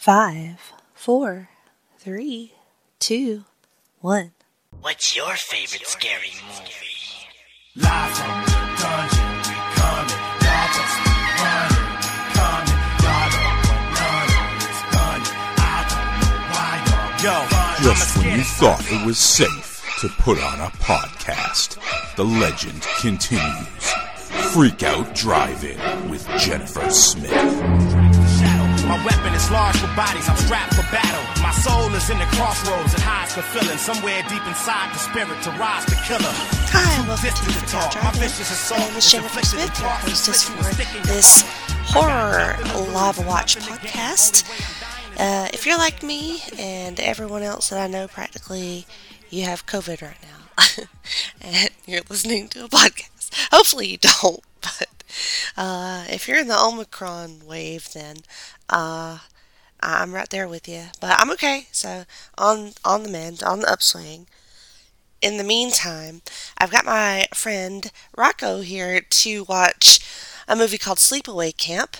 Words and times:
Five, 0.00 0.72
four, 0.94 1.50
three, 1.98 2.54
two, 3.00 3.44
one. 4.00 4.32
What's 4.80 5.14
your 5.14 5.34
favorite 5.34 5.86
scary 5.86 6.32
movie? 6.40 7.28
Live 7.76 8.12
from 8.12 8.40
the 8.46 8.56
dungeon, 8.80 9.28
we 9.44 9.60
coming. 9.76 10.20
Y'all 10.40 10.68
just 10.72 10.96
running, 11.36 11.84
we 11.84 12.16
coming. 12.32 12.80
Y'all 13.04 13.28
don't 13.28 13.60
want 13.68 13.92
none 13.92 14.32
of 14.40 14.56
this 14.64 14.80
gunning. 14.88 15.36
I 15.60 15.84
don't 15.92 16.16
know 16.16 16.48
why 16.48 16.72
y'all 16.88 17.84
Yo, 17.84 17.92
Just 17.92 18.16
when 18.16 18.38
you 18.38 18.42
thought 18.42 18.82
it 18.90 19.04
was 19.06 19.18
safe 19.18 19.84
to 20.00 20.08
put 20.08 20.38
on 20.42 20.60
a 20.60 20.70
podcast, 20.78 21.76
the 22.16 22.24
legend 22.24 22.80
continues. 23.00 23.92
Freak 24.54 24.82
Out 24.82 25.14
Drive-In 25.14 26.08
with 26.08 26.26
Jennifer 26.38 26.88
Smith. 26.88 27.79
My 28.90 28.98
weapon 29.04 29.32
is 29.34 29.48
large 29.52 29.76
for 29.76 29.86
bodies, 29.94 30.28
I'm 30.28 30.36
strapped 30.36 30.74
for 30.74 30.82
battle. 30.90 31.22
My 31.40 31.52
soul 31.52 31.94
is 31.94 32.10
in 32.10 32.18
the 32.18 32.24
crossroads 32.34 32.92
and 32.92 33.00
hides 33.00 33.32
for 33.32 33.42
feeling. 33.42 33.78
Somewhere 33.78 34.20
deep 34.28 34.44
inside 34.44 34.92
the 34.92 34.98
spirit 34.98 35.40
to 35.44 35.50
rise 35.52 35.84
to 35.84 35.94
killer. 35.94 36.34
Hi, 36.74 37.06
welcome 37.06 37.30
to 37.30 37.44
the 37.46 37.52
to 37.52 37.66
talk. 37.70 37.94
My 38.02 38.10
vicious 38.18 38.50
assault 38.50 38.80
My 38.80 38.86
name 38.88 38.96
is 38.96 39.12
Jennifer 39.12 39.46
Smith, 39.46 39.78
your 39.78 39.90
hostess 39.90 40.42
for 40.42 40.74
this 41.06 41.44
horror 41.86 42.58
live 42.92 43.24
watch 43.24 43.54
podcast. 43.58 44.42
Uh, 45.16 45.46
if 45.52 45.66
you're 45.66 45.78
like 45.78 46.02
me 46.02 46.42
and 46.58 46.98
everyone 46.98 47.44
else 47.44 47.68
that 47.68 47.78
I 47.78 47.86
know, 47.86 48.08
practically, 48.08 48.86
you 49.30 49.44
have 49.44 49.66
COVID 49.66 50.02
right 50.02 50.18
now, 50.20 50.84
and 51.40 51.70
you're 51.86 52.02
listening 52.10 52.48
to 52.48 52.64
a 52.64 52.68
podcast. 52.68 53.30
Hopefully, 53.52 53.86
you 53.86 53.98
don't. 53.98 54.42
But 54.62 54.88
uh, 55.56 56.04
if 56.08 56.28
you're 56.28 56.38
in 56.38 56.48
the 56.48 56.58
Omicron 56.58 57.46
wave, 57.46 57.92
then 57.92 58.18
uh, 58.68 59.18
I'm 59.80 60.12
right 60.12 60.28
there 60.28 60.48
with 60.48 60.68
you. 60.68 60.84
But 61.00 61.18
I'm 61.18 61.30
okay. 61.32 61.66
So 61.72 62.04
on 62.38 62.72
on 62.84 63.02
the 63.02 63.10
mend, 63.10 63.42
on 63.42 63.60
the 63.60 63.72
upswing. 63.72 64.26
In 65.22 65.36
the 65.36 65.44
meantime, 65.44 66.22
I've 66.58 66.70
got 66.70 66.86
my 66.86 67.26
friend 67.34 67.90
Rocco 68.16 68.62
here 68.62 69.00
to 69.02 69.44
watch 69.44 70.00
a 70.48 70.56
movie 70.56 70.78
called 70.78 70.98
Sleepaway 70.98 71.56
Camp. 71.56 71.96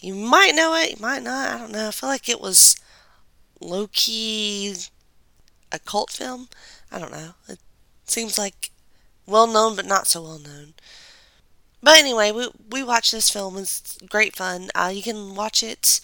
You 0.00 0.14
might 0.14 0.54
know 0.54 0.74
it, 0.74 0.90
you 0.92 0.96
might 1.00 1.22
not. 1.22 1.54
I 1.54 1.58
don't 1.58 1.72
know. 1.72 1.88
I 1.88 1.90
feel 1.92 2.08
like 2.08 2.28
it 2.28 2.40
was 2.40 2.76
low 3.60 3.88
key 3.92 4.74
a 5.72 5.78
cult 5.78 6.10
film. 6.10 6.48
I 6.90 6.98
don't 6.98 7.12
know. 7.12 7.34
It 7.48 7.58
seems 8.04 8.38
like 8.38 8.70
well 9.26 9.46
known, 9.46 9.76
but 9.76 9.86
not 9.86 10.06
so 10.06 10.22
well 10.22 10.38
known. 10.38 10.74
But 11.82 11.98
anyway, 11.98 12.32
we 12.32 12.48
we 12.70 12.82
watched 12.82 13.12
this 13.12 13.30
film. 13.30 13.56
It's 13.56 13.98
great 14.08 14.36
fun. 14.36 14.70
Uh, 14.74 14.90
you 14.92 15.02
can 15.02 15.34
watch 15.34 15.62
it 15.62 16.00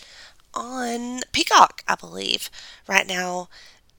on 0.55 1.21
Peacock, 1.33 1.83
I 1.89 1.95
believe, 1.97 2.51
right 2.87 3.07
now. 3.07 3.49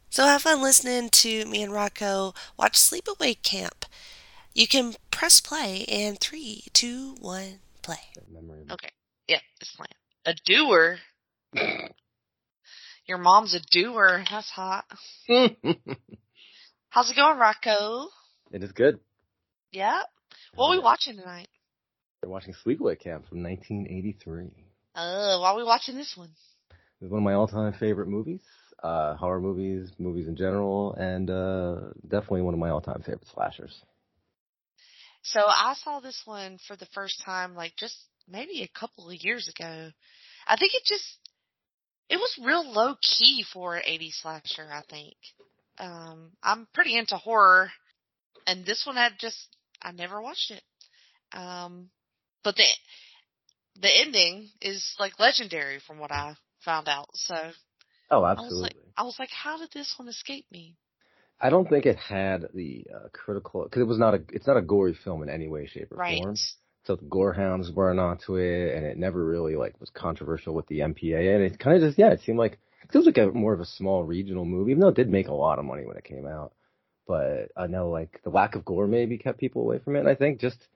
So 0.10 0.26
have 0.26 0.44
fun 0.44 0.62
listening 0.62 1.10
to 1.10 1.46
me 1.46 1.62
and 1.62 1.74
Rocco 1.74 2.34
watch 2.58 2.76
Sleepaway 2.78 3.42
Camp. 3.44 3.86
You 4.54 4.68
can 4.68 4.96
press 5.12 5.42
play 5.42 5.80
in 5.80 6.16
three, 6.16 6.64
two, 6.72 7.16
one, 7.20 7.60
play. 7.82 8.00
Okay. 8.72 8.90
Yeah, 9.28 9.40
it's 9.60 9.76
playing. 9.76 9.90
A 10.26 10.34
doer? 10.46 11.00
Your 13.06 13.18
mom's 13.18 13.54
a 13.54 13.60
doer. 13.60 14.24
That's 14.32 14.50
hot. 14.50 14.86
How's 16.90 17.12
it 17.12 17.16
going, 17.18 17.38
Rocco? 17.38 18.08
It 18.52 18.64
is 18.64 18.72
good. 18.72 19.00
Yeah? 19.72 20.02
What 20.56 20.68
are 20.68 20.72
we 20.72 20.80
watching 20.80 21.18
tonight? 21.18 21.50
We're 22.26 22.32
watching 22.32 22.56
Sleepaway 22.66 23.00
Camp 23.00 23.28
from 23.30 23.44
1983. 23.44 24.46
Uh, 24.96 25.38
why 25.38 25.52
are 25.52 25.56
we 25.56 25.64
watching 25.64 25.96
this 25.96 26.16
one? 26.18 26.32
It's 27.00 27.12
one 27.12 27.20
of 27.20 27.24
my 27.24 27.34
all-time 27.34 27.74
favorite 27.74 28.08
movies. 28.08 28.42
Uh, 28.82 29.16
horror 29.16 29.40
movies, 29.40 29.92
movies 30.00 30.28
in 30.28 30.36
general, 30.36 30.96
and 30.96 31.30
uh, 31.30 31.76
definitely 32.08 32.42
one 32.42 32.56
of 32.56 32.60
my 32.60 32.70
all-time 32.70 33.04
favorite 33.06 33.28
slashers. 33.32 33.80
So 35.22 35.40
I 35.40 35.76
saw 35.84 36.00
this 36.00 36.20
one 36.26 36.58
for 36.68 36.76
the 36.76 36.88
first 36.88 37.22
time, 37.24 37.54
like 37.54 37.76
just 37.78 37.96
maybe 38.28 38.64
a 38.64 38.80
couple 38.80 39.08
of 39.08 39.16
years 39.24 39.48
ago. 39.48 39.92
I 40.48 40.58
think 40.58 40.74
it 40.74 40.84
just, 40.84 41.20
it 42.10 42.18
was 42.18 42.40
real 42.44 42.72
low 42.72 42.96
key 43.02 43.46
for 43.54 43.76
an 43.76 43.84
80s 43.88 44.22
slasher, 44.22 44.68
I 44.72 44.82
think. 44.90 45.16
Um, 45.78 46.32
I'm 46.42 46.68
pretty 46.74 46.98
into 46.98 47.18
horror, 47.18 47.70
and 48.48 48.66
this 48.66 48.84
one 48.84 48.96
had 48.96 49.14
just, 49.20 49.38
I 49.80 49.92
never 49.92 50.20
watched 50.20 50.50
it. 50.50 50.64
Um, 51.32 51.90
but 52.46 52.56
the, 52.56 52.64
the 53.82 53.90
ending 53.90 54.50
is 54.62 54.96
like 55.00 55.20
legendary 55.20 55.80
from 55.86 56.00
what 56.00 56.12
I 56.12 56.36
found 56.64 56.88
out. 56.88 57.10
So 57.16 57.36
Oh, 58.12 58.24
I 58.38 58.42
was 58.42 58.42
absolutely. 58.42 58.62
like, 58.62 58.76
I 58.96 59.04
was 59.04 59.16
like, 59.20 59.32
how 59.32 59.58
did 59.58 59.70
this 59.74 59.94
one 59.98 60.08
escape 60.08 60.46
me? 60.52 60.78
I 61.42 61.50
don't 61.50 61.68
think 61.68 61.86
it 61.86 61.98
had 61.98 62.46
the 62.54 62.86
uh, 62.96 63.10
critical 63.12 63.64
because 63.64 63.82
it 63.82 63.88
was 63.88 64.00
not 64.00 64.14
a 64.14 64.22
it's 64.30 64.48
not 64.48 64.56
a 64.58 64.62
gory 64.62 64.94
film 65.04 65.22
in 65.22 65.30
any 65.30 65.48
way, 65.48 65.68
shape, 65.68 65.92
or 65.92 65.98
Right. 65.98 66.18
form. 66.18 66.36
So 66.86 66.96
the 66.96 67.06
gorehounds 67.06 67.74
weren't 67.74 68.00
onto 68.00 68.36
it, 68.36 68.76
and 68.76 68.86
it 68.86 68.98
never 68.98 69.26
really 69.26 69.56
like 69.56 69.80
was 69.82 69.90
controversial 69.90 70.54
with 70.54 70.68
the 70.68 70.80
MPA. 70.80 71.36
And 71.36 71.44
it 71.44 71.60
kind 71.60 71.76
of 71.76 71.82
just 71.82 72.00
yeah, 72.00 72.12
it 72.12 72.22
seemed 72.22 72.38
like 72.40 72.58
it 72.84 72.98
was 72.98 73.06
like 73.06 73.18
a 73.18 73.28
more 73.28 73.54
of 73.54 73.60
a 73.60 73.66
small 73.66 74.06
regional 74.06 74.46
movie, 74.46 74.72
even 74.72 74.82
though 74.82 74.90
it 74.90 74.96
did 74.96 75.10
make 75.10 75.28
a 75.28 75.34
lot 75.34 75.60
of 75.60 75.66
money 75.66 75.86
when 75.86 75.98
it 75.98 76.04
came 76.06 76.26
out. 76.26 76.54
But 77.08 77.52
I 77.58 77.68
know 77.68 77.90
like 77.90 78.22
the 78.24 78.30
lack 78.30 78.56
of 78.56 78.64
gore 78.64 78.88
maybe 78.88 79.18
kept 79.18 79.40
people 79.40 79.64
away 79.64 79.80
from 79.80 79.96
it. 79.98 80.00
And 80.00 80.10
I 80.10 80.16
think 80.16 80.40
just 80.40 80.68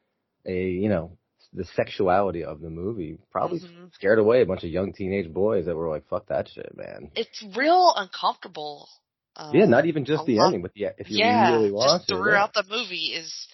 a 0.46 0.53
you 0.69 0.90
know 0.90 1.18
the 1.53 1.66
sexuality 1.66 2.44
of 2.44 2.61
the 2.61 2.69
movie 2.69 3.17
probably 3.31 3.59
Mhm. 3.59 3.94
scared 3.94 4.19
away 4.19 4.41
a 4.41 4.45
bunch 4.45 4.63
of 4.63 4.69
young 4.69 4.94
teenage 4.94 5.31
boys 5.33 5.66
that 5.66 5.75
were 5.75 5.89
like, 5.89 6.07
"Fuck 6.07 6.27
that 6.27 6.47
shit, 6.50 6.75
man." 6.75 7.11
It's 7.16 7.41
real 7.55 7.94
uncomfortable. 7.95 8.89
Um, 9.35 9.55
yeah, 9.55 9.66
not 9.66 9.85
even 9.85 10.05
just 10.05 10.25
the 10.25 10.35
lot- 10.38 10.45
ending, 10.47 10.61
but 10.61 10.72
yeah, 10.75 10.91
if 10.97 11.09
you 11.09 11.17
yeah, 11.17 11.51
really 11.51 11.72
watch 11.72 12.01
just 12.01 12.09
yeah. 12.09 12.16
throughout 12.16 12.53
the 12.53 12.63
movie 12.63 13.13
is, 13.13 13.47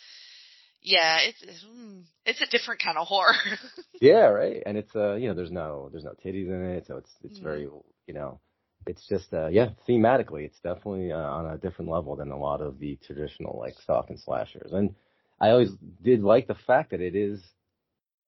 yeah, 0.81 1.19
it's 1.19 1.41
it's, 1.41 1.63
mm, 1.63 2.03
a 2.25 2.45
different 2.47 2.81
kind 2.81 2.97
of 2.97 3.07
horror. 3.07 3.33
Yeah, 4.01 4.27
right. 4.27 4.61
And 4.65 4.77
it's 4.77 4.93
uh, 4.95 5.13
you 5.15 5.29
know, 5.29 5.33
there's 5.33 5.51
no 5.51 5.89
there's 5.91 6.03
no 6.03 6.11
titties 6.23 6.47
in 6.47 6.63
it, 6.77 6.85
so 6.87 6.97
it's 6.97 7.11
it's 7.23 7.39
Mhm. 7.39 7.43
very 7.43 7.61
you 8.07 8.13
know, 8.13 8.39
it's 8.87 9.07
just 9.07 9.33
uh, 9.33 9.47
yeah, 9.47 9.69
thematically, 9.87 10.45
it's 10.45 10.59
definitely 10.59 11.11
uh, 11.11 11.17
on 11.17 11.45
a 11.47 11.57
different 11.57 11.89
level 11.89 12.15
than 12.15 12.31
a 12.31 12.37
lot 12.37 12.61
of 12.61 12.79
the 12.79 12.97
traditional 13.05 13.57
like 13.57 13.75
stalk 13.79 14.09
and 14.09 14.19
slashers. 14.19 14.71
And 14.73 14.95
I 15.39 15.49
always 15.49 15.71
did 16.03 16.21
like 16.21 16.47
the 16.47 16.55
fact 16.55 16.91
that 16.91 17.01
it 17.01 17.15
is 17.15 17.41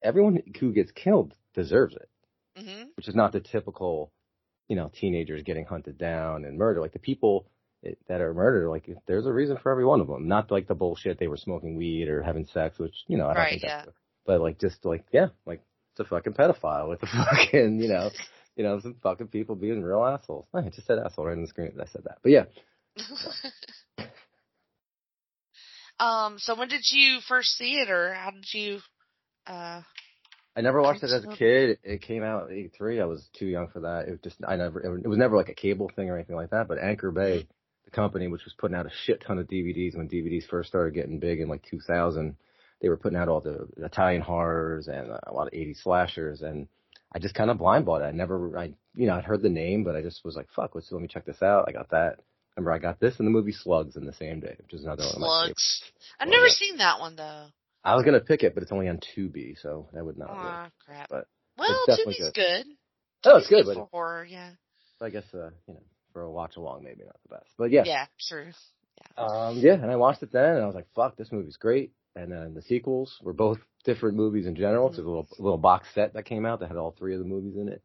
everyone 0.02 0.42
who 0.60 0.74
gets 0.74 0.92
killed 0.92 1.34
deserves 1.54 1.96
it, 1.96 2.10
hmm 2.58 2.84
which 2.96 3.08
is 3.08 3.16
not 3.16 3.32
the 3.32 3.40
typical, 3.40 4.12
you 4.68 4.76
know, 4.76 4.92
teenagers 5.00 5.44
getting 5.44 5.66
hunted 5.66 5.98
down 5.98 6.46
and 6.46 6.58
murdered. 6.58 6.82
Like 6.82 6.94
the 6.94 7.00
people 7.00 7.48
that 8.08 8.22
are 8.22 8.34
murdered, 8.34 8.70
like 8.70 8.90
there's 9.08 9.26
a 9.26 9.34
reason 9.34 9.58
for 9.62 9.72
every 9.72 9.86
one 9.86 10.02
of 10.02 10.08
them. 10.08 10.28
Not 10.28 10.52
like 10.52 10.68
the 10.68 10.76
bullshit 10.76 11.20
they 11.20 11.28
were 11.28 11.38
smoking 11.38 11.78
weed 11.78 12.10
or 12.10 12.22
having 12.24 12.46
sex, 12.48 12.78
which 12.80 12.96
you 13.08 13.18
know 13.18 13.26
I 13.28 13.34
don't 13.34 13.44
Right, 13.44 13.50
think 13.50 13.62
that's 13.62 13.74
yeah. 13.76 13.92
but 14.26 14.42
like 14.42 14.60
just 14.60 14.84
like 14.86 15.06
yeah, 15.12 15.28
like 15.46 15.62
it's 15.92 16.00
a 16.02 16.06
fucking 16.06 16.34
pedophile 16.34 16.90
with 16.90 17.02
the 17.02 17.08
fucking 17.26 17.80
you 17.80 17.88
know, 17.88 18.10
you 18.56 18.64
know 18.64 18.80
some 18.80 18.96
fucking 19.02 19.28
people 19.28 19.56
being 19.56 19.84
real 19.84 20.04
assholes. 20.06 20.48
I 20.54 20.62
just 20.70 20.88
said 20.88 21.00
asshole 21.00 21.26
right 21.26 21.34
on 21.34 21.42
the 21.42 21.48
screen. 21.48 21.72
I 21.82 21.86
said 21.88 22.04
that, 22.06 22.20
but 22.24 22.32
yeah, 22.32 22.46
um. 26.00 26.38
So 26.40 26.56
when 26.58 26.68
did 26.68 26.82
you 26.92 27.20
first 27.28 27.50
see 27.58 27.80
it, 27.80 27.90
or 27.90 28.14
how 28.14 28.32
did 28.32 28.46
you? 28.54 28.80
Uh. 29.48 29.82
I 30.56 30.62
never 30.62 30.82
watched 30.82 31.04
it 31.04 31.12
as 31.12 31.24
a 31.24 31.36
kid. 31.36 31.78
It 31.84 32.02
came 32.02 32.24
out 32.24 32.50
in 32.50 32.58
'83. 32.58 33.00
I 33.00 33.06
was 33.06 33.30
too 33.38 33.46
young 33.46 33.68
for 33.68 33.82
that. 33.82 34.08
It 34.08 34.12
was 34.12 34.20
just 34.24 34.38
I 34.48 34.56
never. 34.56 34.80
It 34.82 35.08
was 35.08 35.18
never 35.18 35.38
like 35.38 35.50
a 35.50 35.54
cable 35.54 35.92
thing 35.96 36.10
or 36.10 36.16
anything 36.16 36.36
like 36.36 36.50
that. 36.50 36.68
But 36.68 36.80
Anchor 36.80 37.12
Bay, 37.12 37.48
the 37.86 37.92
company 37.92 38.28
which 38.28 38.44
was 38.44 38.56
putting 38.58 38.76
out 38.76 38.88
a 38.88 38.92
shit 39.06 39.22
ton 39.22 39.38
of 39.38 39.48
DVDs 39.48 39.96
when 39.96 40.10
DVDs 40.10 40.48
first 40.48 40.70
started 40.70 40.96
getting 40.96 41.20
big 41.20 41.42
in 41.42 41.48
like 41.48 41.64
2000, 41.70 42.36
they 42.82 42.90
were 42.90 42.98
putting 42.98 43.20
out 43.20 43.30
all 43.30 43.40
the 43.40 43.68
Italian 43.78 44.24
horrors 44.24 44.88
and 44.88 45.10
a 45.10 45.32
lot 45.32 45.48
of 45.48 45.54
80s 45.54 45.84
slashers 45.84 46.42
and. 46.42 46.68
I 47.10 47.20
just 47.20 47.36
kind 47.36 47.50
of 47.50 47.58
blind 47.58 47.86
bought 47.86 48.02
it. 48.02 48.06
I 48.06 48.12
never, 48.12 48.60
I, 48.60 48.74
you 48.94 49.08
know, 49.08 49.16
I'd 49.16 49.24
heard 49.24 49.42
the 49.42 49.50
name, 49.50 49.86
but 49.86 49.96
I 49.96 50.02
just 50.02 50.26
was 50.26 50.36
like, 50.36 50.50
fuck, 50.54 50.76
let's, 50.76 50.92
let 50.92 51.02
me 51.02 51.08
check 51.08 51.26
this 51.26 51.42
out. 51.42 51.64
I 51.66 51.72
got 51.72 51.90
that. 51.92 52.20
Remember, 52.58 52.74
I 52.74 52.80
got 52.80 53.00
this 53.00 53.18
and 53.18 53.26
the 53.26 53.32
movie 53.32 53.54
Slugs 53.54 53.96
in 53.96 54.06
the 54.06 54.14
same 54.14 54.42
day, 54.42 54.56
which 54.62 54.74
is 54.74 54.84
another 54.84 55.04
one 55.04 55.22
my 55.22 55.44
favorites. 55.44 55.84
Slugs. 55.84 55.92
I've 56.20 56.28
never 56.28 56.50
seen 56.50 56.78
that 56.78 57.00
one 57.00 57.16
though. 57.16 57.48
I 57.88 57.96
was 57.96 58.04
gonna 58.04 58.20
pick 58.20 58.44
it, 58.44 58.54
but 58.54 58.64
it's 58.64 58.72
only 58.74 58.90
on 58.90 59.00
Tubi, 59.00 59.58
so 59.62 59.88
that 59.94 60.06
would 60.06 60.18
not 60.18 60.28
work. 60.30 60.38
Ah, 60.40 60.70
crap. 60.86 61.10
but 61.10 61.28
well, 61.58 61.86
Tubi's 61.88 62.18
good. 62.20 62.34
good. 62.34 62.66
Oh, 63.24 63.38
it's 63.38 63.48
good, 63.48 63.66
but 63.66 63.76
for 63.76 63.88
horror. 63.92 64.26
Yeah. 64.26 64.52
So 65.00 65.06
I 65.06 65.10
guess, 65.10 65.24
uh, 65.34 65.52
you 65.68 65.74
know, 65.74 65.84
for 66.12 66.24
a 66.24 66.32
watch 66.32 66.58
along, 66.58 66.84
maybe 66.84 67.04
not 67.06 67.16
the 67.24 67.36
best. 67.36 67.50
But 67.58 67.72
yeah, 67.72 67.84
Yeah. 67.86 68.06
True. 68.28 68.52
Yeah. 69.18 69.24
um, 69.24 69.58
yeah, 69.60 69.74
and 69.74 69.90
I 69.90 69.96
watched 69.96 70.22
it 70.22 70.34
then, 70.34 70.56
and 70.56 70.64
I 70.64 70.66
was 70.66 70.76
like, 70.76 70.88
fuck, 70.96 71.16
this 71.16 71.32
movie's 71.32 71.56
great. 71.58 71.94
And 72.16 72.32
then 72.32 72.54
the 72.56 72.62
sequels 72.62 73.18
were 73.22 73.34
both 73.34 73.60
different 73.86 74.18
movies 74.18 74.48
in 74.48 74.56
general. 74.56 74.90
It's 74.90 74.98
a 74.98 75.02
little 75.02 75.28
little 75.40 75.58
box 75.58 75.88
set 75.96 76.14
that 76.14 76.26
came 76.26 76.46
out 76.46 76.60
that 76.60 76.68
had 76.68 76.78
all 76.78 76.92
three 76.92 77.14
of 77.14 77.20
the 77.20 77.26
movies 77.26 77.56
in 77.56 77.70
it. 77.70 77.82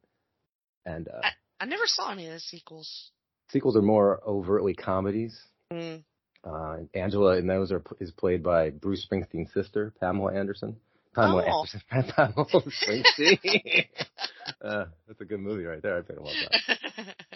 And 0.84 1.06
uh, 1.06 1.20
I 1.60 1.64
never 1.66 1.86
saw 1.86 2.10
any 2.10 2.26
of 2.26 2.32
the 2.32 2.40
sequels. 2.40 3.12
sequels 3.50 3.76
are 3.76 3.82
more 3.82 4.20
overtly 4.26 4.74
comedies. 4.74 5.40
Mm. 5.72 6.02
Uh, 6.44 6.78
Angela 6.94 7.36
in 7.38 7.46
those 7.46 7.70
are 7.70 7.82
is 8.00 8.10
played 8.10 8.42
by 8.42 8.70
Bruce 8.70 9.06
Springsteen's 9.10 9.52
sister, 9.52 9.92
Pamela 10.00 10.34
Anderson. 10.34 10.76
Pamela 11.14 11.44
Oh. 11.46 11.60
Anderson. 11.60 11.82
Pamela 12.16 12.46
Springsteen. 12.46 13.86
uh, 14.62 14.84
that's 15.06 15.20
a 15.20 15.24
good 15.24 15.40
movie 15.40 15.64
right 15.64 15.82
there. 15.82 15.94
I 15.98 16.12
lot 16.20 16.32
of 16.32 16.50
that. 16.66 17.16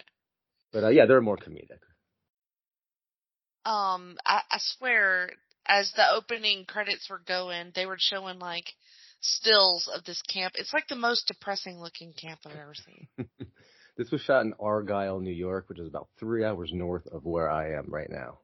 But 0.72 0.84
uh, 0.84 0.88
yeah, 0.88 1.06
they're 1.06 1.20
more 1.22 1.38
comedic. 1.38 1.78
um, 3.64 4.18
I, 4.26 4.42
I 4.50 4.58
swear, 4.58 5.30
as 5.66 5.90
the 5.96 6.02
opening 6.14 6.64
credits 6.66 7.08
were 7.08 7.22
going, 7.26 7.72
they 7.74 7.86
were 7.86 7.96
showing 7.98 8.38
like 8.38 8.64
stills 9.20 9.88
of 9.94 10.04
this 10.04 10.20
camp. 10.22 10.54
It's 10.56 10.74
like 10.74 10.88
the 10.88 10.96
most 10.96 11.28
depressing 11.28 11.80
looking 11.80 12.12
camp 12.12 12.40
I've 12.44 12.56
ever 12.56 12.74
seen. 12.74 13.08
This 13.96 14.10
was 14.10 14.20
shot 14.20 14.44
in 14.44 14.52
Argyle, 14.60 15.20
New 15.20 15.32
York, 15.32 15.68
which 15.70 15.78
is 15.78 15.88
about 15.88 16.08
three 16.20 16.44
hours 16.44 16.70
north 16.74 17.06
of 17.06 17.24
where 17.24 17.48
I 17.50 17.72
am 17.72 17.86
right 17.88 18.10
now. 18.10 18.40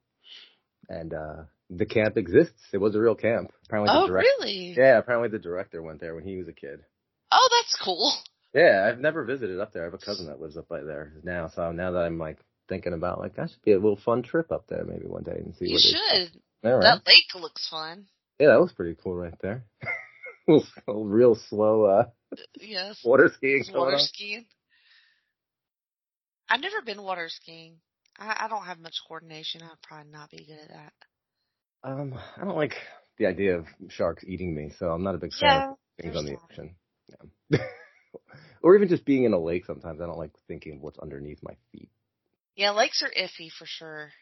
And 0.88 1.14
uh 1.14 1.44
the 1.70 1.87
camp 1.87 2.17
exists. 2.17 2.61
It 2.73 2.79
was 2.79 2.94
a 2.94 3.00
real 3.00 3.14
camp. 3.14 3.50
Apparently, 3.67 3.94
oh, 3.94 4.02
the 4.02 4.06
director. 4.08 4.29
really? 4.40 4.75
Yeah, 4.76 4.99
apparently 4.99 5.31
the 5.31 5.38
director 5.38 5.82
went 5.82 6.00
there 6.00 6.14
when 6.14 6.25
he 6.25 6.37
was 6.37 6.49
a 6.49 6.52
kid. 6.52 6.81
Oh, 7.31 7.49
that's 7.50 7.76
cool. 7.82 8.12
Yeah, 8.55 8.87
I've 8.87 9.00
never 9.00 9.25
visited 9.25 9.58
up 9.58 9.73
there. 9.73 9.82
I 9.82 9.87
have 9.87 9.94
a 9.94 9.99
cousin 9.99 10.26
that 10.26 10.40
lives 10.40 10.58
up 10.58 10.69
by 10.69 10.82
there 10.82 11.14
now. 11.23 11.49
So 11.49 11.73
now 11.73 11.93
that 11.93 12.02
I'm 12.02 12.19
like 12.19 12.38
thinking 12.69 12.93
about 12.93 13.19
like 13.19 13.37
that 13.37 13.50
should 13.50 13.62
be 13.62 13.73
a 13.73 13.79
little 13.79 13.96
fun 14.05 14.23
trip 14.23 14.52
up 14.52 14.67
there 14.69 14.84
maybe 14.84 15.06
one 15.06 15.23
day 15.23 15.32
and 15.37 15.55
see 15.56 15.70
You 15.70 15.79
should. 15.79 16.31
All 16.64 16.75
right. 16.75 16.82
That 16.82 17.06
lake 17.06 17.34
looks 17.34 17.69
fun. 17.69 18.06
Yeah, 18.38 18.49
that 18.49 18.61
was 18.61 18.73
pretty 18.73 18.96
cool 19.02 19.14
right 19.17 19.34
there. 19.40 19.64
little 20.49 21.05
real 21.05 21.34
slow 21.34 21.84
uh 21.84 22.05
Yes. 22.61 22.99
water 23.05 23.31
skiing 23.34 23.64
water 23.73 23.99
skiing. 23.99 24.46
I've 26.49 26.61
never 26.61 26.82
been 26.82 27.02
water 27.02 27.29
skiing. 27.29 27.76
I, 28.19 28.44
I 28.44 28.49
don't 28.49 28.64
have 28.64 28.79
much 28.79 28.97
coordination. 29.06 29.62
I'd 29.62 29.81
probably 29.82 30.11
not 30.12 30.31
be 30.31 30.44
good 30.44 30.59
at 30.59 30.69
that. 30.69 30.93
Um, 31.85 32.14
I 32.37 32.44
don't 32.44 32.56
like 32.56 32.75
the 33.19 33.26
idea 33.26 33.59
of 33.59 33.67
sharks 33.88 34.25
eating 34.26 34.55
me, 34.55 34.73
so 34.79 34.91
I'm 34.91 35.03
not 35.03 35.14
a 35.14 35.19
big 35.19 35.32
fan 35.35 35.50
of 35.50 35.64
Yeah. 35.67 35.75
things 36.00 36.17
on 36.17 36.26
the 36.26 36.37
ocean. 36.50 36.75
Yeah. 37.50 37.59
or 38.62 38.76
even 38.76 38.88
just 38.88 39.05
being 39.05 39.25
in 39.25 39.32
a 39.32 39.38
lake 39.38 39.64
sometimes. 39.67 40.00
I 40.00 40.06
don't 40.06 40.19
like 40.19 40.32
thinking 40.47 40.76
of 40.76 40.81
what's 40.82 40.99
underneath 40.99 41.43
my 41.43 41.55
feet. 41.73 41.91
Yeah, 42.55 42.70
lakes 42.73 43.03
are 43.03 43.11
iffy 43.11 43.50
for 43.50 43.67
sure. 43.67 44.12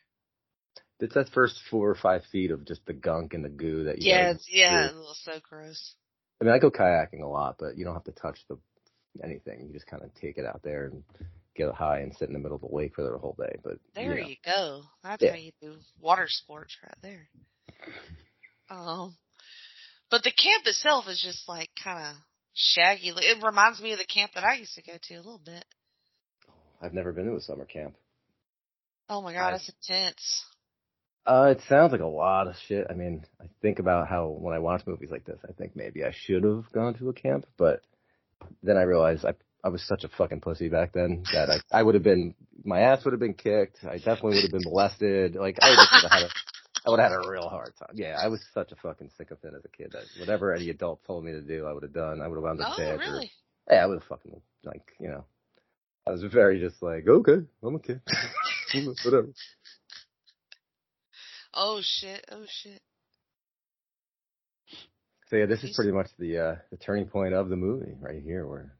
It's 1.00 1.14
that 1.14 1.30
first 1.30 1.58
four 1.70 1.90
or 1.90 1.94
five 1.94 2.22
feet 2.30 2.50
of 2.50 2.66
just 2.66 2.84
the 2.86 2.92
gunk 2.92 3.34
and 3.34 3.44
the 3.44 3.48
goo 3.48 3.84
that 3.84 3.98
you 3.98 4.06
Yeah, 4.06 4.30
it's, 4.30 4.46
yeah, 4.50 4.90
it 4.90 4.94
looks 4.96 5.24
so 5.24 5.40
gross. 5.48 5.94
I 6.40 6.44
mean, 6.44 6.54
I 6.54 6.58
go 6.58 6.70
kayaking 6.70 7.22
a 7.22 7.26
lot, 7.26 7.56
but 7.58 7.76
you 7.76 7.84
don't 7.84 7.94
have 7.94 8.04
to 8.04 8.12
touch 8.12 8.38
the 8.48 8.58
anything. 9.22 9.66
You 9.66 9.72
just 9.72 9.86
kind 9.86 10.02
of 10.02 10.14
take 10.14 10.38
it 10.38 10.46
out 10.46 10.62
there 10.62 10.86
and 10.86 11.02
get 11.66 11.74
high 11.74 12.00
and 12.00 12.14
sit 12.14 12.28
in 12.28 12.32
the 12.34 12.38
middle 12.38 12.56
of 12.56 12.62
the 12.62 12.74
lake 12.74 12.94
for 12.94 13.02
the 13.02 13.18
whole 13.18 13.36
day. 13.38 13.56
But 13.62 13.78
There 13.94 14.16
you 14.16 14.22
know, 14.22 14.28
you 14.28 14.36
go. 14.44 14.82
That's 15.02 15.22
Yeah. 15.22 15.30
how 15.30 15.36
you 15.36 15.52
do 15.60 15.74
water 16.00 16.26
sports 16.28 16.76
right 16.82 16.94
there. 17.02 17.28
Um, 18.68 19.16
but 20.10 20.22
the 20.22 20.32
camp 20.32 20.66
itself 20.66 21.06
is 21.08 21.20
just 21.20 21.48
like 21.48 21.70
kind 21.82 22.06
of 22.06 22.16
shaggy. 22.54 23.08
It 23.14 23.42
reminds 23.42 23.80
me 23.80 23.92
of 23.92 23.98
the 23.98 24.04
camp 24.04 24.32
that 24.34 24.44
I 24.44 24.54
used 24.54 24.74
to 24.74 24.82
go 24.82 24.92
to 25.00 25.14
a 25.14 25.16
little 25.18 25.40
bit. 25.44 25.64
I've 26.82 26.94
never 26.94 27.12
been 27.12 27.26
to 27.26 27.36
a 27.36 27.40
summer 27.40 27.64
camp. 27.64 27.94
Oh 29.08 29.20
my 29.22 29.32
god, 29.32 29.52
I- 29.52 29.56
it's 29.56 29.68
intense. 29.68 30.44
Uh, 31.26 31.54
it 31.56 31.60
sounds 31.68 31.92
like 31.92 32.00
a 32.00 32.06
lot 32.06 32.48
of 32.48 32.56
shit. 32.66 32.86
I 32.88 32.94
mean, 32.94 33.24
I 33.40 33.44
think 33.60 33.78
about 33.78 34.08
how 34.08 34.28
when 34.28 34.54
I 34.54 34.58
watch 34.58 34.86
movies 34.86 35.10
like 35.10 35.24
this, 35.26 35.38
I 35.48 35.52
think 35.52 35.76
maybe 35.76 36.02
I 36.02 36.12
should 36.12 36.42
have 36.44 36.72
gone 36.72 36.94
to 36.94 37.10
a 37.10 37.12
camp, 37.12 37.46
but 37.58 37.82
then 38.62 38.76
I 38.78 38.82
realized 38.82 39.24
I 39.26 39.34
I 39.62 39.68
was 39.68 39.82
such 39.86 40.04
a 40.04 40.08
fucking 40.08 40.40
pussy 40.40 40.68
back 40.68 40.92
then 40.92 41.22
that 41.32 41.50
I 41.50 41.78
I 41.80 41.82
would 41.82 41.94
have 41.94 42.04
been 42.04 42.34
my 42.64 42.80
ass 42.80 43.04
would 43.04 43.12
have 43.12 43.20
been 43.20 43.34
kicked. 43.34 43.78
I 43.84 43.96
definitely 43.98 44.36
would 44.36 44.42
have 44.42 44.50
been 44.52 44.64
molested. 44.64 45.34
Like 45.34 45.58
I 45.62 45.70
would 45.70 45.78
have 45.78 46.10
had 46.10 46.22
a 46.22 46.28
I 46.86 46.90
would 46.90 46.98
have 47.00 47.10
had 47.12 47.18
a 47.26 47.28
real 47.30 47.48
hard 47.48 47.74
time. 47.78 47.94
Yeah, 47.94 48.16
I 48.18 48.28
was 48.28 48.42
such 48.54 48.72
a 48.72 48.76
fucking 48.76 49.10
sycophant 49.18 49.54
as 49.54 49.64
a 49.64 49.68
kid 49.68 49.92
that 49.92 50.04
whatever 50.18 50.54
any 50.54 50.70
adult 50.70 51.04
told 51.06 51.24
me 51.24 51.32
to 51.32 51.42
do, 51.42 51.66
I 51.66 51.72
would 51.74 51.82
have 51.82 51.92
done. 51.92 52.22
I 52.22 52.26
would 52.28 52.36
have 52.36 52.42
wound 52.42 52.60
up 52.62 52.72
Oh, 52.74 52.76
dead. 52.78 52.94
or- 52.94 52.98
really? 52.98 53.30
yeah, 53.70 53.82
I 53.82 53.86
would 53.86 53.98
have 54.00 54.08
fucking 54.08 54.40
like 54.64 54.92
you 54.98 55.08
know. 55.08 55.24
I 56.06 56.12
was 56.12 56.22
very 56.32 56.58
just 56.58 56.82
like 56.82 57.06
okay, 57.06 57.44
I'm 57.62 57.74
a 57.74 57.78
kid, 57.78 58.00
whatever. 59.04 59.28
Oh 61.52 61.80
shit! 61.82 62.24
Oh 62.30 62.44
shit! 62.48 62.80
So 65.28 65.36
yeah, 65.36 65.46
this 65.46 65.62
is 65.62 65.74
pretty 65.76 65.92
much 65.92 66.08
the 66.18 66.38
uh 66.38 66.56
the 66.70 66.76
turning 66.76 67.06
point 67.06 67.34
of 67.34 67.48
the 67.48 67.56
movie 67.56 67.94
right 68.00 68.22
here 68.22 68.46
where 68.46 68.74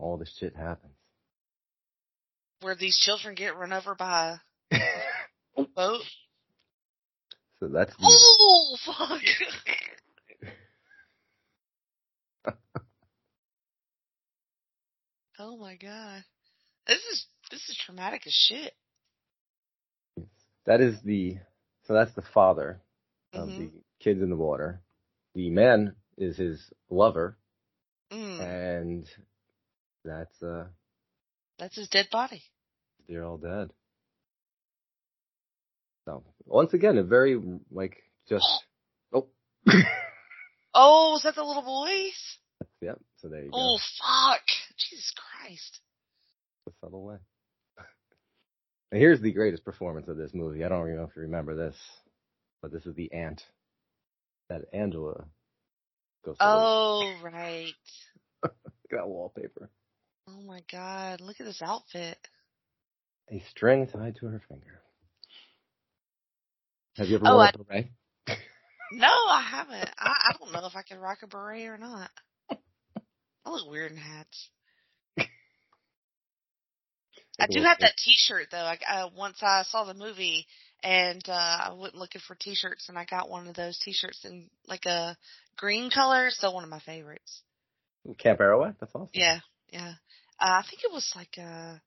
all 0.00 0.16
this 0.16 0.34
shit 0.38 0.56
happens. 0.56 0.94
Where 2.60 2.74
these 2.76 2.98
children 2.98 3.34
get 3.34 3.56
run 3.56 3.72
over 3.72 3.94
by 3.94 4.36
a 4.72 5.62
boat. 5.76 6.02
So 7.60 7.68
that's 7.68 7.94
the, 7.96 8.04
Oh 8.04 8.76
fuck! 8.84 9.20
oh 15.38 15.56
my 15.58 15.76
god, 15.76 16.24
this 16.86 16.98
is 17.12 17.26
this 17.50 17.68
is 17.68 17.76
traumatic 17.84 18.22
as 18.26 18.32
shit. 18.32 18.72
that 20.66 20.80
is 20.80 21.00
the 21.04 21.36
so 21.86 21.94
that's 21.94 22.14
the 22.14 22.22
father 22.34 22.80
of 23.34 23.48
Mhm. 23.48 23.56
the 23.56 23.70
kids 24.00 24.22
in 24.22 24.30
the 24.30 24.36
water. 24.36 24.80
The 25.34 25.50
man 25.50 25.96
is 26.16 26.36
his 26.36 26.70
lover 26.90 27.36
Mm, 28.10 28.40
and 28.40 29.08
that's 30.04 30.42
uh 30.42 30.64
that's 31.58 31.76
his 31.76 31.88
dead 31.88 32.08
body. 32.10 32.42
they're 33.08 33.24
all 33.24 33.36
dead. 33.36 33.70
So 36.06 36.24
once 36.46 36.72
again 36.72 36.96
a 36.98 37.02
very 37.02 37.40
like 37.70 38.02
just 38.28 38.46
oh 39.12 39.28
Oh, 40.74 41.16
is 41.16 41.22
that 41.24 41.34
the 41.34 41.42
little 41.42 41.62
boys? 41.62 42.38
yep, 42.80 42.98
so 43.18 43.28
there 43.28 43.42
you 43.42 43.50
go. 43.50 43.56
Oh 43.56 43.78
fuck! 43.98 44.42
Jesus 44.78 45.12
Christ! 45.16 45.80
a 46.68 46.70
subtle 46.80 47.04
way. 47.04 47.16
Now 48.92 48.98
here's 48.98 49.20
the 49.20 49.32
greatest 49.32 49.64
performance 49.64 50.08
of 50.08 50.16
this 50.16 50.32
movie. 50.34 50.64
I 50.64 50.68
don't 50.68 50.86
even 50.86 50.96
know 50.96 51.04
if 51.04 51.14
you 51.14 51.22
remember 51.22 51.54
this, 51.54 51.76
but 52.60 52.72
this 52.72 52.86
is 52.86 52.94
the 52.96 53.12
aunt 53.12 53.40
that 54.48 54.62
Angela 54.72 55.26
goes 56.24 56.36
to. 56.38 56.44
Oh 56.44 57.14
right. 57.22 57.72
Look 58.42 58.52
at 58.64 58.72
that 58.90 59.08
wallpaper. 59.08 59.70
Oh 60.32 60.42
my 60.46 60.60
god! 60.70 61.20
Look 61.20 61.40
at 61.40 61.46
this 61.46 61.62
outfit. 61.62 62.16
A 63.30 63.42
string 63.50 63.86
tied 63.86 64.16
to 64.16 64.26
her 64.26 64.40
finger. 64.48 64.80
Have 66.96 67.08
you 67.08 67.16
ever 67.16 67.26
Oh, 67.28 67.36
worn 67.36 67.46
I- 67.46 67.50
a 67.54 67.64
beret? 67.64 67.86
No, 68.92 69.06
I 69.08 69.40
haven't. 69.48 69.88
I, 69.98 70.30
I 70.30 70.32
don't 70.38 70.52
know 70.52 70.66
if 70.66 70.74
I 70.74 70.82
could 70.82 70.98
rock 70.98 71.18
a 71.22 71.26
beret 71.28 71.66
or 71.66 71.78
not. 71.78 72.10
I 72.50 73.50
look 73.50 73.70
weird 73.70 73.92
in 73.92 73.96
hats. 73.98 74.50
I 77.38 77.46
do 77.48 77.62
have 77.62 77.78
that 77.80 77.96
T-shirt 77.96 78.48
though. 78.50 78.58
I 78.58 78.78
uh, 78.86 79.08
once 79.16 79.38
I 79.42 79.62
saw 79.68 79.84
the 79.84 79.94
movie 79.94 80.46
and 80.82 81.22
uh 81.26 81.32
I 81.68 81.72
went 81.72 81.94
looking 81.94 82.20
for 82.26 82.34
T-shirts 82.34 82.88
and 82.90 82.98
I 82.98 83.06
got 83.06 83.30
one 83.30 83.48
of 83.48 83.54
those 83.54 83.78
T-shirts 83.78 84.24
in 84.26 84.50
like 84.66 84.84
a 84.84 85.16
green 85.56 85.90
color. 85.90 86.28
Still 86.30 86.52
one 86.52 86.64
of 86.64 86.70
my 86.70 86.80
favorites. 86.80 87.42
Camp 88.18 88.40
Arawak? 88.40 88.74
That's 88.78 88.92
awesome. 88.94 89.08
Yeah, 89.14 89.38
yeah. 89.72 89.92
Uh, 90.40 90.62
I 90.62 90.62
think 90.68 90.82
it 90.84 90.92
was 90.92 91.12
like 91.14 91.36
a 91.36 91.80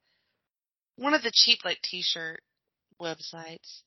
one 0.98 1.14
of 1.14 1.24
the 1.24 1.32
cheap 1.34 1.60
like 1.66 1.80
T-shirt 1.82 2.42
websites. 3.02 3.82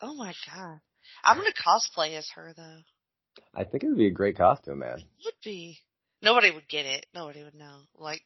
Oh 0.00 0.14
my 0.14 0.32
god. 0.46 0.80
I'm 1.22 1.36
gonna 1.36 1.50
cosplay 1.52 2.16
as 2.16 2.28
her 2.34 2.54
though. 2.56 2.78
I 3.54 3.64
think 3.64 3.84
it 3.84 3.88
would 3.88 3.98
be 3.98 4.06
a 4.06 4.10
great 4.10 4.36
costume, 4.36 4.78
man. 4.78 5.02
Would 5.24 5.34
be. 5.44 5.78
Nobody 6.22 6.50
would 6.50 6.68
get 6.68 6.86
it. 6.86 7.06
Nobody 7.14 7.42
would 7.44 7.54
know. 7.54 7.80
Like 7.96 8.22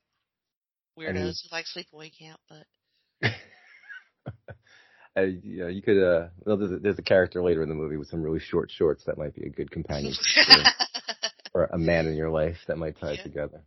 weirdos 0.98 1.14
mean- 1.14 1.24
who 1.24 1.48
like 1.50 1.66
sleepaway 1.66 2.12
camp, 2.16 2.40
but 2.48 3.32
Uh, 5.16 5.22
you, 5.22 5.60
know, 5.60 5.66
you 5.66 5.82
could, 5.82 5.98
uh, 6.00 6.28
well, 6.44 6.56
there's 6.56 6.70
a, 6.70 6.78
there's 6.78 6.98
a 6.98 7.02
character 7.02 7.42
later 7.42 7.62
in 7.62 7.68
the 7.68 7.74
movie 7.74 7.96
with 7.96 8.06
some 8.08 8.22
really 8.22 8.38
short 8.38 8.70
shorts 8.70 9.02
that 9.04 9.18
might 9.18 9.34
be 9.34 9.44
a 9.46 9.48
good 9.48 9.68
companion 9.68 10.14
for 11.58 11.64
a 11.72 11.78
man 11.78 12.06
in 12.06 12.14
your 12.14 12.30
life 12.30 12.56
that 12.68 12.78
might 12.78 12.96
tie 13.00 13.10
it 13.10 13.16
Yeah. 13.16 13.22
together. 13.24 13.62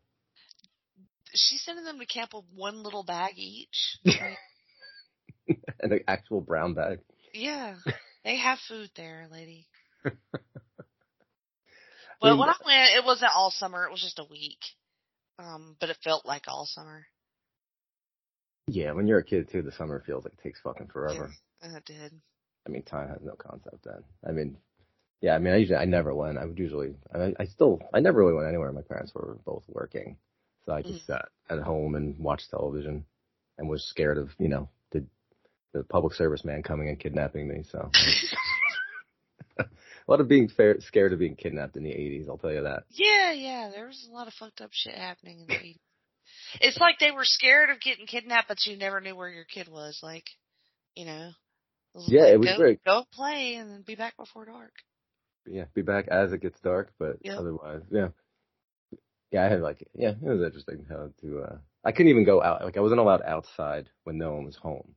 she's 1.34 1.62
sending 1.64 1.84
them 1.84 2.00
to 2.00 2.06
camp 2.06 2.34
with 2.34 2.46
one 2.56 2.84
little 2.84 3.04
bag 3.04 3.34
each. 3.38 3.98
And 5.82 5.92
an 5.92 6.00
actual 6.08 6.40
brown 6.40 6.74
bag. 6.76 7.00
yeah, 7.34 7.76
they 8.24 8.38
have 8.38 8.60
food 8.70 8.90
there, 8.96 9.28
lady. 9.30 9.68
I 10.06 10.12
But 12.22 12.30
mean, 12.30 12.40
when 12.40 12.50
I 12.50 12.54
went, 12.66 12.96
it 12.96 13.04
wasn't 13.04 13.32
all 13.36 13.52
summer. 13.52 13.84
It 13.86 13.92
was 13.92 14.02
just 14.02 14.20
a 14.20 14.24
week. 14.30 14.60
Um, 15.40 15.76
but 15.80 15.90
it 15.90 15.98
felt 16.04 16.26
like 16.26 16.44
all 16.48 16.66
summer. 16.66 17.06
Yeah, 18.68 18.92
when 18.94 19.08
you're 19.08 19.20
a 19.20 19.24
kid 19.24 19.50
too, 19.50 19.62
the 19.64 19.72
summer 19.74 20.02
feels 20.06 20.24
like 20.24 20.34
it 20.34 20.44
takes 20.44 20.62
fucking 20.62 20.88
forever. 20.88 21.30
Yeah, 21.62 21.78
it 21.78 21.86
did. 21.86 22.14
I 22.66 22.70
mean, 22.70 22.84
time 22.84 23.10
has 23.10 23.22
no 23.24 23.34
concept 23.36 23.84
then. 23.84 24.04
I 24.26 24.32
mean, 24.32 24.56
yeah, 25.22 25.36
I 25.36 25.40
mean, 25.40 25.54
I 25.54 25.58
usually, 25.58 25.78
I 25.78 25.86
never 25.86 26.14
went. 26.14 26.38
I 26.38 26.46
would 26.46 26.58
usually, 26.60 26.96
I, 27.14 27.34
I 27.40 27.46
still, 27.46 27.80
I 27.94 28.00
never 28.00 28.20
really 28.20 28.34
went 28.34 28.48
anywhere. 28.48 28.72
My 28.72 28.82
parents 28.82 29.14
were 29.14 29.38
both 29.46 29.64
working. 29.68 30.18
So 30.66 30.74
I 30.74 30.82
just 30.82 31.04
Mm. 31.04 31.06
sat 31.08 31.26
at 31.50 31.60
home 31.60 31.96
and 31.96 32.18
watched 32.20 32.50
television 32.50 33.06
and 33.58 33.70
was 33.70 33.84
scared 33.84 34.18
of, 34.18 34.30
you 34.40 34.48
know, 34.48 34.70
the, 34.92 35.06
the 35.74 35.84
public 35.84 36.14
service 36.14 36.44
man 36.44 36.64
coming 36.64 36.90
and 36.90 37.00
kidnapping 37.00 37.48
me. 37.48 37.64
So 37.72 37.90
a 39.60 39.66
lot 40.08 40.22
of 40.22 40.28
being 40.28 40.48
fair, 40.50 40.80
scared 40.80 41.14
of 41.14 41.20
being 41.20 41.36
kidnapped 41.36 41.76
in 41.78 41.84
the 41.84 41.90
80s. 41.92 42.28
I'll 42.30 42.38
tell 42.38 42.52
you 42.52 42.64
that. 42.64 42.84
Yeah, 42.90 43.32
yeah, 43.32 43.70
there 43.74 43.88
was 43.88 44.08
a 44.10 44.14
lot 44.14 44.28
of 44.28 44.34
fucked 44.34 44.62
up 44.62 44.70
shit 44.74 44.96
happening 44.96 45.40
in 45.42 45.48
the 45.48 45.54
80s. 45.54 45.80
It's 46.62 46.78
like 46.80 47.00
they 47.00 47.12
were 47.12 47.24
scared 47.26 47.70
of 47.70 47.80
getting 47.82 48.06
kidnapped, 48.08 48.48
but 48.48 48.66
you 48.66 48.78
never 48.78 49.00
knew 49.02 49.16
where 49.16 49.30
your 49.30 49.46
kid 49.46 49.68
was. 49.68 50.00
Like, 50.02 50.26
you 50.96 51.06
know. 51.06 51.32
Yeah, 52.08 52.22
like, 52.24 52.34
it 52.34 52.40
was 52.40 52.48
go, 52.50 52.58
very- 52.58 52.80
Go 52.86 53.04
play 53.14 53.56
and 53.56 53.70
then 53.72 53.82
be 53.86 53.96
back 53.96 54.16
before 54.18 54.46
dark. 54.46 54.72
Yeah, 55.46 55.66
be 55.74 55.82
back 55.82 56.08
as 56.08 56.34
it 56.34 56.42
gets 56.42 56.60
dark, 56.60 56.94
but 57.00 57.18
Yep. 57.22 57.40
otherwise, 57.40 57.82
yeah. 57.92 58.10
Yeah, 59.32 59.46
I 59.46 59.50
had 59.50 59.62
like, 59.62 59.88
yeah, 59.94 60.12
it 60.12 60.28
was 60.28 60.42
interesting 60.42 60.86
how 60.90 61.10
to, 61.22 61.40
uh, 61.40 61.58
I 61.84 61.92
couldn't 61.92 62.10
even 62.10 62.26
go 62.26 62.44
out, 62.44 62.64
like 62.64 62.78
I 62.78 62.82
wasn't 62.82 63.00
allowed 63.00 63.22
outside 63.24 63.90
when 64.04 64.18
no 64.18 64.34
one 64.34 64.46
was 64.46 64.58
home. 64.58 64.96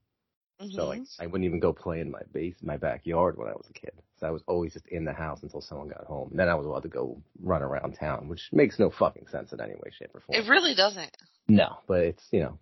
So 0.70 0.86
like, 0.86 1.00
Mhm. 1.00 1.20
I 1.20 1.26
wouldn't 1.26 1.44
even 1.44 1.60
go 1.60 1.72
play 1.72 2.00
in 2.00 2.10
my 2.10 2.22
base, 2.32 2.56
my 2.62 2.76
backyard 2.76 3.36
when 3.36 3.48
I 3.48 3.52
was 3.52 3.68
a 3.68 3.72
kid. 3.72 3.92
So 4.16 4.26
I 4.26 4.30
was 4.30 4.42
always 4.46 4.72
just 4.72 4.86
in 4.88 5.04
the 5.04 5.12
house 5.12 5.42
until 5.42 5.60
someone 5.60 5.88
got 5.88 6.04
home. 6.04 6.30
And 6.30 6.38
then 6.38 6.48
I 6.48 6.54
was 6.54 6.66
allowed 6.66 6.82
to 6.84 6.88
go 6.88 7.20
run 7.40 7.62
around 7.62 7.92
town, 7.94 8.28
which 8.28 8.48
makes 8.52 8.78
no 8.78 8.90
fucking 8.90 9.26
sense 9.28 9.52
in 9.52 9.60
any 9.60 9.74
way, 9.74 9.90
shape, 9.90 10.14
or 10.14 10.20
form. 10.20 10.40
It 10.40 10.48
really 10.48 10.74
doesn't. 10.74 11.16
No, 11.48 11.78
but 11.86 12.00
it's, 12.00 12.24
you 12.30 12.40
know, 12.40 12.58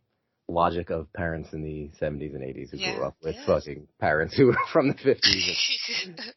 logic 0.49 0.91
of 0.91 1.13
parents 1.13 1.53
in 1.53 1.63
the 1.63 1.91
70s 2.01 2.35
and 2.35 2.43
80s 2.43 2.71
who 2.71 2.79
grew 2.79 3.05
up 3.05 3.17
with 3.23 3.37
yes. 3.37 3.47
fucking 3.47 3.87
parents 4.01 4.37
who 4.37 4.47
were 4.47 4.59
from 4.73 4.89
the 4.89 4.95
50s. 4.95 5.57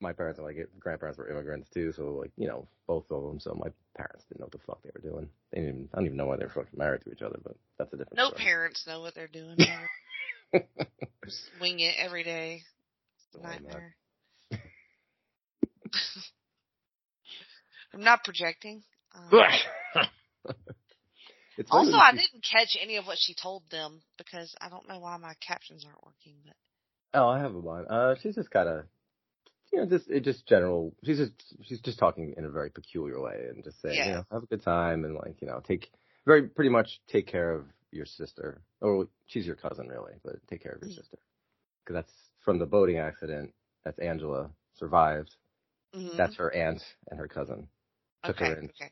my 0.00 0.12
parents 0.12 0.38
and 0.38 0.46
my 0.46 0.54
grandparents 0.78 1.18
were 1.18 1.28
immigrants 1.28 1.68
too, 1.70 1.92
so 1.92 2.14
like, 2.20 2.30
you 2.36 2.48
know, 2.48 2.66
both 2.86 3.04
of 3.10 3.22
them. 3.22 3.38
So 3.40 3.54
my 3.54 3.70
parents 3.96 4.24
didn't 4.28 4.40
know 4.40 4.46
what 4.46 4.52
the 4.52 4.58
fuck 4.66 4.82
they 4.82 4.90
were 4.94 5.00
doing. 5.10 5.28
They 5.52 5.60
didn't 5.60 5.74
even, 5.74 5.88
I 5.92 5.96
don't 5.96 6.06
even 6.06 6.16
know 6.16 6.26
why 6.26 6.36
they 6.36 6.44
were 6.44 6.50
fucking 6.50 6.78
married 6.78 7.02
to 7.02 7.12
each 7.12 7.22
other, 7.22 7.38
but 7.42 7.56
that's 7.78 7.92
a 7.92 7.96
different 7.96 8.16
no 8.16 8.28
story. 8.28 8.42
parents 8.42 8.86
know 8.86 9.00
what 9.00 9.14
they're 9.14 9.28
doing. 9.28 9.58
wing 11.60 11.80
it 11.80 11.94
every 11.98 12.24
day. 12.24 12.62
Don't 13.32 13.42
worry 13.44 13.56
about 13.56 13.68
it. 13.68 13.74
Nightmare. 13.74 13.94
I'm 17.94 18.02
not 18.04 18.24
projecting. 18.24 18.82
Um, 19.14 19.40
also, 21.70 21.96
I 21.96 22.12
didn't 22.12 22.44
catch 22.50 22.76
any 22.80 22.96
of 22.96 23.06
what 23.06 23.18
she 23.18 23.34
told 23.34 23.64
them 23.70 24.00
because 24.16 24.54
I 24.60 24.68
don't 24.68 24.88
know 24.88 25.00
why 25.00 25.16
my 25.16 25.34
captions 25.46 25.84
aren't 25.84 26.04
working. 26.04 26.36
But 26.44 26.54
Oh, 27.12 27.28
I 27.28 27.40
have 27.40 27.54
a 27.54 27.58
line. 27.58 27.86
Uh, 27.86 28.14
she's 28.22 28.36
just 28.36 28.50
kind 28.50 28.68
of, 28.68 28.84
you 29.72 29.80
know, 29.80 29.86
just 29.86 30.08
it 30.10 30.24
just 30.24 30.46
general. 30.46 30.94
She's 31.04 31.18
just 31.18 31.32
she's 31.62 31.80
just 31.80 31.98
talking 31.98 32.34
in 32.36 32.44
a 32.44 32.50
very 32.50 32.70
peculiar 32.70 33.20
way 33.20 33.46
and 33.48 33.62
just 33.64 33.80
saying, 33.82 33.96
you 33.96 34.12
know, 34.12 34.24
have 34.32 34.42
a 34.42 34.46
good 34.46 34.62
time 34.62 35.04
and 35.04 35.14
like, 35.14 35.40
you 35.40 35.46
know, 35.46 35.60
take 35.66 35.90
very 36.26 36.48
pretty 36.48 36.70
much 36.70 37.00
take 37.08 37.26
care 37.26 37.52
of 37.52 37.64
your 37.92 38.06
sister. 38.06 38.62
Or 38.80 39.06
she's 39.26 39.46
your 39.46 39.56
cousin 39.56 39.88
really, 39.88 40.14
but 40.24 40.36
take 40.48 40.62
care 40.62 40.72
of 40.72 40.82
your 40.82 40.90
Mhm. 40.90 40.96
sister 40.96 41.18
because 41.84 41.94
that's 41.94 42.12
from 42.44 42.58
the 42.58 42.66
boating 42.66 42.98
accident. 42.98 43.54
That's 43.84 43.98
Angela 43.98 44.50
survived. 44.78 45.34
Mhm. 45.94 46.16
That's 46.16 46.36
her 46.36 46.52
aunt 46.54 46.82
and 47.10 47.18
her 47.18 47.28
cousin, 47.28 47.68
took 48.24 48.36
okay, 48.36 48.46
her 48.50 48.58
in. 48.58 48.70
okay. 48.70 48.90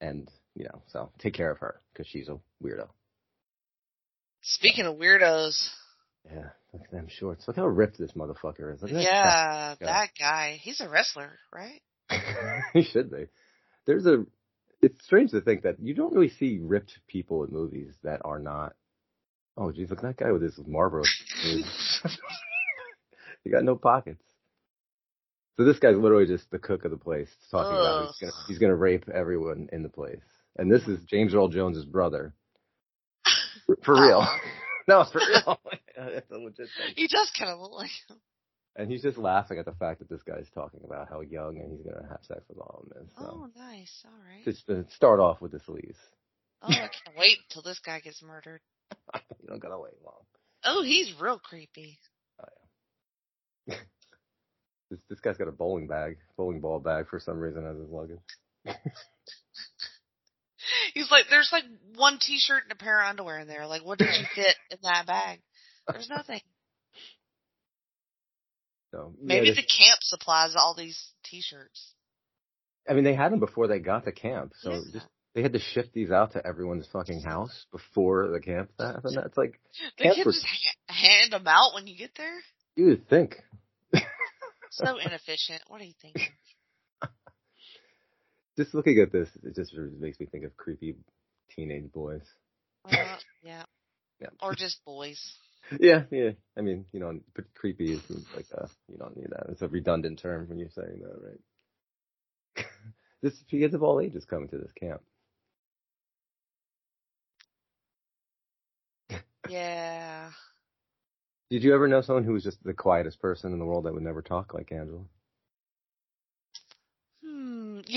and 0.00 0.30
you 0.54 0.64
know, 0.64 0.82
so 0.88 1.10
take 1.18 1.34
care 1.34 1.50
of 1.50 1.58
her 1.58 1.80
because 1.92 2.06
she's 2.06 2.28
a 2.28 2.38
weirdo. 2.62 2.88
Speaking 4.42 4.86
of 4.86 4.96
weirdos, 4.96 5.70
Yeah, 6.32 6.48
look 6.72 6.82
at 6.84 6.90
them 6.90 7.06
shorts. 7.08 7.46
Look 7.46 7.56
how 7.56 7.66
ripped 7.66 7.98
this 7.98 8.12
motherfucker 8.12 8.74
is. 8.74 8.82
At 8.82 8.90
that 8.90 9.02
yeah, 9.02 9.74
guy. 9.80 9.86
that 9.86 10.08
guy. 10.18 10.58
He's 10.60 10.80
a 10.80 10.88
wrestler, 10.88 11.38
right? 11.52 11.80
he 12.72 12.82
should 12.82 13.10
be. 13.10 13.26
There's 13.86 14.06
a. 14.06 14.24
It's 14.80 15.02
strange 15.04 15.32
to 15.32 15.40
think 15.40 15.62
that 15.62 15.80
you 15.80 15.94
don't 15.94 16.12
really 16.12 16.28
see 16.28 16.60
ripped 16.62 16.98
people 17.08 17.42
in 17.44 17.50
movies 17.50 17.94
that 18.04 18.20
are 18.24 18.38
not. 18.38 18.74
Oh, 19.56 19.72
geez, 19.72 19.90
look 19.90 19.98
at 20.00 20.04
that 20.04 20.16
guy 20.16 20.30
with 20.30 20.42
his 20.42 20.58
Marlboro. 20.66 21.02
he 21.42 21.64
got 23.50 23.64
no 23.64 23.74
pockets. 23.74 24.22
So 25.56 25.64
this 25.64 25.80
guy's 25.80 25.96
literally 25.96 26.26
just 26.26 26.48
the 26.52 26.60
cook 26.60 26.84
of 26.84 26.92
the 26.92 26.96
place, 26.96 27.28
talking 27.50 27.72
about 27.72 28.06
he's 28.06 28.20
gonna, 28.20 28.32
he's 28.46 28.58
gonna 28.58 28.76
rape 28.76 29.08
everyone 29.12 29.68
in 29.72 29.82
the 29.82 29.88
place, 29.88 30.22
and 30.56 30.70
this 30.70 30.86
is 30.86 31.00
James 31.10 31.34
Earl 31.34 31.48
Jones's 31.48 31.84
brother. 31.84 32.34
For, 33.66 33.76
for 33.84 33.94
real. 33.94 34.24
Oh. 34.24 34.38
No, 34.88 35.02
it's 35.02 35.12
for 35.12 35.18
real. 35.20 35.60
It's 36.00 36.30
a 36.30 36.36
legit 36.36 36.68
thing. 36.78 36.94
He 36.94 37.08
does 37.08 37.28
kind 37.36 37.50
of 37.50 37.58
look 37.58 37.72
like 37.72 37.90
him. 38.08 38.18
And 38.76 38.88
he's 38.88 39.02
just 39.02 39.18
laughing 39.18 39.58
at 39.58 39.64
the 39.64 39.72
fact 39.72 39.98
that 39.98 40.08
this 40.08 40.22
guy's 40.22 40.48
talking 40.54 40.78
about 40.84 41.08
how 41.08 41.22
young 41.22 41.58
and 41.58 41.72
he's 41.72 41.84
gonna 41.84 42.06
have 42.08 42.20
sex 42.22 42.42
with 42.48 42.58
all 42.58 42.84
of 42.84 42.94
them. 42.94 43.08
So. 43.18 43.24
Oh, 43.26 43.48
nice. 43.56 44.04
All 44.04 44.12
right. 44.12 44.44
Just 44.44 44.64
to 44.68 44.86
start 44.94 45.18
off 45.18 45.40
with 45.40 45.50
the 45.50 45.58
sleaze. 45.58 45.96
Oh, 46.62 46.68
I 46.68 46.86
can't 46.86 47.18
wait 47.18 47.38
until 47.48 47.62
this 47.62 47.80
guy 47.80 47.98
gets 47.98 48.22
murdered. 48.22 48.60
You 49.42 49.48
don't 49.48 49.58
gotta 49.58 49.78
wait 49.78 49.94
long. 50.04 50.22
Oh, 50.64 50.84
he's 50.84 51.12
real 51.20 51.40
creepy. 51.40 51.98
Oh 52.40 52.44
yeah. 53.66 53.74
this 54.90 55.00
this 55.10 55.20
guy's 55.20 55.36
got 55.36 55.48
a 55.48 55.52
bowling 55.52 55.88
bag, 55.88 56.18
bowling 56.36 56.60
ball 56.60 56.78
bag 56.78 57.08
for 57.08 57.18
some 57.18 57.38
reason 57.40 57.66
as 57.66 57.76
his 57.76 57.90
luggage. 57.90 58.18
He's 60.94 61.10
like, 61.10 61.24
there's 61.30 61.50
like 61.52 61.64
one 61.96 62.18
t-shirt 62.20 62.64
and 62.64 62.72
a 62.72 62.76
pair 62.76 63.00
of 63.02 63.08
underwear 63.10 63.38
in 63.40 63.48
there. 63.48 63.66
Like, 63.66 63.84
what 63.84 63.98
did 63.98 64.08
you 64.08 64.26
fit 64.34 64.56
in 64.70 64.78
that 64.82 65.06
bag? 65.06 65.40
There's 65.90 66.08
nothing. 66.08 66.40
So 68.92 69.12
Maybe 69.22 69.48
this- 69.50 69.56
the 69.56 69.62
camp 69.62 69.98
supplies 70.02 70.54
all 70.56 70.74
these 70.76 71.12
t-shirts. 71.24 71.92
I 72.88 72.94
mean, 72.94 73.04
they 73.04 73.14
had 73.14 73.32
them 73.32 73.40
before 73.40 73.66
they 73.66 73.80
got 73.80 74.04
to 74.06 74.12
camp, 74.12 74.52
so 74.60 74.70
Yeah. 74.72 74.80
just 74.94 75.06
they 75.34 75.42
had 75.42 75.52
to 75.52 75.58
shift 75.58 75.92
these 75.92 76.10
out 76.10 76.32
to 76.32 76.44
everyone's 76.46 76.86
fucking 76.90 77.20
house 77.20 77.66
before 77.70 78.28
the 78.28 78.40
camp 78.40 78.70
happened. 78.80 79.14
That's 79.14 79.36
like 79.36 79.60
They 79.98 80.04
can 80.14 80.24
were- 80.24 80.32
just 80.32 80.44
ha- 80.46 80.92
hand 80.94 81.32
them 81.32 81.46
out 81.46 81.74
when 81.74 81.86
you 81.86 81.96
get 81.98 82.14
there. 82.16 82.34
you 82.76 82.86
would 82.86 83.08
think. 83.08 83.36
So 84.70 84.98
inefficient. 84.98 85.62
What 85.68 85.80
do 85.80 85.86
you 85.86 85.94
think? 86.00 86.16
Just 88.58 88.74
looking 88.74 88.98
at 88.98 89.12
this, 89.12 89.28
it 89.44 89.54
just 89.54 89.72
makes 89.72 90.18
me 90.18 90.26
think 90.26 90.42
of 90.42 90.56
creepy 90.56 90.96
teenage 91.48 91.92
boys. 91.92 92.24
Uh, 92.84 92.90
yeah. 93.42 93.62
Yeah. 94.20 94.30
Or 94.42 94.56
just 94.56 94.84
boys. 94.84 95.22
Yeah, 95.78 96.02
yeah. 96.10 96.30
I 96.56 96.62
mean, 96.62 96.84
you 96.92 96.98
know, 96.98 97.20
but 97.36 97.44
creepy 97.54 97.92
is 97.92 98.00
like 98.34 98.46
a 98.52 98.68
you 98.90 98.98
don't 98.98 99.16
need 99.16 99.28
that. 99.30 99.46
It's 99.50 99.62
a 99.62 99.68
redundant 99.68 100.18
term 100.18 100.48
when 100.48 100.58
you're 100.58 100.70
saying 100.70 101.02
that, 101.02 101.20
right? 102.56 102.66
this 103.22 103.34
kids 103.48 103.74
of 103.74 103.84
all 103.84 104.00
ages 104.00 104.24
coming 104.24 104.48
to 104.48 104.58
this 104.58 104.72
camp. 104.72 105.02
Yeah. 109.48 110.30
Did 111.48 111.62
you 111.62 111.74
ever 111.74 111.86
know 111.86 112.00
someone 112.00 112.24
who 112.24 112.32
was 112.32 112.42
just 112.42 112.62
the 112.64 112.74
quietest 112.74 113.20
person 113.20 113.52
in 113.52 113.60
the 113.60 113.64
world 113.64 113.84
that 113.84 113.94
would 113.94 114.02
never 114.02 114.20
talk 114.20 114.52
like 114.52 114.72
Angela? 114.72 115.04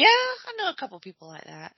Yeah, 0.01 0.08
I 0.08 0.53
know 0.58 0.70
a 0.70 0.75
couple 0.75 1.00
people 1.00 1.27
like 1.27 1.43
that. 1.43 1.74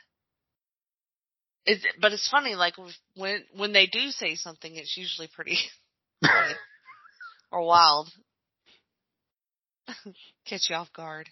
It's, 1.66 1.84
but 2.00 2.14
it's 2.14 2.30
funny, 2.30 2.56
like 2.56 2.76
when 3.16 3.44
when 3.54 3.74
they 3.74 3.86
do 3.86 4.12
say 4.12 4.36
something, 4.36 4.74
it's 4.74 4.96
usually 4.96 5.28
pretty 5.28 5.58
or 7.52 7.66
wild. 7.66 8.10
Catch 10.46 10.70
you 10.70 10.76
off 10.78 10.94
guard. 10.94 11.30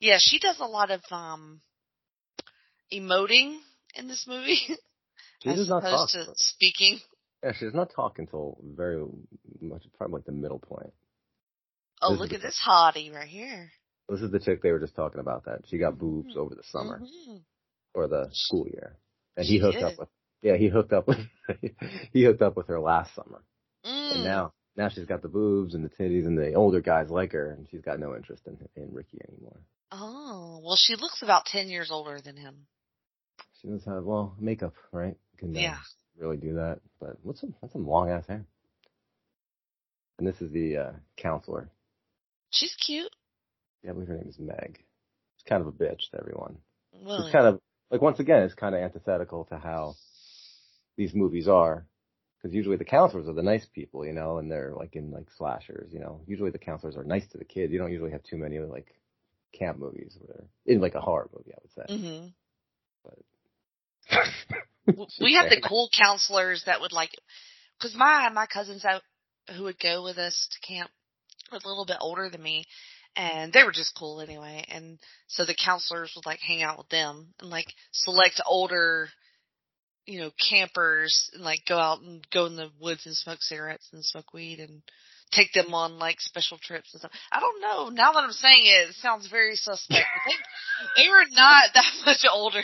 Yeah, 0.00 0.16
she 0.18 0.38
does 0.38 0.58
a 0.58 0.64
lot 0.64 0.90
of 0.90 1.02
um 1.10 1.60
emoting 2.90 3.58
in 3.94 4.08
this 4.08 4.24
movie 4.26 4.58
She 5.42 5.50
as 5.50 5.58
does 5.58 5.68
not 5.68 5.82
talk. 5.82 6.08
opposed 6.08 6.12
to 6.14 6.32
speaking. 6.36 6.98
Yeah, 7.44 7.52
she 7.52 7.66
does 7.66 7.74
not 7.74 7.90
talk 7.94 8.18
until 8.18 8.56
very 8.64 9.04
much, 9.60 9.82
probably 9.98 10.14
like 10.14 10.24
the 10.24 10.32
middle 10.32 10.58
point. 10.58 10.92
Oh, 12.00 12.12
This 12.12 12.20
look 12.20 12.32
at 12.32 12.42
this 12.42 12.60
hottie 12.66 13.12
right 13.12 13.28
here. 13.28 13.70
This 14.08 14.20
is 14.20 14.30
the 14.30 14.38
chick 14.40 14.62
they 14.62 14.70
were 14.72 14.78
just 14.78 14.94
talking 14.96 15.20
about 15.20 15.44
that. 15.44 15.62
She 15.68 15.78
got 15.78 15.98
boobs 15.98 16.36
over 16.36 16.54
the 16.54 16.62
summer 16.64 17.00
Mhm. 17.00 17.42
or 17.94 18.06
the 18.08 18.30
school 18.32 18.66
year. 18.68 18.96
And 19.36 19.44
he 19.46 19.58
hooked 19.58 19.74
did. 19.74 19.84
up 19.84 19.98
with, 19.98 20.08
yeah, 20.42 20.56
he 20.56 20.68
hooked 20.68 20.92
up 20.92 21.06
with, 21.08 21.18
he 22.12 22.24
hooked 22.24 22.42
up 22.42 22.56
with 22.56 22.68
her 22.68 22.80
last 22.80 23.14
summer. 23.14 23.42
Mm. 23.84 24.12
And 24.14 24.24
now, 24.24 24.52
now 24.76 24.88
she's 24.88 25.04
got 25.04 25.22
the 25.22 25.28
boobs 25.28 25.74
and 25.74 25.84
the 25.84 25.90
titties 25.90 26.26
and 26.26 26.38
the 26.38 26.54
older 26.54 26.80
guys 26.80 27.10
like 27.10 27.32
her 27.32 27.50
and 27.50 27.68
she's 27.70 27.82
got 27.82 28.00
no 28.00 28.16
interest 28.16 28.46
in, 28.46 28.56
in 28.76 28.92
Ricky 28.94 29.18
anymore. 29.28 29.60
Oh, 29.92 30.60
well, 30.62 30.76
she 30.76 30.96
looks 30.96 31.22
about 31.22 31.46
10 31.46 31.68
years 31.68 31.90
older 31.90 32.20
than 32.20 32.36
him. 32.36 32.66
She 33.60 33.68
does 33.68 33.84
have, 33.84 34.04
well, 34.04 34.34
makeup, 34.38 34.74
right? 34.92 35.16
Can 35.36 35.56
uh, 35.56 35.60
Yeah. 35.60 35.78
really 36.16 36.36
do 36.36 36.54
that. 36.54 36.80
But 37.00 37.16
what's 37.22 37.40
some, 37.40 37.54
that's 37.60 37.72
some 37.72 37.86
long 37.86 38.10
ass 38.10 38.26
hair. 38.26 38.44
And 40.18 40.26
this 40.26 40.40
is 40.40 40.50
the, 40.52 40.76
uh, 40.76 40.92
counselor. 41.16 41.70
She's 42.50 42.74
cute. 42.74 43.10
Yeah, 43.82 43.90
I 43.90 43.92
believe 43.94 44.08
her 44.08 44.16
name 44.16 44.28
is 44.28 44.38
Meg. 44.38 44.78
She's 45.36 45.48
kind 45.48 45.60
of 45.60 45.68
a 45.68 45.72
bitch 45.72 46.10
to 46.10 46.18
everyone. 46.18 46.58
William. 46.92 47.22
It's 47.22 47.32
kind 47.32 47.46
of 47.46 47.60
like 47.90 48.02
once 48.02 48.20
again, 48.20 48.42
it's 48.42 48.54
kind 48.54 48.74
of 48.74 48.80
antithetical 48.80 49.44
to 49.46 49.58
how 49.58 49.94
these 50.96 51.14
movies 51.14 51.48
are, 51.48 51.86
because 52.36 52.54
usually 52.54 52.76
the 52.76 52.84
counselors 52.84 53.28
are 53.28 53.34
the 53.34 53.42
nice 53.42 53.66
people, 53.66 54.04
you 54.04 54.12
know, 54.12 54.38
and 54.38 54.50
they're 54.50 54.74
like 54.74 54.96
in 54.96 55.10
like 55.10 55.28
slashers, 55.36 55.92
you 55.92 56.00
know. 56.00 56.20
Usually 56.26 56.50
the 56.50 56.58
counselors 56.58 56.96
are 56.96 57.04
nice 57.04 57.26
to 57.28 57.38
the 57.38 57.44
kids. 57.44 57.72
You 57.72 57.78
don't 57.78 57.92
usually 57.92 58.12
have 58.12 58.22
too 58.24 58.36
many 58.36 58.58
like 58.58 58.94
camp 59.52 59.78
movies 59.78 60.16
where 60.20 60.44
in 60.66 60.80
like 60.80 60.94
a 60.94 61.00
horror 61.00 61.30
movie, 61.34 61.52
I 61.54 61.58
would 61.62 61.72
say. 61.72 61.96
hmm 61.96 62.26
Just 64.90 65.20
we 65.20 65.34
had 65.34 65.50
the 65.50 65.60
cool 65.68 65.90
counselors 65.96 66.64
that 66.66 66.80
would 66.80 66.92
like, 66.92 67.10
cause 67.80 67.94
my, 67.94 68.28
my 68.30 68.46
cousins 68.46 68.84
out 68.84 69.02
who 69.56 69.64
would 69.64 69.78
go 69.78 70.02
with 70.02 70.18
us 70.18 70.48
to 70.52 70.66
camp, 70.66 70.90
a 71.52 71.68
little 71.68 71.86
bit 71.86 71.98
older 72.00 72.28
than 72.30 72.42
me 72.42 72.64
and 73.18 73.52
they 73.52 73.64
were 73.64 73.72
just 73.72 73.96
cool 73.98 74.20
anyway. 74.20 74.64
And 74.68 74.98
so 75.26 75.44
the 75.44 75.54
counselors 75.54 76.12
would 76.14 76.24
like 76.24 76.40
hang 76.40 76.62
out 76.62 76.78
with 76.78 76.88
them 76.88 77.34
and 77.40 77.50
like 77.50 77.66
select 77.92 78.40
older, 78.46 79.08
you 80.06 80.20
know, 80.20 80.30
campers 80.48 81.30
and 81.34 81.42
like 81.42 81.60
go 81.68 81.78
out 81.78 82.00
and 82.00 82.24
go 82.32 82.46
in 82.46 82.56
the 82.56 82.70
woods 82.80 83.06
and 83.06 83.16
smoke 83.16 83.42
cigarettes 83.42 83.88
and 83.92 84.04
smoke 84.04 84.32
weed 84.32 84.60
and 84.60 84.82
take 85.32 85.52
them 85.52 85.74
on 85.74 85.98
like 85.98 86.20
special 86.20 86.58
trips 86.58 86.94
and 86.94 87.00
stuff. 87.00 87.10
I 87.32 87.40
don't 87.40 87.60
know. 87.60 87.88
Now 87.88 88.12
that 88.12 88.22
I'm 88.22 88.30
saying 88.30 88.62
it, 88.64 88.90
it 88.90 88.94
sounds 88.94 89.26
very 89.26 89.56
suspect. 89.56 90.06
Think 90.24 90.40
they 90.96 91.08
were 91.08 91.24
not 91.32 91.70
that 91.74 91.92
much 92.06 92.24
older 92.32 92.62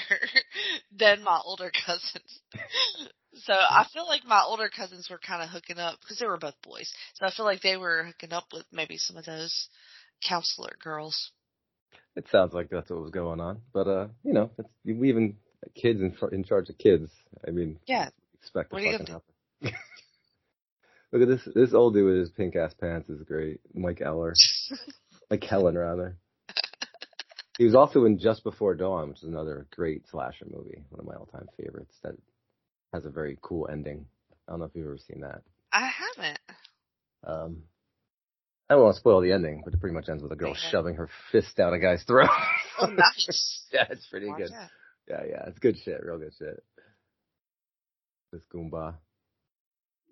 than 0.97 1.25
my 1.25 1.41
older 1.45 1.73
cousins. 1.85 2.41
So 3.37 3.53
I 3.53 3.87
feel 3.93 4.07
like 4.07 4.25
my 4.25 4.43
older 4.47 4.69
cousins 4.69 5.09
were 5.11 5.19
kind 5.19 5.43
of 5.43 5.49
hooking 5.49 5.79
up 5.79 5.99
because 6.01 6.19
they 6.19 6.27
were 6.27 6.37
both 6.37 6.61
boys. 6.63 6.93
So 7.15 7.27
I 7.27 7.31
feel 7.31 7.45
like 7.45 7.63
they 7.63 7.77
were 7.77 8.05
hooking 8.05 8.33
up 8.33 8.45
with 8.53 8.65
maybe 8.73 8.97
some 8.97 9.17
of 9.17 9.25
those 9.25 9.69
counselor 10.27 10.77
girls. 10.83 11.31
It 12.17 12.27
sounds 12.31 12.55
like 12.55 12.71
that's 12.71 12.91
what 12.91 13.01
was 13.01 13.11
going 13.11 13.41
on, 13.41 13.61
but 13.73 13.89
uh, 13.89 14.09
you 14.23 14.33
know, 14.33 14.51
it's, 14.57 14.69
we 14.85 15.09
even 15.09 15.37
kids 15.75 16.01
in 16.01 16.17
in 16.33 16.45
charge 16.45 16.69
of 16.71 16.79
kids. 16.79 17.11
I 17.47 17.51
mean, 17.51 17.79
Yeah. 17.87 18.11
expect 18.41 18.73
What 18.73 18.83
you 18.83 18.93
fucking 18.93 19.07
happen. 19.07 19.35
Look 21.13 21.23
at 21.23 21.29
this 21.29 21.49
this 21.55 21.75
old 21.75 21.95
dude 21.95 22.07
with 22.07 22.19
his 22.19 22.31
pink 22.31 22.55
ass 22.55 22.75
pants 22.75 23.09
is 23.09 23.23
great. 23.23 23.61
Mike 23.75 24.01
Eller, 24.01 24.35
Mike 25.31 25.41
Kellin 25.41 25.77
rather. 25.77 26.17
He 27.59 27.65
was 27.65 27.75
also 27.75 28.05
in 28.05 28.19
Just 28.19 28.43
Before 28.43 28.75
Dawn, 28.75 29.09
which 29.09 29.19
is 29.19 29.29
another 29.29 29.67
great 29.75 30.09
slasher 30.09 30.47
movie, 30.51 30.83
one 30.91 31.01
of 31.01 31.07
my 31.07 31.15
all 31.15 31.27
time 31.27 31.49
favorites. 31.57 31.97
That 32.03 32.15
has 32.95 33.05
a 33.05 33.11
very 33.11 33.37
cool 33.43 33.69
ending. 33.71 34.07
I 34.47 34.53
don't 34.53 34.61
know 34.61 34.67
if 34.67 34.73
you've 34.75 34.87
ever 34.87 34.99
seen 34.99 35.23
that. 35.23 35.43
I 35.73 35.89
haven't. 35.89 36.39
Um, 37.27 37.63
I 38.71 38.75
don't 38.75 38.85
want 38.85 38.95
to 38.95 39.01
spoil 39.01 39.21
the 39.21 39.33
ending, 39.33 39.63
but 39.65 39.75
it 39.75 39.81
pretty 39.81 39.95
much 39.95 40.09
ends 40.09 40.23
with 40.23 40.31
a 40.31 40.37
girl 40.37 40.55
shoving 40.55 40.95
her 40.95 41.09
fist 41.33 41.57
down 41.57 41.75
a 41.75 41.81
guy's 41.81 42.05
throat. 42.05 42.29
Oh, 42.79 42.87
nice. 42.97 43.67
yeah, 43.73 43.87
it's 43.91 44.07
pretty 44.07 44.29
Watch 44.29 44.39
good. 44.39 44.51
that. 44.53 44.71
Yeah, 45.09 45.23
yeah, 45.29 45.45
it's 45.49 45.59
good 45.59 45.77
shit, 45.85 46.03
real 46.05 46.19
good 46.19 46.33
shit. 46.39 46.63
This 48.33 48.43
Goomba. 48.55 48.95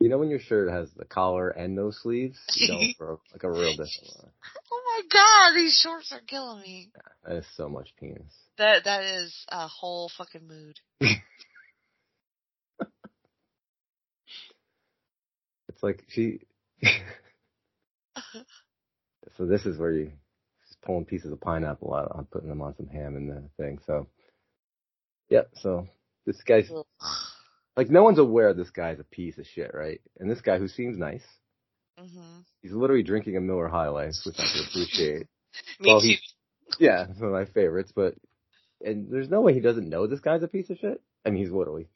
You 0.01 0.09
know 0.09 0.19
when 0.19 0.31
your 0.31 0.41
shirt 0.41 0.69
has 0.71 0.91
the 0.97 1.05
collar 1.05 1.51
and 1.51 1.77
no 1.77 1.93
sleeves? 1.93 2.39
You 2.57 2.67
don't 2.67 2.95
for 2.99 3.21
like 3.33 3.45
a 3.45 3.51
real 3.51 3.71
different 3.71 4.11
one. 4.17 4.31
Oh 4.73 4.83
my 4.85 5.03
god, 5.13 5.57
these 5.57 5.79
shorts 5.79 6.13
are 6.13 6.21
killing 6.27 6.61
me. 6.61 6.91
That 7.25 7.37
is 7.37 7.47
so 7.57 7.69
much 7.69 7.95
penis. 7.99 8.35
That 8.59 8.85
that 8.85 9.05
is 9.05 9.47
a 9.49 9.69
whole 9.69 10.11
fucking 10.19 10.47
mood. 10.49 10.81
It's 15.83 15.99
like 15.99 16.05
she. 16.09 16.41
so 19.37 19.47
this 19.47 19.67
is 19.67 19.79
where 19.79 19.93
you 19.93 20.13
she's 20.67 20.77
pulling 20.85 21.05
pieces 21.05 21.33
of 21.33 21.41
pineapple 21.41 21.95
out, 21.95 22.13
I'm 22.15 22.27
putting 22.27 22.49
them 22.49 22.63
on 22.63 22.77
some 22.77 22.89
ham 22.89 23.17
in 23.17 23.29
the 23.29 23.43
thing. 23.63 23.79
So, 23.87 24.07
yeah. 25.29 25.43
So 25.55 25.89
this 26.27 26.41
guy's 26.43 26.71
like 27.77 27.91
no 27.91 28.03
one's 28.05 28.19
aware 28.19 28.55
this 28.55 28.71
guy's 28.71 29.01
a 29.01 29.05
piece 29.05 29.39
of 29.39 29.47
shit, 29.47 29.73
right? 29.75 30.01
And 30.19 30.31
this 30.31 30.41
guy 30.41 30.59
who 30.59 30.69
seems 30.69 30.97
nice, 30.99 31.25
Mhm. 31.99 32.45
he's 32.63 32.73
literally 32.73 33.03
drinking 33.03 33.37
a 33.37 33.41
Miller 33.41 33.69
High 33.69 33.89
Life, 33.89 34.15
which 34.25 34.39
I 34.39 34.45
can 34.45 34.67
appreciate. 34.69 35.27
Me 35.81 35.87
Well, 35.89 36.01
too. 36.01 36.07
he- 36.09 36.19
Yeah, 36.79 37.07
it's 37.11 37.19
one 37.21 37.29
of 37.29 37.33
my 37.35 37.45
favorites, 37.47 37.93
but 37.95 38.15
and 38.85 39.11
there's 39.13 39.29
no 39.29 39.41
way 39.41 39.53
he 39.55 39.61
doesn't 39.61 39.89
know 39.89 40.07
this 40.07 40.21
guy's 40.21 40.43
a 40.43 40.49
piece 40.49 40.71
of 40.71 40.79
shit. 40.79 41.01
I 41.25 41.31
mean, 41.31 41.43
he's 41.43 41.53
literally 41.53 41.89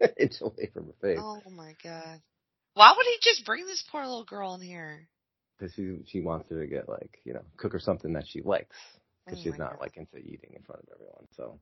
inch 0.18 0.40
away 0.40 0.70
from 0.72 0.86
her 0.86 0.92
face 1.00 1.18
Oh 1.18 1.42
my 1.50 1.74
god. 1.82 2.20
Why 2.80 2.94
would 2.96 3.04
he 3.04 3.18
just 3.20 3.44
bring 3.44 3.66
this 3.66 3.84
poor 3.92 4.00
little 4.00 4.24
girl 4.24 4.54
in 4.54 4.62
here? 4.62 5.06
because 5.58 5.74
she 5.74 5.98
she 6.06 6.22
wants 6.22 6.48
her 6.48 6.60
to 6.60 6.66
get 6.66 6.88
like 6.88 7.18
you 7.24 7.34
know 7.34 7.42
cook 7.58 7.72
her 7.72 7.78
something 7.78 8.14
that 8.14 8.26
she 8.26 8.40
likes 8.40 8.76
because 9.26 9.38
Oh 9.38 9.42
she's 9.42 9.58
not 9.58 9.72
God. 9.72 9.80
like 9.80 9.98
into 9.98 10.16
eating 10.16 10.54
in 10.56 10.62
front 10.62 10.80
of 10.80 10.88
everyone. 10.94 11.26
So, 11.36 11.60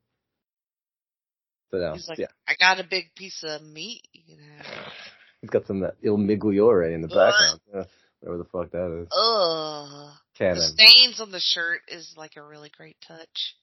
so 1.72 1.76
now, 1.78 1.94
He's 1.94 2.08
like, 2.08 2.18
yeah, 2.18 2.28
I 2.46 2.54
got 2.58 2.78
a 2.78 2.86
big 2.88 3.06
piece 3.16 3.42
of 3.42 3.62
meat, 3.62 4.02
you 4.12 4.36
know. 4.36 4.64
he's 5.40 5.50
got 5.50 5.66
some 5.66 5.82
of 5.82 5.90
that 5.90 6.06
Il 6.06 6.16
Migliore 6.16 6.94
in 6.94 7.02
the 7.02 7.08
background. 7.08 7.60
Yeah, 7.74 7.84
whatever 8.20 8.38
the 8.38 8.44
fuck 8.44 8.70
that 8.70 9.02
is. 9.02 9.08
Ugh. 9.10 10.14
The 10.38 10.72
stains 10.78 11.20
on 11.20 11.32
the 11.32 11.40
shirt 11.40 11.80
is 11.88 12.14
like 12.16 12.36
a 12.36 12.42
really 12.44 12.70
great 12.70 12.96
touch. 13.08 13.56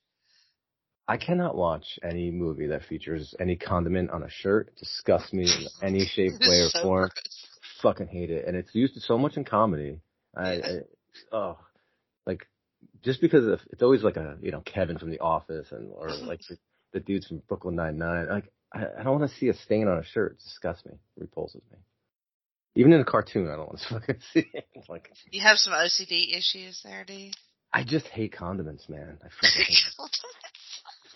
I 1.07 1.17
cannot 1.17 1.55
watch 1.55 1.99
any 2.03 2.31
movie 2.31 2.67
that 2.67 2.83
features 2.83 3.35
any 3.39 3.55
condiment 3.55 4.09
on 4.09 4.23
a 4.23 4.29
shirt. 4.29 4.69
It 4.69 4.79
disgusts 4.79 5.33
me 5.33 5.43
in 5.43 5.67
any 5.87 6.05
shape, 6.05 6.33
way, 6.39 6.61
or 6.61 6.69
so 6.69 6.81
form. 6.81 7.09
gross. 7.13 7.47
fucking 7.81 8.07
hate 8.07 8.31
it, 8.31 8.47
and 8.47 8.57
it's 8.57 8.73
used 8.73 8.99
so 9.01 9.17
much 9.17 9.37
in 9.37 9.45
comedy. 9.45 9.99
I, 10.35 10.49
I 10.53 10.79
oh, 11.31 11.57
like 12.25 12.47
just 13.03 13.21
because 13.21 13.45
of, 13.45 13.59
it's 13.71 13.83
always 13.83 14.03
like 14.03 14.17
a 14.17 14.37
you 14.41 14.51
know 14.51 14.61
Kevin 14.61 14.97
from 14.97 15.11
The 15.11 15.19
Office 15.19 15.67
and 15.71 15.91
or 15.93 16.09
like 16.25 16.41
the, 16.49 16.57
the 16.93 16.99
dudes 16.99 17.27
from 17.27 17.41
Brooklyn 17.47 17.75
Nine 17.75 17.97
Nine. 17.97 18.27
Like 18.27 18.51
I, 18.73 18.85
I 18.99 19.03
don't 19.03 19.19
want 19.19 19.29
to 19.29 19.37
see 19.37 19.49
a 19.49 19.53
stain 19.53 19.87
on 19.87 19.99
a 19.99 20.03
shirt. 20.03 20.33
It 20.33 20.43
disgusts 20.43 20.85
me, 20.85 20.93
it 20.93 21.21
repulses 21.21 21.61
me. 21.71 21.77
Even 22.77 22.91
in 22.91 22.99
a 22.99 23.05
cartoon, 23.05 23.47
I 23.47 23.55
don't 23.55 23.67
want 23.69 23.79
to 23.79 23.93
fucking 23.93 24.21
see 24.33 24.47
it. 24.53 24.67
Like 24.89 25.11
You 25.31 25.41
have 25.41 25.57
some 25.57 25.73
OCD 25.73 26.35
issues 26.35 26.81
there, 26.83 27.03
do 27.05 27.13
you? 27.13 27.31
I 27.71 27.83
just 27.83 28.07
hate 28.07 28.31
condiments, 28.31 28.87
man. 28.87 29.17
I 29.21 29.27
fucking 29.27 29.65
hate, 29.65 30.09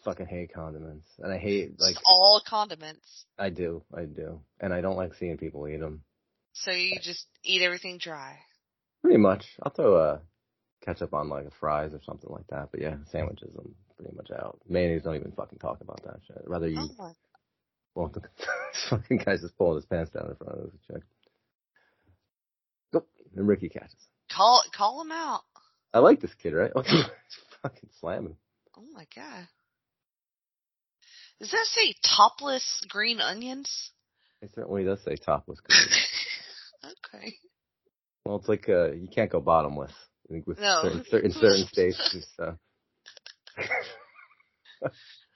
fucking 0.10 0.26
hate 0.26 0.54
condiments, 0.54 1.08
and 1.20 1.32
I 1.32 1.38
hate 1.38 1.74
like 1.80 1.96
all 2.06 2.42
condiments. 2.48 3.26
I 3.38 3.50
do, 3.50 3.84
I 3.96 4.06
do, 4.06 4.42
and 4.60 4.74
I 4.74 4.82
don't 4.82 4.98
like 4.98 5.14
seeing 5.16 5.38
people 5.38 5.68
eat 5.68 5.80
them. 5.80 6.02
So 6.54 6.72
you 6.72 6.98
just 7.02 7.26
eat 7.44 7.62
everything 7.62 8.00
dry. 8.00 8.38
Pretty 9.02 9.18
much. 9.18 9.46
I'll 9.64 9.72
throw 9.72 9.98
a 9.98 10.22
ketchup 10.84 11.14
on 11.14 11.30
like 11.30 11.46
a 11.46 11.52
fries 11.60 11.94
or 11.94 12.02
something 12.06 12.30
like 12.30 12.48
that. 12.50 12.70
But 12.72 12.82
yeah, 12.82 12.96
sandwiches 13.12 13.52
I'm 13.58 13.76
pretty 13.96 14.16
much 14.16 14.30
out. 14.32 14.60
Mayonnaise 14.68 15.04
don't 15.04 15.16
even 15.16 15.32
fucking 15.32 15.60
talk 15.60 15.82
about 15.82 16.02
that 16.04 16.20
shit. 16.28 16.38
I'd 16.38 16.50
rather 16.50 16.68
you 16.68 16.80
Oh 16.80 16.90
my 16.98 17.12
well 17.96 18.08
the 18.08 18.22
this 18.38 18.88
fucking 18.90 19.18
guy's 19.18 19.42
just 19.42 19.58
pulling 19.58 19.76
his 19.76 19.86
pants 19.86 20.12
down 20.12 20.30
in 20.30 20.36
front 20.36 20.60
of 20.60 20.66
us 20.66 20.72
Check. 20.92 21.02
Nope. 22.94 23.08
And 23.36 23.48
Ricky 23.48 23.70
catches. 23.70 24.08
call 24.32 24.64
call 24.76 25.02
him 25.02 25.12
out. 25.12 25.42
I 25.94 26.00
like 26.00 26.20
this 26.20 26.34
kid, 26.42 26.54
right? 26.54 26.72
He's 26.86 27.06
fucking 27.62 27.90
slamming. 28.00 28.36
Oh 28.78 28.86
my 28.94 29.08
god. 29.16 29.48
Does 31.40 31.52
that 31.52 31.66
say 31.68 31.94
topless 32.18 32.86
green 32.90 33.20
onions? 33.22 33.92
It 34.42 34.52
certainly 34.54 34.84
does 34.84 35.02
say 35.04 35.16
topless. 35.16 35.60
Good. 35.62 35.76
okay. 37.16 37.36
well, 38.26 38.38
it's 38.38 38.48
like 38.50 38.68
uh, 38.70 38.92
you 38.92 39.08
can't 39.14 39.32
go 39.32 39.40
bottomless. 39.40 39.92
I 40.30 40.34
think 40.34 40.48
with 40.48 40.60
No. 40.60 40.82
certain, 40.84 41.06
certain, 41.10 41.32
certain 41.32 41.66
states. 41.72 42.10
Just, 42.12 42.40
uh, 42.40 42.52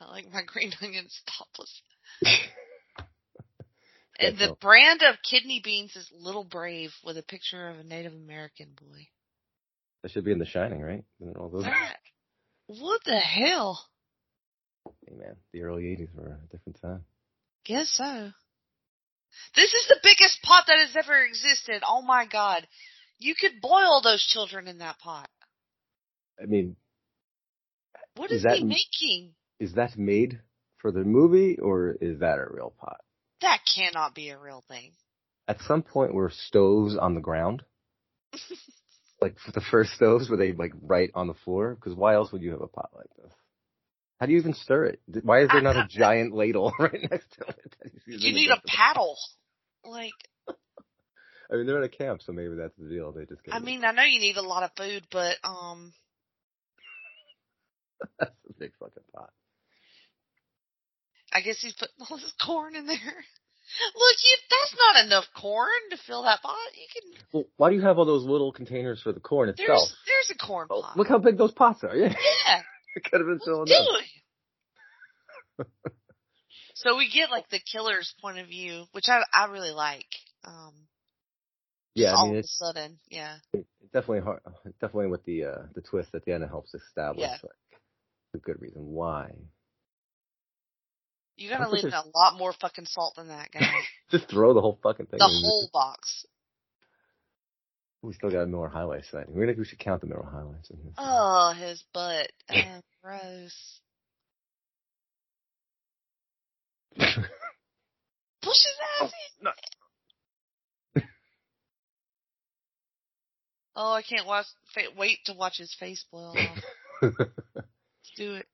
I 0.02 0.12
like 0.12 0.32
my 0.32 0.42
green 0.46 0.72
onions 0.82 1.22
topless. 1.38 1.82
And 4.20 4.38
the 4.38 4.56
brand 4.62 5.02
of 5.02 5.16
kidney 5.28 5.60
beans 5.64 5.96
is 5.96 6.10
Little 6.14 6.44
Brave 6.44 6.92
with 7.04 7.18
a 7.18 7.24
picture 7.24 7.68
of 7.70 7.80
a 7.80 7.84
Native 7.84 8.14
American 8.14 8.70
boy. 8.80 9.08
that 10.02 10.12
should 10.12 10.24
be 10.24 10.32
in 10.32 10.38
The 10.40 10.46
Shining, 10.46 10.82
right? 10.82 11.04
All 11.38 11.50
those? 11.50 11.64
That- 11.64 11.98
what 12.68 13.02
the 13.06 13.20
hell? 13.20 13.86
Hey 14.86 15.16
man, 15.16 15.36
the 15.52 15.62
early 15.62 15.84
'80s 15.84 16.14
were 16.16 16.40
a 16.44 16.48
different 16.52 16.80
time. 16.82 17.04
Guess 17.66 17.90
so. 17.92 18.32
This 19.56 19.74
is 19.74 19.88
the 19.88 20.00
biggest 20.04 20.42
pot 20.44 20.66
that 20.68 20.78
has 20.80 20.96
ever 20.96 21.24
existed. 21.24 21.82
Oh 21.88 22.02
my 22.02 22.26
god. 22.26 22.68
You 23.20 23.36
could 23.40 23.62
boil 23.62 24.02
those 24.04 24.24
children 24.24 24.68
in 24.68 24.80
that 24.80 25.00
pot. 25.00 25.30
I 26.42 26.46
mean, 26.46 26.76
What 28.16 28.32
Is 28.32 28.38
is, 28.38 28.44
that 28.44 28.58
he 28.58 28.64
making? 28.66 29.34
is 29.60 29.74
that 29.74 29.98
made 29.98 30.42
for 30.78 30.92
the 30.92 31.04
movie 31.04 31.58
or 31.58 31.96
is 32.02 32.20
that 32.20 32.38
a 32.38 32.46
real 32.50 32.74
pot? 32.78 33.02
That 33.42 33.60
cannot 33.76 34.14
be 34.14 34.30
a 34.30 34.38
real 34.38 34.64
thing. 34.68 34.92
At 35.48 35.62
some 35.62 35.84
point 35.84 36.14
were 36.14 36.32
stoves 36.48 36.98
on 36.98 37.16
the 37.16 37.22
ground? 37.22 37.64
like 39.22 39.38
for 39.40 39.52
the 39.52 39.62
first 39.72 39.94
stoves 39.94 40.30
were 40.30 40.38
they 40.38 40.52
like 40.54 40.74
right 40.82 41.12
on 41.16 41.28
the 41.28 41.34
floor? 41.34 41.76
Because 41.76 41.96
why 41.96 42.16
else 42.16 42.32
would 42.32 42.42
you 42.42 42.52
have 42.52 42.62
a 42.62 42.68
pot 42.68 42.90
like 42.96 43.10
this? 43.22 43.32
How 44.24 44.28
do 44.28 44.32
you 44.32 44.40
even 44.40 44.54
stir 44.54 44.86
it? 44.86 45.02
Why 45.24 45.42
is 45.42 45.50
there 45.52 45.60
not 45.62 45.76
a 45.76 45.86
giant 45.90 46.34
ladle 46.34 46.72
right 46.80 46.98
next 47.12 47.30
to 47.34 47.42
it? 47.46 47.76
that 47.82 47.92
he's 47.92 48.02
using 48.08 48.30
You 48.30 48.34
need 48.34 48.50
a 48.52 48.62
paddle. 48.66 49.18
Like, 49.84 50.14
I 50.48 51.58
mean, 51.58 51.66
they're 51.66 51.80
at 51.80 51.84
a 51.84 51.90
camp, 51.90 52.22
so 52.22 52.32
maybe 52.32 52.56
that's 52.56 52.74
the 52.78 52.88
deal. 52.88 53.12
They 53.12 53.26
just 53.26 53.44
get 53.44 53.54
I 53.54 53.60
mean, 53.60 53.84
I 53.84 53.92
know 53.92 54.04
you 54.04 54.22
need 54.22 54.38
a 54.38 54.42
lot 54.42 54.64
of 54.64 54.70
food, 54.78 55.04
but 55.12 55.36
um, 55.44 55.92
that's 58.18 58.32
a 58.50 58.54
big 58.58 58.72
fucking 58.80 59.04
pot. 59.14 59.32
I 61.34 61.42
guess 61.42 61.60
he's 61.60 61.74
putting 61.74 61.96
all 62.10 62.16
this 62.16 62.34
corn 62.46 62.78
in 62.78 62.88
there. 62.88 62.96
Look, 62.96 64.16
you 64.24 64.38
that's 64.50 64.76
not 64.88 65.06
enough 65.06 65.26
corn 65.36 65.68
to 65.90 65.98
fill 66.08 66.24
that 66.24 66.42
pot. 66.42 66.56
You 66.76 66.88
can 66.94 67.26
Well, 67.34 67.44
why 67.58 67.72
do 67.72 67.76
you 67.76 67.82
have 67.82 67.98
all 68.00 68.06
those 68.06 68.24
little 68.24 68.54
containers 68.54 69.02
for 69.02 69.12
the 69.12 69.20
corn 69.20 69.50
itself? 69.50 69.68
there's 69.68 69.96
there's 70.06 70.32
a 70.32 70.46
corn 70.48 70.68
Oh, 70.70 70.82
pot. 70.82 70.96
look 70.96 71.10
how 71.10 71.18
big 71.18 71.38
those 71.38 71.52
pots 71.52 71.84
are. 71.84 71.94
Yeah, 71.94 72.14
yeah, 72.48 72.62
it 72.96 73.04
could 73.10 73.20
have 73.22 73.28
been 73.28 73.40
filling 73.44 73.66
do 73.66 73.74
so 76.76 76.98
we 76.98 77.10
get 77.10 77.30
like 77.32 77.50
the 77.50 77.60
killer's 77.60 78.14
point 78.22 78.40
of 78.40 78.48
view, 78.48 78.86
which 78.92 79.06
I 79.08 79.22
I 79.34 79.46
really 79.52 79.72
like. 79.72 80.08
Um, 80.44 80.74
Yeah, 81.96 82.12
just 82.12 82.16
I 82.16 82.20
all 82.20 82.26
mean, 82.26 82.34
of 82.34 82.38
a 82.38 82.40
it's 82.40 82.58
sudden, 82.58 83.00
yeah. 83.10 83.36
it's 83.54 83.68
definitely 83.94 84.22
hard, 84.22 84.42
definitely 84.82 85.08
with 85.08 85.24
the 85.26 85.44
uh 85.46 85.62
the 85.76 85.82
twist 85.82 86.10
at 86.16 86.26
the 86.26 86.34
end 86.34 86.44
it 86.44 86.48
helps 86.50 86.74
establish 86.74 87.22
Yeah. 87.22 87.38
like 87.44 87.80
a 88.36 88.38
good 88.40 88.60
reason 88.62 88.82
why. 88.84 89.32
You 91.38 91.50
gotta 91.50 91.70
leave 91.70 91.84
there's- 91.84 92.04
a 92.06 92.18
lot 92.18 92.38
more 92.38 92.54
fucking 92.54 92.86
salt 92.86 93.16
than 93.16 93.28
that, 93.30 93.52
guy. 93.52 93.72
Just 94.12 94.30
throw 94.30 94.54
the 94.54 94.62
whole 94.62 94.80
fucking 94.84 95.06
thing. 95.08 95.20
the 95.20 95.26
in. 95.26 95.42
whole 95.46 95.70
box. 95.72 96.26
We 98.04 98.14
still 98.14 98.30
got 98.30 98.42
a 98.42 98.48
Miller 98.48 98.68
High 98.68 98.84
Life 98.84 99.06
sighting. 99.10 99.34
We 99.34 99.46
we 99.54 99.64
should 99.64 99.80
count 99.80 100.02
the 100.02 100.08
Miller 100.08 100.28
High 100.30 100.42
Lives 100.44 100.70
in 100.70 100.78
this. 100.84 100.94
Oh, 100.98 101.54
his 101.58 101.84
butt. 101.94 102.32
Oh, 102.52 102.82
gross. 103.02 103.80
Push 108.42 108.58
his 108.58 108.78
ass 109.02 109.12
in. 109.40 109.46
No. 109.46 109.52
Oh, 113.76 113.92
I 113.94 114.04
can't 114.04 114.28
watch. 114.28 114.46
Fa- 114.76 114.82
wait 114.96 115.18
to 115.26 115.34
watch 115.34 115.58
his 115.58 115.74
face 115.80 116.06
blow 116.12 116.30
off. 116.30 116.60
Let's 117.02 117.18
do 118.16 118.36
it. 118.36 118.46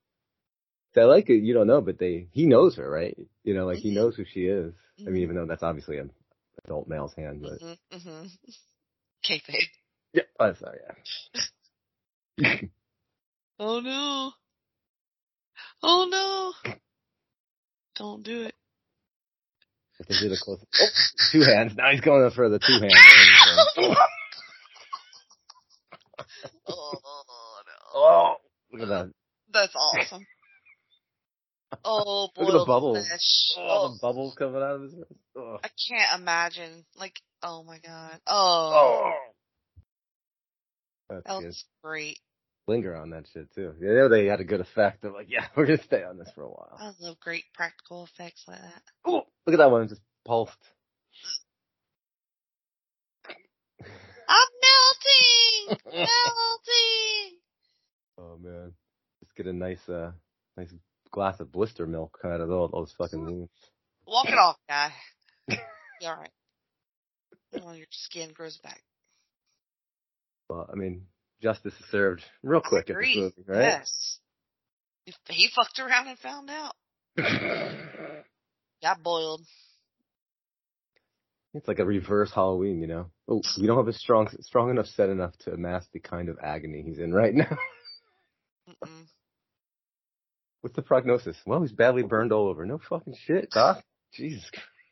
I 0.95 1.01
like 1.01 1.29
it. 1.29 1.43
You 1.43 1.53
don't 1.53 1.67
know, 1.67 1.81
but 1.81 1.99
they 1.99 2.27
he 2.31 2.45
knows 2.45 2.77
her, 2.77 2.89
right? 2.89 3.17
You 3.43 3.53
know, 3.53 3.65
like 3.65 3.79
he 3.79 3.91
Mhm. 3.91 3.95
knows 3.95 4.15
who 4.15 4.23
she 4.23 4.45
is. 4.45 4.73
I 5.05 5.09
mean, 5.09 5.23
even 5.23 5.35
though 5.35 5.45
that's 5.45 5.61
obviously 5.63 5.97
an 5.97 6.11
adult 6.63 6.87
male's 6.87 7.13
hand, 7.15 7.41
but 7.41 7.59
Mm-hmm. 7.61 7.97
mm-hmm. 7.97 8.25
Kayfabe. 9.27 9.67
yeah, 10.13 10.23
oh, 10.39 10.53
sorry, 10.53 10.79
yeah. 12.39 12.55
Oh 13.59 13.79
no. 13.81 14.31
Oh 15.83 16.07
no. 16.09 16.73
Don't 17.97 18.23
do 18.23 18.43
it. 18.43 18.55
If 19.99 20.07
they 20.07 20.15
do 20.15 20.29
the 20.29 20.37
close, 20.41 20.63
oh, 20.79 20.85
two 21.31 21.41
hands. 21.41 21.73
Now 21.75 21.91
he's 21.91 21.99
going 21.99 22.29
for 22.31 22.47
the 22.49 22.59
two 22.59 22.79
hands. 22.79 23.97
Oh 26.71 26.93
no. 26.93 27.99
oh, 27.99 28.35
look 28.71 28.81
at 28.83 28.87
that! 28.89 29.11
That's 29.51 29.75
awesome. 29.75 30.25
Oh, 31.83 32.29
boy. 32.35 32.41
Look 32.45 32.49
at 32.55 32.59
the 32.59 32.65
bubbles. 32.65 33.09
fish. 33.09 33.55
Oh, 33.57 33.61
Oh, 33.69 33.93
the 33.93 33.99
bubbles 34.01 34.35
coming 34.35 34.61
out 34.61 34.75
of 34.75 34.81
his 34.83 34.93
mouth. 34.95 35.07
Oh. 35.37 35.57
I 35.63 35.69
can't 35.87 36.21
imagine. 36.21 36.85
Like, 36.97 37.19
oh 37.43 37.63
my 37.63 37.79
god. 37.79 38.19
Oh, 38.27 38.71
oh. 39.05 39.13
That's 41.09 41.23
that 41.25 41.39
good. 41.39 41.47
was 41.47 41.65
great. 41.83 42.19
Linger 42.67 42.95
on 42.95 43.09
that 43.11 43.25
shit 43.33 43.51
too. 43.55 43.73
Yeah, 43.81 44.07
they- 44.07 44.21
they 44.23 44.25
had 44.27 44.39
a 44.41 44.43
good 44.43 44.61
effect 44.61 45.03
of 45.03 45.13
like, 45.13 45.27
yeah, 45.29 45.47
we're 45.55 45.65
gonna 45.65 45.81
stay 45.83 46.03
on 46.03 46.17
this 46.17 46.29
for 46.35 46.43
a 46.43 46.49
while. 46.49 46.77
I 46.79 46.91
love 46.99 47.19
great 47.19 47.45
practical 47.53 48.03
effects 48.03 48.43
like 48.47 48.61
that. 48.61 48.81
Oh, 49.05 49.23
look 49.47 49.53
at 49.53 49.57
that 49.57 49.71
one, 49.71 49.87
just 49.87 50.01
pulsed. 50.25 50.53
I'm 54.27 54.47
melting, 54.61 55.77
melting. 55.93 56.05
Oh 58.21 58.37
man, 58.37 58.73
just 59.23 59.33
get 59.35 59.47
a 59.47 59.53
nice, 59.53 59.87
uh, 59.87 60.11
nice 60.57 60.73
glass 61.09 61.39
of 61.39 61.53
blister 61.53 61.87
milk 61.87 62.19
out 62.25 62.41
of 62.41 62.51
all 62.51 62.67
those 62.67 62.93
fucking 62.97 63.23
wounds. 63.23 63.49
Walk 64.05 64.27
it 64.27 64.37
off, 64.37 64.57
guy. 64.67 64.91
You 66.01 66.07
all 66.07 66.17
right? 66.17 66.29
Well, 67.53 67.75
your 67.75 67.87
skin 67.91 68.31
grows 68.33 68.57
back. 68.57 68.81
Well, 70.49 70.69
I 70.71 70.75
mean, 70.75 71.05
justice 71.41 71.73
is 71.79 71.85
served 71.91 72.23
real 72.43 72.61
quick 72.61 72.89
in 72.89 72.95
this 72.95 73.15
movie, 73.15 73.43
right? 73.47 73.61
Yes. 73.61 74.19
He 75.29 75.49
fucked 75.55 75.79
around 75.79 76.07
and 76.07 76.19
found 76.19 76.49
out. 76.49 76.75
Got 78.81 79.03
boiled. 79.03 79.41
It's 81.53 81.67
like 81.67 81.79
a 81.79 81.85
reverse 81.85 82.31
Halloween, 82.31 82.79
you 82.79 82.87
know. 82.87 83.09
Oh, 83.27 83.41
we 83.59 83.65
don't 83.65 83.77
have 83.77 83.87
a 83.87 83.93
strong, 83.93 84.29
strong 84.41 84.69
enough 84.69 84.85
set 84.85 85.09
enough 85.09 85.35
to 85.39 85.51
amass 85.51 85.85
the 85.91 85.99
kind 85.99 86.29
of 86.29 86.37
agony 86.43 86.83
he's 86.83 86.99
in 86.99 87.11
right 87.11 87.33
now. 87.35 87.57
Mm-mm. 88.69 89.05
What's 90.61 90.75
the 90.75 90.81
prognosis? 90.83 91.37
Well, 91.45 91.61
he's 91.61 91.71
badly 91.71 92.03
burned 92.03 92.31
all 92.31 92.47
over. 92.47 92.65
No 92.65 92.79
fucking 92.89 93.15
shit, 93.25 93.49
doc. 93.49 93.83
Jesus 94.13 94.49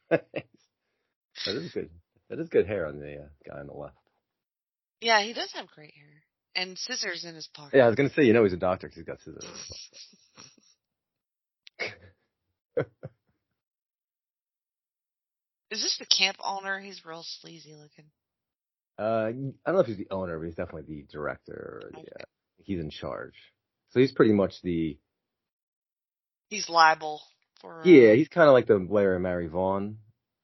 Christ. 0.09 0.23
That 1.45 1.55
is 1.55 1.71
good. 1.71 1.89
That 2.29 2.39
is 2.39 2.49
good 2.49 2.67
hair 2.67 2.87
on 2.87 2.99
the 2.99 3.15
uh, 3.15 3.27
guy 3.47 3.59
on 3.59 3.67
the 3.67 3.73
left. 3.73 3.95
Yeah, 5.01 5.21
he 5.21 5.33
does 5.33 5.51
have 5.53 5.67
great 5.67 5.93
hair 5.93 6.23
and 6.55 6.77
scissors 6.77 7.23
in 7.23 7.35
his 7.35 7.47
pocket. 7.53 7.77
Yeah, 7.77 7.85
I 7.85 7.87
was 7.87 7.95
gonna 7.95 8.09
say, 8.09 8.23
you 8.23 8.33
know, 8.33 8.43
he's 8.43 8.53
a 8.53 8.57
doctor 8.57 8.87
because 8.87 8.97
he's 8.97 9.05
got 9.05 9.21
scissors. 9.21 9.89
Is 15.69 15.81
this 15.83 15.97
the 15.99 16.05
camp 16.05 16.37
owner? 16.43 16.79
He's 16.79 17.05
real 17.05 17.23
sleazy 17.23 17.73
looking. 17.73 18.05
Uh, 18.97 19.27
I 19.27 19.31
don't 19.31 19.75
know 19.75 19.79
if 19.79 19.87
he's 19.87 19.97
the 19.97 20.07
owner, 20.09 20.39
but 20.39 20.45
he's 20.45 20.55
definitely 20.55 20.83
the 20.87 21.05
director. 21.11 21.91
Okay. 21.93 22.07
uh, 22.19 22.23
he's 22.57 22.79
in 22.79 22.89
charge. 22.89 23.35
So 23.89 23.99
he's 23.99 24.11
pretty 24.11 24.33
much 24.33 24.53
the 24.63 24.97
He's 26.49 26.69
liable 26.69 27.21
for. 27.61 27.81
Uh, 27.81 27.85
yeah. 27.85 28.13
He's 28.13 28.29
kind 28.29 28.47
of 28.47 28.53
like 28.53 28.67
the 28.67 28.77
Larry 28.77 29.19
Mary 29.19 29.47
Vaughn, 29.47 29.97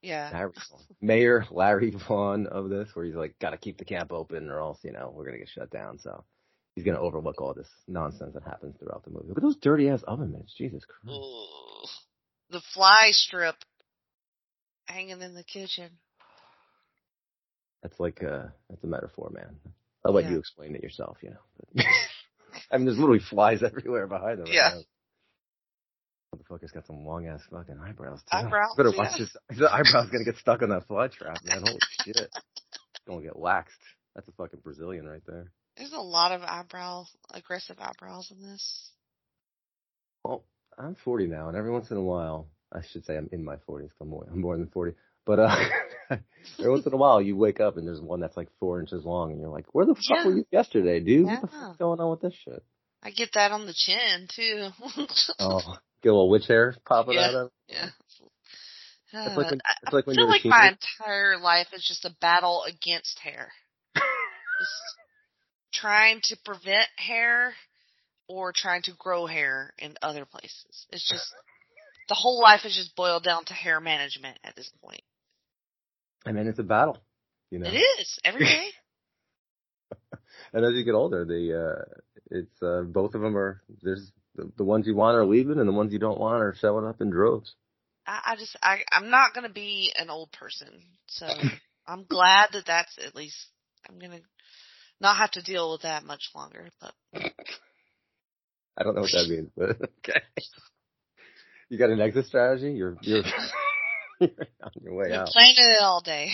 Yeah. 0.04 0.30
Larry 0.32 0.52
Mayor 1.00 1.46
Larry 1.50 1.90
Vaughn 2.08 2.46
of 2.46 2.68
this, 2.68 2.88
where 2.94 3.04
he's 3.04 3.14
like, 3.14 3.38
got 3.38 3.50
to 3.50 3.56
keep 3.56 3.78
the 3.78 3.84
camp 3.84 4.12
open, 4.12 4.50
or 4.50 4.60
else 4.60 4.78
you 4.82 4.92
know 4.92 5.12
we're 5.14 5.24
gonna 5.24 5.38
get 5.38 5.48
shut 5.48 5.70
down. 5.70 5.98
So 5.98 6.24
he's 6.74 6.84
gonna 6.84 7.00
overlook 7.00 7.40
all 7.40 7.54
this 7.54 7.68
nonsense 7.88 8.34
that 8.34 8.42
happens 8.42 8.76
throughout 8.78 9.04
the 9.04 9.10
movie. 9.10 9.28
Look 9.28 9.38
at 9.38 9.42
those 9.42 9.56
dirty 9.56 9.88
ass 9.88 10.02
oven 10.02 10.32
mitts. 10.32 10.54
Jesus 10.56 10.84
Christ. 10.84 11.18
The 12.50 12.60
fly 12.74 13.08
strip 13.12 13.56
hanging 14.86 15.22
in 15.22 15.34
the 15.34 15.44
kitchen. 15.44 15.90
That's 17.82 17.98
like 17.98 18.22
uh 18.22 18.46
that's 18.68 18.84
a 18.84 18.86
metaphor, 18.86 19.30
man. 19.34 19.56
I'll 20.04 20.12
let 20.12 20.24
Yeah. 20.24 20.32
you 20.32 20.38
explain 20.38 20.74
it 20.74 20.82
yourself, 20.82 21.16
you 21.22 21.30
know. 21.30 21.82
I 22.70 22.76
mean, 22.76 22.86
there's 22.86 22.98
literally 22.98 23.20
flies 23.20 23.62
everywhere 23.64 24.06
behind 24.06 24.38
them. 24.38 24.46
right 24.46 24.54
Yeah. 24.54 24.70
now. 24.74 24.82
Motherfucker's 26.34 26.70
got 26.72 26.86
some 26.86 27.04
long 27.04 27.26
ass 27.26 27.40
fucking 27.50 27.78
eyebrows 27.78 28.20
too. 28.30 28.36
Eyebrows, 28.36 28.74
Better 28.76 28.90
yeah. 28.90 28.98
watch 28.98 29.18
his, 29.18 29.36
his 29.50 29.62
eyebrows 29.70 30.10
gonna 30.10 30.24
get 30.24 30.36
stuck 30.36 30.62
on 30.62 30.70
that 30.70 30.86
fly 30.86 31.08
trap, 31.08 31.38
man. 31.44 31.62
Holy 31.64 31.78
shit. 32.04 32.30
Gonna 33.06 33.22
get 33.22 33.36
waxed. 33.36 33.78
That's 34.14 34.28
a 34.28 34.32
fucking 34.32 34.60
Brazilian 34.62 35.06
right 35.06 35.22
there. 35.26 35.50
There's 35.76 35.92
a 35.92 36.00
lot 36.00 36.32
of 36.32 36.42
eyebrow, 36.42 37.04
aggressive 37.32 37.76
eyebrows 37.80 38.30
in 38.30 38.42
this. 38.42 38.90
Well, 40.24 40.44
I'm 40.78 40.94
40 41.04 41.26
now, 41.26 41.48
and 41.48 41.56
every 41.56 41.70
once 41.70 41.90
in 41.90 41.96
a 41.96 42.02
while, 42.02 42.48
I 42.72 42.80
should 42.90 43.04
say 43.04 43.16
I'm 43.16 43.28
in 43.32 43.44
my 43.44 43.56
40s. 43.68 43.90
I'm 44.00 44.08
more, 44.08 44.26
I'm 44.30 44.40
more 44.40 44.56
than 44.56 44.68
40. 44.68 44.92
But 45.26 45.38
uh, 45.40 45.56
every 46.58 46.70
once 46.70 46.86
in 46.86 46.92
a 46.92 46.96
while, 46.96 47.20
you 47.20 47.36
wake 47.36 47.58
up 47.60 47.76
and 47.76 47.86
there's 47.86 48.00
one 48.00 48.20
that's 48.20 48.36
like 48.36 48.48
four 48.60 48.80
inches 48.80 49.04
long, 49.04 49.32
and 49.32 49.40
you're 49.40 49.48
like, 49.50 49.66
"Where 49.72 49.86
the 49.86 49.94
fuck 49.94 50.02
Yeah. 50.18 50.26
were 50.26 50.36
you 50.36 50.46
yesterday, 50.52 51.00
dude? 51.00 51.26
What 51.26 51.40
the 51.40 51.46
fuck's 51.48 51.78
going 51.78 51.98
on 52.00 52.10
with 52.10 52.20
this 52.20 52.34
shit?" 52.44 52.62
I 53.02 53.10
get 53.10 53.30
that 53.34 53.50
on 53.52 53.66
the 53.66 53.74
chin 53.74 54.28
too. 54.34 54.68
Oh, 55.38 55.60
little 56.12 56.28
witch 56.28 56.46
hair 56.46 56.74
popping 56.86 57.14
Yeah. 57.14 57.28
out 57.28 57.34
of. 57.34 57.50
yeah. 57.68 57.88
It's 59.26 59.36
like 59.36 59.50
when, 59.50 59.60
Uh, 59.60 59.74
it's 59.82 59.92
like 59.92 60.06
I 60.06 60.08
when 60.08 60.16
feel 60.16 60.28
like 60.28 60.44
my 60.44 60.68
entire 60.68 61.38
life 61.38 61.68
is 61.72 61.84
just 61.86 62.04
a 62.04 62.14
battle 62.20 62.64
against 62.64 63.18
hair. 63.20 63.52
just 63.94 64.72
trying 65.72 66.20
to 66.24 66.36
prevent 66.44 66.88
hair 66.96 67.54
or 68.28 68.52
trying 68.54 68.82
to 68.82 68.92
grow 68.98 69.26
hair 69.26 69.72
in 69.78 69.94
other 70.02 70.24
places. 70.24 70.86
It's 70.90 71.08
just 71.08 71.32
the 72.08 72.14
whole 72.14 72.40
life 72.40 72.64
is 72.64 72.74
just 72.74 72.96
boiled 72.96 73.24
down 73.24 73.44
to 73.46 73.54
hair 73.54 73.80
management 73.80 74.38
at 74.44 74.56
this 74.56 74.70
point. 74.82 75.02
I 76.26 76.32
mean, 76.32 76.46
it's 76.46 76.58
a 76.58 76.62
battle, 76.64 76.98
you 77.50 77.58
know. 77.58 77.68
It 77.68 77.76
is 78.00 78.18
every 78.24 78.44
day. 78.44 78.68
And 80.52 80.64
as 80.64 80.74
you 80.74 80.84
get 80.84 80.94
older, 80.94 81.24
the 81.24 81.52
uh, 81.66 82.00
it's 82.30 82.62
uh, 82.62 82.82
both 82.82 83.14
of 83.14 83.20
them 83.20 83.36
are 83.36 83.62
there's 83.82 84.10
the, 84.36 84.50
the 84.56 84.64
ones 84.64 84.86
you 84.86 84.94
want 84.94 85.16
are 85.16 85.26
leaving, 85.26 85.58
and 85.58 85.68
the 85.68 85.72
ones 85.72 85.92
you 85.92 85.98
don't 85.98 86.20
want 86.20 86.42
are 86.42 86.54
showing 86.58 86.86
up 86.86 87.00
in 87.00 87.10
droves. 87.10 87.54
I, 88.06 88.20
I 88.32 88.36
just 88.36 88.56
I 88.62 88.78
I'm 88.92 89.10
not 89.10 89.34
gonna 89.34 89.48
be 89.48 89.92
an 89.96 90.10
old 90.10 90.32
person, 90.32 90.68
so 91.06 91.26
I'm 91.86 92.04
glad 92.04 92.50
that 92.52 92.66
that's 92.66 92.98
at 93.04 93.14
least 93.14 93.36
I'm 93.88 93.98
gonna 93.98 94.20
not 95.00 95.16
have 95.16 95.32
to 95.32 95.42
deal 95.42 95.72
with 95.72 95.82
that 95.82 96.04
much 96.04 96.30
longer. 96.34 96.68
But 96.80 96.92
I 98.76 98.82
don't 98.82 98.94
know 98.94 99.02
what 99.02 99.12
that 99.12 99.28
means, 99.28 99.50
but 99.56 99.70
okay. 99.98 100.20
You 101.68 101.78
got 101.78 101.90
an 101.90 102.00
exit 102.00 102.26
strategy? 102.26 102.72
You're 102.72 102.96
you're, 103.02 103.22
you're 104.20 104.30
on 104.62 104.70
your 104.82 104.94
way 104.94 105.08
been 105.08 105.20
out. 105.20 105.28
playing 105.28 105.54
it 105.56 105.82
all 105.82 106.00
day. 106.00 106.30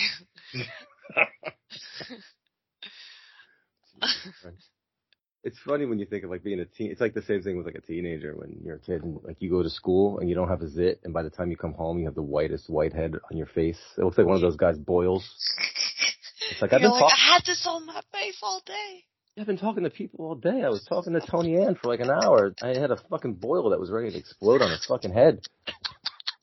It's 5.43 5.57
funny 5.59 5.85
when 5.85 5.97
you 5.97 6.05
think 6.05 6.23
of 6.23 6.29
like 6.29 6.43
being 6.43 6.59
a 6.59 6.65
teen. 6.65 6.91
It's 6.91 7.01
like 7.01 7.15
the 7.15 7.21
same 7.23 7.41
thing 7.41 7.57
with 7.57 7.65
like 7.65 7.75
a 7.75 7.81
teenager 7.81 8.35
when 8.35 8.59
you're 8.63 8.75
a 8.75 8.79
kid 8.79 9.03
and 9.03 9.19
like 9.23 9.37
you 9.39 9.49
go 9.49 9.63
to 9.63 9.69
school 9.69 10.19
and 10.19 10.29
you 10.29 10.35
don't 10.35 10.49
have 10.49 10.61
a 10.61 10.69
zit, 10.69 11.01
and 11.03 11.13
by 11.13 11.23
the 11.23 11.31
time 11.31 11.49
you 11.49 11.57
come 11.57 11.73
home, 11.73 11.97
you 11.97 12.05
have 12.05 12.15
the 12.15 12.21
whitest 12.21 12.69
white 12.69 12.93
head 12.93 13.15
on 13.31 13.37
your 13.37 13.47
face. 13.47 13.79
It 13.97 14.03
looks 14.03 14.17
like 14.17 14.27
one 14.27 14.35
of 14.35 14.41
those 14.41 14.55
guys 14.55 14.77
boils. 14.77 15.23
It's 16.51 16.61
like 16.61 16.73
I've 16.73 16.81
been 16.81 16.91
like, 16.91 17.01
talking. 17.01 17.17
I 17.17 17.33
had 17.33 17.43
this 17.45 17.65
on 17.67 17.85
my 17.87 18.01
face 18.11 18.37
all 18.43 18.61
day. 18.65 19.05
I've 19.39 19.47
been 19.47 19.57
talking 19.57 19.83
to 19.83 19.89
people 19.89 20.25
all 20.25 20.35
day. 20.35 20.61
I 20.61 20.69
was 20.69 20.85
talking 20.87 21.13
to 21.13 21.21
Tony 21.21 21.57
Ann 21.57 21.75
for 21.75 21.87
like 21.87 22.01
an 22.01 22.11
hour. 22.11 22.53
I 22.61 22.77
had 22.77 22.91
a 22.91 22.97
fucking 23.09 23.35
boil 23.35 23.71
that 23.71 23.79
was 23.79 23.89
ready 23.89 24.11
to 24.11 24.17
explode 24.17 24.61
on 24.61 24.69
her 24.69 24.77
fucking 24.87 25.13
head. 25.13 25.39
I 25.67 25.73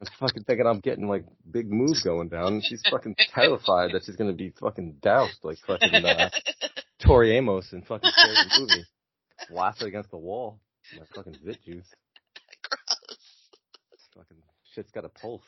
was 0.00 0.08
fucking 0.18 0.44
thinking 0.44 0.66
I'm 0.66 0.80
getting 0.80 1.06
like 1.06 1.24
big 1.48 1.70
moves 1.70 2.02
going 2.02 2.28
down. 2.28 2.62
She's 2.64 2.82
fucking 2.90 3.16
terrified 3.34 3.92
that 3.92 4.04
she's 4.04 4.16
gonna 4.16 4.32
be 4.32 4.54
fucking 4.58 4.96
doused 5.02 5.38
like 5.44 5.58
fucking 5.66 6.04
uh, 6.04 6.30
Tori 7.04 7.36
Amos 7.36 7.72
in 7.72 7.82
fucking 7.82 8.10
Scary 8.12 8.36
Movie. 8.58 8.84
It 9.50 9.86
against 9.86 10.10
the 10.10 10.16
wall. 10.18 10.60
My 10.96 11.04
fucking 11.14 11.36
vit 11.44 11.58
juice. 11.64 11.86
Gross. 12.68 13.18
Fucking 14.14 14.36
shit's 14.74 14.90
got 14.90 15.04
a 15.04 15.08
pulse. 15.08 15.42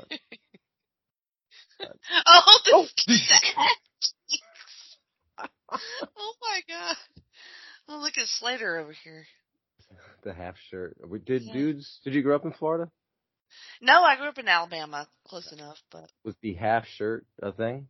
Oh, 0.00 0.04
Oh. 2.72 2.86
this 3.06 3.22
oh. 3.56 3.66
oh 6.16 6.32
my 6.40 6.60
god. 6.68 6.96
Oh, 7.88 7.98
look 7.98 8.16
at 8.16 8.26
Slater 8.26 8.78
over 8.78 8.92
here. 8.92 9.26
The 10.22 10.32
half 10.32 10.54
shirt. 10.70 10.96
We 11.06 11.18
did 11.18 11.42
Yeah. 11.42 11.52
dudes. 11.52 12.00
Did 12.04 12.14
you 12.14 12.22
grow 12.22 12.36
up 12.36 12.44
in 12.44 12.52
Florida? 12.52 12.90
No, 13.80 14.02
I 14.02 14.16
grew 14.16 14.28
up 14.28 14.38
in 14.38 14.48
Alabama, 14.48 15.06
close 15.28 15.52
enough, 15.52 15.78
but 15.90 16.10
Was 16.24 16.34
the 16.40 16.54
half 16.54 16.86
shirt 16.86 17.26
a 17.42 17.52
thing? 17.52 17.88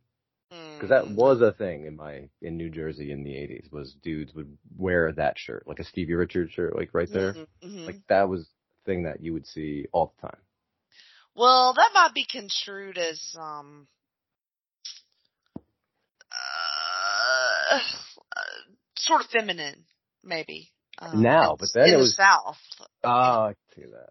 Mm, 0.51 0.75
Because 0.75 0.89
that 0.89 1.09
was 1.09 1.41
a 1.41 1.51
thing 1.51 1.85
in 1.85 1.95
my 1.95 2.29
in 2.41 2.57
New 2.57 2.69
Jersey 2.69 3.11
in 3.11 3.23
the 3.23 3.31
'80s. 3.31 3.71
Was 3.71 3.93
dudes 4.03 4.33
would 4.33 4.57
wear 4.77 5.11
that 5.13 5.37
shirt, 5.37 5.67
like 5.67 5.79
a 5.79 5.83
Stevie 5.83 6.13
Richards 6.13 6.51
shirt, 6.51 6.75
like 6.75 6.93
right 6.93 7.09
there. 7.11 7.33
mhm, 7.33 7.47
mhm. 7.63 7.85
Like 7.85 8.01
that 8.09 8.29
was 8.29 8.41
a 8.41 8.85
thing 8.85 9.03
that 9.03 9.21
you 9.21 9.33
would 9.33 9.47
see 9.47 9.85
all 9.91 10.13
the 10.15 10.27
time. 10.27 10.39
Well, 11.35 11.73
that 11.75 11.91
might 11.93 12.13
be 12.13 12.25
construed 12.25 12.97
as 12.97 13.35
um 13.39 13.87
uh, 16.31 17.75
uh, 17.75 17.79
sort 18.97 19.21
of 19.21 19.27
feminine, 19.27 19.85
maybe. 20.23 20.71
Um, 20.99 21.21
Now, 21.21 21.55
but 21.59 21.69
then 21.73 21.83
in 21.87 21.89
it 21.89 21.93
the 21.97 22.01
was- 22.03 22.15
South. 22.15 22.57
Oh, 23.03 23.09
I 23.09 23.53
can 23.73 23.83
see 23.83 23.89
that. 23.91 24.09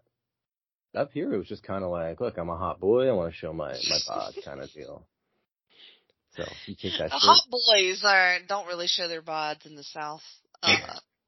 Up 0.99 1.11
here, 1.11 1.33
it 1.33 1.37
was 1.37 1.47
just 1.47 1.63
kind 1.63 1.83
of 1.83 1.89
like, 1.91 2.21
look, 2.21 2.37
I'm 2.37 2.49
a 2.49 2.55
hot 2.55 2.79
boy. 2.79 3.09
I 3.09 3.11
want 3.11 3.33
to 3.33 3.37
show 3.37 3.51
my 3.51 3.73
my 3.73 3.97
bod 4.07 4.33
kind 4.45 4.61
of 4.61 4.71
deal. 4.71 5.05
So 6.35 6.43
you 6.65 6.75
take 6.75 6.97
that 6.99 7.09
The 7.11 7.17
hot 7.17 7.43
boys 7.49 8.03
are 8.03 8.37
don't 8.47 8.67
really 8.67 8.87
show 8.87 9.07
their 9.07 9.21
bods 9.21 9.65
in 9.65 9.75
the 9.75 9.83
South 9.83 10.21
uh, 10.63 10.75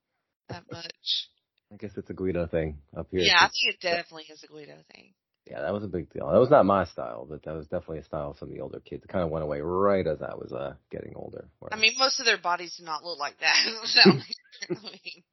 that 0.49 0.63
much. 0.71 0.85
I 1.71 1.75
guess 1.77 1.91
it's 1.97 2.09
a 2.09 2.13
Guido 2.13 2.47
thing 2.47 2.77
up 2.95 3.07
here. 3.11 3.21
Yeah, 3.21 3.37
I 3.37 3.49
think 3.49 3.75
it 3.75 3.79
definitely 3.81 4.25
is 4.29 4.43
a 4.43 4.47
Guido 4.47 4.75
thing. 4.93 5.13
Yeah, 5.49 5.61
that 5.61 5.73
was 5.73 5.83
a 5.83 5.87
big 5.87 6.11
deal. 6.11 6.29
That 6.29 6.39
was 6.39 6.49
not 6.49 6.65
my 6.65 6.83
style, 6.85 7.25
but 7.29 7.43
that 7.43 7.53
was 7.53 7.67
definitely 7.67 7.99
a 7.99 8.03
style 8.03 8.31
of 8.31 8.37
some 8.37 8.49
of 8.49 8.53
the 8.55 8.61
older 8.61 8.81
kids. 8.81 9.03
It 9.05 9.07
kind 9.09 9.23
of 9.23 9.29
went 9.29 9.43
away 9.43 9.61
right 9.61 10.05
as 10.05 10.21
I 10.21 10.35
was 10.35 10.51
uh 10.51 10.73
getting 10.91 11.13
older. 11.15 11.47
where- 11.59 11.73
I 11.73 11.77
mean, 11.77 11.93
most 11.97 12.19
of 12.19 12.25
their 12.25 12.37
bodies 12.37 12.75
do 12.77 12.83
not 12.83 13.03
look 13.03 13.17
like 13.19 13.39
that. 13.39 13.55
I 14.05 14.73
mean, 14.73 15.23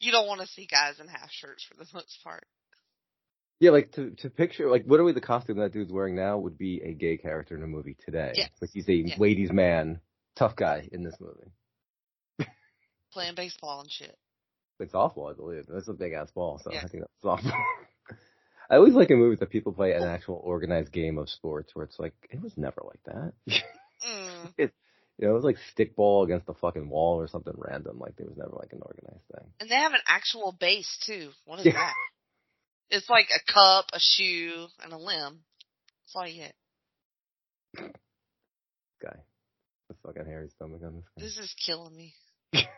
you 0.00 0.12
don't 0.12 0.26
want 0.26 0.42
to 0.42 0.46
see 0.48 0.66
guys 0.66 1.00
in 1.00 1.08
half 1.08 1.30
shirts 1.30 1.64
for 1.64 1.74
the 1.74 1.86
most 1.94 2.18
part. 2.22 2.44
Yeah, 3.62 3.70
like 3.70 3.92
to 3.92 4.10
to 4.18 4.28
picture 4.28 4.68
like 4.68 4.84
literally 4.88 5.12
the 5.12 5.20
costume 5.20 5.58
that 5.58 5.72
dude's 5.72 5.92
wearing 5.92 6.16
now 6.16 6.36
would 6.36 6.58
be 6.58 6.80
a 6.84 6.92
gay 6.92 7.16
character 7.16 7.56
in 7.56 7.62
a 7.62 7.66
movie 7.68 7.96
today. 8.04 8.32
Yes. 8.34 8.50
Like 8.60 8.70
he's 8.74 8.88
a 8.88 9.14
ladies' 9.18 9.52
man, 9.52 10.00
tough 10.34 10.56
guy 10.56 10.88
in 10.90 11.04
this 11.04 11.14
movie. 11.20 12.48
Playing 13.12 13.36
baseball 13.36 13.80
and 13.82 13.90
shit. 13.90 14.18
It's 14.80 14.94
awful, 14.94 15.28
I 15.28 15.34
believe. 15.34 15.66
That's 15.68 15.86
a 15.86 15.92
big 15.92 16.12
ass 16.12 16.32
ball, 16.32 16.60
so 16.64 16.72
Yeah. 16.72 16.80
I 16.82 16.88
think 16.88 17.04
that's 17.04 17.24
awful. 17.24 17.52
I 18.70 18.76
always 18.76 18.94
like 18.94 19.10
in 19.10 19.18
movies 19.18 19.38
that 19.38 19.50
people 19.50 19.72
play 19.72 19.92
an 19.92 20.02
actual 20.02 20.40
organized 20.42 20.90
game 20.90 21.16
of 21.18 21.28
sports 21.30 21.70
where 21.74 21.84
it's 21.84 22.00
like 22.00 22.14
it 22.30 22.42
was 22.42 22.56
never 22.56 22.82
like 22.84 23.00
that. 23.06 23.32
Mm. 24.04 24.52
you 24.58 24.68
know, 25.20 25.30
it 25.30 25.32
was 25.32 25.44
like 25.44 25.56
stickball 25.78 26.24
against 26.24 26.46
the 26.46 26.54
fucking 26.54 26.88
wall 26.88 27.20
or 27.20 27.28
something 27.28 27.52
random. 27.56 28.00
Like 28.00 28.16
there 28.16 28.26
was 28.26 28.36
never 28.36 28.56
like 28.58 28.72
an 28.72 28.80
organized 28.82 29.22
thing. 29.32 29.46
And 29.60 29.70
they 29.70 29.76
have 29.76 29.92
an 29.92 30.00
actual 30.08 30.56
base 30.58 30.98
too. 31.06 31.30
What 31.44 31.60
is 31.60 31.66
Yeah. 31.66 31.74
that? 31.74 31.92
It's 32.92 33.08
like 33.08 33.28
a 33.34 33.52
cup, 33.52 33.86
a 33.92 33.98
shoe, 33.98 34.66
and 34.84 34.92
a 34.92 34.98
limb. 34.98 35.40
That's 36.04 36.14
all 36.14 36.28
you 36.28 36.42
get. 36.42 36.54
Guy, 39.02 39.16
the 39.88 39.94
fucking 40.04 40.26
hairy 40.26 40.50
stomach 40.54 40.82
on 40.84 40.96
this 40.96 41.04
guy. 41.16 41.22
This 41.24 41.38
is 41.38 41.54
killing 41.66 41.96
me. 41.96 42.14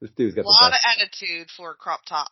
This 0.00 0.10
dude's 0.16 0.34
got 0.34 0.44
a 0.44 0.48
lot 0.48 0.72
of 0.72 0.78
attitude 0.98 1.48
for 1.56 1.70
a 1.70 1.74
crop 1.74 2.00
top. 2.06 2.28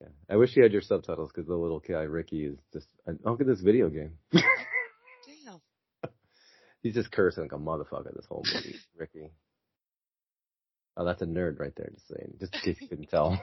Yeah. 0.00 0.08
I 0.30 0.36
wish 0.36 0.54
you 0.56 0.62
had 0.62 0.72
your 0.72 0.82
subtitles 0.82 1.32
because 1.34 1.48
the 1.48 1.56
little 1.56 1.80
guy 1.80 2.02
Ricky 2.02 2.44
is 2.44 2.58
just. 2.72 2.86
oh, 3.08 3.16
Look 3.24 3.40
at 3.40 3.46
this 3.48 3.60
video 3.60 3.88
game. 3.88 4.12
Damn. 4.32 5.60
He's 6.80 6.94
just 6.94 7.10
cursing 7.10 7.42
like 7.42 7.52
a 7.52 7.58
motherfucker 7.58 8.14
this 8.14 8.26
whole 8.28 8.44
movie, 8.54 8.76
Ricky. 8.96 9.32
Oh, 10.96 11.04
that's 11.04 11.22
a 11.22 11.26
nerd 11.26 11.58
right 11.58 11.72
there, 11.76 11.90
just 11.92 12.06
saying, 12.06 12.34
just 12.38 12.54
in 12.54 12.60
case 12.60 12.76
you 12.80 12.88
couldn't 12.88 13.08
tell. 13.08 13.42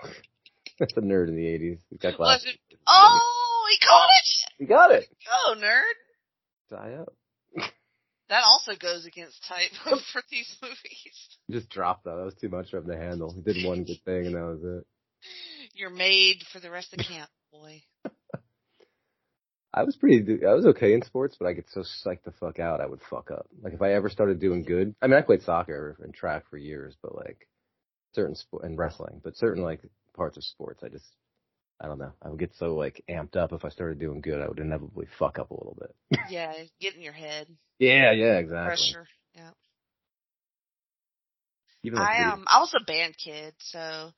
that's 0.79 0.93
a 0.97 1.01
nerd 1.01 1.29
in 1.29 1.35
the 1.35 1.43
80s. 1.43 1.79
He's 1.89 1.99
got 1.99 2.17
glasses. 2.17 2.47
it? 2.47 2.77
Oh, 2.87 3.67
he 3.71 3.85
caught 3.85 4.09
it! 4.09 4.51
He 4.59 4.65
got 4.65 4.91
it! 4.91 5.07
Go, 5.25 5.59
nerd! 5.59 5.93
Die 6.69 6.93
up. 7.01 7.13
That 8.27 8.41
also 8.43 8.71
goes 8.75 9.05
against 9.05 9.45
type 9.47 9.69
for 10.11 10.21
these 10.31 10.57
movies. 10.59 11.37
Just 11.51 11.69
dropped 11.69 12.05
that. 12.05 12.15
That 12.15 12.25
was 12.25 12.33
too 12.33 12.49
much 12.49 12.71
for 12.71 12.77
him 12.77 12.87
to 12.87 12.97
handle. 12.97 13.31
He 13.31 13.41
did 13.41 13.63
one 13.63 13.83
good 13.83 14.01
thing 14.03 14.25
and 14.25 14.33
that 14.33 14.41
was 14.41 14.63
it. 14.63 14.87
You're 15.75 15.91
made 15.91 16.37
for 16.51 16.59
the 16.59 16.71
rest 16.71 16.91
of 16.93 17.05
camp, 17.05 17.29
boy. 17.51 17.83
I 19.75 19.83
was 19.83 19.95
pretty, 19.95 20.43
I 20.43 20.53
was 20.53 20.65
okay 20.65 20.93
in 20.93 21.03
sports, 21.03 21.35
but 21.37 21.47
I 21.47 21.53
get 21.53 21.69
so 21.69 21.81
psyched 21.81 22.23
the 22.23 22.31
fuck 22.31 22.59
out, 22.59 22.81
I 22.81 22.87
would 22.87 23.01
fuck 23.09 23.29
up. 23.29 23.45
Like 23.61 23.73
if 23.73 23.81
I 23.81 23.93
ever 23.93 24.09
started 24.09 24.39
doing 24.39 24.63
good, 24.63 24.95
I 25.01 25.07
mean, 25.07 25.17
I 25.17 25.21
played 25.21 25.43
soccer 25.43 25.97
and 26.01 26.13
track 26.13 26.45
for 26.49 26.57
years, 26.57 26.95
but 27.03 27.13
like 27.13 27.47
certain 28.13 28.35
sport 28.35 28.63
and 28.63 28.77
wrestling, 28.77 29.21
but 29.23 29.35
certain 29.35 29.61
like 29.61 29.81
parts 30.15 30.37
of 30.37 30.43
sports, 30.43 30.81
I 30.83 30.89
just, 30.89 31.05
I 31.79 31.87
don't 31.87 31.99
know. 31.99 32.13
I 32.21 32.29
would 32.29 32.39
get 32.39 32.55
so 32.55 32.75
like 32.75 33.03
amped 33.09 33.35
up 33.35 33.51
if 33.53 33.65
I 33.65 33.69
started 33.69 33.99
doing 33.99 34.21
good, 34.21 34.41
I 34.41 34.47
would 34.47 34.59
inevitably 34.59 35.07
fuck 35.19 35.39
up 35.39 35.51
a 35.51 35.53
little 35.53 35.77
bit. 35.79 36.19
Yeah, 36.29 36.53
get 36.79 36.95
in 36.95 37.01
your 37.01 37.13
head. 37.13 37.47
yeah, 37.79 38.11
yeah, 38.11 38.37
exactly. 38.37 38.69
Pressure. 38.69 39.07
Yeah. 39.35 39.49
Even 41.83 41.99
I 41.99 42.33
um 42.33 42.45
I 42.47 42.59
was 42.59 42.73
a 42.75 42.83
band 42.83 43.15
kid, 43.23 43.53
so 43.59 44.11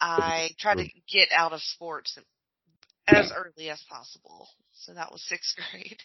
I 0.00 0.50
tried 0.58 0.78
to 0.78 0.88
get 1.10 1.28
out 1.34 1.52
of 1.52 1.60
sports 1.62 2.18
as 3.08 3.30
early 3.34 3.70
as 3.70 3.82
possible. 3.88 4.48
So 4.74 4.94
that 4.94 5.10
was 5.12 5.22
sixth 5.26 5.56
grade, 5.70 6.02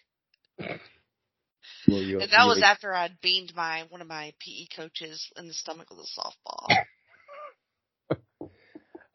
well, 1.88 2.02
you- 2.02 2.20
and 2.20 2.32
that 2.32 2.46
was 2.46 2.62
after 2.64 2.94
I'd 2.94 3.20
beamed 3.22 3.54
my 3.56 3.84
one 3.90 4.02
of 4.02 4.08
my 4.08 4.34
PE 4.40 4.68
coaches 4.76 5.28
in 5.38 5.48
the 5.48 5.54
stomach 5.54 5.90
with 5.90 6.00
a 6.00 6.20
softball. 6.20 6.68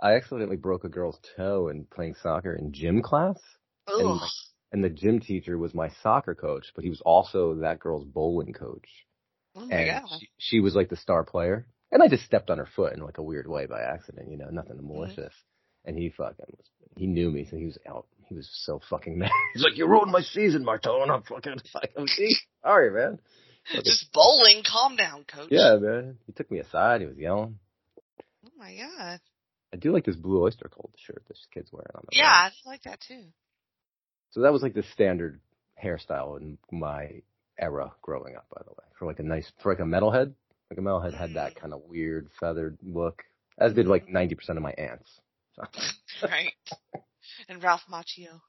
I 0.00 0.14
accidentally 0.14 0.56
broke 0.56 0.84
a 0.84 0.88
girl's 0.88 1.18
toe 1.36 1.68
in 1.68 1.84
playing 1.84 2.14
soccer 2.22 2.54
in 2.54 2.72
gym 2.72 3.02
class. 3.02 3.38
And, 3.86 4.20
and 4.72 4.84
the 4.84 4.88
gym 4.88 5.20
teacher 5.20 5.58
was 5.58 5.74
my 5.74 5.90
soccer 6.02 6.34
coach, 6.34 6.66
but 6.74 6.84
he 6.84 6.90
was 6.90 7.02
also 7.02 7.54
that 7.56 7.80
girl's 7.80 8.04
bowling 8.04 8.52
coach. 8.52 8.88
Oh 9.54 9.66
my 9.66 9.74
and 9.74 10.02
god. 10.02 10.18
she, 10.18 10.28
she 10.38 10.60
was 10.60 10.74
like 10.74 10.88
the 10.88 10.96
star 10.96 11.24
player. 11.24 11.66
And 11.92 12.02
I 12.02 12.08
just 12.08 12.24
stepped 12.24 12.50
on 12.50 12.58
her 12.58 12.68
foot 12.76 12.94
in 12.94 13.00
like 13.00 13.18
a 13.18 13.22
weird 13.22 13.48
way 13.48 13.66
by 13.66 13.80
accident, 13.82 14.30
you 14.30 14.38
know, 14.38 14.48
nothing 14.50 14.76
mm-hmm. 14.76 14.88
malicious. 14.88 15.34
And 15.84 15.98
he 15.98 16.10
fucking 16.10 16.46
was, 16.56 16.66
he 16.96 17.06
knew 17.06 17.30
me, 17.30 17.46
so 17.50 17.56
he 17.56 17.66
was 17.66 17.78
out. 17.88 18.06
He 18.28 18.34
was 18.34 18.48
so 18.64 18.80
fucking 18.88 19.18
mad. 19.18 19.30
He's 19.54 19.62
like, 19.62 19.76
you 19.76 19.84
mm-hmm. 19.84 19.92
ruined 19.92 20.12
my 20.12 20.22
season, 20.22 20.64
Marto, 20.64 21.02
and 21.02 21.10
I'm 21.10 21.22
fucking 21.22 21.56
gee, 22.16 22.36
sorry, 22.62 22.90
man. 22.90 23.18
Fucking- 23.66 23.84
Just 23.84 24.12
bowling. 24.12 24.62
Calm 24.66 24.96
down, 24.96 25.24
coach. 25.24 25.48
yeah, 25.50 25.76
man. 25.76 26.16
He 26.26 26.32
took 26.32 26.50
me 26.50 26.60
aside. 26.60 27.00
He 27.00 27.06
was 27.06 27.18
yelling. 27.18 27.58
Oh 28.46 28.50
my 28.56 28.76
god. 28.76 29.20
I 29.72 29.76
do 29.76 29.92
like 29.92 30.04
this 30.04 30.16
blue 30.16 30.42
oyster 30.42 30.68
cult 30.68 30.92
shirt 30.96 31.22
this 31.28 31.46
kid's 31.52 31.72
wearing 31.72 31.90
on 31.94 32.02
the 32.10 32.16
Yeah, 32.16 32.24
right. 32.44 32.52
I 32.66 32.68
like 32.68 32.82
that 32.82 33.00
too. 33.06 33.24
So 34.30 34.40
that 34.42 34.52
was 34.52 34.62
like 34.62 34.74
the 34.74 34.82
standard 34.94 35.40
hairstyle 35.82 36.40
in 36.40 36.58
my 36.70 37.22
era 37.58 37.92
growing 38.02 38.36
up, 38.36 38.46
by 38.54 38.62
the 38.64 38.70
way. 38.70 38.84
For 38.98 39.06
like 39.06 39.18
a 39.18 39.22
nice, 39.22 39.50
for 39.62 39.72
like 39.72 39.80
a 39.80 39.84
metalhead. 39.84 40.32
Like 40.70 40.78
a 40.78 40.82
metalhead 40.82 41.14
had 41.14 41.34
that 41.34 41.56
kind 41.56 41.72
of 41.74 41.82
weird 41.88 42.28
feathered 42.38 42.78
look, 42.82 43.24
as 43.58 43.72
did 43.74 43.86
like 43.88 44.06
90% 44.06 44.50
of 44.50 44.62
my 44.62 44.72
aunts. 44.72 45.10
So. 45.56 45.62
Right. 46.28 46.52
and 47.48 47.62
Ralph 47.62 47.82
Macchio. 47.90 48.40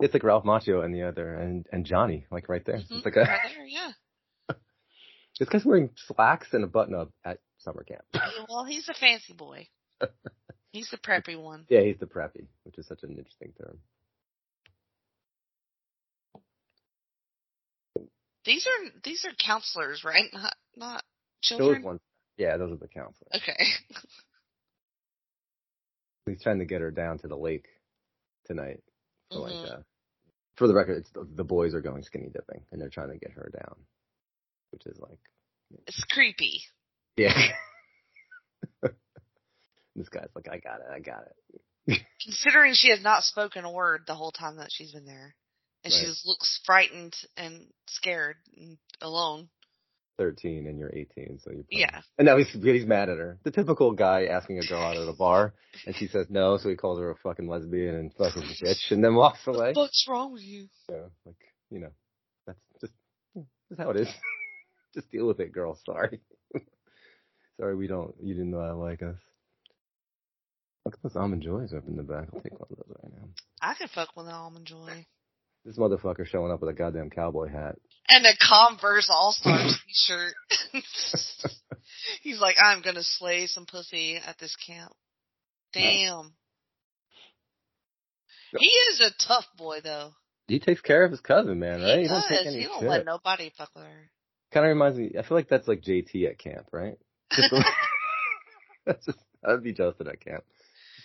It's 0.00 0.12
like 0.14 0.24
Ralph 0.24 0.44
Macchio 0.44 0.84
and 0.84 0.94
the 0.94 1.02
other, 1.02 1.34
and, 1.34 1.66
and 1.72 1.84
Johnny, 1.84 2.26
like 2.30 2.48
right 2.48 2.64
there. 2.64 2.76
Mhm, 2.76 2.86
It's 2.90 3.04
like 3.04 3.16
a, 3.16 3.20
right 3.20 3.38
there, 3.54 3.66
yeah. 3.66 3.92
this 5.38 5.48
guy's 5.48 5.64
wearing 5.64 5.90
slacks 6.08 6.48
and 6.52 6.64
a 6.64 6.66
button 6.66 6.94
up 6.94 7.12
at 7.24 7.38
summer 7.60 7.84
camp. 7.84 8.02
Well, 8.48 8.64
he's 8.64 8.88
a 8.88 8.94
fancy 8.94 9.32
boy. 9.32 9.68
He's 10.72 10.88
the 10.90 10.98
preppy 10.98 11.40
one. 11.40 11.66
yeah, 11.68 11.80
he's 11.80 11.98
the 11.98 12.06
preppy, 12.06 12.46
which 12.62 12.78
is 12.78 12.86
such 12.86 13.02
an 13.02 13.10
interesting 13.18 13.52
term. 13.60 13.78
These 18.44 18.66
are 18.66 18.90
these 19.04 19.24
are 19.24 19.32
counselors, 19.44 20.02
right? 20.04 20.24
Not 20.32 20.54
not 20.76 21.02
Those 21.02 21.58
children. 21.58 21.82
ones, 21.82 22.00
yeah, 22.38 22.56
those 22.56 22.72
are 22.72 22.76
the 22.76 22.88
counselors. 22.88 23.30
Okay. 23.34 23.56
He's 26.26 26.40
trying 26.42 26.60
to 26.60 26.64
get 26.64 26.80
her 26.80 26.90
down 26.92 27.18
to 27.18 27.28
the 27.28 27.36
lake 27.36 27.66
tonight. 28.46 28.82
For 29.32 29.38
Mhm. 29.40 29.42
like, 29.62 29.70
uh, 29.72 29.82
for 30.56 30.68
the 30.68 30.74
record, 30.74 30.98
it's 30.98 31.10
the, 31.10 31.24
the 31.34 31.44
boys 31.44 31.74
are 31.74 31.80
going 31.80 32.02
skinny 32.04 32.28
dipping 32.28 32.64
and 32.70 32.80
they're 32.80 32.88
trying 32.90 33.10
to 33.10 33.18
get 33.18 33.32
her 33.32 33.50
down, 33.52 33.84
which 34.70 34.86
is 34.86 34.98
like, 35.00 35.18
It's 35.86 36.04
creepy. 36.04 36.62
Yeah. 37.20 37.48
this 39.96 40.08
guy's 40.08 40.28
like, 40.34 40.48
I 40.50 40.58
got 40.58 40.80
it, 40.80 40.86
I 40.92 41.00
got 41.00 41.22
it. 41.86 42.00
Considering 42.24 42.74
she 42.74 42.90
has 42.90 43.02
not 43.02 43.22
spoken 43.22 43.64
a 43.64 43.72
word 43.72 44.02
the 44.06 44.14
whole 44.14 44.30
time 44.32 44.56
that 44.56 44.68
she's 44.70 44.92
been 44.92 45.06
there. 45.06 45.34
And 45.82 45.92
she 45.92 46.00
Right. 46.00 46.06
just 46.08 46.26
looks 46.26 46.60
frightened 46.64 47.14
and 47.36 47.66
scared 47.88 48.36
and 48.56 48.78
alone. 49.00 49.48
13 50.18 50.66
and 50.66 50.78
you're 50.78 50.92
18, 50.94 51.38
so 51.42 51.50
you're. 51.50 51.64
Yeah. 51.70 52.02
And 52.18 52.26
now 52.26 52.36
he's 52.36 52.50
he's 52.52 52.84
mad 52.84 53.08
at 53.08 53.16
her. 53.16 53.38
The 53.42 53.50
typical 53.50 53.92
guy 53.92 54.26
asking 54.26 54.58
a 54.58 54.66
girl 54.66 54.82
out 54.82 54.98
at 54.98 55.08
a 55.08 55.14
bar, 55.14 55.54
and 55.86 55.96
she 55.96 56.08
says 56.08 56.26
no, 56.28 56.58
so 56.58 56.68
he 56.68 56.76
calls 56.76 56.98
her 56.98 57.10
a 57.10 57.16
fucking 57.16 57.48
lesbian 57.48 57.94
and 57.94 58.12
fucking 58.12 58.42
bitch, 58.62 58.90
and 58.90 59.02
then 59.02 59.14
walks 59.14 59.38
away. 59.46 59.72
What's 59.72 60.04
wrong 60.06 60.34
with 60.34 60.42
you? 60.42 60.68
Yeah, 60.90 61.06
like 61.24 61.36
you 61.70 61.78
know, 61.78 61.90
that's 62.46 62.58
just 62.82 62.92
that's 63.34 63.80
how 63.80 63.88
it 63.92 63.96
is. 64.00 64.08
just 64.94 65.10
deal 65.10 65.26
with 65.26 65.40
it, 65.40 65.52
girl. 65.52 65.78
Sorry. 65.86 66.20
Sorry, 67.60 67.76
we 67.76 67.86
don't. 67.86 68.14
You 68.22 68.32
didn't 68.34 68.50
know 68.52 68.60
I 68.60 68.70
like 68.70 69.02
us. 69.02 69.16
Look 70.86 70.94
at 70.94 71.02
those 71.02 71.14
almond 71.16 71.42
joys 71.42 71.74
up 71.74 71.86
in 71.86 71.96
the 71.96 72.02
back. 72.02 72.28
I'll 72.34 72.40
take 72.40 72.52
one 72.58 72.68
of 72.70 72.76
those 72.78 72.96
right 73.02 73.12
now. 73.12 73.28
I 73.60 73.74
could 73.74 73.90
fuck 73.90 74.16
with 74.16 74.26
an 74.26 74.32
almond 74.32 74.64
joy. 74.64 75.04
This 75.66 75.76
motherfucker 75.76 76.26
showing 76.26 76.50
up 76.50 76.62
with 76.62 76.70
a 76.70 76.72
goddamn 76.72 77.10
cowboy 77.10 77.48
hat. 77.50 77.76
And 78.08 78.24
a 78.24 78.30
Converse 78.40 79.10
All 79.12 79.32
Stars 79.32 79.78
t-shirt. 79.86 80.32
He's 82.22 82.40
like, 82.40 82.56
I'm 82.58 82.80
gonna 82.80 83.02
slay 83.02 83.46
some 83.46 83.66
pussy 83.66 84.16
at 84.16 84.38
this 84.38 84.56
camp. 84.66 84.92
Damn. 85.74 86.32
He 88.58 88.66
is 88.66 89.00
a 89.00 89.10
tough 89.28 89.44
boy 89.58 89.80
though. 89.84 90.12
He 90.48 90.60
takes 90.60 90.80
care 90.80 91.04
of 91.04 91.10
his 91.10 91.20
cousin, 91.20 91.58
man, 91.60 91.82
right? 91.82 92.00
He 92.00 92.08
don't 92.08 92.20
does. 92.22 92.28
take 92.28 92.46
any 92.46 92.60
He 92.60 92.64
don't 92.64 92.80
shit. 92.80 92.88
let 92.88 93.04
nobody 93.04 93.52
fuck 93.56 93.68
with 93.76 93.84
her. 93.84 94.10
Kind 94.50 94.64
of 94.66 94.70
reminds 94.70 94.98
me. 94.98 95.12
I 95.18 95.22
feel 95.22 95.36
like 95.36 95.48
that's 95.48 95.68
like 95.68 95.82
JT 95.82 96.26
at 96.28 96.38
camp, 96.38 96.66
right? 96.72 96.96
Just 97.32 97.50
the- 97.50 97.64
that's 98.86 99.06
just 99.06 99.18
that'd 99.42 99.62
be 99.62 99.72
Justin 99.72 100.08
at 100.08 100.20
camp. 100.20 100.44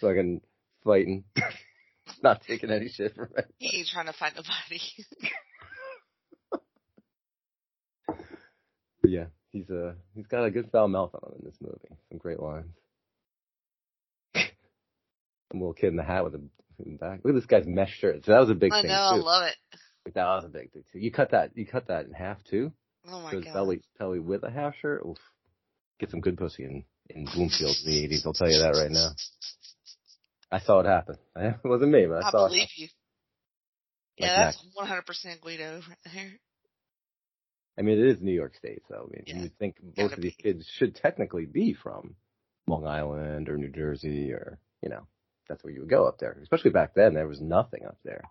Fucking 0.01 0.41
fighting, 0.83 1.23
not 2.23 2.41
taking 2.41 2.71
any 2.71 2.89
shit 2.89 3.15
from 3.15 3.29
it. 3.37 3.53
He 3.57 3.79
ain't 3.79 3.87
trying 3.87 4.07
to 4.07 4.13
fight 4.13 4.33
nobody. 4.35 4.81
But 9.01 9.11
yeah, 9.11 9.25
he's 9.51 9.69
uh 9.69 9.93
he's 10.15 10.25
got 10.27 10.45
a 10.45 10.51
good 10.51 10.71
foul 10.71 10.87
mouth 10.87 11.11
on 11.13 11.29
him 11.31 11.39
in 11.39 11.45
this 11.45 11.57
movie. 11.61 11.95
Some 12.09 12.17
great 12.17 12.39
lines. 12.39 12.73
Some 14.35 15.59
little 15.59 15.73
kid 15.73 15.89
in 15.89 15.95
the 15.95 16.03
hat 16.03 16.23
with 16.23 16.33
a 16.35 16.41
in 16.83 16.93
the 16.93 16.97
back. 16.97 17.19
Look 17.23 17.35
at 17.35 17.39
this 17.39 17.45
guy's 17.45 17.67
mesh 17.67 17.95
shirt. 17.99 18.25
So 18.25 18.31
that 18.31 18.39
was 18.39 18.49
a 18.49 18.55
big 18.55 18.73
I 18.73 18.81
thing 18.81 18.89
know, 18.89 18.95
I 18.95 19.15
love 19.15 19.43
it. 19.43 19.55
Like, 20.05 20.15
that 20.15 20.25
was 20.25 20.45
a 20.45 20.49
big 20.49 20.71
thing 20.71 20.83
too. 20.91 20.99
You 20.99 21.11
cut 21.11 21.31
that 21.31 21.51
you 21.55 21.65
cut 21.67 21.87
that 21.87 22.05
in 22.05 22.13
half 22.13 22.43
too. 22.45 22.71
Oh 23.07 23.21
my 23.21 23.31
So 23.31 23.41
god. 23.41 23.53
belly 23.53 23.81
belly 23.99 24.19
with 24.19 24.43
a 24.43 24.49
half 24.49 24.73
shirt. 24.81 25.03
Oof. 25.05 25.17
Get 25.99 26.11
some 26.11 26.21
good 26.21 26.37
pussy 26.37 26.63
in 26.65 26.83
in 27.09 27.25
Bloomfield 27.25 27.75
in 27.85 27.91
the 27.91 28.03
eighties. 28.03 28.23
I'll 28.25 28.33
tell 28.33 28.49
you 28.49 28.59
that 28.59 28.77
right 28.77 28.91
now. 28.91 29.09
I 30.51 30.59
saw 30.59 30.79
it 30.81 30.85
happen. 30.85 31.17
It 31.35 31.59
wasn't 31.63 31.91
me, 31.91 32.05
but 32.05 32.23
I, 32.23 32.27
I 32.27 32.31
saw 32.31 32.47
believe 32.47 32.63
it. 32.63 32.69
you. 32.77 32.87
Like 34.19 34.29
Yeah, 34.31 34.45
that's 34.45 34.65
one 34.73 34.87
hundred 34.87 35.05
percent 35.05 35.41
Guido 35.41 35.81
right 35.87 35.97
there. 36.13 36.31
I 37.77 37.81
mean, 37.81 37.99
it 37.99 38.07
is 38.07 38.21
New 38.21 38.31
York 38.33 38.55
State, 38.55 38.83
so 38.87 38.95
I 38.95 39.13
mean, 39.13 39.23
Yeah. 39.27 39.43
you 39.43 39.49
think 39.59 39.75
Gotta 39.95 40.01
most 40.09 40.13
of 40.17 40.21
these 40.21 40.35
be. 40.35 40.43
kids 40.43 40.65
should 40.77 40.95
technically 40.95 41.45
be 41.45 41.73
from 41.73 42.15
Long 42.67 42.87
Island 42.87 43.49
or 43.49 43.57
New 43.57 43.69
Jersey 43.69 44.31
or, 44.31 44.59
you 44.81 44.87
know, 44.89 45.07
that's 45.49 45.61
where 45.63 45.73
you 45.73 45.81
would 45.81 45.89
go 45.89 46.07
up 46.07 46.17
there. 46.19 46.37
Especially 46.41 46.71
back 46.71 46.93
then, 46.95 47.13
there 47.13 47.27
was 47.27 47.41
nothing 47.41 47.85
up 47.85 47.97
there. 48.05 48.23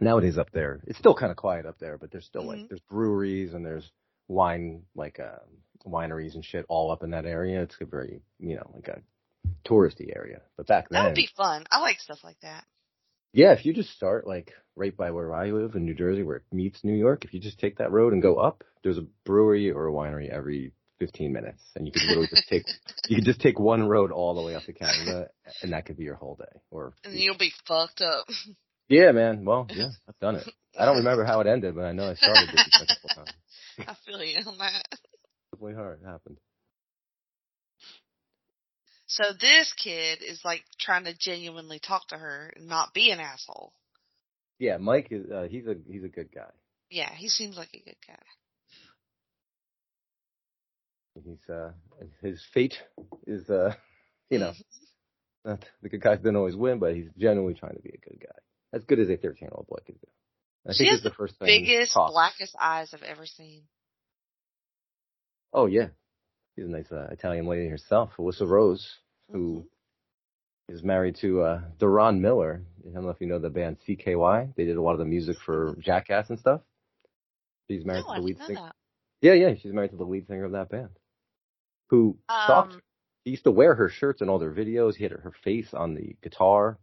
Nowadays 0.00 0.36
up 0.38 0.50
there, 0.52 0.82
it's 0.86 0.98
still 0.98 1.14
kind 1.14 1.30
of 1.30 1.36
quiet 1.36 1.64
up 1.66 1.78
there, 1.78 1.96
but 1.98 2.10
there's 2.10 2.26
still 2.26 2.42
Mhm. 2.44 2.46
like, 2.46 2.68
there's 2.68 2.80
breweries 2.90 3.54
and 3.54 3.64
there's 3.64 3.90
wine, 4.30 4.82
like, 4.94 5.18
uh, 5.20 5.40
wineries 5.86 6.34
and 6.34 6.44
shit 6.44 6.64
all 6.68 6.90
up 6.90 7.02
in 7.02 7.10
that 7.10 7.26
area. 7.26 7.62
It's 7.62 7.76
a 7.80 7.84
very, 7.84 8.20
you 8.38 8.56
know, 8.56 8.70
like 8.74 8.88
a 8.88 9.00
touristy 9.68 10.14
area. 10.14 10.40
But 10.56 10.66
back 10.66 10.88
then 10.88 11.02
that 11.02 11.08
would 11.08 11.14
be 11.14 11.28
fun. 11.36 11.64
I 11.70 11.80
like 11.80 11.98
stuff 12.00 12.20
like 12.22 12.38
that. 12.40 12.64
yeah, 13.32 13.52
if 13.52 13.64
you 13.64 13.72
just 13.72 13.90
start 13.90 14.26
like 14.26 14.52
right 14.76 14.96
by 14.96 15.10
where 15.10 15.34
I 15.34 15.50
live 15.50 15.74
in 15.74 15.84
New 15.84 15.94
Jersey, 15.94 16.22
where 16.22 16.36
it 16.36 16.44
meets 16.52 16.84
New 16.84 16.94
York, 16.96 17.24
if 17.24 17.34
you 17.34 17.40
just 17.40 17.58
take 17.58 17.78
that 17.78 17.92
road 17.92 18.12
and 18.12 18.22
go 18.22 18.36
up, 18.36 18.64
there's 18.82 18.98
a 18.98 19.06
brewery 19.24 19.70
or 19.70 19.88
a 19.88 19.92
winery 19.92 20.28
every 20.30 20.72
15 20.98 21.32
minutes, 21.32 21.62
and 21.74 21.86
you 21.86 21.92
could 21.92 22.02
literally 22.02 22.28
just 22.28 22.48
take 22.48 22.64
you 23.08 23.16
could 23.16 23.24
just 23.24 23.40
take 23.40 23.58
one 23.58 23.82
road 23.88 24.12
all 24.12 24.34
the 24.34 24.42
way 24.42 24.54
up 24.54 24.64
to 24.64 24.72
Canada, 24.72 25.28
and 25.62 25.72
that 25.72 25.86
could 25.86 25.96
be 25.96 26.04
your 26.04 26.14
whole 26.16 26.36
day. 26.36 26.60
Or 26.70 26.92
And 27.04 27.14
you'll 27.14 27.38
be 27.38 27.52
fucked 27.66 28.02
up. 28.02 28.26
yeah, 28.88 29.12
man. 29.12 29.44
Well, 29.44 29.66
yeah, 29.74 29.88
I've 30.08 30.18
done 30.20 30.36
it. 30.36 30.48
I 30.78 30.84
don't 30.84 30.98
remember 30.98 31.24
how 31.24 31.40
it 31.40 31.48
ended, 31.48 31.74
but 31.74 31.84
I 31.84 31.92
know 31.92 32.08
I 32.08 32.14
started 32.14 32.48
it 32.54 32.60
a 32.74 32.86
couple 32.86 33.10
times. 33.16 33.34
I 33.88 33.94
feel 34.06 34.22
you 34.22 34.38
on 34.46 34.58
that. 34.58 34.84
Definitely 35.52 35.74
hard. 35.74 36.00
It 36.02 36.06
happened. 36.06 36.38
So 39.06 39.24
this 39.40 39.72
kid 39.72 40.22
is 40.22 40.40
like 40.44 40.62
trying 40.78 41.04
to 41.04 41.16
genuinely 41.18 41.80
talk 41.80 42.06
to 42.08 42.16
her 42.16 42.52
and 42.54 42.68
not 42.68 42.94
be 42.94 43.10
an 43.10 43.18
asshole. 43.18 43.72
Yeah, 44.60 44.76
Mike 44.76 45.08
is 45.10 45.28
uh, 45.30 45.48
he's 45.50 45.66
a 45.66 45.74
he's 45.90 46.04
a 46.04 46.08
good 46.08 46.28
guy. 46.32 46.50
Yeah, 46.90 47.10
he 47.12 47.28
seems 47.28 47.56
like 47.56 47.70
a 47.74 47.80
good 47.80 47.96
guy. 48.06 48.22
He's 51.24 51.48
uh 51.48 51.72
his 52.22 52.40
fate 52.54 52.76
is 53.26 53.50
uh 53.50 53.74
you 54.30 54.38
know 54.38 54.52
not 55.44 55.64
the 55.82 55.88
good 55.88 56.02
guys 56.02 56.20
don't 56.22 56.36
always 56.36 56.56
win, 56.56 56.78
but 56.78 56.94
he's 56.94 57.08
genuinely 57.18 57.54
trying 57.54 57.74
to 57.74 57.82
be 57.82 57.90
a 57.90 58.08
good 58.08 58.20
guy. 58.20 58.38
As 58.72 58.84
good 58.84 59.00
as 59.00 59.08
a 59.08 59.16
13 59.16 59.38
year 59.40 59.50
old 59.52 59.66
boy 59.66 59.78
could 59.84 60.00
do. 60.00 60.06
I 60.68 60.72
She 60.72 60.78
think 60.84 60.90
has 60.92 61.02
the 61.02 61.10
first 61.10 61.36
thing. 61.38 61.46
Biggest, 61.46 61.94
Talk. 61.94 62.10
blackest 62.12 62.54
eyes 62.60 62.92
I've 62.92 63.02
ever 63.02 63.26
seen. 63.26 63.62
Oh 65.52 65.66
yeah, 65.66 65.88
she's 66.54 66.66
a 66.66 66.68
nice 66.68 66.90
uh, 66.92 67.08
Italian 67.10 67.46
lady 67.46 67.68
herself, 67.68 68.10
Felissa 68.16 68.46
Rose, 68.48 68.86
who 69.32 69.66
is 70.68 70.82
married 70.84 71.16
to 71.22 71.42
uh 71.42 71.60
Deron 71.80 72.20
Miller. 72.20 72.62
I 72.88 72.92
don't 72.94 73.04
know 73.04 73.10
if 73.10 73.20
you 73.20 73.26
know 73.26 73.38
the 73.38 73.50
band 73.50 73.78
CKY. 73.88 74.54
They 74.54 74.64
did 74.64 74.76
a 74.76 74.82
lot 74.82 74.92
of 74.92 74.98
the 74.98 75.04
music 75.04 75.36
for 75.44 75.76
Jackass 75.80 76.30
and 76.30 76.38
stuff. 76.38 76.60
She's 77.68 77.84
married 77.84 78.04
No, 78.06 78.14
to 78.14 78.20
the 78.20 78.26
lead 78.26 78.38
singer. 78.46 78.72
Yeah, 79.22 79.32
yeah, 79.34 79.54
she's 79.60 79.72
married 79.72 79.90
to 79.90 79.96
the 79.96 80.04
lead 80.04 80.26
singer 80.28 80.44
of 80.44 80.52
that 80.52 80.70
band. 80.70 80.90
Who 81.88 82.18
stalked. 82.44 82.74
Um, 82.74 82.82
He 83.24 83.32
used 83.32 83.44
to 83.44 83.50
wear 83.50 83.74
her 83.74 83.88
shirts 83.88 84.22
in 84.22 84.28
all 84.28 84.38
their 84.38 84.52
videos. 84.52 84.94
He 84.94 85.02
had 85.04 85.12
her 85.12 85.32
face 85.44 85.74
on 85.74 85.94
the 85.94 86.16
guitar. 86.22 86.78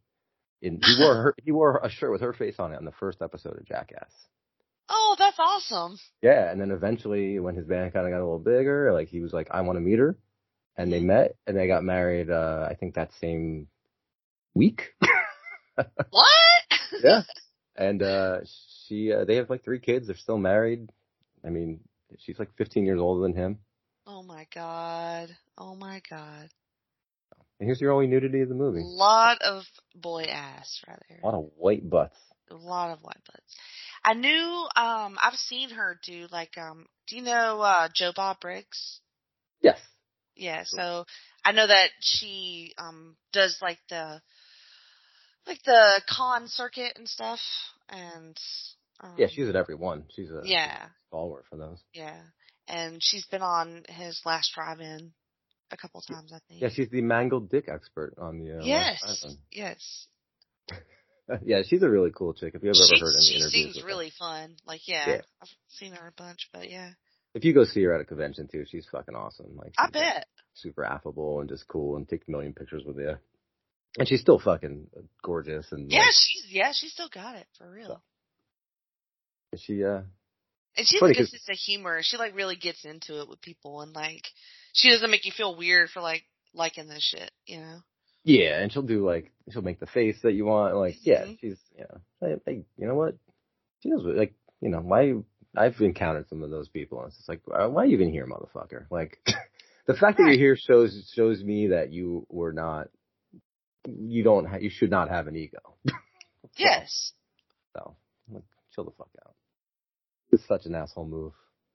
In 0.62 0.80
he 0.84 0.96
wore 1.00 1.16
her 1.16 1.36
he 1.44 1.52
wore 1.52 1.80
a 1.84 1.90
shirt 1.90 2.12
with 2.12 2.22
her 2.22 2.34
face 2.34 2.56
on 2.60 2.74
it 2.74 2.78
on 2.78 2.86
the 2.86 2.92
first 3.00 3.22
episode 3.22 3.58
of 3.58 3.66
Jackass. 3.66 4.12
oh, 4.90 5.16
that's 5.20 5.38
awesome. 5.40 5.98
Yeah, 6.22 6.50
and 6.52 6.60
then 6.60 6.72
eventually 6.72 7.40
when 7.40 7.56
his 7.56 7.68
band 7.68 7.94
kind 7.94 8.06
of 8.08 8.12
got 8.12 8.20
a 8.20 8.26
little 8.26 8.40
bigger, 8.40 8.92
like 8.94 9.08
he 9.10 9.20
was 9.22 9.34
like, 9.34 9.50
I 9.52 9.62
want 9.62 9.78
to 9.78 9.82
meet 9.82 10.00
her, 10.00 10.18
and 10.76 10.92
they 10.92 11.00
met 11.00 11.36
and 11.46 11.56
they 11.56 11.68
got 11.68 11.84
married. 11.84 12.32
uh 12.32 12.68
I 12.70 12.74
think 12.76 12.96
that 12.96 13.12
same 13.22 13.68
week. 14.56 14.94
What? 16.10 16.64
yeah, 17.04 17.22
and 17.76 18.02
uh 18.02 18.40
she 18.88 19.14
uh, 19.14 19.26
they 19.26 19.36
have 19.36 19.50
like 19.50 19.64
three 19.64 19.80
kids. 19.80 20.08
They're 20.08 20.16
still 20.16 20.40
married. 20.40 20.90
I 21.46 21.50
mean, 21.50 21.82
she's 22.18 22.40
like 22.40 22.50
15 22.58 22.84
years 22.86 23.00
older 23.00 23.22
than 23.22 23.36
him. 23.36 23.60
oh 24.08 24.24
my 24.24 24.48
god. 24.56 25.30
Oh 25.56 25.76
my 25.76 26.02
god. 26.10 26.50
And 27.60 27.68
here's 27.68 27.82
your 27.82 27.92
only 27.92 28.08
nudity 28.08 28.42
of 28.42 28.50
the 28.50 28.56
movie. 28.56 28.82
A 28.82 28.84
lot 28.84 29.42
of 29.42 29.64
boy 29.96 30.24
ass 30.24 30.82
right 30.88 31.00
there. 31.10 31.20
a 31.24 31.26
lot 31.26 31.34
of 31.36 31.50
white 31.58 31.90
butts. 31.90 32.18
A 32.52 32.56
lot 32.56 32.92
of 32.92 33.02
white 33.02 33.20
butts. 33.26 33.56
I 34.06 34.14
knew, 34.14 34.68
um, 34.76 35.18
I've 35.22 35.34
seen 35.36 35.72
her 35.72 36.00
do 36.06 36.28
like, 36.32 36.58
um, 36.58 36.86
do 37.08 37.16
you 37.18 37.24
know, 37.24 37.60
uh, 37.62 37.90
Joe 37.94 38.12
Bob 38.16 38.40
Briggs? 38.40 39.00
Yes. 39.62 39.80
Yeah, 40.36 40.64
so 40.66 41.06
I 41.44 41.52
know 41.52 41.66
that 41.68 41.90
she, 42.00 42.74
um, 42.78 43.18
does 43.34 43.58
like 43.62 43.80
the, 43.90 44.22
like 45.48 45.64
the 45.64 46.02
con 46.08 46.48
circuit 46.48 46.94
and 46.96 47.08
stuff, 47.10 47.40
and, 47.90 48.38
um, 49.02 49.16
Yeah, 49.18 49.28
she's 49.32 49.50
at 49.50 49.56
every 49.56 49.76
one. 49.76 50.06
She's 50.16 50.30
a 50.30 50.42
yeah, 50.46 50.86
follower 51.10 51.44
for 51.50 51.58
those. 51.58 51.80
yeah, 51.94 52.22
and 52.68 53.00
she's 53.02 53.26
been 53.26 53.42
on 53.42 53.84
his 53.90 54.22
last 54.26 54.52
drive-in 54.54 55.12
a 55.72 55.78
couple 55.78 56.02
times, 56.02 56.32
I 56.34 56.40
think. 56.48 56.62
Yeah, 56.62 56.70
she's 56.70 56.90
the 56.90 57.02
mangled 57.02 57.50
dick 57.50 57.68
expert 57.68 58.14
on 58.18 58.40
the. 58.40 58.60
Uh, 58.60 58.64
yes, 58.64 59.26
yes. 59.52 60.08
yeah, 61.46 61.62
she's 61.68 61.84
a 61.84 61.90
really 61.90 62.12
cool 62.16 62.34
chick. 62.34 62.54
If 62.56 62.64
you've 62.64 62.76
ever 62.76 62.96
She, 62.96 63.00
heard 63.00 63.16
any 63.16 63.26
she 63.26 63.36
interviews, 63.36 63.52
seems 63.52 63.76
with 63.76 63.84
her. 63.84 63.88
really 63.88 64.12
fun. 64.18 64.56
Like, 64.66 64.88
yeah, 64.88 65.10
Yeah. 65.10 65.22
I've 65.42 65.50
seen 65.70 65.94
her 65.94 66.08
a 66.08 66.12
bunch, 66.22 66.50
but 66.54 66.70
yeah, 66.70 66.92
If 67.34 67.44
you 67.44 67.54
go 67.54 67.66
see 67.66 67.84
her 67.84 67.94
at 67.94 68.02
a 68.02 68.06
convention 68.06 68.48
too, 68.52 68.66
she's 68.70 68.88
fucking 68.92 69.16
awesome. 69.16 69.56
Like, 69.58 69.74
I 69.78 69.90
bet. 69.90 70.26
super 70.54 70.84
affable 70.86 71.40
and 71.42 71.50
just 71.50 71.68
cool 71.68 71.98
and 71.98 72.08
takes 72.08 72.28
a 72.28 72.32
million 72.32 72.54
pictures 72.54 72.84
with 72.86 72.98
you. 72.98 73.18
And 74.00 74.08
she's 74.08 74.22
still 74.22 74.40
fucking 74.40 74.88
gorgeous 75.24 75.72
and 75.72 75.92
Yeah, 75.92 76.00
like, 76.00 76.08
she's 76.14 76.46
yeah, 76.50 76.72
she 76.74 76.88
still 76.88 77.10
got 77.14 77.36
it 77.36 77.48
for 77.58 77.70
real. 77.70 78.02
And 79.52 79.60
she 79.62 79.84
uh 79.84 80.02
And 80.78 80.88
she 80.88 81.00
has 81.00 81.10
a 81.10 81.14
good 81.14 81.28
sense 81.30 81.50
of 81.50 81.56
humor. 81.58 82.00
She 82.04 82.18
like 82.18 82.36
really 82.36 82.56
gets 82.58 82.86
into 82.86 83.22
it 83.22 83.30
with 83.30 83.42
people, 83.42 83.82
and 83.82 83.94
like 83.94 84.24
she 84.74 84.90
doesn't 84.90 85.10
make 85.12 85.26
you 85.26 85.32
feel 85.36 85.56
weird 85.56 85.90
for 85.90 86.02
like 86.02 86.24
liking 86.54 86.88
this 86.88 87.04
shit. 87.04 87.32
You 87.46 87.60
know? 87.60 87.78
yeah, 88.24 88.60
and 88.62 88.72
she'll 88.72 88.82
do 88.84 89.06
like 89.06 89.32
she'll 89.52 89.62
make 89.62 89.80
the 89.80 89.86
face 89.88 90.18
that 90.24 90.34
you 90.34 90.46
want. 90.46 90.76
Like 90.76 90.96
yeah, 91.02 91.26
Mhm. 91.26 91.40
she's 91.40 91.60
yeah. 91.78 91.86
Hey, 92.22 92.36
hey, 92.46 92.66
you 92.78 92.88
know 92.88 92.96
what? 92.96 93.16
She 93.82 93.90
knows 93.90 94.04
what 94.06 94.16
like 94.16 94.34
you 94.62 94.70
know 94.70 94.80
why 94.80 95.14
I've 95.56 95.80
encountered 95.80 96.28
some 96.30 96.44
of 96.44 96.50
those 96.50 96.68
people 96.70 97.00
and 97.00 97.08
it's 97.08 97.18
just 97.18 97.30
like 97.30 97.42
why 97.46 97.84
are 97.84 97.86
you 97.86 97.94
even 97.94 98.10
here, 98.12 98.28
motherfucker? 98.28 98.86
Like 98.92 99.18
the 99.88 99.94
fact 99.94 100.18
that 100.18 100.24
you're 100.28 100.34
here 100.38 100.58
shows 100.58 101.10
shows 101.16 101.44
me 101.44 101.68
that 101.68 101.92
you 101.94 102.26
were 102.30 102.54
not 102.54 102.90
you 103.88 104.24
don't 104.24 104.46
ha- 104.46 104.58
you 104.58 104.70
should 104.70 104.92
not 104.92 105.10
have 105.10 105.28
an 105.28 105.36
ego. 105.36 105.60
Yes. 106.58 107.12
So, 107.74 107.96
like, 108.32 108.44
chill 108.74 108.86
the 108.86 108.92
fuck 108.92 109.10
out. 109.24 109.36
It's 110.32 110.48
such 110.48 110.66
an 110.66 110.74
asshole 110.76 111.06
move. 111.06 111.34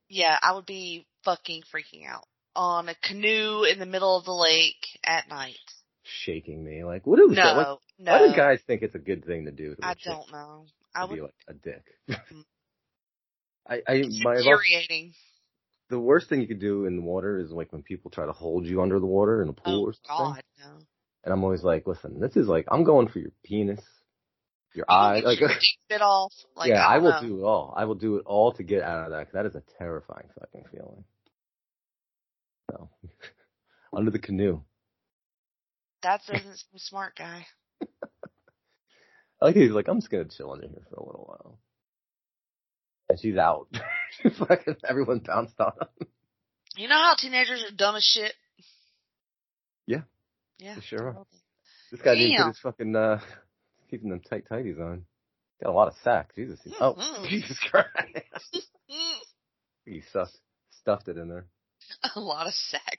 Yeah, 0.08 0.36
I 0.42 0.54
would 0.54 0.66
be 0.66 1.06
fucking 1.24 1.62
freaking 1.72 2.06
out 2.08 2.24
on 2.54 2.88
a 2.88 2.94
canoe 2.96 3.64
in 3.64 3.78
the 3.78 3.86
middle 3.86 4.16
of 4.16 4.24
the 4.24 4.32
lake 4.32 4.86
at 5.04 5.28
night. 5.28 5.56
Shaking 6.04 6.62
me. 6.64 6.84
Like, 6.84 7.06
what 7.06 7.20
is 7.20 7.36
that? 7.36 7.56
Like, 7.56 7.66
No, 7.66 7.78
no. 7.98 8.12
Why 8.12 8.28
do 8.28 8.36
guys 8.36 8.60
think 8.66 8.82
it's 8.82 8.94
a 8.94 8.98
good 8.98 9.24
thing 9.24 9.44
to 9.46 9.52
do? 9.52 9.74
To 9.74 9.82
I 9.82 9.94
don't 10.04 10.30
know. 10.30 10.66
I 10.94 11.06
to 11.06 11.14
be 11.14 11.20
like 11.20 11.34
a 11.48 11.54
dick. 11.54 11.84
Mm. 12.10 12.44
I, 13.68 13.74
I, 13.76 13.92
It's 13.94 14.20
my, 14.24 14.34
infuriating. 14.36 15.12
the 15.88 15.98
worst 16.00 16.28
thing 16.28 16.40
you 16.40 16.48
could 16.48 16.60
do 16.60 16.86
in 16.86 16.96
the 16.96 17.02
water 17.02 17.38
is 17.38 17.50
like 17.52 17.72
when 17.72 17.82
people 17.82 18.10
try 18.10 18.26
to 18.26 18.32
hold 18.32 18.66
you 18.66 18.82
under 18.82 18.98
the 18.98 19.06
water 19.06 19.42
in 19.42 19.48
a 19.48 19.52
pool 19.52 19.82
Oh 19.82 19.86
or 19.86 19.92
something. 19.92 20.34
God, 20.34 20.42
no. 20.58 20.78
And 21.24 21.32
I'm 21.32 21.44
always 21.44 21.62
like, 21.62 21.86
listen, 21.86 22.18
this 22.20 22.36
is 22.36 22.48
like, 22.48 22.66
I'm 22.70 22.82
going 22.82 23.06
for 23.08 23.20
your 23.20 23.30
penis, 23.44 23.80
your 24.74 24.84
You 24.88 24.94
eye. 24.94 25.20
Like, 25.20 25.38
get 25.38 25.40
your 25.40 25.48
dick 25.60 25.78
bit 25.88 26.02
off. 26.02 26.32
Like, 26.56 26.70
yeah, 26.70 26.84
I 26.84 26.94
don't 26.96 27.04
will 27.04 27.12
know. 27.12 27.20
do 27.28 27.40
it 27.40 27.44
all. 27.44 27.74
I 27.76 27.84
will 27.84 27.94
do 27.94 28.16
it 28.16 28.24
all 28.26 28.52
to 28.54 28.62
get 28.64 28.82
out 28.82 29.04
of 29.06 29.10
that. 29.12 29.26
'cause 29.26 29.34
that 29.34 29.46
is 29.46 29.54
a 29.54 29.62
terrifying 29.78 30.28
fucking 30.40 30.64
feeling. 30.72 31.04
So, 32.72 32.88
under 33.96 34.10
the 34.10 34.18
canoe. 34.18 34.62
That 36.02 36.20
doesn't 36.26 36.56
seem 36.56 36.78
smart, 36.78 37.14
guy. 37.16 37.46
I 39.40 39.46
like 39.46 39.56
he's 39.56 39.70
like, 39.70 39.88
I'm 39.88 40.00
just 40.00 40.10
gonna 40.10 40.24
chill 40.24 40.52
under 40.52 40.66
here 40.66 40.86
for 40.88 40.96
a 40.96 41.04
little 41.06 41.24
while. 41.28 41.58
And 43.08 43.20
she's 43.20 43.36
out. 43.36 43.68
fucking 44.38 44.76
everyone 44.88 45.18
bounced 45.18 45.60
on 45.60 45.72
him. 45.80 46.08
You 46.76 46.88
know 46.88 46.96
how 46.96 47.14
teenagers 47.16 47.64
are 47.68 47.74
dumb 47.74 47.96
as 47.96 48.04
shit? 48.04 48.32
Yeah. 49.86 50.02
Yeah. 50.58 50.76
They 50.76 50.80
sure 50.80 50.98
totally. 50.98 51.26
This 51.90 52.00
guy 52.00 52.14
didn't 52.14 52.36
put 52.38 52.46
his 52.46 52.58
fucking 52.60 52.96
uh 52.96 53.20
keeping 53.90 54.08
them 54.10 54.20
tight 54.20 54.44
tighties 54.50 54.80
on. 54.80 55.04
Got 55.62 55.70
a 55.70 55.72
lot 55.72 55.88
of 55.88 55.94
sack. 56.02 56.34
Jesus. 56.34 56.58
Oh, 56.80 56.94
Mhm. 56.94 57.28
Jesus 57.28 57.58
Christ. 57.58 57.90
He 59.84 60.00
stuffed 60.00 60.36
stuffed 60.70 61.08
it 61.08 61.18
in 61.18 61.28
there. 61.28 61.46
A 62.16 62.20
lot 62.20 62.46
of 62.46 62.54
sack. 62.54 62.98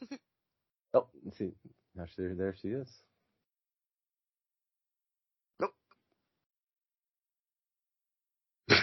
Oh, 0.96 1.08
let's 1.24 1.36
see. 1.38 1.50
Now 1.96 2.04
she, 2.14 2.22
there 2.22 2.54
she 2.62 2.68
is. 2.68 2.88
Nope. 5.60 5.74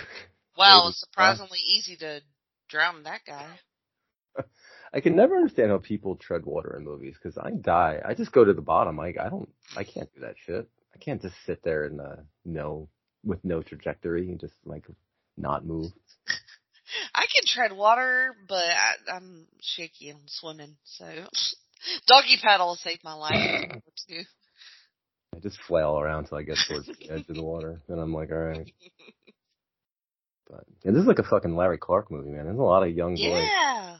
Wow, 0.57 0.89
it's 0.89 0.99
surprisingly 0.99 1.59
easy 1.65 1.95
to 1.95 2.19
drown 2.69 3.03
that 3.03 3.21
guy. 3.25 3.47
I 4.93 4.99
can 4.99 5.15
never 5.15 5.35
understand 5.35 5.71
how 5.71 5.77
people 5.77 6.15
tread 6.17 6.45
water 6.45 6.75
in 6.77 6.83
movies 6.83 7.15
because 7.21 7.37
I 7.37 7.51
die. 7.51 8.01
I 8.05 8.13
just 8.13 8.33
go 8.33 8.43
to 8.43 8.53
the 8.53 8.61
bottom. 8.61 8.97
Like 8.97 9.17
I 9.17 9.29
don't. 9.29 9.49
I 9.77 9.83
can't 9.83 10.13
do 10.13 10.21
that 10.21 10.35
shit. 10.45 10.67
I 10.93 10.97
can't 10.97 11.21
just 11.21 11.35
sit 11.45 11.63
there 11.63 11.85
and 11.85 12.01
uh, 12.01 12.17
no 12.43 12.89
with 13.23 13.43
no 13.45 13.61
trajectory 13.61 14.29
and 14.29 14.39
just 14.39 14.53
like 14.65 14.85
not 15.37 15.65
move. 15.65 15.91
Can 17.41 17.47
tread 17.47 17.77
water, 17.77 18.35
but 18.47 18.63
I, 18.63 19.15
I'm 19.15 19.47
shaky 19.61 20.11
on 20.11 20.21
swimming, 20.27 20.75
so 20.83 21.05
doggy 22.07 22.37
paddle 22.41 22.75
saved 22.75 23.03
my 23.03 23.13
life 23.13 23.39
too. 24.07 24.21
I 25.35 25.39
just 25.39 25.57
flail 25.67 25.97
around 25.99 26.25
till 26.27 26.37
I 26.37 26.43
get 26.43 26.57
towards 26.67 26.87
the 26.87 27.09
edge 27.11 27.25
of 27.29 27.35
the 27.35 27.43
water, 27.43 27.81
and 27.87 27.99
I'm 27.99 28.13
like, 28.13 28.31
all 28.31 28.37
right. 28.37 28.71
But 30.49 30.65
yeah, 30.83 30.91
this 30.91 31.01
is 31.03 31.07
like 31.07 31.19
a 31.19 31.23
fucking 31.23 31.55
Larry 31.55 31.77
Clark 31.77 32.11
movie, 32.11 32.29
man. 32.29 32.43
There's 32.43 32.57
a 32.59 32.61
lot 32.61 32.83
of 32.85 32.93
young 32.93 33.15
boys. 33.15 33.21
Yeah, 33.21 33.95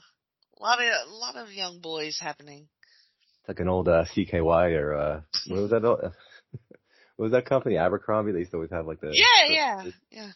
a 0.58 0.62
lot 0.62 0.78
of 0.82 1.08
a 1.08 1.14
lot 1.14 1.36
of 1.36 1.50
young 1.50 1.80
boys 1.80 2.18
happening. 2.20 2.68
It's 3.40 3.48
like 3.48 3.60
an 3.60 3.68
old 3.68 3.88
uh, 3.88 4.04
CKY 4.14 4.72
or 4.78 4.94
uh, 4.94 5.20
what 5.46 5.62
was 5.62 5.70
that? 5.70 5.82
uh, 5.82 6.10
what 7.16 7.24
was 7.24 7.32
that 7.32 7.46
company? 7.46 7.78
Abercrombie. 7.78 8.32
They 8.32 8.40
used 8.40 8.50
to 8.50 8.58
always 8.58 8.70
have 8.70 8.86
like 8.86 9.00
the 9.00 9.12
Yeah, 9.14 9.48
the- 9.48 9.54
yeah, 9.54 9.82
the 9.84 9.92
yeah. 10.10 10.30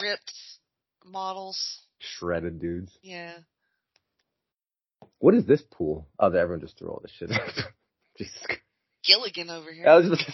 Ripped 0.00 0.32
models. 1.04 1.78
Shredded 1.98 2.60
dudes. 2.60 2.96
Yeah. 3.02 3.34
What 5.18 5.34
is 5.34 5.46
this 5.46 5.62
pool? 5.70 6.06
Oh, 6.18 6.26
everyone 6.30 6.60
just 6.60 6.78
threw 6.78 6.88
all 6.88 7.00
this 7.02 7.12
shit. 7.18 7.30
out. 7.32 7.40
Jesus. 8.18 8.34
Gilligan 9.04 9.50
over 9.50 9.72
here. 9.72 9.86
I 9.88 9.96
was 9.96 10.08
just 10.08 10.24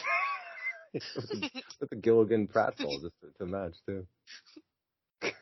with, 1.81 1.91
the 1.91 1.97
Gilligan 1.97 2.49
pratfall 2.49 3.01
just 3.03 3.15
to, 3.21 3.31
to 3.39 3.47
match 3.47 3.75
too. 3.87 4.07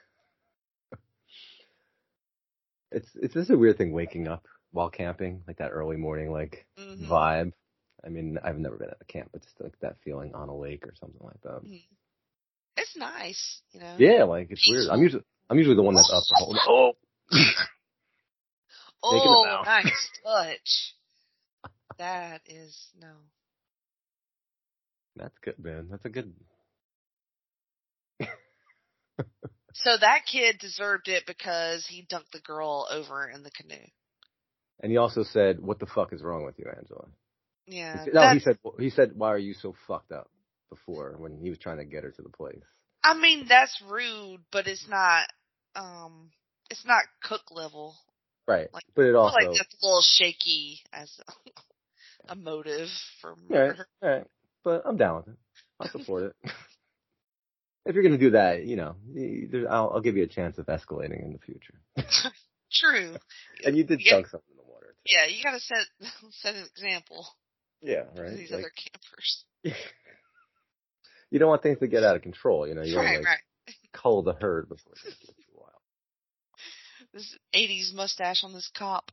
It's 2.91 3.09
it's 3.15 3.35
just 3.35 3.49
a 3.51 3.57
weird 3.57 3.79
thing 3.79 3.93
waking 3.93 4.29
up 4.29 4.47
while 4.71 4.91
camping, 4.91 5.43
like 5.47 5.57
that 5.59 5.71
early 5.71 5.97
morning 5.97 6.31
like 6.31 6.67
Mhm. 6.79 7.09
vibe. 7.09 7.53
I 8.05 8.09
mean, 8.11 8.39
I've 8.43 8.59
never 8.59 8.77
been 8.77 8.91
at 8.91 8.99
a 9.01 9.05
camp, 9.07 9.31
but 9.33 9.43
just 9.43 9.59
like 9.61 9.79
that 9.81 9.97
feeling 10.05 10.35
on 10.35 10.49
a 10.51 10.57
lake 10.57 10.87
or 10.87 10.93
something 11.01 11.21
like 11.23 11.41
that. 11.43 11.63
It's 12.77 12.97
nice, 12.97 13.63
you 13.71 13.81
know. 13.81 13.97
Yeah, 13.99 14.25
like 14.25 14.51
it's 14.51 14.69
weird. 14.69 14.89
I'm 14.91 15.01
usually 15.03 15.25
I'm 15.53 15.59
usually 15.59 15.77
the 15.77 15.83
one 15.83 15.95
that's 15.95 16.11
up 16.11 16.23
the 16.31 16.59
whole. 16.65 16.95
Oh, 17.35 17.53
Oh, 19.05 19.63
nice 19.67 20.09
touch. 20.25 20.95
That 21.99 22.41
is 22.47 22.89
no. 22.99 23.11
that's 25.15 25.37
good, 25.45 25.59
man. 25.63 25.89
That's 25.91 26.07
a 26.07 26.09
good. 26.09 26.33
So 29.75 29.97
that 30.01 30.21
kid 30.31 30.59
deserved 30.59 31.09
it 31.09 31.25
because 31.27 31.87
he 31.87 32.07
dunked 32.11 32.31
the 32.33 32.41
girl 32.41 32.87
over 32.91 33.29
in 33.29 33.43
the 33.43 33.51
canoe. 33.51 33.85
And 34.81 34.91
he 34.91 34.97
also 34.97 35.23
said, 35.23 35.61
"What 35.61 35.79
the 35.81 35.87
fuck 35.87 36.13
is 36.15 36.23
wrong 36.23 36.45
with 36.47 36.59
you, 36.59 36.65
Angela?" 36.75 37.09
He 37.67 37.77
Yeah. 37.77 38.05
said- 38.05 38.15
no, 38.15 38.29
he 38.33 38.39
said 38.41 38.59
he 38.79 38.91
said, 38.91 39.13
"Why 39.15 39.29
are 39.29 39.39
you 39.39 39.53
so 39.53 39.75
fucked 39.87 40.13
up?" 40.13 40.31
Before 40.71 41.17
when 41.19 41.39
he 41.39 41.51
was 41.51 41.59
trying 41.59 41.77
to 41.79 41.85
get 41.85 42.05
her 42.05 42.11
to 42.11 42.23
the 42.23 42.31
place. 42.31 42.65
I 43.05 43.15
mean, 43.15 43.47
that's 43.49 43.79
rude, 43.83 44.41
but 44.51 44.67
it's 44.67 44.87
not. 44.89 45.29
Um, 45.75 46.31
it's 46.71 46.85
not 46.87 47.05
cook 47.23 47.43
level. 47.51 47.95
Right, 48.49 48.73
Like- 48.73 48.85
but 48.95 49.05
it 49.07 49.15
also 49.15 49.35
like 49.37 49.47
that's 49.57 49.75
a 49.83 49.87
little 49.87 50.03
shaky 50.03 50.81
as 50.93 51.11
a, 52.29 52.33
a 52.33 52.35
motive 52.35 52.89
for 53.21 53.31
all 53.31 53.37
right, 53.49 53.69
murder. 53.69 53.87
all 54.03 54.09
right. 54.09 54.27
But 54.65 54.83
I'm 54.85 54.97
down 54.97 55.17
with 55.17 55.29
it. 55.29 55.37
I'll 55.81 55.89
support 55.89 56.23
it. 56.25 56.37
if 57.87 57.95
you're 57.95 58.03
gonna 58.05 58.19
do 58.19 58.31
that, 58.31 58.65
you 58.65 58.77
know, 58.77 58.97
there- 59.15 59.71
I'll, 59.71 59.91
I'll 59.95 60.01
give 60.01 60.17
you 60.17 60.25
a 60.25 60.29
chance 60.29 60.59
of 60.59 60.67
escalating 60.67 61.25
in 61.25 61.33
the 61.33 61.39
future. 61.39 61.75
True. 62.73 63.17
And 63.65 63.77
you 63.77 63.85
did 63.85 64.01
Yeah. 64.03 64.13
dunk 64.15 64.27
something 64.29 64.51
in 64.51 64.57
the 64.57 64.63
water. 64.71 64.95
Too. 65.07 65.15
Yeah, 65.15 65.27
you 65.27 65.43
gotta 65.45 65.61
set 65.61 65.87
set 66.31 66.55
an 66.55 66.65
example 66.75 67.27
Yeah, 67.81 68.03
to 68.05 68.23
right. 68.23 68.37
these 68.37 68.51
Like, 68.51 68.61
other 68.61 68.73
campers. 68.75 69.45
you 71.31 71.39
don't 71.39 71.49
want 71.49 71.63
things 71.63 71.79
to 71.79 71.87
get 71.87 72.03
out 72.03 72.17
of 72.17 72.23
control. 72.23 72.67
You 72.67 72.75
know, 72.75 72.83
you 72.83 72.97
right, 72.97 73.05
want 73.05 73.15
to 73.15 73.19
like 73.21 73.27
right. 73.69 73.77
cull 73.93 74.23
the 74.23 74.35
herd 74.35 74.69
before 74.69 74.95
it 74.95 75.05
gets 75.05 75.19
too 75.21 75.33
wild. 75.55 75.71
This 77.13 77.37
'80s 77.55 77.93
mustache 77.95 78.43
on 78.45 78.53
this 78.53 78.71
cop. 78.77 79.11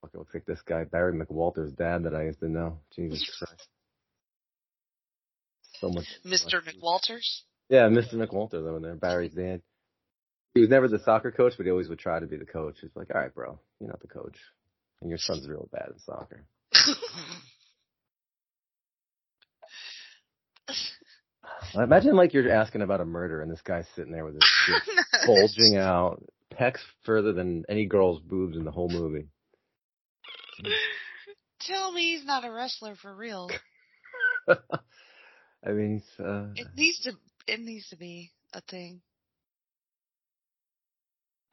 Fuck, 0.00 0.10
it 0.14 0.18
looks 0.18 0.34
like 0.34 0.44
this 0.44 0.60
guy 0.62 0.84
Barry 0.84 1.12
McWalter's 1.12 1.72
dad 1.72 2.04
that 2.04 2.14
I 2.14 2.24
used 2.24 2.40
to 2.40 2.48
know. 2.48 2.78
Jesus 2.94 3.24
Christ. 3.38 3.68
So 5.80 5.88
much. 5.90 6.06
Mr. 6.26 6.54
much- 6.64 6.74
McWalters. 6.74 7.40
Yeah, 7.68 7.88
Mr. 7.88 8.14
McWalter's 8.14 8.66
over 8.66 8.80
there. 8.80 8.96
Barry's 8.96 9.32
dad. 9.32 9.62
He 10.54 10.60
was 10.60 10.68
never 10.68 10.88
the 10.88 10.98
soccer 10.98 11.30
coach, 11.30 11.54
but 11.56 11.64
he 11.64 11.70
always 11.70 11.88
would 11.88 11.98
try 11.98 12.20
to 12.20 12.26
be 12.26 12.36
the 12.36 12.44
coach. 12.44 12.76
He's 12.82 12.90
like, 12.94 13.08
all 13.14 13.20
right, 13.20 13.34
bro, 13.34 13.58
you're 13.80 13.88
not 13.88 14.00
the 14.00 14.08
coach. 14.08 14.36
And 15.00 15.08
your 15.08 15.18
son's 15.18 15.48
real 15.48 15.68
bad 15.72 15.88
at 15.88 16.00
soccer. 16.00 16.44
Imagine 21.74 22.16
like 22.16 22.34
you're 22.34 22.50
asking 22.52 22.82
about 22.82 23.00
a 23.00 23.04
murder 23.04 23.40
and 23.40 23.50
this 23.50 23.62
guy's 23.62 23.86
sitting 23.96 24.12
there 24.12 24.24
with 24.24 24.34
his 24.34 24.44
bulging 25.26 25.76
out, 25.78 26.22
pecs 26.52 26.80
further 27.04 27.32
than 27.32 27.64
any 27.68 27.86
girl's 27.86 28.20
boobs 28.20 28.56
in 28.56 28.64
the 28.64 28.70
whole 28.70 28.88
movie. 28.88 29.28
Tell 31.60 31.92
me 31.92 32.14
he's 32.14 32.24
not 32.24 32.44
a 32.44 32.50
wrestler 32.50 32.94
for 32.96 33.14
real. 33.14 33.50
I 34.48 35.70
mean, 35.70 36.00
he's, 36.00 36.24
uh, 36.24 36.48
It 36.56 36.68
needs 36.76 37.00
to. 37.00 37.12
It 37.46 37.60
needs 37.60 37.88
to 37.90 37.96
be 37.96 38.30
a 38.52 38.60
thing. 38.60 39.00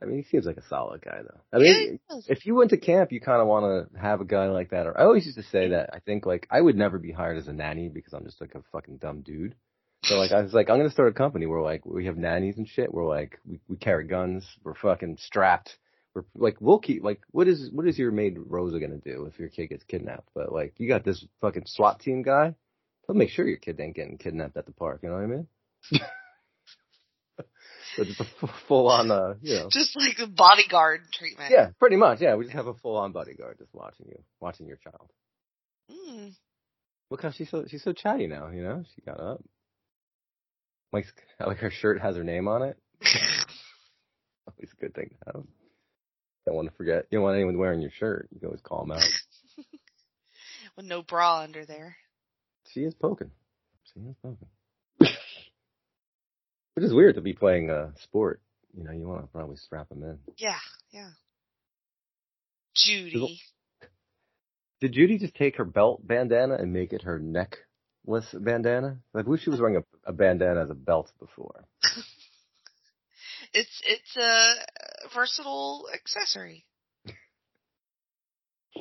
I 0.02 0.06
mean, 0.06 0.18
he 0.18 0.24
seems 0.24 0.46
like 0.46 0.58
a 0.58 0.68
solid 0.68 1.02
guy 1.02 1.22
though. 1.22 1.42
I 1.52 1.62
mean, 1.62 2.00
does. 2.10 2.26
if 2.30 2.46
you 2.46 2.56
went 2.56 2.70
to 2.70 2.78
camp, 2.78 3.12
you 3.12 3.20
kind 3.20 3.42
of 3.42 3.48
want 3.48 3.92
to 3.94 4.00
have 4.00 4.22
a 4.22 4.26
guy 4.26 4.48
like 4.48 4.72
that. 4.72 4.88
Or 4.88 4.98
I 4.98 5.04
always 5.04 5.26
used 5.26 5.38
to 5.38 5.44
say 5.44 5.70
that 5.70 5.90
I 5.94 6.00
think 6.00 6.26
like 6.26 6.48
I 6.50 6.62
would 6.62 6.78
never 6.78 6.98
be 6.98 7.12
hired 7.12 7.38
as 7.38 7.48
a 7.48 7.54
nanny 7.54 7.90
because 7.90 8.14
I'm 8.14 8.24
just 8.26 8.40
like 8.40 8.56
a 8.56 8.64
fucking 8.72 8.98
dumb 8.98 9.22
dude. 9.22 9.56
So 10.04 10.16
like 10.16 10.32
I 10.32 10.42
was 10.42 10.54
like 10.54 10.70
I'm 10.70 10.78
gonna 10.78 10.90
start 10.90 11.10
a 11.10 11.14
company 11.14 11.46
where 11.46 11.62
like 11.62 11.86
we 11.86 12.06
have 12.06 12.18
nannies 12.18 12.58
and 12.58 12.68
shit. 12.68 12.94
We're 12.94 13.08
like 13.08 13.38
we, 13.46 13.60
we 13.68 13.76
carry 13.76 14.06
guns. 14.08 14.46
We're 14.64 14.76
fucking 14.76 15.18
strapped. 15.20 15.78
We're 16.16 16.24
like 16.36 16.58
we'll 16.60 16.80
keep 16.80 17.04
like 17.04 17.22
what 17.32 17.48
is 17.48 17.70
what 17.72 17.88
is 17.88 17.98
your 18.00 18.12
maid 18.12 18.38
Rosa 18.38 18.80
gonna 18.80 18.98
do 18.98 19.26
if 19.26 19.38
your 19.40 19.50
kid 19.50 19.68
gets 19.68 19.84
kidnapped? 19.84 20.30
But 20.34 20.54
like 20.54 20.74
you 20.78 20.88
got 20.88 21.04
this 21.04 21.26
fucking 21.42 21.66
SWAT 21.66 22.00
team 22.00 22.22
guy. 22.22 22.56
He'll 23.06 23.16
make 23.16 23.30
sure 23.30 23.48
your 23.48 23.58
kid 23.58 23.80
ain't 23.80 23.96
getting 23.96 24.18
kidnapped 24.18 24.56
at 24.56 24.66
the 24.66 24.72
park. 24.72 25.02
You 25.04 25.10
know 25.10 25.16
what 25.16 25.24
I 25.24 25.28
mean? 25.28 25.48
so 27.96 28.04
just 28.04 28.22
a 28.22 28.26
full 28.68 28.88
on 28.88 29.12
uh 29.12 29.34
you 29.42 29.56
know. 29.56 29.68
Just 29.70 29.98
like 29.98 30.20
a 30.20 30.28
bodyguard 30.28 31.02
treatment. 31.12 31.52
Yeah, 31.52 31.72
pretty 31.78 31.98
much. 31.98 32.22
Yeah, 32.22 32.36
we 32.36 32.46
just 32.46 32.56
have 32.56 32.68
a 32.68 32.74
full 32.74 32.96
on 32.96 33.12
bodyguard 33.12 33.58
just 33.60 33.74
watching 33.74 34.06
you, 34.08 34.24
watching 34.40 34.68
your 34.68 34.78
child. 34.78 35.12
Mm. 35.92 36.34
Look 37.12 37.22
how 37.22 37.32
she's 37.32 37.50
so 37.50 37.66
she's 37.68 37.84
so 37.84 37.92
chatty 37.92 38.28
now. 38.28 38.50
You 38.50 38.64
know, 38.64 38.84
she 38.96 39.02
got 39.02 39.20
up. 39.20 39.44
Like, 40.92 41.06
like 41.46 41.58
her 41.58 41.72
shirt 41.72 42.02
has 42.02 42.16
her 42.16 42.24
name 42.24 42.48
on 42.48 42.64
it. 42.64 42.78
Always 44.48 44.72
a 44.72 44.82
good 44.82 44.94
thing 44.94 45.10
to 45.10 45.34
have. 45.34 45.44
Don't 46.46 46.56
want 46.56 46.70
to 46.70 46.76
forget. 46.76 47.06
You 47.12 47.18
don't 47.18 47.24
want 47.24 47.36
anyone 47.36 47.58
wearing 47.58 47.82
your 47.82 47.92
shirt. 47.92 48.28
You 48.32 48.40
can 48.40 48.48
always 48.48 48.62
call 48.62 48.86
them 48.86 48.94
out. 48.94 49.04
With 50.78 50.86
no 50.86 51.04
bra 51.04 51.42
under 51.42 51.66
there. 51.66 51.96
She 52.72 52.82
is 52.82 52.94
poking. 52.96 53.32
She 53.94 54.00
is 54.00 54.16
poking. 54.24 54.48
Which 56.74 56.86
is 56.86 56.94
weird 56.94 57.16
to 57.16 57.22
be 57.22 57.34
playing 57.34 57.70
a 57.70 57.92
sport. 58.04 58.42
You 58.76 58.84
know, 58.84 58.92
you 58.92 59.08
want 59.08 59.22
to 59.22 59.28
probably 59.28 59.58
strap 59.58 59.90
them 59.90 60.04
in. 60.04 60.18
Yeah, 60.38 60.58
yeah. 60.92 61.10
Judy. 62.76 63.42
Did 64.80 64.94
Judy 64.94 65.18
just 65.18 65.36
take 65.36 65.58
her 65.58 65.66
belt 65.66 66.08
bandana 66.08 66.56
and 66.56 66.72
make 66.72 66.94
it 66.94 67.02
her 67.02 67.20
neckless 68.08 68.44
bandana? 68.44 69.00
I 69.16 69.22
believe 69.22 69.42
she 69.42 69.50
was 69.50 69.60
wearing 69.60 69.78
a, 69.78 69.84
a 70.10 70.14
bandana 70.14 70.62
as 70.62 70.70
a 70.70 70.76
belt 70.76 71.12
before. 71.20 71.66
It's 73.54 73.82
it's 73.84 74.16
a 74.18 74.54
versatile 75.16 75.88
accessory. 75.94 76.66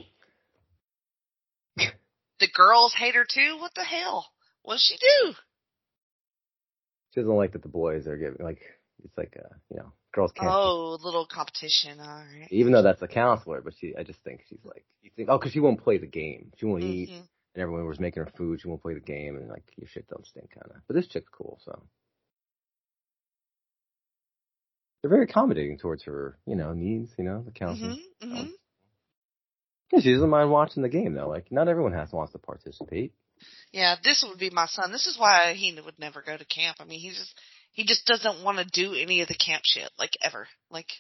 the 1.77 2.49
girls 2.53 2.95
hate 2.95 3.15
her 3.15 3.25
too. 3.25 3.57
What 3.59 3.73
the 3.75 3.85
hell? 3.85 4.27
What'd 4.63 4.83
she 4.83 4.97
do? 4.97 5.35
She 7.15 7.21
doesn't 7.21 7.35
like 7.35 7.53
that 7.53 7.63
the 7.63 7.69
boys 7.69 8.07
are 8.07 8.17
giving 8.17 8.45
like 8.45 8.61
it's 9.03 9.17
like 9.17 9.37
a 9.37 9.55
you 9.73 9.79
know 9.79 9.93
girls 10.13 10.33
can't. 10.33 10.51
Oh, 10.51 10.99
little 11.03 11.27
competition. 11.27 11.99
All 12.01 12.07
right. 12.07 12.49
Even 12.51 12.73
though 12.73 12.83
that's 12.83 13.01
a 13.03 13.09
counselor, 13.09 13.63
but 13.63 13.73
she 13.81 13.95
I 13.97 14.03
just 14.03 14.23
think 14.23 14.43
she's 14.49 14.65
like 14.65 14.85
you 15.03 15.11
think 15.17 15.29
oh 15.31 15.39
because 15.39 15.53
she 15.53 15.61
won't 15.61 15.83
play 15.83 15.97
the 15.99 16.07
game. 16.07 16.53
She 16.59 16.67
won't 16.67 16.83
eat, 16.83 17.11
Mhm. 17.11 17.29
And 17.59 17.65
everyone 17.65 17.89
was 17.89 17.99
making 17.99 18.23
her 18.23 18.31
food. 18.37 18.61
She 18.61 18.69
won't 18.69 18.83
play 18.83 18.95
the 18.95 19.01
game, 19.01 19.37
and 19.37 19.49
like 19.49 19.65
your 19.77 19.89
shit 19.89 20.07
don't 20.07 20.25
stink 20.25 20.51
kind 20.55 20.71
of. 20.71 20.81
But 20.87 20.95
this 20.95 21.09
chick's 21.09 21.29
cool, 21.31 21.59
so 21.65 21.83
they're 25.03 25.11
very 25.11 25.25
accommodating 25.25 25.77
towards 25.77 26.05
her 26.05 26.39
you 26.47 26.55
know 26.55 26.73
needs. 26.73 27.11
You 27.19 27.25
know 27.25 27.43
the 27.43 27.51
counselor. 27.51 27.91
Mhm. 27.91 28.03
Mhm. 28.23 28.53
Yeah, 29.93 30.01
she 30.01 30.13
doesn't 30.13 30.31
mind 30.31 30.53
watching 30.53 30.85
the 30.85 30.89
game 30.89 31.15
though. 31.15 31.29
Like 31.29 31.51
not 31.51 31.67
everyone 31.67 31.93
has 31.95 32.13
wants 32.13 32.33
to 32.33 32.39
participate. 32.39 33.13
Yeah, 33.73 33.97
this 34.05 34.25
would 34.27 34.39
be 34.39 34.51
my 34.51 34.67
son. 34.67 34.93
This 34.93 35.09
is 35.09 35.19
why 35.19 35.55
he 35.55 35.77
would 35.85 35.99
never 35.99 36.23
go 36.23 36.37
to 36.37 36.45
camp. 36.45 36.77
I 36.79 36.85
mean, 36.85 37.01
he 37.01 37.11
just 37.11 37.35
he 37.73 37.85
just 37.85 38.07
doesn't 38.07 38.45
want 38.45 38.59
to 38.59 38.65
do 38.65 38.95
any 38.95 39.21
of 39.23 39.29
the 39.29 39.35
camp 39.35 39.63
shit 39.65 39.91
like 39.99 40.13
ever. 40.23 40.47
Like 40.71 40.93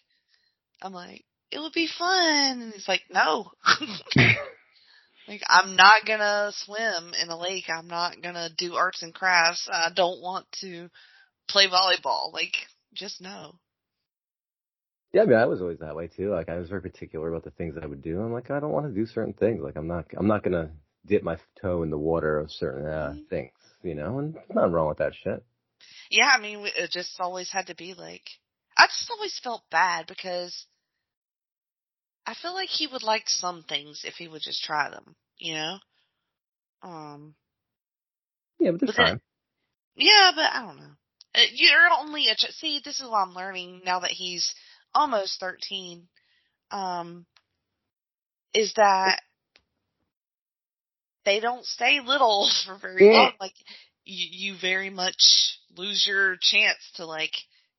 I'm 0.83 0.93
like, 0.93 1.25
it 1.53 1.61
would 1.61 1.73
be 1.73 1.87
fun, 1.87 2.63
and 2.63 2.73
he's 2.73 2.89
like, 2.89 3.03
no. 3.11 3.53
like 5.29 5.43
I'm 5.49 5.77
not 5.77 6.07
gonna 6.07 6.51
swim 6.55 7.13
in 7.21 7.29
a 7.29 7.39
lake. 7.39 7.65
I'm 7.69 7.87
not 7.87 8.23
gonna 8.23 8.49
do 8.57 8.75
arts 8.75 9.03
and 9.03 9.15
crafts. 9.15 9.69
I 9.71 9.91
don't 9.95 10.21
want 10.23 10.47
to 10.61 10.89
play 11.49 11.69
volleyball. 11.69 12.33
Like 12.33 12.55
just 12.95 13.21
no. 13.21 13.59
Yeah, 15.13 15.23
I 15.23 15.27
mean, 15.27 15.39
I 15.39 15.47
was 15.47 15.61
always 15.63 15.79
that 15.79 15.97
way 15.97 16.09
too. 16.09 16.31
Like, 16.31 16.51
I 16.51 16.57
was 16.59 16.69
very 16.69 16.83
particular 16.83 17.29
about 17.31 17.45
the 17.45 17.51
things 17.51 17.75
that 17.75 17.83
I 17.83 17.87
would 17.87 18.03
do. 18.03 18.21
I'm 18.21 18.33
like, 18.33 18.51
I 18.51 18.61
don't 18.61 18.73
want 18.73 18.87
to 18.87 18.93
do 18.93 19.07
certain 19.07 19.33
things. 19.33 19.63
Like, 19.63 19.77
I'm 19.77 19.87
not, 19.87 20.05
I'm 20.17 20.27
not 20.27 20.43
gonna 20.43 20.71
dip 21.07 21.23
my 21.23 21.39
toe 21.63 21.83
in 21.83 21.91
the 21.91 21.97
water 21.99 22.39
of 22.39 22.51
certain 22.51 22.85
uh, 22.87 23.15
Mhm. 23.15 23.29
things, 23.29 23.53
you 23.83 23.95
know. 23.95 24.19
And 24.19 24.35
nothing 24.53 24.73
wrong 24.73 24.89
with 24.89 24.99
that 24.99 25.15
shit. 25.15 25.43
Yeah, 26.11 26.29
I 26.29 26.39
mean, 26.39 26.67
it 26.77 26.91
just 26.91 27.19
always 27.21 27.51
had 27.51 27.69
to 27.69 27.75
be 27.75 27.95
like, 27.95 28.29
I 28.77 28.87
just 28.87 29.11
always 29.11 29.39
felt 29.39 29.63
bad 29.71 30.07
because 30.07 30.67
I 32.29 32.35
feel 32.35 32.53
like 32.53 32.69
he 32.69 32.87
would 32.87 33.03
like 33.03 33.25
some 33.27 33.63
things 33.63 34.03
if 34.05 34.15
he 34.15 34.29
would 34.29 34.43
just 34.43 34.63
try 34.63 34.91
them, 34.91 35.17
you 35.39 35.55
know? 35.55 35.79
Um, 36.83 37.35
Yeah, 38.61 38.73
but 38.73 38.81
there's 38.81 38.91
But 38.95 38.97
then- 38.97 39.07
time. 39.13 39.23
yeah, 39.97 40.33
but 40.35 40.45
I 40.53 40.61
don't 40.61 40.77
know. 40.77 40.97
Uh, 41.35 41.41
You're 41.53 41.89
only 41.99 42.29
a, 42.29 42.35
ch- 42.35 42.53
see, 42.53 42.81
this 42.85 43.01
is 43.01 43.09
what 43.09 43.19
I'm 43.27 43.35
learning 43.35 43.81
now 43.85 44.01
that 44.01 44.11
he's 44.11 44.55
almost 44.95 45.41
13, 45.41 46.07
um, 46.71 47.25
is 48.53 48.75
that 48.75 49.23
they 51.25 51.41
don't 51.41 51.65
stay 51.65 52.01
little 52.01 52.51
for 52.67 52.77
very 52.79 53.07
Yeah. 53.07 53.13
long. 53.21 53.33
Like, 53.41 53.55
you, 54.05 54.53
you 54.53 54.55
very 54.61 54.91
much 54.91 55.59
lose 55.77 56.07
your 56.07 56.37
chance 56.41 56.79
to 56.97 57.07
like 57.07 57.35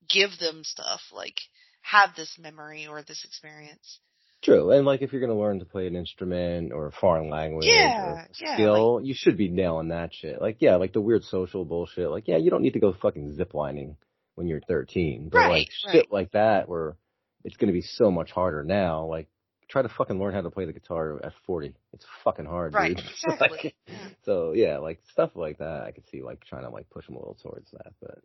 give 0.08 0.32
them 0.39 0.64
stuff, 0.64 1.02
like 1.12 1.38
have 1.82 2.16
this 2.16 2.38
memory 2.39 2.88
or 2.88 3.04
this 3.04 3.24
experience. 3.26 4.00
True. 4.42 4.72
And 4.72 4.86
like, 4.86 5.02
if 5.02 5.12
you're 5.12 5.22
gonna 5.22 5.38
learn 5.40 5.60
to 5.60 5.66
play 5.66 5.88
an 5.88 5.96
instrument 5.96 6.72
or 6.72 6.88
a 6.88 6.92
foreign 6.92 7.30
language 7.30 7.68
Yeah, 7.68 8.06
or 8.06 8.12
a 8.14 8.28
yeah, 8.40 8.54
skill, 8.56 9.02
you 9.04 9.14
should 9.16 9.38
be 9.38 9.50
nailing 9.50 9.90
that 9.90 10.14
shit. 10.14 10.42
Like, 10.42 10.58
yeah, 10.60 10.78
like 10.78 10.94
the 10.94 11.02
weird 11.02 11.24
social 11.24 11.66
bullshit. 11.66 12.10
Like, 12.10 12.28
yeah, 12.28 12.38
you 12.38 12.50
don't 12.50 12.62
need 12.62 12.74
to 12.74 12.80
go 12.80 12.94
fucking 12.94 13.38
ziplining 13.38 13.96
when 14.36 14.48
you're 14.48 14.62
13, 14.62 15.30
but 15.30 15.40
Right, 15.40 15.50
like 15.50 15.70
right. 15.86 15.94
shit 15.94 16.12
like 16.12 16.32
that 16.32 16.70
where 16.70 16.96
it's 17.44 17.58
gonna 17.58 17.74
be 17.74 17.82
so 17.82 18.10
much 18.12 18.32
harder 18.32 18.64
now. 18.64 19.06
Like, 19.06 19.28
try 19.68 19.82
to 19.82 19.90
fucking 19.90 20.18
learn 20.20 20.34
how 20.34 20.42
to 20.42 20.50
play 20.50 20.66
the 20.66 20.74
guitar 20.74 21.20
at 21.24 21.34
40. 21.46 21.74
It's 21.94 22.06
fucking 22.24 22.46
hard, 22.46 22.74
Right, 22.74 22.96
dude. 22.96 23.06
exactly. 23.26 23.58
Like, 23.64 23.76
Yeah. 23.88 24.10
so 24.24 24.54
yeah, 24.54 24.78
like 24.78 25.02
stuff 25.12 25.32
like 25.36 25.58
that, 25.58 25.84
I 25.84 25.92
could 25.92 26.08
see 26.10 26.22
like 26.24 26.44
trying 26.46 26.64
to 26.64 26.70
like 26.70 26.90
push 26.90 27.08
him 27.08 27.16
a 27.16 27.20
little 27.20 27.38
towards 27.44 27.70
that, 27.72 27.94
but 28.02 28.20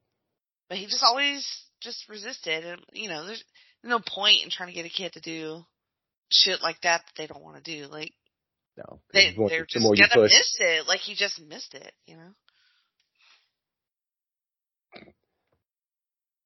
But 0.69 0.79
he 0.79 0.87
just 0.87 1.03
always 1.03 1.45
just 1.81 2.09
resisted, 2.09 2.65
and 2.65 2.81
you 2.93 3.09
know, 3.09 3.27
there's 3.27 3.45
no 3.83 3.99
point 4.01 4.43
in 4.45 4.51
trying 4.51 4.69
to 4.69 4.75
get 4.75 4.87
a 4.87 4.89
kid 4.89 5.13
to 5.15 5.21
do 5.21 5.65
shit 6.31 6.63
like 6.63 6.81
that 6.83 7.03
that 7.05 7.13
they 7.17 7.27
don't 7.27 7.43
want 7.43 7.63
to 7.63 7.63
do. 7.63 7.87
Like 7.87 8.13
no. 8.77 9.01
they 9.13 9.33
the 9.33 9.39
more, 9.39 9.49
they're 9.49 9.67
just 9.67 9.83
more 9.83 9.95
gonna 9.95 10.09
push, 10.13 10.33
miss 10.33 10.57
it. 10.61 10.87
Like 10.87 11.01
he 11.01 11.15
just 11.15 11.41
missed 11.41 11.75
it, 11.75 11.93
you 12.07 12.17
know. 12.17 12.31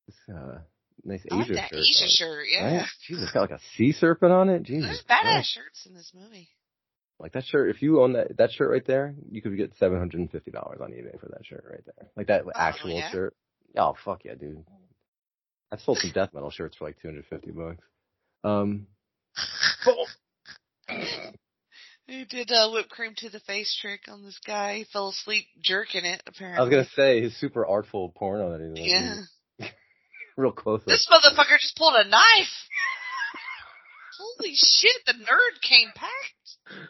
this, 0.07 0.37
uh, 0.37 0.59
nice 1.05 1.23
I 1.31 1.35
like 1.35 1.45
Asia 1.47 1.55
that 1.55 1.69
shirt. 1.71 1.79
Asia 1.79 2.05
on. 2.05 2.11
shirt, 2.11 2.47
yeah. 2.51 2.77
Right? 2.79 2.87
Jesus, 3.07 3.31
got 3.33 3.41
like 3.43 3.51
a 3.51 3.61
sea 3.77 3.93
serpent 3.93 4.33
on 4.33 4.49
it. 4.49 4.63
Jesus, 4.63 4.89
There's 4.89 5.05
badass 5.05 5.33
Christ. 5.33 5.55
shirts 5.55 5.87
in 5.87 5.95
this 5.95 6.13
movie. 6.15 6.49
Like 7.21 7.33
that 7.33 7.45
shirt, 7.45 7.71
if 7.75 7.83
you 7.83 8.01
own 8.01 8.13
that 8.13 8.37
that 8.37 8.53
shirt 8.53 8.71
right 8.71 8.87
there, 8.87 9.15
you 9.31 9.43
could 9.43 9.57
get 9.57 9.75
seven 9.79 9.99
hundred 9.99 10.21
and 10.21 10.31
fifty 10.31 10.53
dollars 10.53 10.79
on 10.81 10.93
eBay 10.93 11.19
for 11.19 11.27
that 11.27 11.45
shirt 11.45 11.65
right 11.69 11.85
there. 11.85 12.09
Like 12.17 12.29
that 12.29 12.45
actual 12.55 12.91
yeah? 12.91 13.11
shirt. 13.11 13.35
Oh 13.77 13.97
fuck 14.05 14.25
yeah, 14.25 14.35
dude. 14.35 14.65
I've 15.73 15.81
sold 15.81 15.99
some 15.99 16.13
death 16.13 16.31
metal 16.33 16.51
shirts 16.51 16.77
for 16.77 16.85
like 16.85 16.97
two 17.03 17.09
hundred 17.09 17.27
fifty 17.27 17.51
bucks. 17.51 17.85
Um, 18.45 18.87
He 22.07 22.25
did 22.25 22.51
uh, 22.51 22.71
whipped 22.71 22.89
cream 22.89 23.13
to 23.19 23.29
the 23.29 23.41
face 23.41 23.77
trick 23.81 24.01
on 24.09 24.25
this 24.25 24.41
guy. 24.47 24.77
He 24.79 24.85
fell 24.85 25.09
asleep 25.11 25.45
jerking 25.63 26.07
it. 26.07 26.23
Apparently, 26.27 26.59
I 26.59 26.63
was 26.63 26.71
gonna 26.71 26.89
say 26.97 27.21
his 27.21 27.39
super 27.39 27.67
artful 27.67 28.15
that 28.19 28.61
he 28.61 28.71
was 28.71 29.27
Yeah, 29.59 29.69
real 30.37 30.53
close. 30.53 30.83
this 30.87 31.07
motherfucker 31.11 31.59
just 31.61 31.77
pulled 31.77 31.95
a 31.95 32.09
knife. 32.09 32.55
Holy 34.19 34.55
shit! 34.55 35.05
The 35.07 35.13
nerd 35.13 35.61
came 35.61 35.89
packed. 35.95 36.81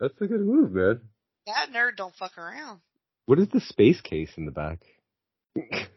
That's 0.00 0.20
a 0.20 0.26
good 0.26 0.40
move, 0.40 0.72
man. 0.72 1.00
That 1.46 1.68
nerd 1.72 1.96
don't 1.96 2.14
fuck 2.16 2.36
around. 2.36 2.80
What 3.26 3.38
is 3.38 3.48
the 3.48 3.60
space 3.60 4.00
case 4.00 4.30
in 4.36 4.44
the 4.44 4.50
back? 4.50 4.80
right 5.56 5.88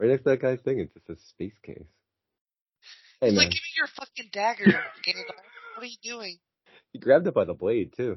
next 0.00 0.24
to 0.24 0.30
that 0.30 0.42
guy's 0.42 0.60
thing, 0.60 0.80
it 0.80 0.92
just 0.92 1.06
says 1.06 1.18
space 1.30 1.56
case. 1.62 1.82
Hey 3.20 3.28
He's 3.28 3.36
man, 3.36 3.44
like, 3.46 3.50
give 3.50 3.56
me 3.56 3.76
your 3.76 3.88
fucking 3.96 4.30
dagger, 4.32 4.64
Gandalf. 5.06 5.34
What 5.74 5.82
are 5.82 5.86
you 5.86 5.96
doing? 6.02 6.38
he 6.92 6.98
grabbed 6.98 7.26
it 7.26 7.34
by 7.34 7.44
the 7.44 7.54
blade 7.54 7.92
too. 7.96 8.16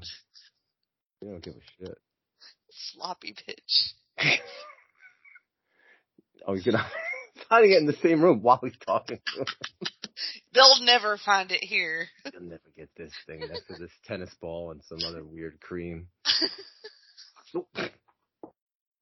You 1.22 1.30
don't 1.30 1.44
give 1.44 1.56
a 1.56 1.86
shit. 1.86 1.98
Sloppy 2.70 3.34
bitch. 3.34 4.38
Oh, 6.48 6.56
he's 6.56 6.64
gonna 6.64 6.84
hiding 7.52 7.72
it 7.72 7.78
in 7.78 7.86
the 7.86 7.94
same 8.02 8.20
room 8.20 8.42
while 8.42 8.60
he's 8.64 8.74
talking 8.84 9.20
to 9.28 9.42
him. 9.42 9.46
They'll 10.54 10.84
never 10.84 11.20
find 11.24 11.52
it 11.52 11.64
here. 11.64 12.08
You'll 12.34 12.42
never 12.42 12.62
get 12.76 12.90
this 12.98 13.14
thing 13.28 13.42
next 13.42 13.68
to 13.68 13.76
this 13.80 13.92
tennis 14.08 14.32
ball 14.42 14.72
and 14.72 14.82
some 14.84 14.98
other 15.08 15.24
weird 15.24 15.60
cream. 15.62 16.08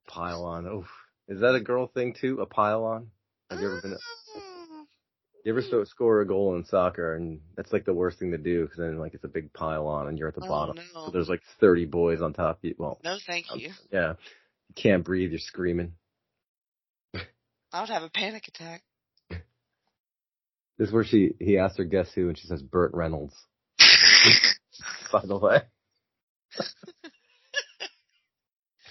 Pylon. 0.08 0.68
Oof. 0.68 0.88
Is 1.30 1.40
that 1.40 1.56
a 1.56 1.62
girl 1.62 1.88
thing 1.88 2.14
too? 2.20 2.42
A 2.42 2.46
pylon? 2.46 3.12
Have 3.50 3.62
you 3.62 3.68
ever 3.68 3.82
been? 3.82 3.92
Mm. 3.92 4.59
You 5.46 5.54
ever 5.54 5.62
so, 5.62 5.84
score 5.86 6.20
a 6.22 6.28
goal 6.28 6.56
in 6.56 6.66
soccer 6.66 7.16
and 7.16 7.40
that's 7.56 7.72
like 7.72 7.86
the 7.86 7.94
worst 7.94 8.20
thing 8.20 8.32
to 8.32 8.38
do 8.38 8.64
because 8.64 8.78
then 8.78 8.98
like 9.00 9.14
it's 9.14 9.24
a 9.24 9.28
big 9.30 9.54
pile 9.54 9.88
on, 9.88 10.08
and 10.08 10.18
you're 10.20 10.28
at 10.28 10.36
the 10.36 10.44
Oh, 10.44 10.48
bottom. 10.50 10.76
no. 10.76 11.06
So 11.06 11.12
there's 11.12 11.30
like 11.30 11.42
30 11.62 11.86
boys 11.86 12.22
on 12.22 12.34
top 12.34 12.58
of 12.58 12.64
you. 12.66 12.76
Well, 12.78 13.00
No, 13.04 13.18
thank 13.26 13.46
um, 13.52 13.60
you. 13.60 13.72
yeah. 13.92 14.14
You 14.68 14.76
can't 14.76 15.04
breathe. 15.06 15.32
You're 15.32 15.40
screaming. 15.40 15.94
I 17.72 17.82
would 17.82 17.90
have 17.90 18.04
a 18.04 18.10
panic 18.10 18.48
attack. 18.48 18.84
This 20.78 20.88
is 20.88 20.94
where 20.94 21.04
she 21.04 21.34
he 21.42 21.58
asked 21.58 21.78
her 21.78 21.84
guess 21.84 22.10
who 22.14 22.30
and 22.30 22.38
she 22.38 22.48
says 22.48 22.62
Burt 22.62 22.92
Reynolds. 22.94 23.36
By 25.12 25.26
the 25.26 25.38
way. 25.38 25.62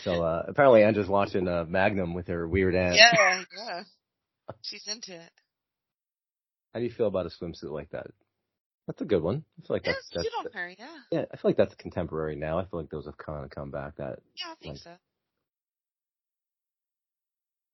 so 0.05 0.23
uh 0.23 0.43
apparently 0.49 0.83
Andrew's 0.85 1.09
watching 1.09 1.49
uh 1.49 1.65
Magnum 1.67 2.13
with 2.15 2.29
her 2.29 2.47
weird 2.47 2.75
aunt. 2.75 2.97
yeah, 2.97 3.43
yeah. 3.57 3.83
She's 4.63 4.87
into 4.87 5.15
it. 5.15 5.31
How 6.73 6.81
do 6.81 6.85
you 6.87 6.93
feel 6.93 7.07
about 7.07 7.27
a 7.27 7.31
swimsuit 7.31 7.71
like 7.71 7.91
that? 7.91 8.07
That's 8.87 9.01
a 9.03 9.05
good 9.07 9.23
one. 9.23 9.45
I 9.63 9.67
feel 9.67 9.77
like 9.77 9.87
Yeah, 9.87 9.93
that's, 9.93 10.09
that's 10.15 10.29
on 10.39 10.53
her, 10.53 10.69
yeah. 10.79 10.87
yeah, 11.11 11.25
I 11.33 11.37
feel 11.37 11.51
like 11.51 11.57
that's 11.57 11.75
contemporary 11.75 12.37
now. 12.37 12.59
I 12.59 12.65
feel 12.65 12.81
like 12.81 12.91
those 12.91 13.07
have 13.07 13.19
kind 13.19 13.45
of 13.45 13.51
come 13.51 13.71
back. 13.71 13.97
That 13.97 14.21
Yeah, 14.37 14.53
I 14.53 14.55
think 14.63 14.75
Like- 14.75 14.83
so. 14.83 14.93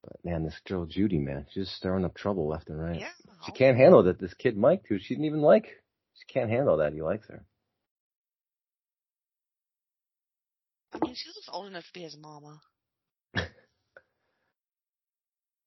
But 0.03 0.25
man, 0.25 0.45
this 0.45 0.59
girl 0.69 0.85
Judy, 0.87 1.19
man, 1.19 1.47
she's 1.51 1.65
just 1.67 1.77
stirring 1.77 2.05
up 2.05 2.15
trouble 2.15 2.47
left 2.47 2.69
and 2.69 2.79
right. 2.79 3.01
Yeah. 3.01 3.09
She 3.47 3.53
can't 3.53 3.77
handle 3.79 4.03
that 4.03 4.19
this 4.19 4.35
kid 4.35 4.57
Mike, 4.57 4.83
who 4.89 4.99
she 4.99 5.15
didn't 5.15 5.25
even 5.25 5.41
like, 5.41 5.65
she 6.15 6.27
can't 6.27 6.51
handle 6.51 6.77
that 6.79 6.93
he 6.93 7.01
likes 7.01 7.27
her. 7.29 7.45
I 10.93 10.99
mean, 11.05 11.15
she 11.15 11.29
looks 11.29 11.49
old 11.51 11.67
enough 11.69 11.87
to 11.87 11.93
be 11.93 12.03
his 12.03 12.17
mama. 12.17 12.61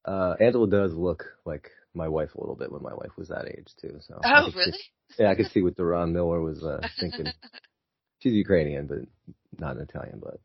Uh, 0.05 0.35
Angela 0.39 0.69
does 0.69 0.93
look 0.93 1.25
like 1.45 1.69
my 1.93 2.07
wife 2.07 2.35
a 2.35 2.39
little 2.39 2.55
bit 2.55 2.71
when 2.71 2.81
my 2.83 2.93
wife 2.93 3.11
was 3.17 3.27
that 3.29 3.47
age 3.47 3.67
too. 3.81 3.97
So 4.07 4.19
Oh, 4.23 4.45
could 4.45 4.53
see- 4.53 4.59
really? 4.59 4.79
yeah, 5.19 5.29
I 5.31 5.35
could 5.35 5.51
see 5.51 5.61
what 5.61 5.75
Deron 5.75 6.11
Miller 6.11 6.41
was 6.41 6.63
uh, 6.63 6.81
thinking. 6.99 7.25
She's 8.19 8.33
Ukrainian, 8.33 8.87
but 8.87 8.99
not 9.59 9.75
an 9.77 9.83
Italian. 9.83 10.19
But 10.23 10.39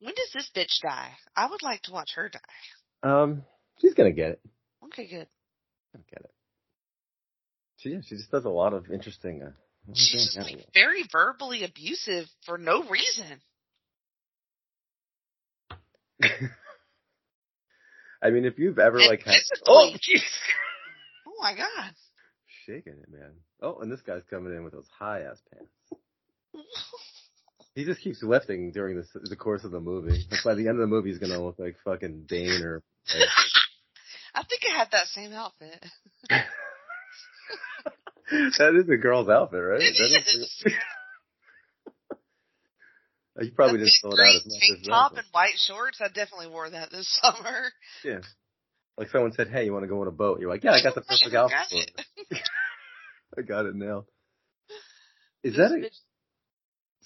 when 0.00 0.14
does 0.14 0.30
this 0.32 0.50
bitch 0.54 0.80
die? 0.82 1.10
I 1.36 1.48
would 1.48 1.62
like 1.62 1.82
to 1.82 1.92
watch 1.92 2.10
her 2.14 2.28
die. 2.28 2.38
um, 3.08 3.42
she's 3.80 3.94
gonna 3.94 4.12
get 4.12 4.30
it. 4.32 4.40
Okay, 4.86 5.06
good. 5.08 5.26
Gonna 5.92 6.04
get 6.10 6.20
it. 6.24 6.30
She 7.78 7.90
yeah, 7.90 8.00
she 8.06 8.16
just 8.16 8.30
does 8.30 8.44
a 8.44 8.48
lot 8.50 8.72
of 8.74 8.90
interesting. 8.90 9.42
Uh, 9.42 9.50
She's 9.92 10.32
just 10.34 10.38
like 10.38 10.64
very 10.72 11.04
verbally 11.12 11.62
abusive 11.64 12.26
for 12.46 12.56
no 12.58 12.84
reason. 12.84 13.40
I 18.24 18.30
mean, 18.30 18.44
if 18.46 18.58
you've 18.58 18.78
ever 18.78 18.98
like 19.00 19.22
had 19.22 19.36
oh 19.66 19.90
jeez, 19.94 20.22
Oh 21.26 21.32
my 21.40 21.54
god. 21.54 21.92
shaking 22.66 22.94
it, 22.94 23.10
man. 23.12 23.32
Oh, 23.60 23.78
and 23.80 23.92
this 23.92 24.00
guy's 24.00 24.22
coming 24.30 24.54
in 24.56 24.64
with 24.64 24.72
those 24.72 24.88
high 24.98 25.20
ass 25.20 25.40
pants. 25.52 25.70
He 27.76 27.84
just 27.84 28.00
keeps 28.02 28.22
lifting 28.22 28.70
during 28.70 28.96
the 28.96 29.04
the 29.24 29.34
course 29.34 29.64
of 29.64 29.72
the 29.72 29.80
movie. 29.80 30.24
Like 30.30 30.44
by 30.44 30.54
the 30.54 30.68
end 30.68 30.76
of 30.76 30.78
the 30.78 30.86
movie, 30.86 31.08
he's 31.10 31.18
gonna 31.18 31.42
look 31.42 31.58
like 31.58 31.74
fucking 31.84 32.26
Dane 32.28 32.62
or. 32.62 32.84
I 34.36 34.44
think 34.44 34.62
I 34.70 34.78
had 34.78 34.92
that 34.92 35.06
same 35.08 35.32
outfit. 35.32 35.84
that 38.30 38.74
is 38.76 38.88
a 38.88 38.96
girl's 38.96 39.28
outfit, 39.28 39.58
right? 39.58 39.80
It 39.82 39.96
That 39.98 40.34
is. 40.40 40.64
You 43.40 43.50
probably 43.52 43.78
didn't 43.78 43.92
fill 44.00 44.12
it 44.14 44.20
out 44.20 44.36
as 44.36 44.44
much 44.46 44.60
tank 44.60 44.80
as 44.80 44.86
top 44.86 45.12
and 45.16 45.26
white 45.32 45.56
shorts. 45.56 46.00
I 46.00 46.08
definitely 46.08 46.48
wore 46.48 46.70
that 46.70 46.90
this 46.90 47.08
summer. 47.22 47.72
Yeah. 48.04 48.20
Like 48.96 49.08
someone 49.10 49.32
said, 49.32 49.48
"Hey, 49.48 49.64
you 49.64 49.72
want 49.72 49.82
to 49.84 49.88
go 49.88 50.00
on 50.02 50.06
a 50.06 50.12
boat?" 50.12 50.38
You're 50.40 50.50
like, 50.50 50.62
"Yeah, 50.62 50.72
I 50.72 50.82
got 50.82 50.94
the 50.94 51.00
perfect 51.08 51.34
I 51.34 51.38
outfit 51.38 51.90
got 51.96 52.04
it. 52.30 52.38
I 53.38 53.42
got 53.42 53.66
it 53.66 53.74
now." 53.74 54.04
Is 55.42 55.56
This 55.56 55.56
that 55.56 55.72
a? 55.76 55.78
bitch- 55.80 56.00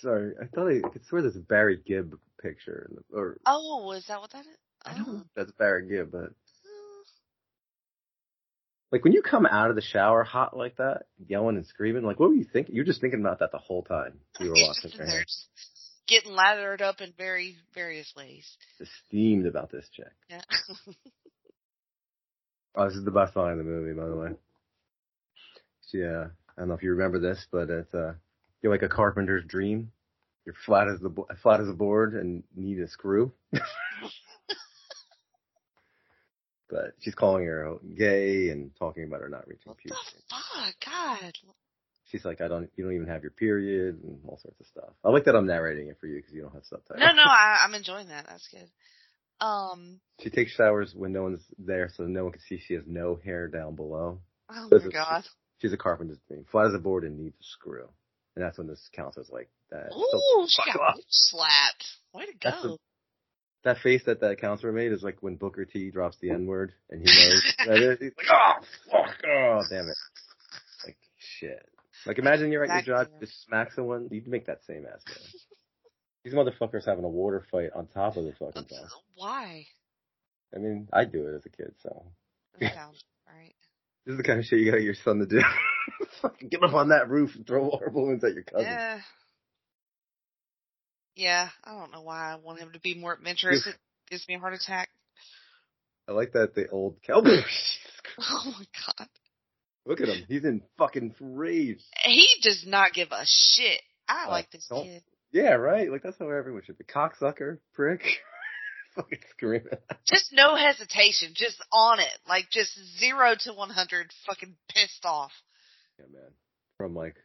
Sorry, 0.00 0.34
I 0.40 0.46
thought 0.46 0.68
I 0.68 0.88
could 0.92 1.04
swear 1.06 1.22
there's 1.22 1.34
a 1.34 1.40
Barry 1.40 1.80
Gibb 1.84 2.14
picture, 2.40 2.86
in 2.88 2.96
the, 2.96 3.18
or 3.18 3.38
Oh, 3.46 3.90
is 3.92 4.06
that 4.06 4.20
what 4.20 4.30
that 4.30 4.42
is? 4.46 4.56
I 4.86 4.94
don't 4.96 5.08
know 5.08 5.14
Oh. 5.16 5.22
if 5.22 5.26
that's 5.34 5.50
Barry 5.58 5.88
Gibb, 5.88 6.12
but 6.12 6.20
mm. 6.30 7.02
like 8.92 9.02
when 9.02 9.12
you 9.12 9.22
come 9.22 9.44
out 9.44 9.70
of 9.70 9.74
the 9.76 9.82
shower 9.82 10.22
hot 10.22 10.56
like 10.56 10.76
that, 10.76 11.06
yelling 11.26 11.56
and 11.56 11.66
screaming, 11.66 12.04
like 12.04 12.20
what 12.20 12.28
were 12.28 12.36
you 12.36 12.44
thinking? 12.44 12.74
You're 12.76 12.84
just 12.84 13.00
thinking 13.00 13.20
about 13.20 13.40
that 13.40 13.50
the 13.50 13.58
whole 13.58 13.82
time 13.82 14.20
you 14.38 14.50
were 14.50 14.54
washing 14.54 14.90
your 14.92 15.02
in 15.02 15.06
there 15.08 15.16
hair, 15.16 15.24
just 15.24 15.48
getting 16.08 16.32
lathered 16.32 16.82
up 16.82 17.00
in 17.00 17.12
very 17.16 17.56
various 17.74 18.12
ways. 18.16 18.46
just 18.78 18.90
steamed 19.06 19.46
about 19.46 19.70
this 19.70 19.88
chick. 19.94 20.12
Yeah. 20.28 20.40
Oh, 22.74 22.84
this 22.86 22.94
is 22.96 23.04
the 23.04 23.10
best 23.10 23.34
line 23.34 23.52
in 23.52 23.58
the 23.58 23.64
movie, 23.64 23.92
by 23.98 24.06
the 24.06 24.14
way. 24.14 24.28
Yeah, 25.92 26.26
I 26.56 26.60
don't 26.60 26.68
know 26.68 26.74
if 26.74 26.82
you 26.84 26.90
remember 26.92 27.18
this, 27.18 27.44
but 27.50 27.68
it's 27.70 27.92
uh, 27.92 28.12
you're 28.62 28.70
like 28.70 28.82
a 28.82 28.88
carpenter's 28.88 29.44
dream. 29.46 29.90
You're 30.44 30.54
flat 30.64 30.86
as 30.86 31.00
the 31.00 31.08
bo- 31.08 31.26
flat 31.42 31.60
as 31.60 31.68
a 31.68 31.72
board 31.72 32.14
and 32.14 32.44
need 32.54 32.78
a 32.78 32.86
screw. 32.86 33.32
but 36.70 36.92
she's 37.00 37.14
calling 37.16 37.46
her 37.46 37.78
gay 37.96 38.50
and 38.50 38.70
talking 38.78 39.02
about 39.04 39.22
her 39.22 39.28
not 39.28 39.48
reaching 39.48 39.74
puberty. 39.74 40.00
fuck, 40.30 40.74
God? 40.84 41.32
She's 42.10 42.24
like, 42.24 42.40
I 42.40 42.48
don't, 42.48 42.70
you 42.76 42.84
don't 42.84 42.94
even 42.94 43.06
have 43.08 43.22
your 43.22 43.30
period 43.32 44.02
and 44.02 44.18
all 44.26 44.38
sorts 44.42 44.58
of 44.60 44.66
stuff. 44.66 44.90
I 45.04 45.10
like 45.10 45.24
that 45.26 45.36
I'm 45.36 45.46
narrating 45.46 45.88
it 45.88 45.98
for 46.00 46.06
you 46.06 46.16
because 46.16 46.32
you 46.32 46.42
don't 46.42 46.54
have 46.54 46.64
subtitles. 46.64 46.98
No, 47.00 47.12
no, 47.12 47.22
I, 47.26 47.58
I'm 47.64 47.74
enjoying 47.74 48.08
that. 48.08 48.26
That's 48.26 48.48
good. 48.48 48.68
Um. 49.40 50.00
She 50.20 50.30
takes 50.30 50.52
showers 50.52 50.92
when 50.96 51.12
no 51.12 51.22
one's 51.24 51.44
there, 51.58 51.90
so 51.94 52.04
no 52.04 52.24
one 52.24 52.32
can 52.32 52.40
see 52.42 52.58
she 52.58 52.74
has 52.74 52.82
no 52.86 53.20
hair 53.24 53.46
down 53.48 53.76
below. 53.76 54.20
Oh 54.50 54.68
This 54.70 54.82
my 54.82 54.86
is- 54.88 54.92
God. 54.92 55.24
She's 55.60 55.72
a 55.72 55.76
carpenter's 55.76 56.18
dream. 56.28 56.44
Flat 56.50 56.66
as 56.68 56.74
a 56.74 56.78
board 56.78 57.02
and 57.04 57.18
needs 57.18 57.34
a 57.40 57.44
screw. 57.44 57.88
And 58.36 58.44
that's 58.44 58.58
when 58.58 58.68
this 58.68 58.88
counselor's 58.94 59.28
like, 59.28 59.48
that. 59.70 59.90
Ooh, 59.92 60.46
she 60.48 60.62
got 60.72 60.94
slapped. 61.08 61.84
Way 62.14 62.26
to 62.26 62.32
go. 62.38 62.50
the- 62.62 62.78
that 63.64 63.78
face 63.78 64.02
that 64.06 64.20
that 64.20 64.40
counselor 64.40 64.72
made 64.72 64.92
is 64.92 65.02
like 65.02 65.16
when 65.20 65.34
Booker 65.34 65.64
T 65.64 65.90
drops 65.90 66.16
the 66.20 66.30
N 66.30 66.46
word 66.46 66.72
and 66.90 67.00
he 67.00 67.06
knows 67.06 67.54
that 67.66 67.76
it. 67.82 67.98
He's 68.00 68.12
like, 68.16 68.26
oh, 68.32 68.64
fuck, 68.90 69.16
oh, 69.26 69.60
damn 69.68 69.88
it. 69.88 69.96
Like, 70.86 70.96
shit. 71.18 71.68
Like, 72.06 72.18
imagine 72.18 72.52
you're 72.52 72.64
at 72.64 72.86
your 72.86 72.96
job, 72.96 73.08
just 73.20 73.44
smack 73.44 73.72
someone, 73.72 74.08
you'd 74.10 74.28
make 74.28 74.46
that 74.46 74.64
same 74.64 74.86
ass 74.86 75.02
man. 75.06 75.16
These 76.24 76.34
motherfuckers 76.34 76.86
having 76.86 77.04
a 77.04 77.08
water 77.08 77.44
fight 77.50 77.70
on 77.74 77.86
top 77.86 78.16
of 78.16 78.24
the 78.24 78.32
fucking 78.32 78.64
thing. 78.64 78.86
Why? 79.14 79.66
I 80.54 80.58
mean, 80.58 80.88
I 80.92 81.04
do 81.04 81.26
it 81.26 81.36
as 81.36 81.46
a 81.46 81.50
kid, 81.50 81.74
so. 81.82 82.04
That 82.60 82.74
sounds. 82.74 83.02
This 84.08 84.14
is 84.14 84.16
the 84.16 84.24
kind 84.24 84.38
of 84.38 84.46
shit 84.46 84.60
you 84.60 84.70
gotta 84.70 84.82
your 84.82 84.94
son 84.94 85.18
to 85.18 85.26
do. 85.26 85.40
Fucking 86.22 86.48
get 86.48 86.62
up 86.62 86.72
on 86.72 86.88
that 86.88 87.10
roof 87.10 87.36
and 87.36 87.46
throw 87.46 87.68
water 87.68 87.90
balloons 87.90 88.24
at 88.24 88.32
your 88.32 88.42
cousin. 88.42 88.64
Yeah. 88.64 89.00
Yeah, 91.14 91.48
I 91.62 91.72
don't 91.72 91.92
know 91.92 92.00
why 92.00 92.32
I 92.32 92.36
want 92.36 92.58
him 92.58 92.72
to 92.72 92.80
be 92.80 92.94
more 92.94 93.12
adventurous. 93.12 93.66
It 93.66 93.76
gives 94.08 94.26
me 94.26 94.36
a 94.36 94.38
heart 94.38 94.54
attack. 94.54 94.88
I 96.08 96.12
like 96.12 96.32
that 96.32 96.54
the 96.54 96.68
old 96.68 97.02
cowboy. 97.02 97.28
Oh 98.20 98.54
my 98.58 98.64
god. 98.86 99.08
Look 99.88 100.02
at 100.02 100.08
him. 100.08 100.24
He's 100.28 100.44
in 100.44 100.62
fucking 100.76 101.14
rage. 101.18 101.82
He 102.04 102.28
does 102.42 102.64
not 102.66 102.92
give 102.92 103.08
a 103.10 103.24
shit. 103.24 103.80
I 104.06 104.26
Oh, 104.26 104.30
like 104.30 104.50
this 104.50 104.68
kid. 104.70 105.02
Yeah, 105.32 105.54
right? 105.54 105.90
Like, 105.90 106.02
that's 106.02 106.18
how 106.18 106.28
everyone 106.30 106.62
should 106.64 106.76
be. 106.76 106.84
Cocksucker, 106.84 107.58
prick. 107.74 108.02
fucking 108.94 109.18
screaming. 109.30 109.68
Just 110.06 110.30
no 110.32 110.56
hesitation. 110.56 111.30
Just 111.34 111.56
on 111.72 112.00
it. 112.00 112.12
Like 112.28 112.50
just 112.50 112.78
zero 112.98 113.34
to 113.40 113.52
100 113.54 114.10
fucking 114.26 114.56
pissed 114.68 115.04
off. 115.04 115.32
Yeah, 115.98 116.06
man. 116.12 116.30
From 116.76 116.94
like, 116.94 117.16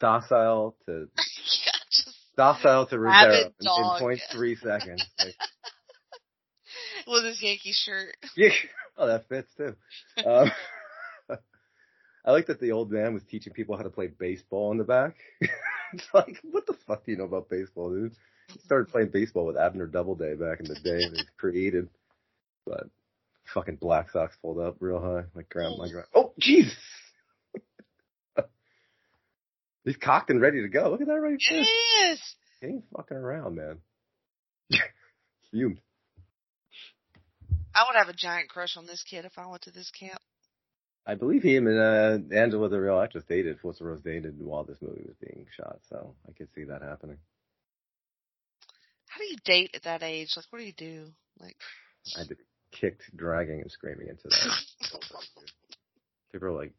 docile 0.00 0.76
to, 0.86 0.92
yeah, 1.16 1.72
just 1.90 2.16
docile 2.36 2.86
to 2.86 2.98
Rivera 2.98 3.46
in, 3.46 3.52
in 3.60 3.98
point 3.98 4.20
three 4.32 4.56
seconds. 4.56 5.04
Like, 7.06 7.14
with 7.14 7.24
his 7.24 7.42
Yankee 7.42 7.72
shirt. 7.72 8.14
yeah. 8.36 8.50
Oh, 8.98 9.06
that 9.06 9.28
fits 9.28 9.48
too. 9.56 9.74
Um, 10.24 10.50
I 12.24 12.32
like 12.32 12.46
that 12.46 12.60
the 12.60 12.72
old 12.72 12.90
man 12.90 13.14
was 13.14 13.22
teaching 13.24 13.52
people 13.52 13.76
how 13.76 13.82
to 13.82 13.90
play 13.90 14.08
baseball 14.08 14.72
in 14.72 14.78
the 14.78 14.84
back. 14.84 15.16
it's 15.40 16.08
like, 16.12 16.38
what 16.42 16.66
the 16.66 16.76
fuck 16.86 17.04
do 17.04 17.12
you 17.12 17.18
know 17.18 17.24
about 17.24 17.48
baseball, 17.48 17.90
dude? 17.90 18.12
He 18.52 18.58
started 18.60 18.90
playing 18.90 19.08
baseball 19.08 19.46
with 19.46 19.56
Abner 19.56 19.86
Doubleday 19.86 20.34
back 20.34 20.60
in 20.60 20.66
the 20.66 20.74
day 20.74 21.02
and 21.04 21.18
it 21.18 21.26
created. 21.36 21.88
But 22.66 22.88
fucking 23.54 23.76
Black 23.76 24.10
Sox 24.10 24.36
pulled 24.40 24.58
up 24.58 24.76
real 24.80 25.00
high. 25.00 25.24
Like 25.34 25.48
grandma, 25.48 25.76
my 25.76 25.88
grand. 25.88 26.06
Oh, 26.14 26.32
Jesus! 26.38 26.74
He's 29.84 29.96
cocked 29.96 30.30
and 30.30 30.40
ready 30.40 30.62
to 30.62 30.68
go. 30.68 30.90
Look 30.90 31.00
at 31.00 31.06
that 31.06 31.20
right 31.20 31.38
there. 31.50 31.60
Yes. 31.60 32.34
He 32.60 32.66
ain't 32.66 32.84
fucking 32.94 33.16
around, 33.16 33.54
man. 33.56 33.78
Fumed. 35.50 35.80
I 37.74 37.84
would 37.86 37.96
have 37.96 38.08
a 38.08 38.12
giant 38.12 38.48
crush 38.48 38.76
on 38.76 38.86
this 38.86 39.04
kid 39.08 39.24
if 39.24 39.38
I 39.38 39.46
went 39.46 39.62
to 39.62 39.70
this 39.70 39.90
camp. 39.90 40.20
I 41.08 41.14
believe 41.14 41.42
him 41.42 41.66
and 41.66 41.78
uh, 41.78 42.36
Angela, 42.36 42.68
the 42.68 42.78
real 42.78 43.00
actress, 43.00 43.24
dated. 43.26 43.58
Foster 43.60 43.84
Rose 43.84 44.02
dated 44.02 44.38
while 44.38 44.64
this 44.64 44.76
movie 44.82 45.06
was 45.06 45.16
being 45.16 45.46
shot, 45.56 45.78
so 45.88 46.14
I 46.28 46.32
could 46.32 46.48
see 46.54 46.64
that 46.64 46.82
happening. 46.82 47.16
How 49.08 49.18
do 49.18 49.24
you 49.24 49.36
date 49.42 49.70
at 49.74 49.84
that 49.84 50.02
age? 50.02 50.34
Like, 50.36 50.44
what 50.50 50.58
do 50.58 50.66
you 50.66 50.74
do? 50.76 51.06
Like, 51.40 51.56
I 52.14 52.20
had 52.20 52.28
to 52.28 52.36
be 52.36 52.42
kicked, 52.72 53.04
dragging, 53.16 53.62
and 53.62 53.70
screaming 53.70 54.08
into 54.08 54.28
that. 54.28 54.58
People 56.32 56.48
are 56.48 56.52
like, 56.52 56.74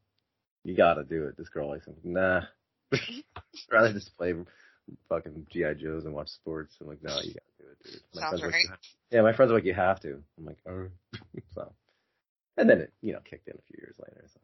"You 0.64 0.78
gotta 0.78 1.04
do 1.04 1.26
it." 1.26 1.36
This 1.36 1.50
girl 1.50 1.70
likes 1.70 1.88
him. 1.88 1.96
Nah, 2.04 2.42
rather 3.72 3.94
just 3.94 4.16
play 4.16 4.36
fucking 5.08 5.48
GI 5.52 5.82
Joes 5.82 6.06
and 6.06 6.14
watch 6.14 6.30
sports. 6.30 6.76
I'm 6.80 6.88
like, 6.88 7.02
no, 7.02 7.16
you 7.22 7.34
gotta 7.34 7.58
do 7.58 7.66
it, 7.72 7.84
dude. 7.84 8.02
My 8.14 8.22
Sounds 8.22 8.42
right. 8.44 8.52
like, 8.52 8.80
yeah, 9.12 9.22
my 9.22 9.34
friends 9.34 9.52
are 9.52 9.56
like, 9.56 9.66
you 9.66 9.74
have 9.74 10.00
to. 10.02 10.22
I'm 10.38 10.46
like, 10.46 10.60
oh. 10.68 10.88
so, 11.56 11.72
and 12.60 12.70
then 12.70 12.82
it, 12.82 12.94
you 13.02 13.14
know, 13.14 13.20
kicked 13.28 13.48
in 13.48 13.56
a 13.56 13.62
few 13.68 13.78
years 13.80 13.96
later. 14.00 14.26
So, 14.34 14.40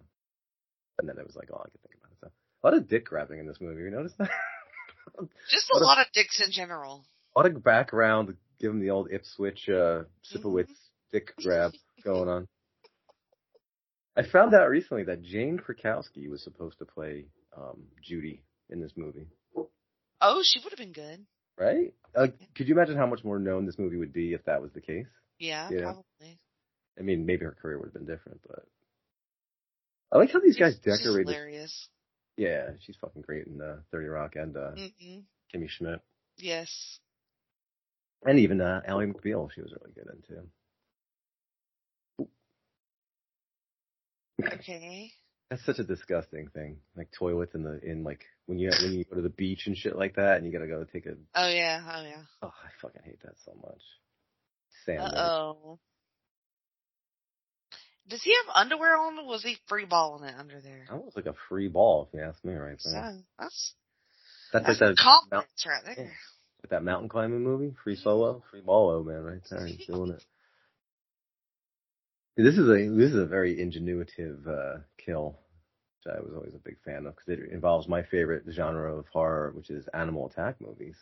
and 1.00 1.08
then 1.10 1.18
it 1.20 1.26
was 1.26 1.36
like 1.36 1.52
all 1.52 1.62
I 1.66 1.70
could 1.70 1.82
think 1.82 1.96
about. 2.02 2.12
It. 2.14 2.18
So, 2.22 2.28
a 2.28 2.68
lot 2.68 2.78
of 2.78 2.88
dick 2.88 3.06
grabbing 3.06 3.40
in 3.40 3.48
this 3.48 3.62
movie. 3.62 3.84
You 3.84 3.92
notice 3.92 4.14
that? 4.18 4.30
just 5.52 5.70
a 5.74 5.78
a- 5.78 5.84
lot 5.84 6.00
of 6.00 6.08
dicks 6.14 6.42
in 6.44 6.52
general. 6.52 7.06
a 7.36 7.40
lot 7.40 7.46
of 7.52 7.64
background, 7.64 8.36
give 8.60 8.72
him 8.72 8.80
the 8.80 8.90
old 8.90 9.12
Ipswich, 9.12 9.68
uh, 9.70 10.04
Sipowicz 10.34 10.70
dick 11.12 11.34
grab 11.44 11.72
going 12.04 12.30
on. 12.30 12.48
I 14.18 14.24
found 14.24 14.54
out 14.56 14.70
recently 14.70 15.04
that 15.04 15.22
Jane 15.24 15.60
Krakowski 15.60 16.30
was 16.30 16.42
supposed 16.44 16.80
to 16.80 16.86
play 16.86 17.26
um, 17.58 17.84
Judy 18.02 18.44
in 18.70 18.80
this 18.80 18.94
movie. 18.96 19.28
Oh, 20.22 20.42
she 20.44 20.60
would 20.64 20.72
have 20.72 20.80
been 20.80 20.94
good. 20.94 21.26
right? 21.58 21.94
Uh, 22.16 22.28
could 22.56 22.70
you 22.70 22.74
imagine 22.76 22.96
how 22.96 23.06
much 23.06 23.26
more 23.26 23.38
known 23.40 23.66
this 23.66 23.78
movie 23.78 23.98
would 23.98 24.14
be 24.14 24.34
if 24.34 24.46
that 24.46 24.62
was 24.62 24.72
the 24.74 24.80
case? 24.82 25.06
Yeah, 25.38 25.70
Yeah. 25.70 25.82
probably. 25.82 26.40
I 26.98 27.02
mean, 27.02 27.26
maybe 27.26 27.44
her 27.46 27.52
career 27.62 27.78
would 27.78 27.88
have 27.88 27.94
been 27.94 28.06
different, 28.06 28.40
but 28.48 28.66
I 30.12 30.18
like 30.18 30.32
how 30.32 30.40
these 30.40 30.58
guys 30.58 30.76
decorated. 30.78 31.28
hilarious. 31.28 31.88
Yeah, 32.38 32.72
she's 32.86 32.96
fucking 32.98 33.22
great 33.22 33.48
in 33.48 33.62
uh, 33.62 33.78
Thirty 33.92 34.08
Rock 34.08 34.36
and 34.36 34.56
uh, 34.58 34.72
hmm 34.72 35.20
Kimmy 35.54 35.70
Schmidt, 35.70 36.02
Yes. 36.38 37.00
and 38.24 38.40
even 38.40 38.60
uh, 38.62 38.82
Ally 38.86 39.06
McBeal. 39.06 39.50
She 39.54 39.62
was 39.62 39.74
really 39.80 39.94
good 39.94 40.08
in 40.14 40.22
too. 40.28 40.48
Okay. 44.54 45.12
That's 45.50 45.66
such 45.66 45.80
a 45.80 45.84
disgusting 45.84 46.50
thing, 46.54 46.78
like 46.98 47.08
toilets 47.18 47.54
in 47.56 47.64
the 47.64 47.80
in 47.84 48.04
like 48.04 48.26
when 48.48 48.58
you 48.58 48.70
when 48.82 48.94
you 48.94 49.06
go 49.06 49.16
to 49.16 49.22
the 49.22 49.30
beach 49.30 49.68
and 49.68 49.78
shit 49.78 49.96
like 49.96 50.16
that, 50.16 50.38
and 50.38 50.46
you 50.46 50.52
gotta 50.52 50.68
go 50.68 50.84
take 50.92 51.06
a. 51.06 51.12
Oh 51.36 51.48
yeah. 51.48 51.82
Oh 51.88 52.02
yeah. 52.04 52.24
Oh, 52.42 52.48
I 52.48 52.70
fucking 52.82 53.02
hate 53.06 53.22
that 53.24 53.36
so 53.46 53.54
much. 53.62 53.82
Sand. 54.86 55.00
Everywhere. 55.02 55.32
oh. 55.32 55.80
Does 58.08 58.22
he 58.24 58.34
have 58.46 58.56
underwear 58.56 58.98
on? 58.98 59.18
Or 59.20 59.26
was 59.26 59.44
he 59.44 59.58
free 59.68 59.86
balling 59.86 60.24
it 60.28 60.36
under 60.38 60.62
there? 60.62 60.86
I 60.90 60.94
almost 60.94 61.16
like 61.16 61.26
a 61.26 61.36
free 61.50 61.68
ball, 61.68 62.08
if 62.08 62.18
you 62.18 62.24
ask 62.26 62.44
me, 62.46 62.54
right 62.54 62.78
So 62.78 62.90
there. 62.92 63.24
that's 63.40 63.74
That's 64.54 64.68
that's 64.68 64.80
like 64.82 64.90
that 64.98 64.98
confidence 64.98 65.32
mount, 65.32 65.48
right 65.66 65.96
there. 65.96 66.12
like 66.64 66.70
that 66.70 66.84
mountain 66.84 67.10
climbing 67.10 67.44
movie, 67.44 67.74
Free 67.84 67.96
Solo, 67.96 68.44
Free 68.52 68.62
Ballo, 68.62 69.04
man, 69.04 69.24
right 69.24 69.42
there, 69.50 69.66
he's 69.68 69.84
doing 69.88 70.12
it. 70.12 70.24
This 72.38 72.58
is 72.58 72.68
a 72.68 72.90
this 72.96 73.12
is 73.12 73.18
a 73.20 73.26
very 73.26 73.56
ingenuitive 73.58 74.48
uh, 74.48 74.80
kill, 74.98 75.40
which 76.04 76.14
I 76.16 76.20
was 76.22 76.34
always 76.36 76.54
a 76.54 76.60
big 76.60 76.78
fan 76.86 77.06
of 77.06 77.16
because 77.16 77.30
it 77.40 77.52
involves 77.52 77.88
my 77.88 78.04
favorite 78.04 78.44
genre 78.52 78.96
of 78.98 79.08
horror, 79.08 79.52
which 79.56 79.70
is 79.70 79.88
animal 79.94 80.28
attack 80.28 80.60
movies, 80.60 80.98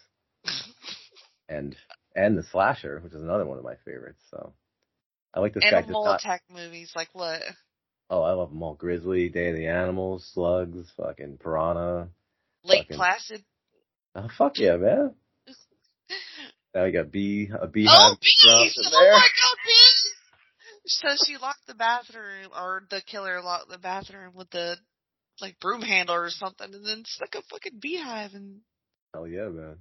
and 1.49 1.76
and 2.16 2.38
the 2.38 2.43
slasher, 2.43 2.99
which 3.04 3.14
is 3.14 3.22
another 3.22 3.45
one 3.45 3.58
of 3.58 3.64
my 3.64 3.76
favorites. 3.84 4.22
So 4.30 4.54
I 5.34 5.39
like 5.39 5.53
this 5.53 5.63
guy 5.63 5.71
does 5.71 5.86
Animal 5.86 6.05
not. 6.05 6.19
attack 6.19 6.43
movies, 6.49 6.91
like 6.95 7.09
what? 7.13 7.41
Oh, 8.09 8.21
I 8.21 8.34
love 8.34 8.49
them 8.49 8.61
all. 8.61 8.75
Grizzly, 8.75 9.29
Day 9.29 9.49
of 9.49 9.55
the 9.55 9.67
Animals, 9.67 10.29
Slugs, 10.34 10.91
fucking 10.97 11.38
Piranha. 11.41 12.09
Lake 12.63 12.84
Fucking- 12.84 12.97
Placid. 12.97 13.43
Oh 14.15 14.27
fuck 14.38 14.57
yeah, 14.59 14.75
man! 14.77 15.15
Now 16.75 16.86
you 16.86 16.91
got 16.93 17.11
bee 17.11 17.49
a 17.59 17.67
beehive. 17.67 17.93
Oh, 17.95 18.15
bees! 18.21 18.75
Oh 18.84 18.89
there. 18.91 19.11
my 19.13 19.19
god, 19.19 19.57
bees! 19.65 20.11
So 20.86 21.07
she 21.25 21.38
locked 21.38 21.65
the 21.67 21.75
bathroom, 21.75 22.49
or 22.55 22.84
the 22.89 23.01
killer 23.01 23.41
locked 23.41 23.69
the 23.69 23.77
bathroom 23.77 24.34
with 24.36 24.49
the 24.49 24.77
like 25.39 25.59
broom 25.59 25.81
handle 25.81 26.15
or 26.15 26.29
something, 26.29 26.73
and 26.73 26.86
then 26.86 27.03
stuck 27.05 27.36
a 27.36 27.41
fucking 27.49 27.79
beehive 27.79 28.34
and 28.34 28.61
Hell 29.13 29.27
yeah, 29.27 29.49
man. 29.49 29.77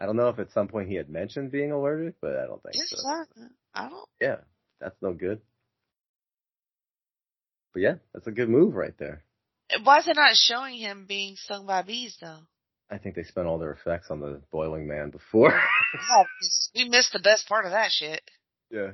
I 0.00 0.06
don't 0.06 0.16
know 0.16 0.28
if 0.28 0.38
at 0.38 0.50
some 0.52 0.68
point 0.68 0.88
he 0.88 0.94
had 0.94 1.10
mentioned 1.10 1.50
being 1.52 1.72
allergic, 1.72 2.14
but 2.22 2.36
I 2.36 2.46
don't 2.46 2.62
think 2.62 2.74
Yes, 2.76 2.88
so. 2.96 3.06
I, 3.08 3.24
I 3.74 3.88
don't. 3.88 4.08
Yeah, 4.20 4.36
that's 4.80 4.96
no 5.00 5.12
good. 5.12 5.40
But 7.72 7.82
yeah, 7.82 7.94
that's 8.12 8.26
a 8.26 8.32
good 8.32 8.48
move 8.48 8.74
right 8.74 8.94
there. 8.98 9.22
Why 9.84 9.98
is 10.00 10.08
it 10.08 10.16
not 10.16 10.34
showing 10.34 10.76
him 10.76 11.06
being 11.08 11.36
stung 11.36 11.66
by 11.66 11.82
bees 11.82 12.16
though? 12.20 12.40
I 12.90 12.98
think 12.98 13.14
they 13.14 13.22
spent 13.22 13.46
all 13.46 13.58
their 13.58 13.72
effects 13.72 14.10
on 14.10 14.20
the 14.20 14.40
boiling 14.50 14.86
man 14.86 15.10
before. 15.10 15.58
Oh, 16.12 16.24
we 16.72 16.88
missed 16.88 17.12
the 17.12 17.18
best 17.18 17.48
part 17.48 17.64
of 17.64 17.72
that 17.72 17.90
shit. 17.90 18.20
yeah. 18.70 18.92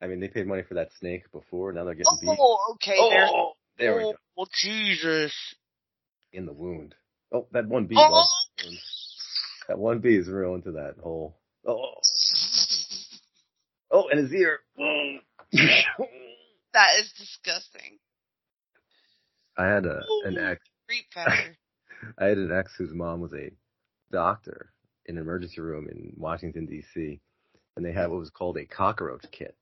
I 0.00 0.06
mean, 0.06 0.20
they 0.20 0.28
paid 0.28 0.46
money 0.46 0.62
for 0.62 0.74
that 0.74 0.90
snake 1.00 1.24
before. 1.32 1.72
Now 1.72 1.84
they're 1.84 1.94
getting 1.94 2.16
beat. 2.20 2.30
Oh, 2.38 2.74
okay. 2.74 2.96
There's 3.10 3.30
Oh, 3.32 3.52
there 3.76 3.96
we 3.96 4.04
oh, 4.04 4.12
go. 4.36 4.46
Jesus. 4.54 5.34
In 6.32 6.46
the 6.46 6.52
wound. 6.52 6.94
Oh, 7.32 7.48
that 7.50 7.66
one 7.66 7.86
bee. 7.86 7.96
Oh. 7.98 8.24
That 9.66 9.78
one 9.78 9.98
bee 9.98 10.16
is 10.16 10.28
real 10.28 10.54
into 10.54 10.72
that 10.72 10.94
hole. 11.02 11.36
Oh, 11.66 11.94
and 14.10 14.20
his 14.20 14.32
ear. 14.32 14.60
Mm. 14.78 15.18
That 16.74 17.00
is 17.00 17.12
disgusting. 17.18 17.98
I 19.56 19.66
had 19.66 19.86
a 19.86 20.02
an 20.24 20.38
ex 20.38 20.60
I 22.18 22.26
had 22.26 22.38
an 22.38 22.52
ex 22.52 22.72
whose 22.76 22.92
mom 22.92 23.20
was 23.20 23.32
a 23.32 23.50
doctor 24.12 24.70
in 25.06 25.16
an 25.16 25.22
emergency 25.22 25.60
room 25.60 25.88
in 25.90 26.12
Washington 26.16 26.66
D.C. 26.66 27.20
and 27.74 27.84
they 27.84 27.92
had 27.92 28.10
what 28.10 28.20
was 28.20 28.30
called 28.30 28.58
a 28.58 28.64
cockroach 28.64 29.24
kit 29.32 29.56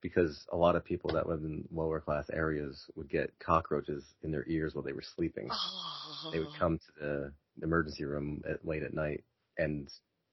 because 0.00 0.46
a 0.50 0.56
lot 0.56 0.76
of 0.76 0.84
people 0.84 1.10
that 1.12 1.28
lived 1.28 1.44
in 1.44 1.68
lower 1.70 2.00
class 2.00 2.24
areas 2.32 2.86
would 2.96 3.10
get 3.10 3.38
cockroaches 3.38 4.04
in 4.22 4.30
their 4.30 4.44
ears 4.48 4.74
while 4.74 4.84
they 4.84 4.92
were 4.92 5.04
sleeping. 5.16 5.48
Oh. 5.50 6.30
They 6.32 6.38
would 6.38 6.54
come 6.58 6.78
to 6.78 6.84
the 7.00 7.32
emergency 7.62 8.04
room 8.04 8.42
at 8.48 8.64
late 8.64 8.82
at 8.82 8.94
night 8.94 9.24
and 9.58 9.88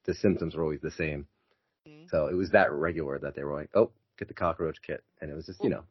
the 0.05 0.13
symptoms 0.13 0.55
were 0.55 0.63
always 0.63 0.81
the 0.81 0.91
same. 0.91 1.27
Mhm. 1.87 2.09
So 2.09 2.27
it 2.27 2.35
was 2.35 2.51
that 2.51 2.71
regular 2.71 3.19
that 3.19 3.35
they 3.35 3.43
were 3.43 3.53
like, 3.53 3.69
"Oh, 3.73 3.91
get 4.17 4.27
the 4.27 4.33
cockroach 4.33 4.81
kit," 4.81 5.03
and 5.21 5.31
it 5.31 5.35
was 5.35 5.45
just 5.45 5.63
you 5.63 5.69
know 5.69 5.83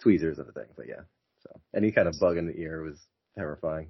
tweezers 0.00 0.38
of 0.38 0.48
a 0.48 0.52
thing. 0.52 0.68
But 0.76 0.88
yeah, 0.88 1.02
so 1.42 1.60
any 1.74 1.92
kind 1.92 2.08
of 2.08 2.18
bug 2.20 2.36
in 2.36 2.46
the 2.46 2.58
ear 2.58 2.82
was 2.82 3.00
terrifying. 3.36 3.88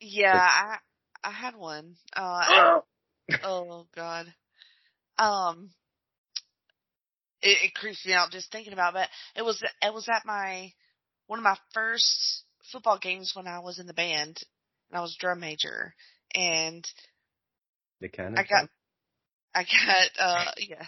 Yeah, 0.00 0.36
I 0.38 0.78
I 1.22 1.30
had 1.30 1.56
one. 1.56 1.96
Uh, 2.14 2.80
oh 3.44 3.86
god. 3.94 4.32
Um, 5.18 5.70
it, 7.42 7.58
it 7.64 7.74
creeps 7.74 8.04
me 8.06 8.12
out 8.12 8.30
just 8.30 8.50
thinking 8.50 8.72
about. 8.72 8.94
It. 8.94 8.94
But 8.94 9.08
it 9.40 9.44
was 9.44 9.62
it 9.62 9.94
was 9.94 10.08
at 10.08 10.24
my 10.24 10.72
one 11.26 11.38
of 11.38 11.44
my 11.44 11.56
first 11.72 12.44
football 12.72 12.98
games 12.98 13.32
when 13.34 13.46
I 13.46 13.60
was 13.60 13.78
in 13.78 13.86
the 13.86 13.94
band 13.94 14.38
and 14.90 14.98
I 14.98 15.00
was 15.00 15.16
drum 15.18 15.40
major 15.40 15.94
and 16.34 16.84
Nick 18.00 18.12
Cannon. 18.12 18.38
I 18.38 18.42
got 18.42 18.68
I 19.54 19.62
got 19.64 20.08
uh 20.18 20.50
yeah 20.58 20.84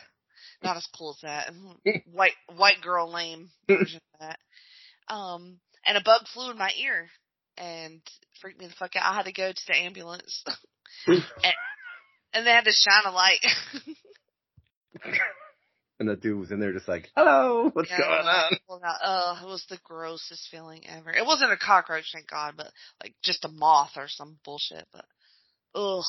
not 0.63 0.77
as 0.77 0.87
cool 0.97 1.11
as 1.17 1.21
that 1.23 1.51
white 2.05 2.35
white 2.57 2.81
girl 2.81 3.11
lame 3.13 3.51
version 3.69 4.01
of 4.15 4.21
that 4.21 4.39
um 5.13 5.59
and 5.87 5.97
a 5.97 6.03
bug 6.03 6.23
flew 6.33 6.51
in 6.51 6.59
my 6.59 6.71
ear 6.81 7.09
and 7.59 8.01
freaked 8.41 8.61
me 8.61 8.67
the 8.67 8.75
fuck 8.75 8.97
out 8.97 9.13
I 9.13 9.17
had 9.17 9.27
to 9.27 9.33
go 9.33 9.51
to 9.53 9.67
the 9.67 9.77
ambulance 9.77 10.45
and, 11.07 11.55
and 12.33 12.47
they 12.47 12.51
had 12.51 12.65
to 12.65 12.73
shine 12.73 13.05
a 13.07 13.11
light 13.13 13.45
And 16.03 16.09
the 16.09 16.17
dude 16.17 16.41
was 16.41 16.51
in 16.51 16.59
there 16.59 16.73
just 16.73 16.89
like, 16.89 17.11
hello, 17.17 17.71
what's 17.73 17.89
Yeah, 17.89 18.01
going 18.01 18.11
on? 18.11 18.83
out. 18.85 18.99
Oh, 19.05 19.39
it 19.41 19.47
was 19.47 19.65
the 19.69 19.79
grossest 19.85 20.49
feeling 20.51 20.83
ever. 20.89 21.13
It 21.13 21.25
wasn't 21.25 21.53
a 21.53 21.57
cockroach, 21.57 22.07
thank 22.13 22.29
God, 22.29 22.55
but 22.57 22.67
like 23.01 23.15
just 23.23 23.45
a 23.45 23.49
moth 23.49 23.93
or 23.97 24.09
some 24.09 24.39
bullshit. 24.45 24.85
But 24.93 25.05
ugh, 25.77 26.05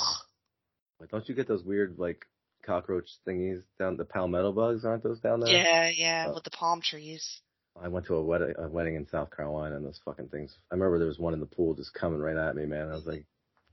Like, 1.00 1.12
don't 1.12 1.30
you 1.30 1.36
get 1.36 1.48
those 1.48 1.64
weird, 1.64 2.00
like, 2.00 2.26
cockroach 2.64 3.08
thingies 3.28 3.62
down, 3.78 3.98
the 3.98 4.06
palmetto 4.06 4.52
bugs, 4.52 4.86
aren't 4.86 5.04
those 5.04 5.20
down 5.20 5.40
there? 5.42 5.54
yeah, 5.54 5.90
yeah, 5.90 6.26
Oh. 6.30 6.34
with 6.36 6.44
the 6.44 6.52
palm 6.52 6.82
trees. 6.82 7.42
I 7.82 7.88
went 7.88 8.06
to 8.08 8.16
a 8.16 8.24
wedding, 8.24 8.54
a 8.58 8.68
wedding 8.68 8.96
in 8.96 9.08
South 9.08 9.36
Carolina 9.36 9.76
and 9.76 9.86
those 9.86 10.00
fucking 10.06 10.30
things. 10.30 10.56
I 10.72 10.76
remember 10.76 11.00
there 11.00 11.08
was 11.08 11.18
one 11.20 11.34
in 11.34 11.40
the 11.40 11.46
pool 11.48 11.74
just 11.74 11.94
coming 11.94 12.20
right 12.20 12.38
at 12.38 12.56
me, 12.56 12.66
man. 12.66 12.90
I 12.90 12.94
was 12.94 13.06
like, 13.08 13.26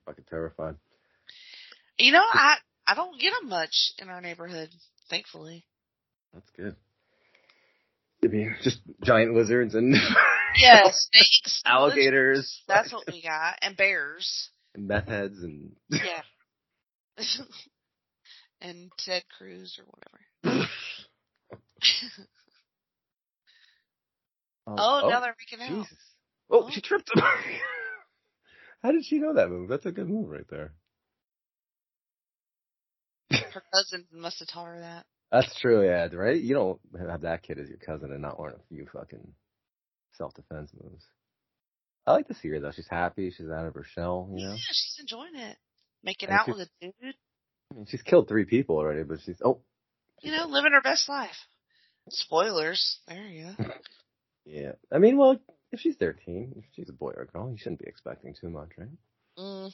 fucking 0.06 0.24
terrified. 0.28 0.76
You 1.98 2.12
know, 2.12 2.22
I 2.32 2.56
I 2.86 2.94
don't 2.94 3.20
get 3.20 3.32
them 3.38 3.50
much 3.50 3.92
in 3.98 4.08
our 4.08 4.20
neighborhood, 4.22 4.70
thankfully. 5.10 5.66
That's 6.32 6.48
good. 6.56 6.76
I 8.24 8.28
mean, 8.28 8.56
just 8.62 8.80
giant 9.04 9.34
lizards 9.34 9.74
and 9.74 9.94
Yeah, 10.56 10.84
snakes, 10.90 11.62
alligators, 11.66 12.62
That's 12.66 12.92
what 12.92 13.06
we 13.06 13.22
got, 13.22 13.58
and 13.62 13.76
bears. 13.76 14.50
and 14.74 14.88
meth 14.88 15.08
heads 15.08 15.42
and 15.42 15.72
Yeah. 15.90 16.22
and 18.60 18.90
Ted 18.98 19.22
Cruz 19.38 19.78
or 19.78 19.84
whatever. 19.86 20.68
Oh, 24.66 24.74
oh, 24.78 25.00
oh, 25.04 25.08
now 25.08 25.20
they're 25.20 25.34
making 25.38 25.64
out. 25.66 25.84
Jesus. 25.86 25.98
Oh, 26.50 26.64
Oh. 26.64 26.70
she 26.70 26.80
tripped 26.80 27.08
him. 27.14 27.22
How 28.82 28.92
did 28.92 29.04
she 29.04 29.18
know 29.18 29.34
that 29.34 29.48
move? 29.50 29.68
That's 29.68 29.86
a 29.86 29.90
good 29.90 30.08
move 30.08 30.28
right 30.28 30.46
there. 30.48 30.74
Her 33.30 33.62
cousin 33.72 34.06
must 34.12 34.38
have 34.40 34.48
taught 34.48 34.66
her 34.66 34.80
that. 34.80 35.06
That's 35.32 35.58
true, 35.60 35.84
yeah, 35.84 36.08
right? 36.12 36.40
You 36.40 36.54
don't 36.54 36.80
have 37.08 37.22
that 37.22 37.42
kid 37.42 37.58
as 37.58 37.68
your 37.68 37.78
cousin 37.78 38.12
and 38.12 38.22
not 38.22 38.40
learn 38.40 38.52
a 38.54 38.68
few 38.68 38.86
fucking 38.92 39.32
self 40.12 40.34
defense 40.34 40.70
moves. 40.80 41.04
I 42.06 42.12
like 42.12 42.28
to 42.28 42.34
see 42.34 42.48
her 42.48 42.60
though. 42.60 42.72
She's 42.72 42.88
happy. 42.88 43.30
She's 43.30 43.48
out 43.48 43.66
of 43.66 43.74
her 43.74 43.84
shell, 43.94 44.28
you 44.32 44.44
know? 44.44 44.52
Yeah, 44.52 44.58
she's 44.72 44.96
enjoying 45.00 45.36
it. 45.36 45.56
Making 46.02 46.30
And 46.30 46.38
out 46.38 46.48
with 46.48 46.60
a 46.60 46.68
dude. 46.80 47.14
I 47.70 47.74
mean, 47.76 47.86
she's 47.88 48.02
killed 48.02 48.28
three 48.28 48.44
people 48.44 48.76
already, 48.76 49.02
but 49.04 49.20
she's, 49.24 49.40
oh. 49.44 49.60
You 50.22 50.32
know, 50.32 50.46
living 50.46 50.72
her 50.72 50.80
best 50.82 51.08
life. 51.08 51.36
Spoilers. 52.08 52.98
There 53.08 53.22
you 53.26 53.54
go. 53.58 53.64
Yeah. 54.46 54.72
I 54.90 54.98
mean, 54.98 55.16
well, 55.18 55.38
if 55.70 55.80
she's 55.80 55.96
13, 55.96 56.54
if 56.56 56.64
she's 56.74 56.88
a 56.88 56.92
boy 56.94 57.10
or 57.14 57.22
a 57.22 57.26
girl, 57.26 57.50
you 57.50 57.58
shouldn't 57.58 57.78
be 57.80 57.86
expecting 57.86 58.34
too 58.34 58.48
much, 58.48 58.70
right? 58.78 58.88
Mm, 59.38 59.70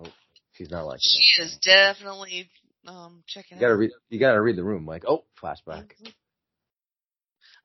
Oh, 0.00 0.12
She's 0.52 0.68
not 0.68 0.84
like 0.84 0.98
she 1.00 1.40
is 1.40 1.56
definitely 1.64 2.50
um 2.86 3.22
checking 3.26 3.56
You 3.56 3.60
gotta 3.62 3.74
out. 3.74 3.78
read, 3.78 3.90
you 4.10 4.18
gotta 4.18 4.42
read 4.42 4.56
the 4.56 4.64
room, 4.64 4.84
like, 4.84 5.04
oh, 5.06 5.24
flashback. 5.40 5.92
Mhm. 6.02 6.12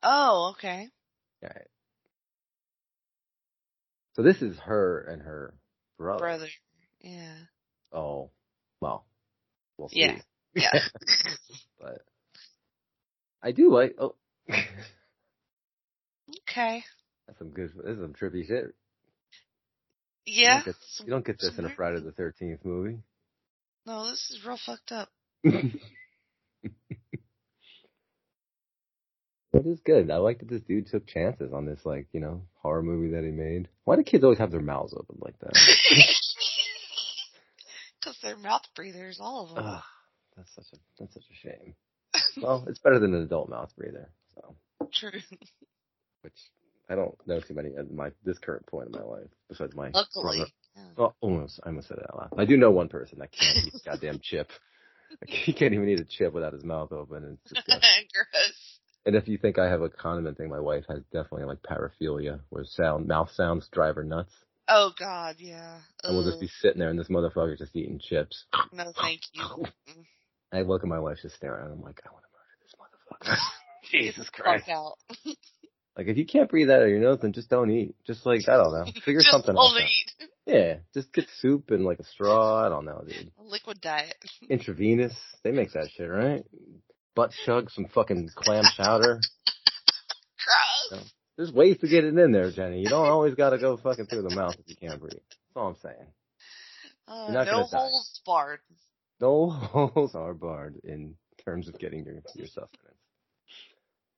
Oh, 0.03 0.53
okay. 0.55 0.88
Alright. 1.43 1.68
So 4.14 4.22
this 4.22 4.41
is 4.41 4.57
her 4.60 5.01
and 5.01 5.22
her 5.24 5.55
brother. 5.97 6.20
Brother. 6.20 6.47
Yeah. 7.01 7.36
Oh, 7.91 8.30
well, 8.80 9.05
We'll 9.80 9.90
see. 9.90 10.02
Yeah. 10.02 10.18
Yeah. 10.54 10.72
but 11.80 12.02
I 13.42 13.54
do 13.54 13.74
like. 13.74 13.96
Oh, 13.98 14.16
okay. 16.50 16.84
that's 17.26 17.40
some 17.40 17.50
good. 17.52 17.72
This 17.78 17.96
is 17.96 18.02
some 18.02 18.14
trippy 18.14 18.46
shit. 18.46 18.76
Yeah. 20.26 20.60
You 20.60 20.64
don't 20.64 20.66
get, 20.66 20.76
you 21.06 21.10
don't 21.10 21.26
get 21.26 21.40
this 21.40 21.58
in 21.58 21.66
a 21.66 21.74
Friday 21.74 22.02
the 22.02 22.12
Thirteenth 22.12 22.66
movie. 22.66 23.00
No, 23.86 24.06
this 24.10 24.30
is 24.30 24.46
real 24.46 24.60
fucked 24.64 24.92
up. 24.92 25.10
It 29.52 29.66
is 29.66 29.80
good. 29.84 30.12
I 30.12 30.18
like 30.18 30.40
that 30.40 30.48
this 30.48 30.62
dude 30.62 30.88
took 30.88 31.08
chances 31.08 31.52
on 31.54 31.66
this, 31.66 31.80
like, 31.84 32.08
you 32.12 32.20
know, 32.20 32.44
horror 32.62 32.84
movie 32.84 33.16
that 33.16 33.24
he 33.24 33.32
made. 33.32 33.68
Why 33.84 33.96
do 33.96 34.04
kids 34.04 34.24
always 34.24 34.38
have 34.38 34.52
their 34.52 34.62
mouths 34.62 34.94
open 34.96 35.18
like 35.20 35.40
that? 35.40 35.54
Because 38.10 38.22
they're 38.24 38.38
mouth 38.38 38.64
breathers, 38.76 39.20
all 39.22 39.43
of 39.43 39.55
them. 39.55 39.66
Ugh, 39.66 39.84
that's 40.36 40.55
such 40.55 40.66
a 40.74 40.78
that's 40.97 41.14
such 41.14 41.24
a 41.30 41.47
shame. 41.47 41.76
Well, 42.41 42.66
it's 42.68 42.80
better 42.80 42.97
than 42.97 43.14
an 43.14 43.22
adult 43.22 43.49
mouth 43.49 43.72
breather. 43.78 44.10
So, 44.34 44.55
True. 44.93 45.20
which 46.22 46.34
I 46.89 46.95
don't 46.95 47.16
know 47.28 47.39
too 47.39 47.53
many 47.53 47.76
at 47.76 47.91
my 47.91 48.12
this 48.24 48.39
current 48.39 48.66
point 48.66 48.88
in 48.88 48.93
my 48.93 49.05
life 49.05 49.28
besides 49.47 49.76
my 49.76 49.91
Luckily. 49.93 50.45
Yeah. 50.76 50.84
Well, 50.97 51.16
almost. 51.22 51.60
I 51.64 51.70
almost 51.70 51.89
said 51.89 51.97
it 51.97 52.05
out 52.10 52.18
loud. 52.18 52.41
I 52.41 52.45
do 52.45 52.57
know 52.57 52.72
one 52.72 52.89
person 52.89 53.20
that 53.20 53.32
can't 53.32 53.57
eat 53.68 53.74
a 53.76 53.89
goddamn 53.89 54.20
chip. 54.22 54.49
Like, 55.22 55.32
he 55.32 55.53
can't 55.53 55.74
even 55.74 55.89
eat 55.89 55.99
a 55.99 56.05
chip 56.05 56.34
without 56.34 56.53
his 56.53 56.64
mouth 56.64 56.91
open. 56.91 57.39
It's 57.43 57.51
disgusting. 57.51 58.05
Gross. 58.14 58.80
And 59.07 59.16
if 59.16 59.28
you 59.28 59.39
think 59.39 59.57
I 59.57 59.68
have 59.68 59.82
a 59.82 59.89
condiment 59.89 60.38
thing, 60.38 60.49
my 60.49 60.60
wife 60.60 60.84
has 60.88 60.99
definitely 61.12 61.45
like 61.45 61.64
paraphilia, 61.64 62.41
where 62.49 62.64
sound 62.64 63.07
mouth 63.07 63.32
sounds 63.32 63.68
drive 63.72 63.95
her 63.95 64.03
nuts. 64.03 64.32
Oh 64.70 64.91
God, 64.97 65.36
yeah. 65.39 65.80
And 66.03 66.15
we'll 66.15 66.26
just 66.26 66.39
be 66.39 66.49
sitting 66.61 66.80
there, 66.80 66.89
and 66.89 66.99
this 66.99 67.07
motherfucker's 67.07 67.59
just 67.59 67.76
eating 67.76 67.99
chips. 67.99 68.45
No, 68.72 68.91
thank 69.01 69.22
you. 69.34 69.65
I 70.53 70.61
look 70.61 70.84
at 70.84 70.89
my 70.89 70.99
wife 70.99 71.17
just 71.22 71.36
staring 71.36 71.61
at 71.61 71.67
him 71.67 71.78
I'm 71.78 71.82
like, 71.82 72.01
I 72.05 72.11
want 72.11 72.24
to 72.24 72.30
murder 72.34 72.57
this 72.61 73.36
motherfucker. 73.36 73.38
Jesus 73.91 74.30
Christ! 74.30 74.65
fuck 74.67 74.76
out. 74.76 74.93
Like 75.97 76.07
if 76.07 76.15
you 76.15 76.26
can't 76.26 76.49
breathe 76.49 76.70
out 76.70 76.82
of 76.82 76.88
your 76.88 76.99
nose, 76.99 77.20
then 77.22 77.34
just 77.34 77.49
don't 77.49 77.70
eat. 77.70 77.93
Just 78.07 78.26
like 78.26 78.47
I 78.47 78.55
don't 78.55 78.72
know, 78.72 78.86
figure 79.03 79.20
Just 79.20 79.32
something 79.32 79.53
don't 79.53 79.76
out. 79.76 79.82
eat. 79.82 80.30
Yeah, 80.45 80.76
just 80.93 81.11
get 81.11 81.26
soup 81.39 81.72
and 81.72 81.84
like 81.84 81.99
a 81.99 82.05
straw. 82.05 82.65
I 82.65 82.70
don't 82.70 82.86
know, 82.86 83.03
dude. 83.05 83.34
Liquid 83.38 83.82
diet. 83.82 84.15
Intravenous, 84.49 85.13
they 85.43 85.51
make 85.51 85.74
that 85.74 85.89
shit, 85.93 86.09
right? 86.09 86.45
Butt 87.15 87.34
chug, 87.45 87.70
some 87.72 87.86
fucking 87.93 88.30
clam 88.34 88.63
chowder. 88.78 89.20
Gross. 90.89 91.11
There's 91.40 91.54
ways 91.54 91.78
to 91.78 91.88
get 91.88 92.04
it 92.04 92.18
in 92.18 92.32
there, 92.34 92.52
Jenny. 92.52 92.82
You 92.82 92.90
don't 92.90 93.08
always 93.08 93.34
gotta 93.34 93.58
go 93.58 93.78
fucking 93.78 94.08
through 94.08 94.24
the 94.24 94.36
mouth 94.36 94.56
if 94.60 94.68
you 94.68 94.76
can't 94.76 95.00
breathe. 95.00 95.14
That's 95.14 95.56
all 95.56 95.68
I'm 95.70 95.76
saying. 95.82 96.06
Uh, 97.08 97.32
no 97.46 97.64
holes 97.64 98.22
barred. 98.26 98.60
No 99.22 99.50
holes 99.50 100.16
are 100.16 100.34
barred 100.34 100.82
in 100.84 101.16
terms 101.46 101.70
of 101.70 101.80
getting 101.80 102.04
your, 102.04 102.16
your 102.36 102.48
sustenance. 102.48 102.98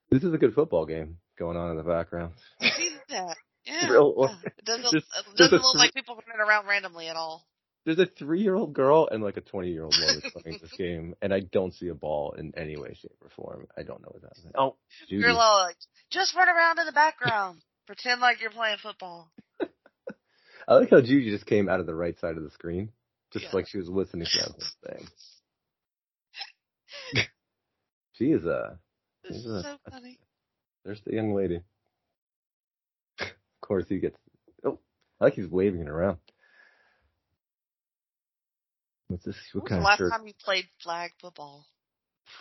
This 0.10 0.24
is 0.24 0.34
a 0.34 0.38
good 0.40 0.56
football 0.56 0.88
game 0.88 1.18
going 1.38 1.58
on 1.58 1.70
in 1.70 1.78
the 1.78 1.84
background. 1.84 2.34
See 2.60 2.90
that? 3.10 3.38
Yeah. 3.64 3.90
Real 3.92 4.16
yeah. 4.18 4.36
It 4.58 4.66
doesn't, 4.66 4.92
There's- 4.92 5.04
it 5.30 5.38
doesn't 5.38 5.62
look 5.62 5.76
like 5.76 5.94
people 5.94 6.16
running 6.16 6.42
around 6.50 6.66
randomly 6.66 7.10
at 7.10 7.16
all. 7.16 7.46
There's 7.86 8.00
a 8.00 8.06
three 8.06 8.42
year 8.42 8.54
old 8.56 8.74
girl 8.74 9.08
and 9.12 9.24
like 9.24 9.38
a 9.38 9.42
20 9.42 9.70
year 9.72 9.84
old 9.84 9.98
woman 9.98 10.22
playing 10.42 10.60
this 10.62 10.72
game, 10.78 11.16
and 11.22 11.34
I 11.34 11.40
don't 11.40 11.74
see 11.74 11.88
a 11.88 11.96
ball 11.96 12.34
in 12.38 12.54
any 12.56 12.78
way, 12.78 12.94
shape, 12.94 13.16
or 13.22 13.30
form. 13.30 13.68
I 13.78 13.84
don't 13.84 14.02
know 14.02 14.10
what's 14.12 14.24
happening. 14.26 14.54
Oh, 14.56 14.76
Judy. 15.10 15.22
You're 15.24 15.34
like, 15.34 15.76
just 16.12 16.36
run 16.36 16.48
around 16.50 16.80
in 16.80 16.86
the 16.86 16.92
background. 16.92 17.62
Pretend 17.88 18.22
like 18.22 18.40
you're 18.42 18.52
playing 18.52 18.78
football. 18.82 19.32
I 20.68 20.76
like 20.76 20.92
how 20.92 21.02
Judy 21.02 21.32
just 21.32 21.46
came 21.48 21.68
out 21.68 21.80
of 21.80 21.88
the 21.88 21.96
right 21.96 22.18
side 22.20 22.38
of 22.38 22.44
the 22.44 22.52
screen, 22.52 22.92
just 23.34 23.46
Yeah. 23.46 23.50
like 23.54 23.68
she 23.68 23.80
was 23.80 23.90
listening 23.90 24.28
to 24.28 24.38
that 24.38 24.52
whole 24.52 24.64
thing. 24.88 25.08
she 28.14 28.26
is 28.32 28.46
a. 28.46 28.78
This 29.28 29.38
is 29.38 29.46
a- 29.48 29.64
so 29.64 29.78
funny. 29.90 30.20
There's 30.86 31.02
the 31.06 31.14
young 31.14 31.34
lady. 31.34 31.62
of 33.20 33.28
course, 33.62 33.86
he 33.90 34.00
gets. 34.00 34.18
Oh, 34.64 34.80
I 35.20 35.26
like 35.26 35.34
he's 35.34 35.48
waving 35.48 35.82
it 35.82 35.90
around. 35.90 36.18
What's 39.12 39.26
this? 39.26 39.36
What 39.54 39.64
was 39.64 39.70
kind 39.70 39.82
the 39.82 39.86
of 39.86 39.90
last 39.90 39.98
shirt? 40.00 40.12
time 40.12 40.28
you 40.28 40.34
played 40.44 40.66
flag 40.84 41.12
football? 41.22 41.66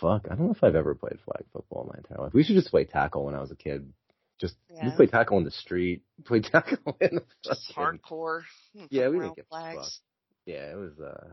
Fuck, 0.00 0.26
I 0.30 0.34
don't 0.36 0.46
know 0.46 0.52
if 0.52 0.62
I've 0.62 0.76
ever 0.76 0.94
played 0.94 1.18
flag 1.24 1.44
football 1.52 1.82
in 1.82 1.88
my 1.88 1.94
entire 1.98 2.24
life. 2.24 2.32
We 2.34 2.44
should 2.44 2.54
just 2.56 2.70
play 2.70 2.84
tackle 2.84 3.24
when 3.24 3.34
I 3.34 3.40
was 3.40 3.50
a 3.50 3.56
kid. 3.56 3.92
Just 4.40 4.54
you 4.70 4.76
Yeah. 4.76 4.96
play 4.96 5.06
tackle 5.06 5.36
in 5.38 5.44
the 5.44 5.50
street, 5.50 6.02
play 6.24 6.40
tackle 6.40 6.96
in 7.00 7.16
the 7.16 7.22
Just 7.44 7.72
fucking- 7.74 7.98
hardcore. 8.00 8.42
Hmm, 8.76 8.84
Yeah, 8.90 9.08
we 9.08 9.18
didn't 9.18 9.36
get 9.36 9.48
flags. 9.48 10.00
Yeah, 10.46 10.70
it 10.72 10.76
was. 10.76 10.98
uh 11.00 11.32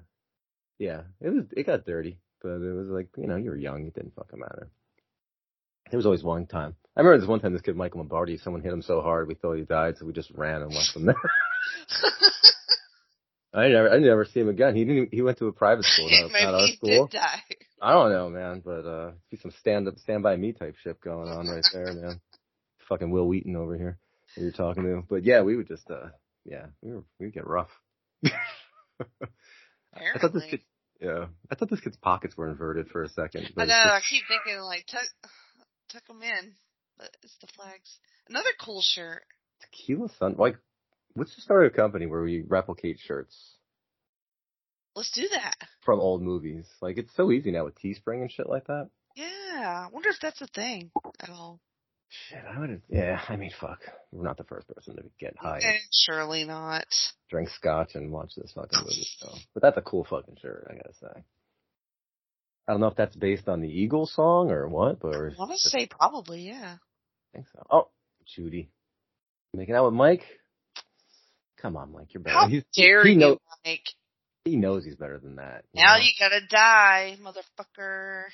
Yeah, 0.79 1.03
it 1.21 1.29
was. 1.29 1.45
It 1.55 1.65
got 1.65 1.85
dirty, 1.85 2.19
but 2.41 2.61
it 2.61 2.73
was 2.73 2.87
like 2.89 3.07
you 3.17 3.27
know 3.27 3.35
you 3.37 3.49
were 3.51 3.55
young. 3.57 3.85
It 3.87 3.93
didn't 3.93 4.15
fucking 4.15 4.39
matter. 4.39 4.69
There 5.89 5.97
was 5.97 6.05
always 6.05 6.23
one 6.23 6.47
time. 6.47 6.75
I 6.97 6.99
remember 7.01 7.19
this 7.21 7.29
one 7.29 7.39
time. 7.39 7.53
This 7.53 7.61
kid 7.61 7.77
Michael 7.77 7.99
Lombardi. 7.99 8.37
Someone 8.37 8.61
hit 8.61 8.73
him 8.73 8.81
so 8.81 9.01
hard 9.01 9.27
we 9.29 9.35
thought 9.35 9.53
he 9.53 9.63
died, 9.63 9.97
so 9.97 10.05
we 10.05 10.11
just 10.13 10.31
ran 10.31 10.61
and 10.63 10.73
left 10.73 10.95
him 10.95 11.05
there. 11.05 11.15
I 13.57 13.69
never. 13.69 13.89
I 13.89 13.97
never 13.97 14.25
see 14.25 14.39
him 14.41 14.49
again. 14.49 14.75
He 14.75 14.85
didn't. 14.85 15.09
He 15.11 15.21
went 15.23 15.39
to 15.39 15.47
a 15.47 15.51
private 15.51 15.85
school. 15.85 16.09
Not, 16.09 16.31
Maybe 16.31 16.45
not 16.45 16.53
our 16.53 16.67
he 16.67 16.75
school. 16.75 17.07
did 17.07 17.17
die. 17.17 17.41
I 17.81 17.91
don't 17.93 18.11
know, 18.11 18.29
man, 18.29 18.61
but 18.63 18.85
uh, 18.85 19.11
see 19.29 19.37
some 19.37 19.51
stand 19.59 19.87
up, 19.87 19.97
stand 19.97 20.23
by 20.23 20.35
me 20.35 20.51
type 20.53 20.75
shit 20.83 21.01
going 21.01 21.29
on 21.29 21.47
right 21.47 21.65
there, 21.73 21.93
man. 21.93 22.21
Fucking 22.89 23.09
Wil 23.09 23.27
Wheaton 23.27 23.55
over 23.55 23.75
here 23.77 23.97
that 24.35 24.41
you're 24.41 24.51
talking 24.51 24.83
to, 24.83 25.03
but 25.09 25.23
yeah, 25.25 25.41
we 25.41 25.57
would 25.57 25.67
just, 25.67 25.89
uh, 25.91 26.07
yeah, 26.45 26.67
we 26.81 26.93
were, 26.93 27.03
we'd 27.19 27.33
get 27.33 27.45
rough. 27.45 27.69
I 28.25 30.19
thought 30.19 30.33
this 30.33 30.45
kid, 30.49 30.61
yeah, 31.01 31.25
I 31.51 31.55
thought 31.55 31.69
this 31.69 31.81
kid's 31.81 31.97
pockets 31.97 32.37
were 32.37 32.49
inverted 32.49 32.87
for 32.87 33.03
a 33.03 33.09
second. 33.09 33.51
I 33.57 33.65
know. 33.65 33.73
I 33.73 33.99
keep 34.07 34.23
thinking 34.27 34.61
like 34.61 34.85
tuck, 34.89 35.03
tuck 35.91 36.07
them 36.07 36.21
in, 36.23 36.53
but 36.97 37.09
it's 37.23 37.37
the 37.41 37.47
flags. 37.55 37.99
Another 38.29 38.49
cool 38.63 38.81
shirt. 38.81 39.23
tequila 39.61 40.09
sun, 40.17 40.35
like, 40.37 40.57
let's 41.17 41.31
just 41.35 41.43
start 41.45 41.65
a 41.65 41.69
company 41.69 42.05
where 42.05 42.21
we 42.23 42.43
replicate 42.47 42.99
shirts 42.99 43.55
Let's 44.95 45.11
do 45.11 45.27
that. 45.31 45.55
from 45.85 45.99
old 45.99 46.23
movies. 46.23 46.67
Like, 46.81 46.97
it's 46.97 47.15
so 47.15 47.31
easy 47.31 47.51
now 47.51 47.65
with 47.65 47.75
Teespring 47.79 48.21
and 48.21 48.31
shit 48.31 48.49
like 48.49 48.65
that. 48.65 48.89
Yeah. 49.15 49.85
I 49.85 49.89
wonder 49.91 50.09
if 50.09 50.15
that's 50.19 50.41
a 50.41 50.47
thing 50.47 50.89
at 51.19 51.29
all. 51.29 51.59
Shit, 52.09 52.39
I 52.49 52.59
would 52.59 52.81
yeah, 52.89 53.19
I 53.27 53.35
mean, 53.35 53.51
fuck. 53.59 53.79
We're 54.11 54.23
not 54.23 54.37
the 54.37 54.45
first 54.45 54.67
person 54.69 54.95
to 54.95 55.03
get 55.19 55.35
high. 55.37 55.59
Eh, 55.61 55.77
surely 55.91 56.45
not. 56.45 56.85
drink 57.29 57.49
scotch 57.49 57.95
and 57.95 58.11
watch 58.11 58.31
this 58.37 58.53
fucking 58.55 58.79
movie. 58.79 59.07
So, 59.19 59.29
but 59.53 59.61
that's 59.61 59.77
a 59.77 59.81
cool 59.81 60.05
fucking 60.09 60.37
shirt, 60.41 60.67
I 60.69 60.75
gotta 60.75 60.93
say. 61.01 61.23
I 62.67 62.71
don't 62.71 62.79
know 62.81 62.87
if 62.87 62.95
that's 62.95 63.15
based 63.15 63.47
on 63.49 63.61
the 63.61 63.67
Eagles 63.69 64.13
song 64.13 64.51
or 64.51 64.67
what, 64.69 64.99
but 65.01 65.15
I 65.15 65.19
want 65.37 65.51
to 65.51 65.55
just- 65.55 65.69
say 65.69 65.85
probably, 65.87 66.41
yeah. 66.47 66.77
I 66.79 67.37
think 67.37 67.47
so. 67.53 67.65
Oh, 67.69 67.89
Judy, 68.25 68.71
making 69.53 69.75
out 69.75 69.85
with 69.85 69.93
Mike. 69.93 70.23
Come 71.61 71.75
on, 71.77 71.91
Mike, 71.91 72.13
you're 72.13 72.21
better. 72.21 72.35
How 72.37 72.47
He's, 72.47 72.63
dare 72.75 73.03
he 73.05 73.13
you, 73.13 73.37
Mike? 73.65 73.83
he 74.45 74.55
knows 74.55 74.85
he's 74.85 74.95
better 74.95 75.17
than 75.19 75.37
that. 75.37 75.63
you 75.73 75.83
Now 75.83 75.95
know? 75.95 76.01
you 76.03 76.11
gotta 76.19 76.41
die, 76.49 77.17
motherfucker. 77.21 78.25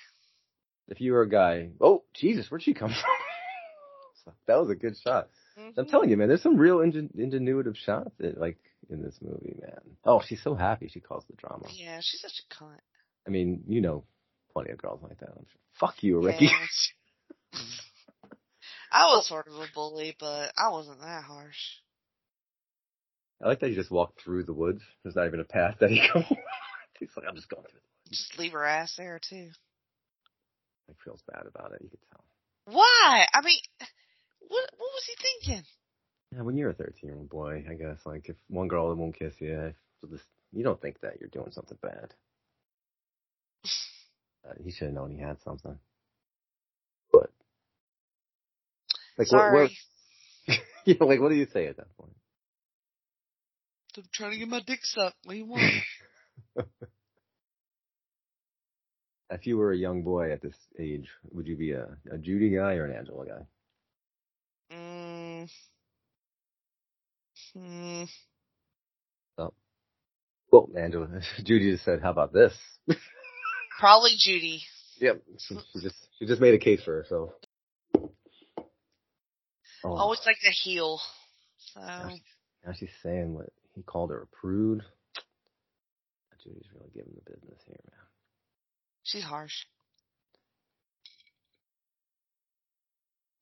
If 0.90 1.00
you 1.00 1.14
were 1.14 1.22
a 1.22 1.30
guy, 1.30 1.70
oh 1.80 2.04
Jesus, 2.14 2.50
where'd 2.52 2.64
she 2.64 2.74
come 2.74 2.90
from? 4.26 4.34
that 4.48 4.60
was 4.60 4.70
a 4.70 4.76
good 4.76 4.96
shot. 4.98 5.30
I'm 5.58 5.74
Mhm. 5.74 5.90
telling 5.90 6.10
you, 6.10 6.18
man, 6.18 6.28
there's 6.28 6.42
some 6.42 6.58
real 6.58 6.78
ingen- 6.82 7.12
ingenuitive 7.18 7.76
shots 7.78 8.12
that, 8.20 8.38
like 8.40 8.58
in 8.90 9.02
this 9.02 9.18
movie, 9.22 9.56
man. 9.62 9.80
Oh, 10.04 10.22
she's 10.26 10.42
so 10.44 10.56
happy 10.56 10.88
she 10.88 11.00
calls 11.00 11.26
the 11.30 11.36
drama. 11.36 11.66
Yeah, 11.72 12.00
she's 12.02 12.22
such 12.22 12.42
a 12.50 12.54
cunt. 12.54 12.80
I 13.28 13.30
mean, 13.30 13.64
you 13.68 13.80
know, 13.82 14.04
plenty 14.52 14.72
of 14.72 14.78
girls 14.80 15.02
like 15.04 15.20
that. 15.20 15.30
I'm 15.30 15.46
sure. 15.46 15.62
Fuck 15.80 16.04
you, 16.04 16.20
Ricky. 16.22 16.46
Yeah. 16.46 17.60
I 18.92 19.06
was 19.06 19.28
sort 19.28 19.48
of 19.48 19.54
a 19.54 19.66
bully, 19.74 20.16
but 20.20 20.52
I 20.58 20.70
wasn't 20.70 21.00
that 21.02 21.24
harsh. 21.24 21.80
I 23.44 23.48
like 23.48 23.60
that 23.60 23.70
he 23.70 23.76
just 23.76 23.92
walked 23.92 24.22
through 24.22 24.44
the 24.44 24.54
woods. 24.54 24.82
There's 25.04 25.16
not 25.16 25.28
even 25.28 25.42
a 25.42 25.46
path 25.46 25.76
that 25.82 25.90
he 25.90 26.02
goes. 26.14 26.24
He's 27.00 27.10
like, 27.18 27.26
I'm 27.28 27.36
just 27.36 27.50
going 27.50 27.64
through. 27.64 27.72
The 27.72 28.10
woods. 28.10 28.20
Just 28.20 28.40
leave 28.40 28.54
her 28.54 28.64
ass 28.64 28.94
there 28.98 29.20
too. 29.20 29.50
He 30.88 30.94
feels 31.04 31.22
bad 31.32 31.44
about 31.48 31.74
it. 31.74 31.82
You 31.82 31.90
could 31.90 32.00
tell. 32.12 32.24
Why? 32.74 33.26
I 33.34 33.42
mean, 33.42 33.60
what 34.40 34.70
what 34.78 34.90
was 34.94 35.04
he 35.08 35.16
thinking? 35.22 35.66
Yeah, 36.34 36.44
when 36.44 36.56
you're 36.56 36.70
a 36.70 36.74
13 36.74 36.94
year 37.04 37.16
old 37.16 37.30
boy, 37.30 37.66
I 37.70 37.74
guess 37.74 38.00
like 38.06 38.30
if 38.30 38.36
one 38.48 38.70
girl 38.70 38.96
won't 38.96 39.18
kiss 39.18 39.34
you, 39.40 39.74
you 40.54 40.64
don't 40.64 40.82
think 40.82 41.02
that 41.02 41.20
you're 41.20 41.30
doing 41.30 41.52
something 41.52 41.78
bad. 41.82 42.14
Uh, 44.46 44.52
he 44.62 44.72
should 44.72 44.88
have 44.88 44.94
known 44.94 45.10
he 45.10 45.22
had 45.22 45.42
something. 45.42 45.80
But 47.14 47.32
like, 49.18 49.28
Sorry, 49.30 49.54
what, 49.54 49.72
what, 50.50 50.58
you 50.84 50.96
know, 51.00 51.06
like, 51.06 51.22
what 51.22 51.30
do 51.30 51.36
you 51.36 51.48
say 51.54 51.68
at 51.68 51.78
that 51.78 51.96
point? 51.96 52.12
I'm 53.98 54.04
trying 54.14 54.32
to 54.32 54.38
get 54.38 54.48
my 54.48 54.62
dick 54.66 54.80
sucked. 54.84 55.16
What 55.24 55.34
do 55.34 55.38
you 55.38 55.46
want? 55.46 55.64
If 59.30 59.48
you 59.48 59.58
were 59.58 59.72
a 59.72 59.78
young 59.78 60.04
boy 60.04 60.32
at 60.32 60.42
this 60.44 60.56
age, 60.80 61.10
would 61.32 61.48
you 61.48 61.56
be 61.58 61.72
a, 61.72 61.88
a 62.12 62.20
Judy 62.20 62.52
guy 62.52 62.76
or 62.76 62.86
an 62.86 62.96
Angela 62.96 63.26
guy? 63.26 64.76
mm. 64.76 65.50
Hmm. 67.54 68.04
Oh. 69.40 69.54
Well, 70.52 70.70
Angela, 70.78 71.08
Judy 71.44 71.72
just 71.72 71.84
said, 71.84 72.02
"How 72.04 72.12
about 72.12 72.32
this?" 72.32 72.54
Probably 73.80 74.12
Judy. 74.18 74.62
Yep. 75.00 75.24
She, 75.40 75.56
she 75.74 75.80
just 75.82 75.96
she 76.20 76.26
just 76.28 76.42
made 76.42 76.54
a 76.54 76.60
case 76.60 76.84
for 76.84 76.94
herself. 76.94 77.32
Oh, 79.84 79.96
Always 79.96 80.22
like 80.28 80.38
to 80.44 80.52
heal. 80.52 81.00
So 81.74 81.80
now 81.82 82.10
she's- 82.10 82.22
now 82.66 82.74
she's 82.74 82.90
saying 83.02 83.34
what 83.34 83.50
he 83.76 83.82
called 83.84 84.10
her 84.12 84.22
a 84.22 84.28
prude. 84.28 84.82
Judy's 86.44 86.68
really 86.76 86.90
giving 86.94 87.14
the 87.16 87.32
business 87.32 87.60
here, 87.66 87.80
man. 87.90 88.00
she's 89.04 89.24
harsh. 89.24 89.54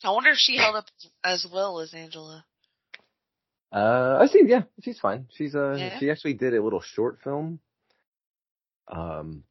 I 0.04 0.12
wonder 0.12 0.30
if 0.32 0.38
she 0.38 0.58
held 0.58 0.76
up 0.76 0.86
as 1.24 1.46
well 1.52 1.80
as 1.80 1.94
Angela. 1.94 2.44
Uh, 3.72 4.18
I 4.22 4.28
see. 4.28 4.42
Yeah, 4.46 4.64
she's 4.82 5.00
fine. 5.00 5.28
She's 5.34 5.56
uh, 5.56 5.76
Yeah? 5.78 6.00
she 6.00 6.10
actually 6.12 6.34
did 6.34 6.54
a 6.54 6.62
little 6.64 6.82
short 6.82 7.20
film, 7.24 7.60
um, 8.92 9.44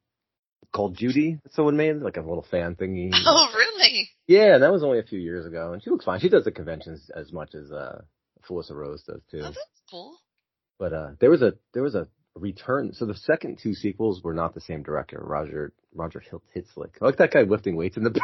called 0.73 0.97
Judy. 0.97 1.39
that 1.43 1.53
Someone 1.55 1.77
made 1.77 1.97
like 1.97 2.17
a 2.17 2.21
little 2.21 2.47
fan 2.51 2.75
thingy. 2.77 3.11
Oh, 3.27 3.49
really? 3.55 4.11
Yeah, 4.27 4.55
and 4.55 4.63
that 4.63 4.73
was 4.73 4.85
only 4.85 4.99
a 4.99 5.05
few 5.05 5.19
years 5.19 5.47
ago, 5.47 5.73
and 5.73 5.83
she 5.83 5.91
looks 5.91 6.05
fine. 6.05 6.21
She 6.21 6.29
does 6.29 6.45
the 6.45 6.53
conventions 6.53 7.11
as 7.17 7.33
much 7.33 7.55
as 7.55 7.71
uh, 7.73 8.03
Felissa 8.49 8.73
Rose 8.75 9.03
does 9.05 9.23
too. 9.31 9.39
Oh, 9.41 9.43
that's 9.45 9.59
cool. 9.91 10.19
But 10.81 10.93
uh, 10.95 11.11
there 11.21 11.29
was 11.31 11.43
a 11.43 11.53
there 11.75 11.83
was 11.83 11.95
a 11.95 12.09
return. 12.35 12.95
So 12.95 13.05
the 13.05 13.15
second 13.15 13.59
two 13.63 13.75
sequels 13.75 14.23
were 14.25 14.33
not 14.33 14.55
the 14.55 14.63
same 14.63 14.83
director, 14.83 15.21
Roger 15.23 15.75
Roger 15.95 16.23
Hiltzik. 16.33 16.89
I 17.01 17.05
like 17.05 17.19
that 17.19 17.33
guy 17.33 17.43
lifting 17.43 17.77
weights 17.77 17.99
in 17.99 18.03
the 18.03 18.11
back. 18.21 18.23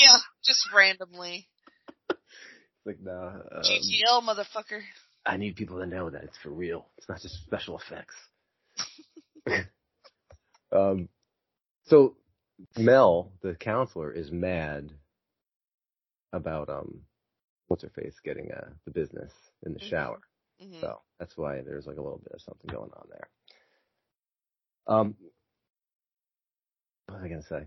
Yeah, 0.00 0.16
just 0.42 0.66
randomly. 0.74 1.46
like, 2.86 3.00
nah. 3.02 3.28
Um, 3.34 3.62
GTL, 3.62 4.22
motherfucker. 4.22 4.80
I 5.26 5.36
need 5.36 5.56
people 5.56 5.78
to 5.80 5.86
know 5.86 6.08
that 6.08 6.24
it's 6.24 6.38
for 6.42 6.48
real. 6.48 6.86
It's 6.96 7.06
not 7.08 7.20
just 7.20 7.34
special 7.44 7.78
effects. 7.78 8.14
um, 10.72 11.10
so 11.84 12.16
Mel, 12.78 13.30
the 13.42 13.54
counselor, 13.54 14.10
is 14.10 14.32
mad 14.32 14.90
about 16.32 16.70
um, 16.70 17.02
what's 17.66 17.82
her 17.82 17.90
face 17.90 18.14
getting 18.24 18.50
uh 18.52 18.70
the 18.86 18.90
business 18.90 19.32
in 19.66 19.74
the 19.74 19.80
Mhm. 19.80 19.90
shower. 19.90 20.18
Hmm 20.60 20.80
So 20.80 21.00
that's 21.18 21.36
why 21.36 21.60
there's 21.62 21.86
like 21.86 21.96
a 21.98 22.02
little 22.02 22.18
bit 22.18 22.32
of 22.34 22.40
something 22.42 22.68
going 22.70 22.90
on 22.92 23.08
there. 23.10 23.28
Um, 24.86 25.14
what 27.06 27.16
was 27.16 27.24
I 27.24 27.28
gonna 27.28 27.42
say? 27.42 27.66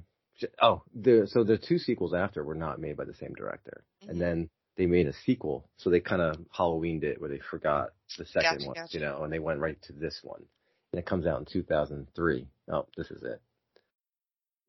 Oh, 0.61 0.83
the 0.95 1.27
so 1.27 1.43
the 1.43 1.57
two 1.57 1.77
sequels 1.77 2.13
after 2.13 2.43
were 2.43 2.55
not 2.55 2.79
made 2.79 2.97
by 2.97 3.05
the 3.05 3.13
same 3.13 3.33
director, 3.33 3.83
Mhm. 4.03 4.09
and 4.09 4.21
then 4.21 4.49
they 4.77 4.87
made 4.87 5.07
a 5.07 5.13
sequel, 5.25 5.69
so 5.77 5.89
they 5.89 5.99
kind 5.99 6.21
of 6.21 6.37
Halloweened 6.57 7.03
it 7.03 7.21
where 7.21 7.29
they 7.29 7.39
forgot 7.39 7.93
the 8.17 8.25
second 8.25 8.57
Gotcha, 8.57 8.65
one, 8.65 8.75
gotcha. 8.75 8.97
you 8.97 9.01
know, 9.03 9.23
and 9.23 9.31
they 9.31 9.39
went 9.39 9.59
right 9.59 9.79
to 9.83 9.93
this 9.93 10.19
one, 10.23 10.43
and 10.91 10.99
it 10.99 11.05
comes 11.05 11.27
out 11.27 11.39
in 11.39 11.45
2003. 11.45 12.47
Oh, 12.71 12.87
this 12.97 13.11
is 13.11 13.21
it. 13.23 13.41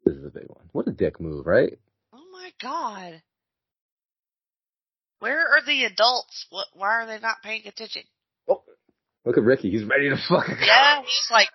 This 0.04 0.16
is 0.16 0.24
a 0.24 0.30
big 0.30 0.46
one. 0.48 0.68
What 0.72 0.86
a 0.88 0.92
dick 0.92 1.18
move, 1.20 1.46
right? 1.46 1.78
Oh 2.12 2.26
my 2.30 2.52
god. 2.60 3.22
Where 5.20 5.48
are 5.48 5.62
the 5.62 5.84
adults? 5.84 6.46
What? 6.50 6.68
Why 6.74 7.02
are 7.02 7.06
they 7.06 7.18
not 7.18 7.42
paying 7.42 7.66
attention? 7.66 8.02
Look 9.24 9.38
at 9.38 9.42
Ricky. 9.44 9.70
He's 9.70 9.84
ready 9.84 10.10
to 10.10 10.16
fuck. 10.28 10.46
Yeah, 10.48 11.00
he's 11.02 11.28
like, 11.30 11.48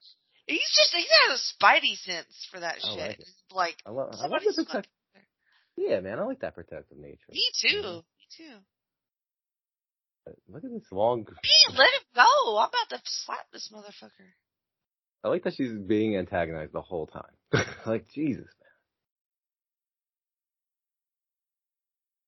he's 0.47 0.59
just 0.75 0.93
he 0.93 1.05
has 1.29 1.39
a 1.39 1.63
spidey 1.63 1.95
sense 1.97 2.47
for 2.51 2.59
that 2.59 2.77
I 2.83 2.95
shit. 2.95 2.97
like. 2.97 3.19
Like, 3.51 3.77
I 3.85 3.91
love, 3.91 4.13
I 4.19 4.27
love 4.27 4.41
the 4.43 4.63
protect. 4.65 4.87
Yeah, 5.75 5.99
man, 6.01 6.19
I 6.19 6.23
like 6.23 6.41
that 6.41 6.55
protective 6.55 6.97
nature. 6.97 7.31
Me 7.31 7.49
too. 7.61 7.81
Mhm. 7.83 7.95
Me 7.95 8.27
too. 8.37 8.55
Look 10.47 10.63
at 10.63 10.71
this 10.71 10.91
long. 10.91 11.25
Pete, 11.25 11.75
let 11.77 11.87
him 11.93 12.03
go. 12.15 12.57
I'm 12.57 12.69
about 12.69 12.89
to 12.89 13.01
slap 13.05 13.45
this 13.51 13.71
motherfucker. 13.73 14.33
I 15.23 15.27
like 15.29 15.43
that 15.43 15.55
she's 15.55 15.71
being 15.73 16.15
antagonized 16.17 16.71
the 16.73 16.81
whole 16.81 17.07
time. 17.07 17.33
like 17.85 18.07
Jesus, 18.13 18.45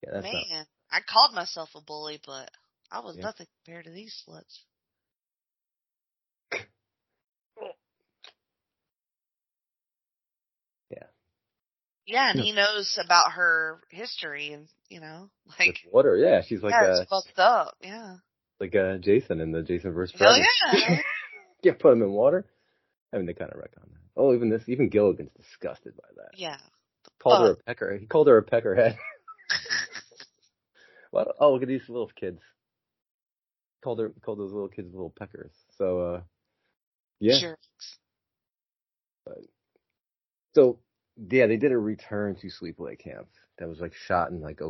man. 0.02 0.14
Yeah, 0.14 0.20
Man, 0.20 0.32
not. 0.50 0.66
I 0.90 1.00
called 1.08 1.34
myself 1.34 1.70
a 1.76 1.80
bully, 1.80 2.20
but 2.26 2.50
I 2.90 3.00
was 3.00 3.16
Yeah. 3.16 3.22
nothing 3.24 3.46
compared 3.64 3.84
to 3.84 3.92
these 3.92 4.20
sluts. 4.26 4.64
Yeah. 10.90 11.06
Yeah, 12.06 12.30
and 12.30 12.38
Yeah. 12.38 12.44
he 12.44 12.52
knows 12.52 12.98
about 13.02 13.32
her 13.32 13.80
history, 13.90 14.52
and 14.52 14.68
you 14.88 15.00
know, 15.00 15.30
like, 15.58 15.80
With 15.84 15.92
water, 15.92 16.16
yeah, 16.16 16.42
she's 16.42 16.62
like 16.62 16.72
yeah, 16.72 16.88
uh 16.88 17.00
it's 17.02 17.10
fucked 17.10 17.38
up. 17.38 17.74
Yeah. 17.80 18.16
like 18.60 18.74
uh 18.74 18.98
Jason 18.98 19.40
in 19.40 19.52
the 19.52 19.62
Jason 19.62 19.92
vs. 19.92 20.18
Hell 20.18 20.36
yeah. 20.36 21.00
yeah, 21.62 21.72
put 21.78 21.92
him 21.92 22.02
in 22.02 22.10
water. 22.12 22.46
I 23.12 23.18
mean, 23.18 23.26
they 23.26 23.34
kind 23.34 23.52
of 23.52 23.58
wreck 23.58 23.72
on 23.78 23.88
that. 23.92 23.98
Oh, 24.16 24.34
even 24.34 24.48
this, 24.50 24.62
even 24.68 24.88
Gilligan's 24.88 25.30
disgusted 25.36 25.94
by 25.96 26.08
that. 26.16 26.38
yeah. 26.38 26.56
Called 27.22 27.46
her 27.46 27.52
a 27.52 27.56
pecker. 27.56 27.96
He 27.98 28.06
called 28.06 28.26
her 28.26 28.38
a 28.38 28.44
peckerhead. 28.44 28.96
what? 31.12 31.28
Oh, 31.38 31.52
look 31.52 31.62
at 31.62 31.68
these 31.68 31.88
little 31.88 32.10
kids. 32.18 32.40
Called 33.84 34.00
her, 34.00 34.12
called 34.24 34.38
those 34.38 34.52
little 34.52 34.68
kids 34.68 34.92
little 34.92 35.12
peckers. 35.18 35.52
So, 35.78 36.00
uh, 36.00 36.20
yeah. 37.20 37.38
Jerks. 37.40 37.98
So 40.54 40.78
yeah, 41.30 41.46
they 41.46 41.56
did 41.56 41.72
a 41.72 41.78
return 41.78 42.36
to 42.36 42.48
Sleepaway 42.48 42.98
Camp 42.98 43.26
that 43.58 43.68
was 43.68 43.80
like 43.80 43.94
shot 43.94 44.30
in 44.30 44.40
like 44.40 44.60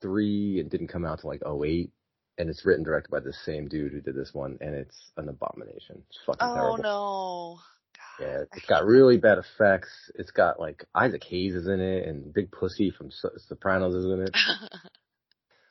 03 0.00 0.60
and 0.60 0.70
didn't 0.70 0.88
come 0.88 1.04
out 1.04 1.20
till 1.20 1.30
like 1.30 1.42
08. 1.46 1.90
And 2.38 2.48
it's 2.48 2.64
written 2.64 2.84
directed 2.84 3.10
by 3.10 3.18
the 3.18 3.32
same 3.32 3.66
dude 3.66 3.90
who 3.92 4.00
did 4.00 4.14
this 4.14 4.30
one, 4.32 4.58
and 4.60 4.72
it's 4.72 5.10
an 5.16 5.28
abomination. 5.28 6.02
It's 6.08 6.20
fucking 6.24 6.38
Oh 6.40 6.54
terrible. 6.54 6.78
no. 6.78 7.58
God, 7.96 8.24
Yeah, 8.24 8.42
it's 8.54 8.66
got 8.66 8.84
really 8.86 9.16
bad 9.16 9.38
effects. 9.38 9.88
It's 10.14 10.30
got 10.30 10.60
like 10.60 10.84
Isaac 10.94 11.24
Hayes 11.24 11.56
is 11.56 11.66
in 11.66 11.80
it, 11.80 12.06
and 12.06 12.32
Big 12.32 12.52
Pussy 12.52 12.90
from 12.90 13.10
So- 13.10 13.32
Sopranos 13.48 13.94
is 13.96 14.04
in 14.04 14.20
it. 14.22 14.36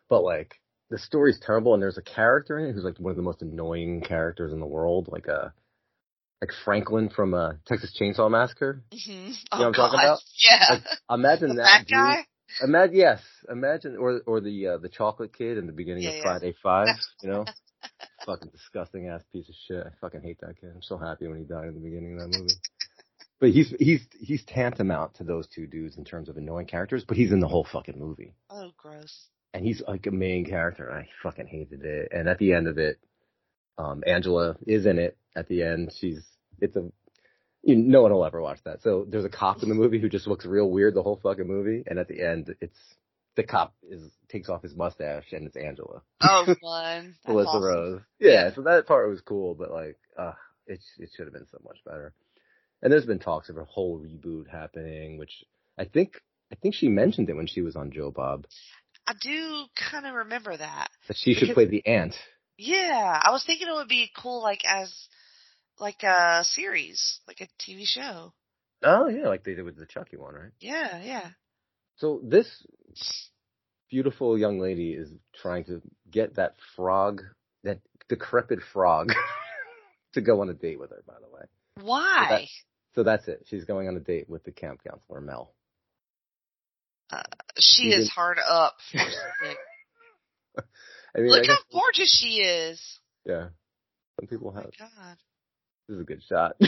But 0.10 0.24
like 0.24 0.60
the 0.90 0.98
story's 0.98 1.40
terrible, 1.40 1.74
and 1.74 1.82
there's 1.84 1.98
a 1.98 2.02
character 2.02 2.58
in 2.60 2.66
it 2.70 2.74
who's 2.74 2.84
like 2.86 2.98
one 2.98 3.12
of 3.12 3.18
the 3.18 3.24
most 3.24 3.42
annoying 3.42 4.02
characters 4.02 4.54
in 4.54 4.60
the 4.60 4.66
world, 4.66 5.10
like 5.12 5.28
a 5.28 5.54
like 6.42 6.52
Franklin 6.66 7.10
from 7.10 7.34
uh, 7.34 7.54
Texas 7.66 7.96
Chainsaw 8.00 8.30
Massacre. 8.30 8.84
Mhm. 8.94 9.30
know 9.30 9.34
Oh 9.52 9.58
what 9.60 9.68
I'm 9.68 9.74
talking 9.74 10.00
about? 10.00 10.20
Yeah. 10.44 10.66
Like, 10.70 10.84
imagine 11.10 11.56
that 11.58 11.66
fat 11.66 11.80
dude. 11.88 11.90
guy. 11.98 12.26
Imagine 12.64 12.96
yes, 12.96 13.22
imagine 13.50 13.98
or 13.98 14.22
or 14.26 14.40
the 14.40 14.68
uh, 14.68 14.78
the 14.78 14.90
chocolate 14.90 15.34
kid 15.38 15.58
in 15.58 15.66
the 15.68 15.74
beginning 15.74 16.04
Yeah, 16.04 16.10
of 16.12 16.16
yeah. 16.18 16.22
Friday 16.24 16.56
Five, 16.64 16.88
you 17.22 17.30
know, 17.30 17.46
fucking 18.26 18.50
disgusting 18.50 19.08
ass 19.10 19.22
piece 19.34 19.50
of 19.50 19.56
shit. 19.68 19.86
I 19.86 19.90
fucking 20.00 20.22
hate 20.22 20.40
that 20.42 20.60
kid. 20.60 20.72
I'm 20.74 20.82
so 20.82 20.98
happy 20.98 21.28
when 21.28 21.38
he 21.40 21.44
died 21.44 21.68
in 21.68 21.74
the 21.74 21.80
beginning 21.82 22.14
of 22.14 22.20
that 22.32 22.38
movie. 22.40 22.54
But 23.40 23.50
he's 23.50 23.74
he's 23.80 24.02
he's 24.20 24.44
tantamount 24.46 25.16
to 25.16 25.24
those 25.24 25.48
two 25.48 25.68
dudes 25.68 25.98
in 25.98 26.06
terms 26.06 26.30
of 26.30 26.38
annoying 26.38 26.68
characters, 26.68 27.04
but 27.08 27.18
he's 27.18 27.32
in 27.32 27.40
the 27.40 27.48
whole 27.48 27.68
fucking 27.72 28.00
movie, 28.00 28.34
Oh, 28.50 28.72
gross. 28.78 29.28
and 29.54 29.66
he's 29.66 29.82
like 29.88 30.08
a 30.08 30.12
main 30.12 30.46
character. 30.46 30.92
I 30.92 31.08
fucking 31.22 31.48
hated 31.48 31.84
it. 31.84 32.10
And 32.12 32.28
at 32.30 32.38
the 32.40 32.54
end 32.54 32.68
of 32.68 32.78
it, 32.78 32.98
um, 33.78 34.04
Angela 34.06 34.56
is 34.66 34.86
in 34.86 35.00
it. 35.00 35.18
At 35.36 35.48
the 35.48 35.64
end, 35.64 35.92
she's 36.00 36.24
it's 36.60 36.76
a 36.76 36.90
you, 37.64 37.76
no 37.76 38.02
one 38.02 38.12
will 38.12 38.26
ever 38.26 38.42
watch 38.42 38.60
that. 38.66 38.82
So 38.82 39.06
there's 39.08 39.26
a 39.26 39.30
cop 39.30 39.62
in 39.64 39.70
the 39.70 39.76
movie 39.76 40.00
who 40.00 40.10
just 40.10 40.26
looks 40.28 40.46
real 40.46 40.70
weird 40.70 40.94
the 40.96 41.04
whole 41.04 41.20
fucking 41.22 41.48
movie, 41.48 41.84
and 41.86 42.00
at 42.00 42.08
the 42.08 42.22
end, 42.26 42.56
it's 42.62 42.78
the 43.36 43.44
cop 43.44 43.74
is 43.88 44.02
takes 44.30 44.50
off 44.50 44.64
his 44.64 44.76
mustache 44.76 45.32
and 45.32 45.46
it's 45.48 45.56
Angela, 45.56 46.02
Oh, 46.22 46.46
fun. 46.62 47.16
Felissa 47.28 47.46
awesome. 47.46 47.64
Rose. 47.64 48.02
Yeah, 48.20 48.54
so 48.54 48.62
that 48.64 48.88
part 48.88 49.10
was 49.10 49.22
cool, 49.22 49.54
but 49.54 49.72
like, 49.72 49.98
uh, 50.18 50.34
it 50.66 50.80
it 50.98 51.10
should 51.16 51.28
have 51.28 51.34
been 51.34 51.48
so 51.52 51.60
much 51.64 51.78
better. 51.86 52.14
And 52.82 52.92
there's 52.92 53.06
been 53.06 53.20
talks 53.20 53.50
of 53.50 53.58
a 53.58 53.64
whole 53.64 54.00
reboot 54.00 54.48
happening, 54.50 55.18
which 55.18 55.44
I 55.78 55.86
think 55.86 56.22
I 56.52 56.56
think 56.56 56.74
she 56.74 56.88
mentioned 56.88 57.30
it 57.30 57.36
when 57.36 57.48
she 57.48 57.62
was 57.62 57.76
on 57.76 57.92
Joe 57.92 58.10
Bob 58.12 58.46
I 59.08 59.14
do 59.22 59.66
kind 59.92 60.06
of 60.06 60.14
remember 60.16 60.56
that. 60.58 60.90
that 61.08 61.16
she 61.18 61.34
should 61.34 61.54
play 61.54 61.66
the 61.66 61.86
aunt. 61.86 62.14
Yeah, 62.58 63.20
I 63.22 63.32
was 63.32 63.44
thinking 63.46 63.68
it 63.68 63.74
would 63.76 63.88
be 63.88 64.10
cool, 64.18 64.42
like 64.42 64.62
as 64.66 64.94
like 65.80 66.02
a 66.04 66.44
series, 66.44 67.20
like 67.28 67.42
a 67.42 67.48
TV 67.62 67.84
show. 67.86 68.34
Oh 68.84 69.08
yeah, 69.08 69.28
like 69.28 69.44
they 69.44 69.54
did 69.54 69.64
with 69.64 69.78
the 69.78 69.86
Chucky 69.86 70.18
one, 70.18 70.34
right? 70.34 70.52
Yeah, 70.60 71.02
yeah. 71.04 71.30
So 71.98 72.20
this 72.24 72.48
beautiful 73.90 74.38
young 74.38 74.60
lady 74.60 74.92
is 74.94 75.10
trying 75.42 75.66
to 75.66 75.82
get 76.10 76.36
that 76.36 76.56
frog, 76.76 77.22
that 77.64 77.80
decrepit 78.10 78.60
frog, 78.74 79.12
to 80.14 80.22
go 80.22 80.42
on 80.42 80.50
a 80.50 80.54
date 80.54 80.80
with 80.80 80.90
her. 80.92 81.04
By 81.08 81.14
the 81.22 81.28
way, 81.34 81.44
Why? 81.82 82.48
so 82.96 83.04
that's 83.04 83.28
it. 83.28 83.46
She's 83.48 83.66
going 83.66 83.88
on 83.88 83.96
a 83.98 84.00
date 84.00 84.30
with 84.30 84.44
the 84.44 84.52
camp 84.52 84.82
counselor 84.88 85.22
Mel. 85.22 85.54
Uh, 87.12 87.22
she 87.58 87.84
You 87.84 87.90
is 87.90 87.96
didn't- 88.06 88.10
hard 88.12 88.38
up. 88.48 88.76
I 91.18 91.22
mean, 91.22 91.32
I 91.34 91.38
Look 91.38 91.48
how 91.48 91.58
gorgeous 91.72 92.16
she 92.20 92.42
is. 92.42 93.00
yeah. 93.26 93.48
Some 94.20 94.28
people 94.28 94.54
Oh 94.56 94.60
have. 94.60 94.72
god. 94.78 95.18
This 95.88 95.96
is 95.96 96.02
a 96.02 96.06
good 96.06 96.22
shot. 96.24 96.56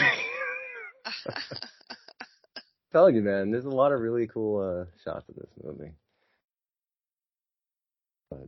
telling 2.91 3.15
you, 3.15 3.21
man, 3.21 3.51
there's 3.51 3.65
a 3.65 3.69
lot 3.69 3.91
of 3.91 3.99
really 4.01 4.27
cool 4.27 4.59
uh, 4.61 4.85
shots 5.03 5.25
in 5.29 5.35
this 5.37 5.49
movie. 5.63 5.93
But 8.29 8.47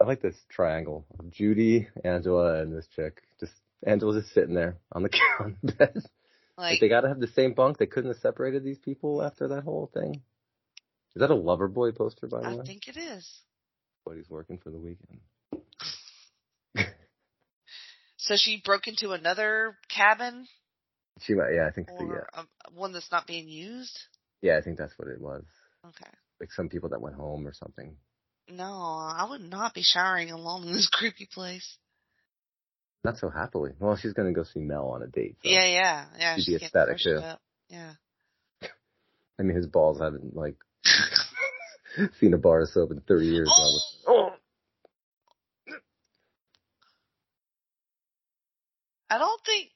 I 0.00 0.04
like 0.04 0.22
this 0.22 0.36
triangle 0.50 1.04
of 1.18 1.30
Judy, 1.30 1.88
Angela, 2.04 2.60
and 2.60 2.74
this 2.76 2.86
chick. 2.94 3.22
Just 3.40 3.52
Angela 3.86 4.20
just 4.20 4.32
sitting 4.34 4.54
there 4.54 4.78
on 4.92 5.02
the 5.02 5.10
the 5.62 5.72
bed. 5.72 6.02
Like 6.56 6.80
they 6.80 6.88
gotta 6.88 7.08
have 7.08 7.20
the 7.20 7.28
same 7.28 7.54
bunk. 7.54 7.78
They 7.78 7.86
couldn't 7.86 8.10
have 8.10 8.20
separated 8.20 8.62
these 8.64 8.78
people 8.78 9.22
after 9.22 9.48
that 9.48 9.64
whole 9.64 9.90
thing. 9.92 10.22
Is 11.14 11.20
that 11.20 11.30
a 11.30 11.34
Loverboy 11.34 11.96
poster, 11.96 12.26
by 12.26 12.40
the 12.40 12.46
I 12.46 12.54
way? 12.54 12.60
I 12.62 12.64
think 12.66 12.88
it 12.88 12.96
is. 12.96 13.40
Buddy's 14.04 14.30
working 14.30 14.58
for 14.58 14.70
the 14.70 14.78
weekend. 14.78 15.20
So 18.22 18.36
she 18.36 18.62
broke 18.64 18.86
into 18.86 19.10
another 19.10 19.76
cabin 19.88 20.46
She 21.22 21.34
might, 21.34 21.54
yeah, 21.54 21.66
I 21.66 21.72
think, 21.72 21.88
or 21.90 22.06
yeah, 22.06 22.40
um, 22.40 22.48
one 22.72 22.92
that's 22.92 23.10
not 23.10 23.26
being 23.26 23.48
used. 23.48 23.98
yeah, 24.40 24.56
I 24.56 24.62
think 24.62 24.78
that's 24.78 24.96
what 24.96 25.08
it 25.08 25.20
was. 25.20 25.42
Okay. 25.84 26.10
Like 26.38 26.52
some 26.52 26.68
people 26.68 26.90
that 26.90 27.00
went 27.00 27.16
home 27.16 27.46
or 27.46 27.52
something. 27.52 27.96
No, 28.48 28.64
I 28.64 29.26
would 29.28 29.40
not 29.40 29.74
be 29.74 29.82
showering 29.82 30.30
alone 30.30 30.68
in 30.68 30.72
this 30.72 30.88
creepy 30.92 31.28
place. 31.32 31.78
Not 33.04 33.18
so 33.18 33.28
happily. 33.28 33.72
Well, 33.80 33.96
she's 33.96 34.12
gonna 34.12 34.32
go 34.32 34.44
see 34.44 34.60
Mel 34.60 34.90
on 34.90 35.02
a 35.02 35.08
date. 35.08 35.36
So. 35.42 35.50
Yeah, 35.50 35.66
yeah, 35.66 36.04
yeah. 36.16 36.36
She'd 36.36 36.42
she 36.44 36.50
be 36.52 36.64
ecstatic, 36.64 36.98
too. 36.98 37.20
Yeah. 37.68 37.92
I 39.38 39.42
mean, 39.42 39.56
his 39.56 39.66
balls 39.66 40.00
haven't 40.00 40.36
like 40.36 40.54
seen 42.20 42.34
a 42.34 42.38
bar 42.38 42.60
of 42.60 42.68
soap 42.68 42.92
in 42.92 43.00
30 43.00 43.26
years 43.26 43.48
now. 43.48 43.78
Oh! 44.06 44.30
I 49.10 49.18
don't 49.18 49.40
think 49.44 49.70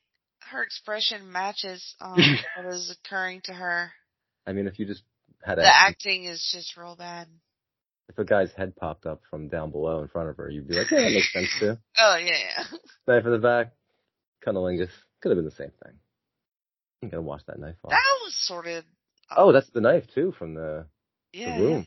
her 0.51 0.63
expression 0.63 1.31
matches 1.31 1.95
um, 2.01 2.17
what 2.57 2.73
is 2.75 2.97
occurring 3.05 3.43
to 3.45 3.53
her. 3.53 3.91
I 4.47 4.53
mean, 4.53 4.67
if 4.67 4.79
you 4.79 4.87
just 4.87 5.03
had 5.43 5.59
a, 5.59 5.63
The 5.63 5.75
acting 5.77 6.25
is 6.25 6.49
just 6.55 6.77
real 6.77 6.97
bad. 6.97 7.27
if 8.09 8.19
a 8.19 8.25
guy's 8.25 8.53
head 8.53 8.77
popped 8.77 9.05
up 9.07 9.21
from 9.29 9.49
down 9.49 9.71
below 9.71 10.01
in 10.03 10.09
front 10.09 10.31
of 10.31 10.37
her, 10.39 10.49
you'd 10.49 10.69
be 10.69 10.75
like, 10.75 10.91
yeah, 10.91 11.01
that 11.03 11.13
makes 11.13 11.33
sense 11.33 11.49
too. 11.59 11.77
Oh 11.99 12.17
yeah, 12.17 12.37
yeah. 12.39 12.65
Knife 13.07 13.27
in 13.27 13.33
the 13.33 13.39
back, 13.39 13.73
cunnilingus. 14.47 14.91
Could 15.21 15.31
have 15.31 15.37
been 15.39 15.45
the 15.45 15.51
same 15.51 15.73
thing. 15.83 15.95
I'm 17.03 17.09
gonna 17.11 17.23
wash 17.23 17.43
that 17.47 17.59
knife 17.59 17.77
off. 17.85 17.91
That 17.91 18.19
was 18.25 18.35
sort 18.47 18.67
of. 18.67 18.85
Oh, 19.37 19.53
that's 19.53 19.69
the 19.71 19.81
knife 19.81 20.05
too 20.15 20.33
from 20.39 20.55
the, 20.55 20.87
yeah. 21.33 21.59
the 21.59 21.65
room. 21.65 21.87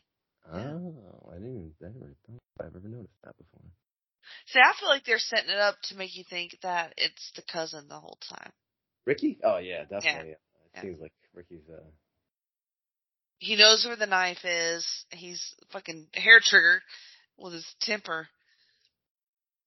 Yeah. 0.54 0.74
Oh, 0.74 1.30
I 1.32 1.36
didn't, 1.36 1.74
I 1.82 1.86
never 1.88 2.16
thought 2.28 2.66
I've 2.66 2.76
ever 2.76 2.88
noticed 2.88 3.14
that 3.24 3.38
before. 3.38 3.70
See, 4.48 4.60
I 4.60 4.74
feel 4.80 4.90
like 4.90 5.06
they're 5.06 5.20
setting 5.20 5.50
it 5.50 5.60
up 5.60 5.76
to 5.84 5.96
make 5.96 6.16
you 6.16 6.24
think 6.30 6.58
that 6.62 6.94
it's 6.98 7.32
the 7.36 7.42
cousin 7.52 7.88
the 7.88 8.00
whole 8.00 8.18
time. 8.30 8.52
Ricky? 9.06 9.40
Oh 9.44 9.58
yeah, 9.58 9.84
definitely. 9.84 10.32
It 10.32 10.40
Yeah. 10.76 10.82
seems 10.82 11.00
like 11.00 11.14
Ricky's 11.34 11.68
uh 11.70 11.82
He 13.40 13.56
knows 13.56 13.86
where 13.86 13.96
the 13.96 14.06
knife 14.06 14.44
is. 14.44 14.86
He's 15.12 15.56
fucking 15.72 16.08
hair 16.14 16.40
triggered 16.42 16.82
with 17.38 17.54
his 17.54 17.66
temper. 17.82 18.28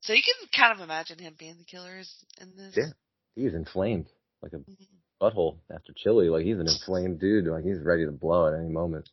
So 0.02 0.12
you 0.12 0.22
can 0.22 0.48
kind 0.56 0.72
of 0.78 0.84
imagine 0.84 1.18
him 1.18 1.34
being 1.38 1.58
the 1.58 1.64
killer 1.64 1.96
in 2.40 2.56
this. 2.56 2.76
Yeah. 2.76 2.92
he's 3.34 3.54
inflamed. 3.54 4.06
Like 4.42 4.52
a 4.52 4.58
Mhm. 4.58 4.86
butthole 5.20 5.58
after 5.70 5.92
chili. 5.96 6.28
Like 6.28 6.44
he's 6.44 6.58
an 6.58 6.68
inflamed 6.68 7.20
dude. 7.20 7.46
Like 7.46 7.64
he's 7.64 7.78
ready 7.80 8.04
to 8.04 8.12
blow 8.12 8.48
at 8.48 8.58
any 8.58 8.68
moment. 8.68 9.08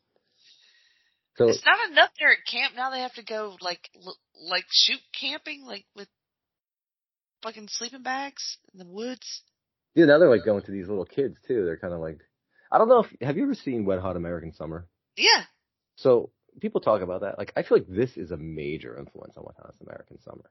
So 1.40 1.50
It's 1.50 1.66
not 1.66 1.90
enough 1.90 2.10
they're 2.20 2.32
at 2.34 2.46
camp. 2.50 2.76
Now 2.76 2.92
they 2.92 3.00
have 3.00 3.14
to 3.16 3.24
go 3.24 3.58
like 3.62 3.90
l- 3.96 4.18
like 4.48 4.66
shoot 4.70 5.00
camping 5.20 5.64
like 5.66 5.86
with 5.96 6.08
fucking 7.44 7.68
sleeping 7.72 8.04
bags 8.04 8.58
in 8.74 8.80
the 8.80 8.86
woods. 8.86 9.42
yeah, 9.96 10.06
now 10.06 10.20
they're 10.20 10.30
like 10.30 10.46
going 10.46 10.62
to 10.64 10.72
these 10.72 10.88
little 10.90 11.06
kids 11.06 11.38
too. 11.48 11.66
They're 11.66 11.78
kind 11.78 11.94
of 11.94 12.00
like, 12.02 12.20
I 12.72 12.78
don't 12.78 12.90
know 12.90 13.04
if 13.06 13.22
have 13.22 13.38
you 13.38 13.44
ever 13.44 13.56
seen 13.56 13.86
Wet 13.86 14.00
Hot 14.00 14.16
American 14.18 14.54
Summer? 14.54 14.88
Yeah. 15.16 15.44
So 15.96 16.32
people 16.60 16.82
talk 16.82 17.02
about 17.02 17.22
that. 17.22 17.38
Like 17.38 17.54
I 17.56 17.64
feel 17.64 17.78
like 17.80 17.88
this 17.88 18.18
is 18.18 18.32
a 18.32 18.38
major 18.38 18.98
influence 18.98 19.36
on 19.38 19.44
Wet 19.46 19.56
Hot 19.62 19.74
American 19.82 20.20
Summer. 20.22 20.50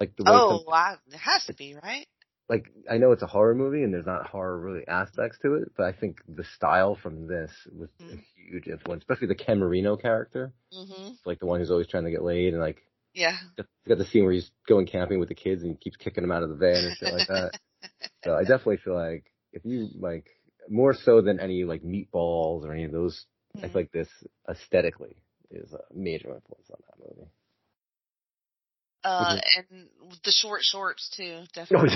Like 0.00 0.16
the 0.16 0.24
way 0.24 0.30
Oh, 0.34 0.58
some- 0.64 0.72
I, 0.74 0.94
it 1.12 1.18
has 1.18 1.44
to 1.46 1.54
be 1.54 1.74
right. 1.80 2.06
Like 2.48 2.72
I 2.90 2.98
know 2.98 3.12
it's 3.12 3.22
a 3.22 3.26
horror 3.26 3.54
movie 3.54 3.82
and 3.82 3.92
there's 3.92 4.06
not 4.06 4.26
horror 4.26 4.58
really 4.58 4.86
aspects 4.88 5.38
to 5.42 5.54
it, 5.54 5.72
but 5.76 5.86
I 5.86 5.92
think 5.92 6.18
the 6.28 6.44
style 6.44 6.94
from 6.94 7.26
this 7.26 7.50
was 7.72 7.90
a 8.10 8.14
Mhm. 8.14 8.24
huge 8.36 8.66
influence, 8.66 9.02
especially 9.02 9.28
the 9.28 9.34
Ken 9.34 9.58
Marino 9.58 9.96
character, 9.96 10.52
Mhm. 10.72 11.18
like 11.24 11.38
the 11.40 11.46
one 11.46 11.60
who's 11.60 11.70
always 11.70 11.88
trying 11.88 12.04
to 12.04 12.10
get 12.10 12.22
laid 12.22 12.54
and 12.54 12.62
like 12.62 12.82
Yeah. 13.12 13.36
got 13.86 13.98
the 13.98 14.04
scene 14.04 14.24
where 14.24 14.32
he's 14.32 14.50
going 14.66 14.86
camping 14.86 15.18
with 15.18 15.28
the 15.28 15.34
kids 15.34 15.62
and 15.62 15.72
he 15.72 15.76
keeps 15.76 15.96
kicking 15.96 16.22
them 16.22 16.32
out 16.32 16.42
of 16.42 16.48
the 16.48 16.54
van 16.54 16.84
and 16.84 16.96
shit 16.96 17.10
like 17.12 17.26
that. 17.26 17.52
So 18.24 18.34
I 18.34 18.40
definitely 18.42 18.78
feel 18.78 18.94
like 18.94 19.32
if 19.52 19.64
you 19.64 19.88
like 19.98 20.26
more 20.68 20.92
so 20.94 21.20
than 21.22 21.40
any 21.40 21.64
like 21.64 21.82
meatballs 21.82 22.64
or 22.64 22.72
any 22.72 22.84
of 22.84 22.92
those, 22.92 23.26
I 23.56 23.68
feel 23.68 23.82
like 23.82 23.92
this 23.92 24.08
aesthetically 24.48 25.16
is 25.50 25.72
a 25.72 25.80
major 25.94 26.34
influence 26.34 26.70
on 26.70 26.78
that 26.86 26.98
movie. 26.98 27.30
Uh, 29.04 29.36
and 29.56 29.88
the 30.24 30.30
short 30.32 30.62
shorts 30.62 31.08
too, 31.16 31.44
definitely. 31.54 31.90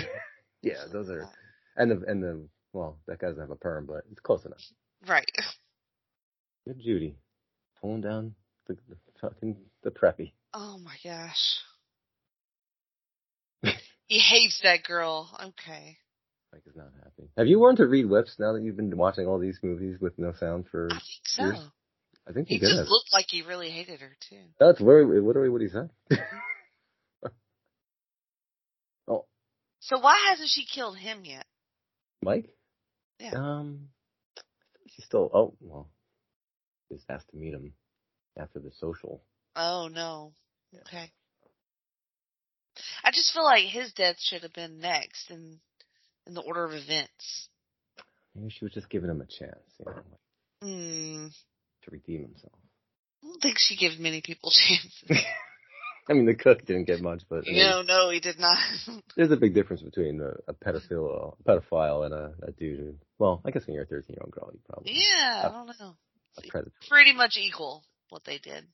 Yeah, 0.63 0.85
those 0.93 1.09
are 1.11 1.29
and 1.77 1.91
the 1.91 2.05
and 2.07 2.23
the 2.23 2.49
well, 2.73 2.99
that 3.07 3.19
guy 3.19 3.29
doesn't 3.29 3.41
have 3.41 3.51
a 3.51 3.57
perm, 3.57 3.87
but 3.87 4.05
it's 4.11 4.21
close 4.21 4.45
enough. 4.45 4.61
Right. 5.07 5.31
Good 6.67 6.81
Judy, 6.81 7.17
pulling 7.81 8.01
down 8.01 8.35
the, 8.67 8.75
the 8.89 8.97
fucking 9.21 9.57
the 9.83 9.91
preppy. 9.91 10.33
Oh 10.55 10.79
my 10.79 10.97
gosh. 11.05 11.59
he 14.07 14.19
hates 14.19 14.61
that 14.63 14.85
girl. 14.85 15.29
Okay. 15.41 15.99
Mike 16.53 16.63
is 16.67 16.77
not 16.77 16.91
happy. 17.03 17.31
Have 17.37 17.47
you 17.47 17.61
learned 17.61 17.79
to 17.79 17.87
read 17.87 18.07
lips 18.07 18.37
now 18.39 18.53
that 18.53 18.63
you've 18.63 18.77
been 18.77 18.97
watching 18.97 19.27
all 19.27 19.39
these 19.39 19.59
movies 19.63 19.97
with 20.01 20.19
no 20.19 20.33
sound 20.39 20.67
for? 20.71 20.89
I 20.91 20.95
think 20.97 21.03
so. 21.25 21.45
Yours? 21.45 21.59
I 22.29 22.33
think 22.33 22.49
He 22.49 22.59
did. 22.59 22.69
just 22.69 22.91
looked 22.91 23.13
like 23.13 23.27
he 23.29 23.43
really 23.43 23.71
hated 23.71 24.01
her 24.01 24.17
too. 24.29 24.43
That's 24.61 24.81
literally, 24.81 25.21
literally 25.21 25.49
what 25.49 25.61
he 25.63 25.69
said. 25.69 25.91
oh, 29.09 29.25
So 29.83 29.99
why 29.99 30.16
hasn't 30.30 30.49
she 30.51 30.64
killed 30.64 30.97
him 30.97 31.24
yet? 31.24 31.45
Mike? 32.22 32.49
Yeah. 33.18 33.33
Um, 33.35 33.89
she's 34.89 35.05
still. 35.05 35.30
Oh 35.35 35.55
well, 35.61 35.89
just 36.91 37.05
asked 37.09 37.30
to 37.30 37.37
meet 37.37 37.53
him 37.53 37.72
after 38.39 38.59
the 38.61 38.70
social. 38.78 39.22
Oh 39.57 39.89
no. 39.93 40.33
Okay. 40.87 41.11
I 43.05 43.11
just 43.11 43.33
feel 43.35 43.45
like 43.45 43.64
his 43.66 43.93
death 43.93 44.16
should 44.20 44.43
have 44.43 44.53
been 44.55 44.78
next 44.78 45.30
in 45.30 45.59
in 46.26 46.35
the 46.35 46.41
order 46.43 46.64
of 46.64 46.72
events. 46.72 47.49
Maybe 48.35 48.51
she 48.51 48.64
was 48.64 48.72
just 48.72 48.89
giving 48.89 49.11
him 49.11 49.20
a 49.20 49.26
chance, 49.26 49.59
you 49.78 49.85
know, 49.85 49.93
like, 49.93 50.05
Hmm. 50.62 51.26
to 51.83 51.91
redeem 51.91 52.22
himself. 52.22 52.53
I 53.22 53.26
don't 53.26 53.43
think 53.43 53.59
she 53.59 53.76
gives 53.76 53.99
many 53.99 54.22
people 54.22 54.51
chances. 54.53 55.03
I 56.09 56.14
mean, 56.14 56.26
the 56.26 56.34
cook 56.34 56.64
didn't 56.66 56.84
get 56.84 57.00
much, 57.00 57.22
but 57.28 57.44
I 57.46 57.50
mean, 57.50 57.59
no, 57.61 57.82
no, 57.82 58.11
he 58.11 58.20
did 58.20 58.38
not. 58.38 58.59
there's 59.16 59.30
a 59.30 59.36
big 59.36 59.55
difference 59.55 59.83
between 59.83 60.20
a, 60.20 60.33
a 60.50 60.54
pedophile, 60.54 61.37
a 61.38 61.42
pedophile, 61.49 62.04
and 62.04 62.14
a, 62.14 62.33
a 62.42 62.53
dude. 62.53 62.80
Who, 62.80 62.95
well, 63.18 63.41
I 63.45 63.50
guess 63.50 63.66
when 63.66 63.74
you're 63.74 63.84
a 63.84 63.87
13 63.87 64.14
year 64.14 64.22
old 64.22 64.33
girl, 64.33 64.50
you 64.53 64.61
probably 64.68 64.92
yeah, 64.95 65.42
I 65.45 65.49
don't 65.49 65.66
know. 65.79 65.96
Pretty 66.88 67.12
much 67.12 67.37
equal 67.38 67.84
what 68.08 68.24
they 68.24 68.38
did. 68.38 68.66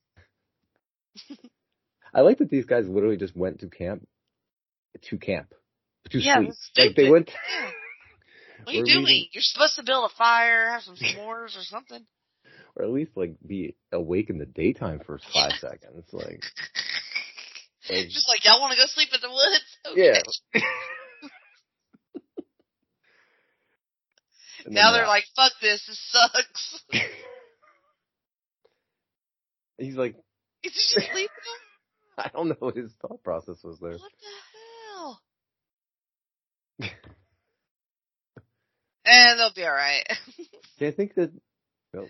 I 2.15 2.23
like 2.23 2.39
that 2.39 2.49
these 2.51 2.65
guys 2.65 2.89
literally 2.89 3.17
just 3.17 3.37
went 3.37 3.61
to 3.61 3.69
camp, 3.69 4.07
to 5.03 5.19
camp, 5.19 5.53
to 6.11 6.19
Yeah, 6.19 6.37
sleep. 6.37 6.55
Like 6.77 6.97
they 6.97 7.11
went. 7.11 7.31
Yeah. 7.31 7.71
What 8.65 8.75
are 8.75 8.79
you 8.79 8.85
doing? 8.85 9.27
You're 9.33 9.43
supposed 9.43 9.77
to 9.77 9.83
build 9.85 10.11
a 10.11 10.15
fire, 10.17 10.71
have 10.71 10.83
some 10.83 10.97
s'mores 10.97 11.57
or 11.57 11.63
something. 11.63 12.05
or 12.77 12.85
at 12.85 12.91
least 12.91 13.13
like 13.17 13.37
be 13.47 13.77
awake 13.93 14.31
in 14.31 14.39
the 14.39 14.47
daytime 14.47 15.01
for 15.05 15.19
five 15.33 15.53
seconds. 15.61 16.05
Like, 16.13 16.43
like 17.91 18.09
Just 18.09 18.29
like 18.29 18.45
y'all 18.45 18.61
want 18.61 18.73
to 18.73 18.79
go 18.79 18.87
sleep 18.87 19.09
in 19.15 19.21
the 19.21 19.29
woods? 19.31 19.79
yeah. 19.97 20.21
Okay. 20.57 20.65
And 24.67 24.75
Now 24.75 24.91
they're 24.93 25.03
that- 25.03 25.09
like, 25.09 25.25
fuck 25.37 25.53
this, 25.63 25.87
this 25.87 25.99
sucks. 26.11 26.83
he's 29.79 29.95
like, 29.95 30.15
Did 30.63 30.75
you 30.75 30.81
just 31.01 31.15
leave? 31.15 31.29
I 32.19 32.29
don't 32.35 32.49
know 32.49 32.57
what 32.59 32.77
his 32.77 32.93
thought 33.01 33.23
process 33.23 33.63
was 33.63 33.79
there. 33.81 33.93
What 33.93 34.11
the 34.21 34.27
hell? 36.81 36.91
and 39.07 39.39
they'll 39.39 39.53
be 39.55 39.63
alright. 39.65 40.07
Yeah, 40.79 40.89
I 40.89 40.93
think 40.93 41.15
that, 41.15 41.31
well, 41.95 42.07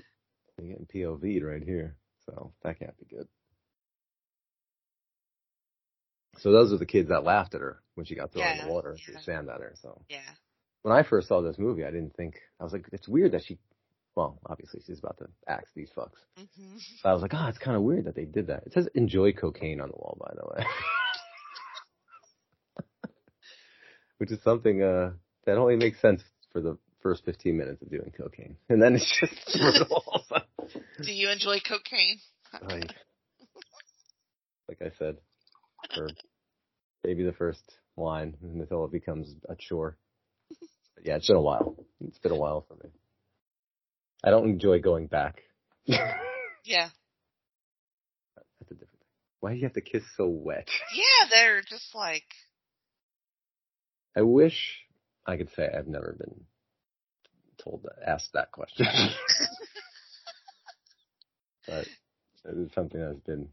they're 0.57 0.67
getting 0.69 0.87
POV'd 0.87 1.45
right 1.45 1.63
here, 1.63 1.97
so 2.25 2.53
that 2.63 2.79
can't 2.79 2.99
be 2.99 3.15
good. 3.15 3.29
So 6.40 6.52
those 6.52 6.73
are 6.73 6.78
the 6.78 6.86
kids 6.86 7.09
that 7.09 7.24
laughed 7.24 7.55
at 7.55 7.60
her 7.60 7.81
when 7.94 8.06
she 8.06 8.15
got 8.15 8.32
thrown 8.32 8.47
in 8.47 8.66
the 8.66 8.73
water, 8.73 8.97
threw 9.05 9.15
yeah. 9.15 9.20
sand 9.20 9.51
at 9.51 9.60
her. 9.60 9.74
So 9.82 10.01
yeah. 10.09 10.20
when 10.82 10.94
I 10.94 11.02
first 11.02 11.28
saw 11.28 11.43
this 11.43 11.59
movie, 11.59 11.85
I 11.85 11.90
didn't 11.90 12.16
think 12.16 12.36
I 12.60 12.65
was 12.65 12.73
like, 12.73 12.86
it's 12.93 13.09
weird 13.09 13.32
that 13.32 13.44
she. 13.44 13.59
Well, 14.15 14.40
obviously 14.47 14.81
she's 14.85 14.98
about 14.98 15.19
to 15.19 15.28
axe 15.47 15.70
these 15.77 15.90
fucks. 15.97 16.19
hmm 16.36 16.77
But 17.05 17.10
I 17.10 17.12
was 17.12 17.23
like, 17.23 17.35
oh, 17.35 17.47
it's 17.48 17.59
kind 17.59 17.77
of 17.77 17.82
weird 17.82 18.06
that 18.06 18.16
they 18.16 18.24
did 18.24 18.48
that. 18.48 18.65
It 18.66 18.73
says 18.73 18.89
enjoy 18.94 19.32
cocaine 19.32 19.81
on 19.81 19.89
the 19.89 19.97
wall, 19.97 20.16
by 20.20 20.35
the 20.35 20.44
way. 20.48 20.66
Which 24.19 24.32
is 24.32 24.43
something, 24.43 24.82
uh, 24.82 25.12
that 25.47 25.56
only 25.56 25.77
makes 25.77 26.01
sense 26.01 26.23
for 26.52 26.60
the 26.60 26.77
first 27.01 27.24
15 27.24 27.56
minutes 27.56 27.81
of 27.82 27.90
doing 27.90 28.12
cocaine. 28.16 28.56
And 28.69 28.82
then 28.82 28.97
it's 28.97 29.19
just 29.20 29.35
brutal. 29.56 30.02
Do 31.02 31.12
you 31.12 31.31
enjoy 31.31 31.60
cocaine? 31.60 32.19
like, 32.69 32.90
like 34.69 34.82
I 34.82 34.90
said, 34.98 35.19
for 35.94 36.09
maybe 37.05 37.24
the 37.24 37.32
first 37.32 37.62
line 37.97 38.36
until 38.43 38.85
it 38.85 38.93
becomes 38.93 39.35
a 39.48 39.56
chore. 39.56 39.97
Yeah, 41.02 41.16
it's 41.16 41.28
been 41.28 41.36
a 41.36 41.40
while. 41.40 41.77
It's 42.01 42.19
been 42.19 42.32
a 42.32 42.36
while 42.36 42.65
for 42.66 42.74
me. 42.74 42.90
I 44.24 44.31
don't 44.31 44.48
enjoy 44.48 44.81
going 44.81 45.06
back. 45.06 45.43
Yeah. 46.65 46.90
That's 48.36 48.70
a 48.70 48.74
different 48.74 49.01
thing. 49.01 49.09
Why 49.40 49.52
do 49.52 49.56
you 49.56 49.62
have 49.62 49.73
to 49.73 49.81
kiss 49.81 50.02
so 50.19 50.27
wet? 50.27 50.69
Yeah, 50.94 51.28
they're 51.31 51.62
just 51.62 51.94
like, 51.94 52.27
I 54.15 54.20
wish 54.20 54.81
I 55.24 55.39
could 55.39 55.48
say 55.56 55.66
I've 55.66 55.86
never 55.86 56.15
been 56.19 56.44
told 57.56 57.85
to 57.85 57.90
ask 58.06 58.31
that 58.32 58.52
question. 58.52 58.86
but 61.66 61.86
it 62.44 62.59
is 62.59 62.70
something 62.74 63.01
that's 63.01 63.20
been 63.20 63.48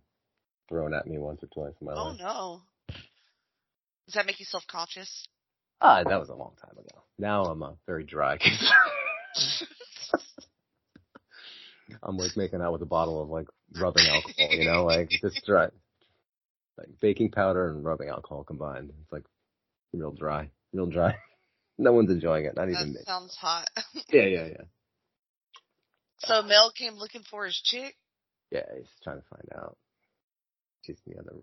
thrown 0.69 0.93
at 0.93 1.07
me 1.07 1.17
once 1.17 1.43
or 1.43 1.47
twice 1.47 1.73
in 1.79 1.87
my 1.87 1.93
oh 1.93 2.09
life. 2.09 2.19
no. 2.19 2.61
Does 4.05 4.13
that 4.15 4.25
make 4.25 4.39
you 4.39 4.45
self 4.45 4.63
conscious? 4.67 5.27
Ah, 5.81 6.03
that 6.03 6.19
was 6.19 6.29
a 6.29 6.35
long 6.35 6.53
time 6.61 6.77
ago. 6.77 7.03
Now 7.17 7.45
I'm 7.45 7.61
a 7.61 7.75
very 7.85 8.03
dry. 8.03 8.37
I'm 12.03 12.17
like 12.17 12.35
making 12.35 12.61
out 12.61 12.71
with 12.71 12.81
a 12.81 12.87
bottle 12.87 13.21
of 13.21 13.29
like 13.29 13.47
rubbing 13.77 14.05
alcohol, 14.07 14.49
you 14.51 14.65
know, 14.65 14.85
like 14.85 15.09
just 15.09 15.45
dry, 15.45 15.67
like 16.77 16.87
baking 17.01 17.31
powder 17.31 17.69
and 17.69 17.83
rubbing 17.83 18.09
alcohol 18.09 18.43
combined. 18.43 18.91
It's 19.01 19.11
like 19.11 19.25
real 19.93 20.11
dry, 20.11 20.49
real 20.73 20.87
dry. 20.87 21.15
No 21.77 21.91
one's 21.91 22.09
enjoying 22.09 22.45
it, 22.45 22.55
not 22.55 22.69
even 22.69 22.93
me. 22.93 23.01
Sounds 23.05 23.35
hot. 23.35 23.69
Yeah, 24.09 24.27
yeah, 24.27 24.45
yeah. 24.45 24.63
so 26.19 26.41
Mel 26.41 26.71
came 26.71 26.93
looking 26.93 27.23
for 27.29 27.43
his 27.45 27.59
chick. 27.61 27.97
Yeah, 28.49 28.61
he's 28.77 28.87
trying 29.03 29.19
to 29.19 29.27
find 29.29 29.49
out. 29.53 29.75
She's 30.85 30.99
the 31.07 31.19
other. 31.19 31.33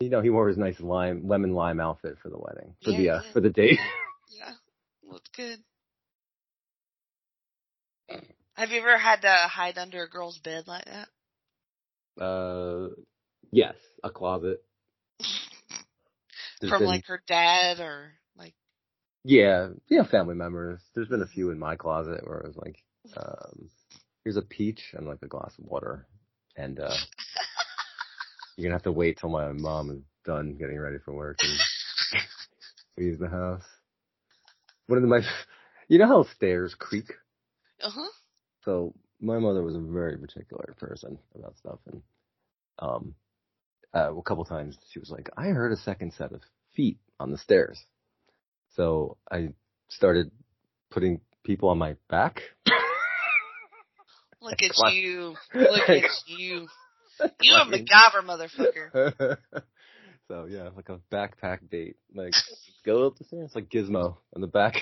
You 0.00 0.10
know, 0.10 0.20
he 0.20 0.30
wore 0.30 0.48
his 0.48 0.56
nice 0.56 0.80
lime, 0.80 1.26
lemon 1.26 1.54
lime 1.54 1.80
outfit 1.80 2.18
for 2.22 2.28
the 2.30 2.38
wedding, 2.38 2.74
for 2.82 2.92
the 2.92 3.10
uh, 3.10 3.20
yeah. 3.22 3.32
for 3.32 3.40
the 3.40 3.50
date. 3.50 3.78
Yeah, 4.30 4.52
looked 5.10 5.34
good. 5.34 5.58
Have 8.54 8.70
you 8.70 8.80
ever 8.80 8.98
had 8.98 9.22
to 9.22 9.30
hide 9.30 9.78
under 9.78 10.02
a 10.02 10.08
girl's 10.08 10.38
bed 10.38 10.64
like 10.66 10.84
that? 10.84 12.22
Uh, 12.22 12.88
yes, 13.50 13.74
a 14.04 14.10
closet. 14.10 14.62
From 16.60 16.80
been- 16.80 16.86
like 16.86 17.06
her 17.06 17.22
dad 17.26 17.80
or 17.80 18.12
like, 18.36 18.54
Yeah, 19.24 19.70
yeah, 19.88 20.04
family 20.04 20.34
members. 20.34 20.80
There's 20.94 21.08
been 21.08 21.22
a 21.22 21.26
few 21.26 21.50
in 21.50 21.58
my 21.58 21.76
closet 21.76 22.26
where 22.26 22.38
it 22.40 22.46
was 22.46 22.56
like, 22.56 22.82
um, 23.16 23.70
here's 24.24 24.36
a 24.36 24.42
peach 24.42 24.92
and 24.94 25.06
like 25.06 25.22
a 25.22 25.28
glass 25.28 25.56
of 25.58 25.64
water, 25.64 26.06
and 26.56 26.80
uh, 26.80 26.94
you're 28.58 28.68
gonna 28.68 28.74
have 28.74 28.82
to 28.82 28.92
wait 28.92 29.18
till 29.18 29.30
my 29.30 29.52
mom 29.52 29.90
is 29.90 30.02
done 30.24 30.56
getting 30.58 30.80
ready 30.80 30.98
for 31.04 31.14
work 31.14 31.38
and 31.40 32.22
leaves 32.98 33.20
the 33.20 33.28
house. 33.28 33.62
One 34.88 34.98
of 34.98 35.04
my, 35.08 35.20
you 35.86 35.98
know 35.98 36.08
how 36.08 36.24
stairs 36.24 36.74
creak. 36.76 37.06
uh 37.80 37.90
huh. 37.90 38.08
So 38.64 38.94
my 39.20 39.38
mother 39.38 39.62
was 39.62 39.76
a 39.76 39.80
very 39.80 40.18
particular 40.18 40.74
person 40.76 41.18
about 41.36 41.56
stuff, 41.56 41.78
and 41.86 42.02
um, 42.80 43.14
uh, 43.94 44.12
a 44.12 44.22
couple 44.22 44.44
times 44.44 44.76
she 44.90 44.98
was 44.98 45.08
like, 45.08 45.30
"I 45.36 45.46
heard 45.46 45.70
a 45.70 45.76
second 45.76 46.12
set 46.14 46.32
of 46.32 46.40
feet 46.74 46.98
on 47.20 47.30
the 47.30 47.38
stairs." 47.38 47.80
So 48.74 49.18
I 49.30 49.50
started 49.88 50.32
putting 50.90 51.20
people 51.44 51.68
on 51.68 51.78
my 51.78 51.94
back. 52.10 52.42
Look 54.42 54.62
at 54.62 54.92
you. 54.92 55.36
Look 55.54 55.88
at 55.88 56.02
you. 56.26 56.66
You 57.42 57.54
a 57.54 57.64
MacGyver 57.66 58.22
motherfucker. 58.24 59.38
so 60.28 60.46
yeah, 60.48 60.70
like 60.76 60.88
a 60.88 61.00
backpack 61.12 61.70
date. 61.70 61.96
Like 62.14 62.34
go 62.84 63.06
up 63.06 63.18
the 63.18 63.24
stairs, 63.24 63.52
like 63.54 63.68
Gizmo 63.68 64.16
on 64.34 64.40
the 64.40 64.46
back. 64.46 64.80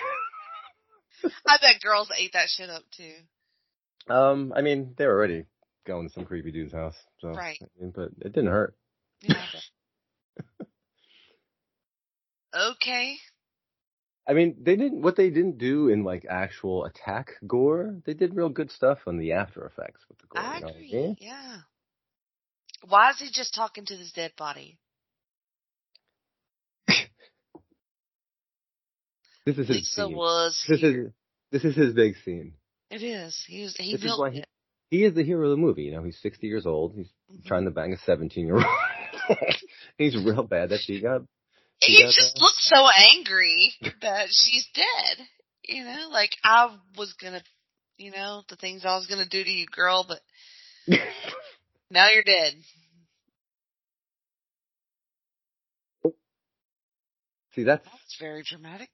I 1.46 1.58
bet 1.60 1.80
girls 1.82 2.10
ate 2.16 2.34
that 2.34 2.48
shit 2.48 2.70
up 2.70 2.82
too. 2.96 4.12
um, 4.12 4.52
I 4.54 4.62
mean, 4.62 4.94
they 4.96 5.06
were 5.06 5.14
already 5.14 5.44
going 5.86 6.08
to 6.08 6.12
some 6.12 6.24
creepy 6.24 6.52
dude's 6.52 6.72
house, 6.72 6.96
so 7.20 7.28
Right. 7.28 7.58
I 7.62 7.66
mean, 7.80 7.92
but 7.94 8.10
it 8.20 8.32
didn't 8.32 8.50
hurt. 8.50 8.76
Yeah. 9.22 9.44
Okay. 12.54 13.16
I 14.28 14.32
mean, 14.32 14.56
they 14.60 14.76
didn't, 14.76 15.02
what 15.02 15.16
they 15.16 15.30
didn't 15.30 15.58
do 15.58 15.88
in 15.88 16.02
like 16.02 16.26
actual 16.28 16.84
attack 16.84 17.32
gore, 17.46 18.00
they 18.04 18.14
did 18.14 18.34
real 18.34 18.48
good 18.48 18.70
stuff 18.70 18.98
on 19.06 19.18
the 19.18 19.32
after 19.32 19.64
effects 19.64 20.04
with 20.08 20.18
the 20.18 20.26
gore. 20.26 20.42
I 20.42 20.56
you 20.56 20.60
know 20.62 20.68
agree. 20.68 20.92
mean? 20.92 21.16
Yeah. 21.20 21.56
Why 22.88 23.10
is 23.10 23.18
he 23.18 23.28
just 23.32 23.54
talking 23.54 23.84
to 23.86 23.96
this 23.96 24.12
dead 24.12 24.32
body? 24.36 24.78
This 29.44 29.58
is 29.58 29.68
his 29.68 29.76
Lisa 29.76 30.06
scene. 30.06 30.16
was 30.16 30.64
This 30.68 30.80
here. 30.80 31.06
is, 31.06 31.12
this 31.52 31.64
is 31.64 31.76
his 31.76 31.94
big 31.94 32.16
scene. 32.24 32.54
It 32.90 33.02
is. 33.02 33.44
He 33.46 33.62
was. 33.62 33.76
He 33.76 33.92
This 33.92 34.00
is 34.00 34.04
built 34.06 34.32
he- 34.32 34.38
it. 34.40 34.46
He 34.90 35.04
is 35.04 35.14
the 35.14 35.24
hero 35.24 35.44
of 35.44 35.50
the 35.50 35.56
movie. 35.56 35.82
You 35.84 35.92
know, 35.92 36.02
he's 36.04 36.18
60 36.20 36.46
years 36.46 36.64
old. 36.66 36.94
He's 36.96 37.08
Mhm. 37.30 37.44
trying 37.46 37.64
to 37.64 37.70
bang 37.72 37.92
a 37.92 37.98
17 37.98 38.46
year 38.46 38.56
old. 38.56 38.64
he's 39.98 40.16
real 40.16 40.42
bad 40.44 40.70
that 40.70 40.80
she 40.80 41.00
got. 41.00 41.22
He 41.80 42.00
got 42.02 42.12
just 42.14 42.34
that. 42.34 42.40
looks 42.40 42.68
so 42.68 42.88
angry 42.88 43.74
that 44.00 44.28
she's 44.30 44.66
dead. 44.74 45.26
You 45.64 45.84
know, 45.84 46.08
like 46.10 46.36
I 46.44 46.76
was 46.96 47.12
gonna, 47.14 47.42
you 47.98 48.12
know, 48.12 48.42
the 48.48 48.56
things 48.56 48.84
I 48.84 48.96
was 48.96 49.06
gonna 49.08 49.26
do 49.28 49.42
to 49.42 49.50
you, 49.50 49.66
girl, 49.66 50.04
but 50.06 50.20
now 51.90 52.08
you're 52.10 52.22
dead. 52.22 52.54
See, 57.56 57.64
that's 57.64 57.84
That's 57.84 58.16
very 58.20 58.42
dramatic. 58.44 58.88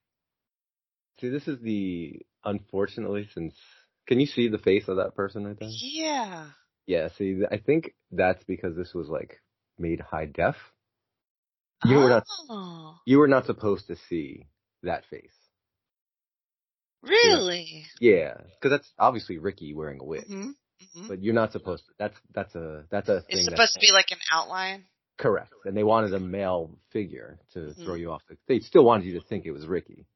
see, 1.21 1.29
this 1.29 1.47
is 1.47 1.61
the 1.61 2.21
unfortunately 2.45 3.29
since. 3.35 3.55
Can 4.09 4.19
you 4.19 4.27
see 4.27 4.49
the 4.49 4.59
face 4.59 4.89
of 4.89 4.97
that 4.97 5.15
person 5.15 5.47
right 5.47 5.59
there? 5.59 5.69
Yeah. 5.71 6.47
Yeah. 6.87 7.09
See, 7.17 7.43
I 7.51 7.59
think 7.59 7.95
that's 8.11 8.43
because 8.45 8.75
this 8.77 8.95
was 8.95 9.09
like 9.09 9.41
made 9.79 10.01
high 10.01 10.27
def. 10.27 10.57
You 11.85 11.99
were 11.99 12.09
not. 12.09 12.25
Oh, 12.49 12.97
You 13.05 13.19
were 13.19 13.29
not 13.29 13.47
supposed 13.47 13.89
to 13.89 13.97
see 14.09 14.47
that 14.83 15.05
face. 15.11 15.35
really? 17.03 17.85
Yeah, 18.01 18.35
because 18.61 18.71
that's 18.71 18.93
obviously 18.99 19.39
Ricky 19.39 19.75
wearing 19.75 20.01
a 20.01 20.05
wig, 20.05 20.25
hmm 20.27 20.51
hmm 20.95 21.09
but 21.09 21.23
you're 21.23 21.35
not 21.35 21.53
supposed 21.53 21.85
to. 21.87 21.93
That's 21.99 22.17
that's 22.35 22.55
a 22.55 22.85
that's 22.91 23.09
a. 23.09 23.23
It's 23.29 23.45
supposed 23.45 23.75
to 23.75 23.81
be 23.81 23.93
like 23.93 24.11
an 24.11 24.19
outline. 24.33 24.85
Correct. 25.19 25.53
And 25.65 25.77
they 25.77 25.85
wanted 25.85 26.15
a 26.15 26.21
male 26.21 26.71
figure 26.91 27.39
to 27.53 27.59
Mhm. 27.59 27.85
throw 27.85 27.95
you 27.95 28.11
off. 28.11 28.23
The, 28.29 28.37
they 28.47 28.61
still 28.61 28.85
wanted 28.85 29.07
you 29.07 29.21
to 29.21 29.27
think 29.27 29.47
it 29.47 29.53
was 29.53 29.67
Ricky. 29.67 30.07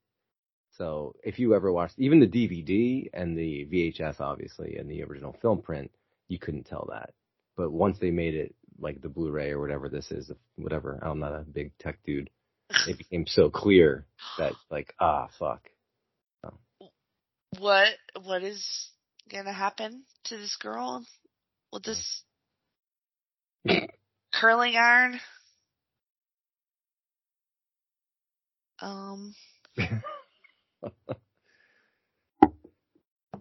So 0.72 1.16
if 1.24 1.38
you 1.38 1.54
ever 1.54 1.72
watched 1.72 1.98
even 1.98 2.20
the 2.20 2.26
DVD 2.26 3.08
and 3.14 3.36
the 3.36 3.64
VHS, 3.66 4.20
obviously, 4.20 4.76
and 4.76 4.90
the 4.90 5.02
original 5.04 5.32
film 5.40 5.62
print, 5.62 5.90
you 6.28 6.38
couldn't 6.38 6.64
tell 6.64 6.86
that. 6.90 7.14
But 7.56 7.70
once 7.70 7.98
they 7.98 8.10
made 8.10 8.34
it 8.34 8.54
like 8.78 9.00
the 9.00 9.08
Blu-ray 9.08 9.52
or 9.52 9.60
whatever 9.60 9.88
this 9.88 10.10
is, 10.10 10.30
whatever, 10.56 10.98
I'm 11.02 11.18
not 11.18 11.34
a 11.34 11.44
big 11.44 11.76
tech 11.78 12.02
dude. 12.04 12.30
It 12.86 12.98
became 12.98 13.26
so 13.26 13.48
clear 13.48 14.06
that 14.38 14.52
like, 14.70 14.94
ah, 15.00 15.28
fuck. 15.38 15.70
What 17.58 17.94
what 18.22 18.42
is 18.42 18.90
gonna 19.30 19.52
happen 19.52 20.04
to 20.24 20.36
this 20.36 20.56
girl 20.56 21.06
with 21.72 21.84
this 21.84 22.22
curling 24.40 24.76
iron? 24.76 25.20
Um, 28.80 29.34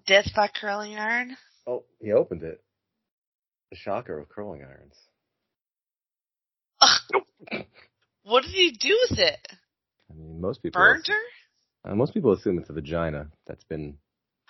death 0.07 0.29
by 0.35 0.47
curling 0.47 0.97
iron. 0.97 1.35
Oh, 1.67 1.83
he 1.99 2.11
opened 2.13 2.43
it. 2.43 2.63
The 3.71 3.77
shocker 3.77 4.17
of 4.19 4.29
curling 4.29 4.63
irons. 4.63 4.95
What 8.23 8.43
did 8.43 8.51
he 8.53 8.71
do 8.71 8.97
with 9.09 9.19
it? 9.19 9.47
I 10.09 10.13
mean, 10.13 10.41
most 10.41 10.61
people 10.63 10.81
Burned 10.81 11.05
her? 11.07 11.91
Uh, 11.91 11.95
most 11.95 12.13
people 12.13 12.31
assume 12.33 12.57
it's 12.57 12.69
a 12.69 12.73
vagina 12.73 13.27
that's 13.45 13.63
been 13.65 13.97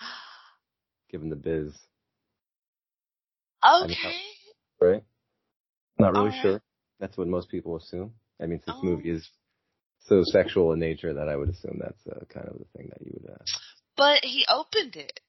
given 1.10 1.28
the 1.28 1.36
biz, 1.36 1.72
Okay. 3.64 4.14
right? 4.80 5.02
Not 5.98 6.12
really 6.12 6.26
Alright. 6.28 6.42
sure. 6.42 6.62
That's 7.00 7.16
what 7.16 7.28
most 7.28 7.48
people 7.50 7.76
assume. 7.76 8.12
I 8.40 8.46
mean, 8.46 8.60
this 8.66 8.74
Oh. 8.78 8.82
movie 8.82 9.10
is 9.10 9.28
so 10.00 10.22
sexual 10.24 10.72
in 10.72 10.78
nature 10.78 11.14
that 11.14 11.28
I 11.28 11.36
would 11.36 11.48
assume 11.48 11.78
that's 11.82 12.06
uh, 12.06 12.24
kind 12.32 12.46
of 12.48 12.58
the 12.58 12.64
thing 12.76 12.88
that 12.90 13.00
you 13.04 13.12
would. 13.20 13.30
ask. 13.40 13.60
But 13.96 14.24
he 14.24 14.44
opened 14.48 14.96
it. 14.96 15.20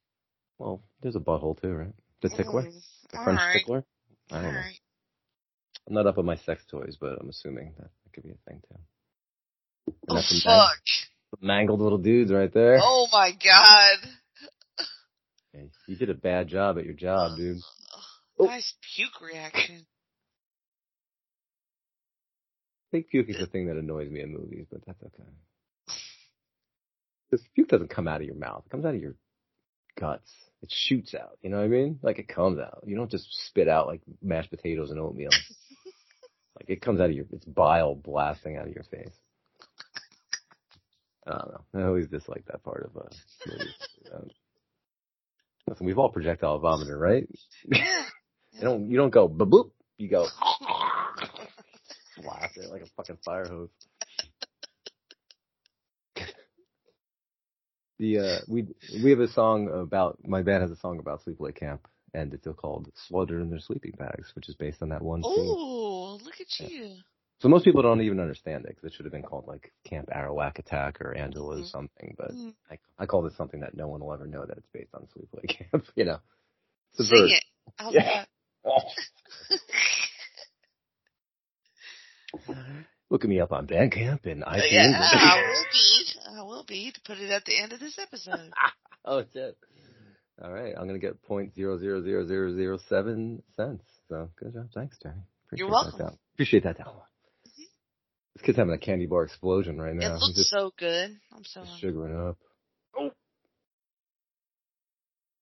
well, 0.60 0.81
there's 1.02 1.15
a 1.15 1.19
butthole 1.19 1.60
too, 1.61 1.72
right? 1.73 1.94
The 2.22 2.30
tickler, 2.30 2.64
Mm, 2.64 2.73
the 3.11 3.18
French 3.23 3.39
alright, 3.39 3.57
tickler. 3.60 3.85
I 4.31 4.35
don't 4.35 4.44
know. 4.44 4.49
alright. 4.49 4.80
I'm 5.88 5.94
not 5.94 6.07
up 6.07 6.18
on 6.18 6.26
my 6.26 6.35
sex 6.35 6.64
toys, 6.69 6.98
but 6.99 7.18
I'm 7.22 7.30
assuming 7.30 7.73
that, 7.77 7.89
that 8.03 8.14
could 8.14 8.23
be 8.23 8.31
a 8.31 8.49
thing 8.49 8.61
too. 8.68 8.76
And 9.88 9.95
Oh 10.10 10.15
that's 10.15 10.27
some 10.44 10.52
mang- 10.52 10.68
fuck. 10.68 10.77
some 11.39 11.48
mangled 11.48 11.80
little 11.80 11.98
dudes 11.99 12.31
right 12.31 12.52
there. 12.53 12.80
Oh 12.81 13.07
my 13.11 13.31
god. 13.31 14.10
You 15.88 15.95
did 15.95 16.10
a 16.10 16.14
bad 16.14 16.49
job 16.49 16.77
at 16.77 16.84
your 16.85 16.94
job, 16.94 17.38
dude. 17.38 17.57
Oh. 18.39 18.45
Nice 18.45 18.73
puke 18.95 19.22
reaction. 19.22 19.85
Fake 22.91 23.09
puke 23.09 23.30
is 23.30 23.38
the 23.38 23.47
thing 23.47 23.68
that 23.68 23.77
annoys 23.77 24.09
me 24.09 24.22
in 24.22 24.31
movies, 24.31 24.65
but 24.72 24.81
that's 24.85 25.01
okay. 25.03 25.30
This 27.30 27.41
puke 27.53 27.68
doesn't 27.68 27.89
come 27.89 28.07
out 28.07 28.22
of 28.22 28.27
your 28.27 28.35
mouth. 28.35 28.64
It 28.65 28.69
comes 28.69 28.85
out 28.85 28.95
of 28.95 29.01
your 29.01 29.15
guts. 29.99 30.31
It 30.61 30.72
shoots 30.72 31.14
out. 31.14 31.38
You 31.41 31.49
know 31.49 31.57
what 31.57 31.65
I 31.65 31.68
mean? 31.68 31.99
Like 32.01 32.19
it 32.19 32.27
comes 32.27 32.59
out. 32.59 32.84
You 32.85 32.95
don't 32.95 33.11
just 33.11 33.27
spit 33.47 33.68
out 33.68 33.88
like 33.88 34.01
mashed 34.22 34.49
potatoes 34.49 34.91
and 34.91 34.99
oatmeal. 34.99 35.31
like 36.55 36.69
it 36.69 36.81
comes 36.81 37.01
out 37.01 37.09
of 37.09 37.15
your, 37.15 37.26
it's 37.31 37.45
bile 37.45 37.95
blasting 37.95 38.55
out 38.55 38.68
of 38.68 38.73
your 38.73 38.85
face. 38.85 39.14
I 41.27 41.31
don't 41.31 41.51
know. 41.51 41.81
I 41.81 41.88
always 41.88 42.07
dislike 42.07 42.45
that 42.47 42.64
part 42.64 42.89
of 42.89 43.01
uh, 43.01 43.09
movies. 43.45 43.76
Um, 44.14 44.30
Listen, 45.68 45.85
we've 45.85 45.97
all 45.97 46.09
projectile 46.09 46.59
vomited, 46.59 46.95
right? 46.95 47.27
You 48.53 48.64
don't, 48.64 48.89
you 48.89 48.97
don't 48.97 49.11
go 49.11 49.30
boop. 49.30 49.69
You 49.97 50.09
go 50.09 50.26
blast 52.22 52.57
it 52.57 52.69
like 52.72 52.81
a 52.81 52.88
fucking 52.98 53.18
fire 53.26 53.48
hose. 53.48 53.69
the 57.99 58.19
uh, 58.19 58.39
we 58.48 58.68
we 59.03 59.11
have 59.11 59.19
a 59.19 59.27
song 59.27 59.69
about 59.69 60.18
my 60.26 60.41
band 60.41 60.61
has 60.61 60.72
a 60.72 60.76
song 60.77 60.99
about 60.99 61.23
sleepaway 61.26 61.56
camp, 61.56 61.88
and 62.14 62.34
it's 62.34 62.48
called 62.57 62.91
"Slaughtered 63.07 63.41
in 63.41 63.49
Their 63.49 63.60
Sleeping 63.60 63.94
Bags," 63.98 64.31
which 64.35 64.49
is 64.49 64.56
based 64.56 64.81
on 64.81 64.89
that 64.89 65.02
one 65.02 65.23
scene. 65.23 65.31
Ooh, 65.31 66.18
look 66.23 66.39
at 66.41 66.60
you. 66.60 66.95
So 67.39 67.49
most 67.49 67.65
people 67.65 67.84
don't 67.84 68.02
even 68.02 68.19
understand 68.19 68.65
it 68.65 68.69
because 68.69 68.85
it 68.85 68.94
should 68.95 69.06
have 69.06 69.14
been 69.14 69.22
called 69.22 69.45
like 69.48 69.72
Camp 69.84 70.10
Arawak 70.10 70.57
Attack 70.57 71.02
or 71.02 71.14
Angela's 71.15 71.68
Mhm. 71.68 71.72
something. 71.72 72.15
But 72.18 72.31
Mm. 72.31 72.56
I 72.72 72.80
I 72.98 73.06
call 73.06 73.22
this 73.22 73.35
something 73.38 73.60
that 73.60 73.76
no 73.76 73.88
one 73.88 74.03
will 74.03 74.14
ever 74.14 74.26
know 74.26 74.44
that 74.45 74.57
it's 74.57 74.68
based 74.73 74.94
on 74.95 75.07
sleepaway 75.07 75.48
camp. 75.48 75.85
You 75.95 76.06
know, 76.06 76.19
Sing 76.94 77.07
Subvert. 77.07 77.30
it. 77.30 77.44
How's 77.77 77.94
Yeah. 77.95 78.26
Look 83.09 83.23
at 83.23 83.29
me 83.29 83.39
up 83.39 83.51
on 83.53 83.67
Bandcamp 83.67 84.25
and 84.25 84.43
uh, 84.43 84.47
iTunes. 84.47 84.71
yeah, 84.71 84.91
I 84.99 85.41
will 85.41 85.65
be. 85.71 86.05
I 86.38 86.41
will 86.43 86.65
be 86.67 86.91
to 86.91 87.01
put 87.05 87.17
it 87.19 87.29
at 87.31 87.45
the 87.45 87.57
end 87.57 87.71
of 87.73 87.79
this 87.79 87.97
episode. 87.99 88.51
oh 89.05 89.23
shit. 89.34 89.57
All 90.43 90.51
right, 90.51 90.73
I'm 90.77 90.85
gonna 90.88 90.99
get 90.99 91.21
point 91.23 91.55
zero 91.55 91.79
zero 91.79 92.03
zero 92.03 92.27
zero 92.27 92.53
zero 92.55 92.77
seven 92.89 93.41
cents. 93.55 93.84
So 94.09 94.29
good 94.38 94.53
job, 94.53 94.67
thanks, 94.75 94.97
Terry. 95.01 95.15
Appreciate 95.47 95.59
You're 95.65 95.69
That 95.69 95.84
welcome. 95.85 95.99
down. 95.99 96.17
Appreciate 96.35 96.63
that 96.63 96.77
download. 96.77 97.01
Mm-hmm. 97.47 97.63
This 98.35 98.43
kid's 98.45 98.57
having 98.57 98.73
a 98.73 98.77
candy 98.77 99.05
bar 99.05 99.23
explosion 99.23 99.79
right 99.79 99.95
now. 99.95 100.13
He's 100.13 100.21
looks 100.21 100.35
just, 100.35 100.49
so 100.49 100.71
good. 100.77 101.17
I'm 101.35 101.43
so 101.45 101.63
sugaring 101.79 102.15
up. 102.29 102.38
Oh. 102.99 103.09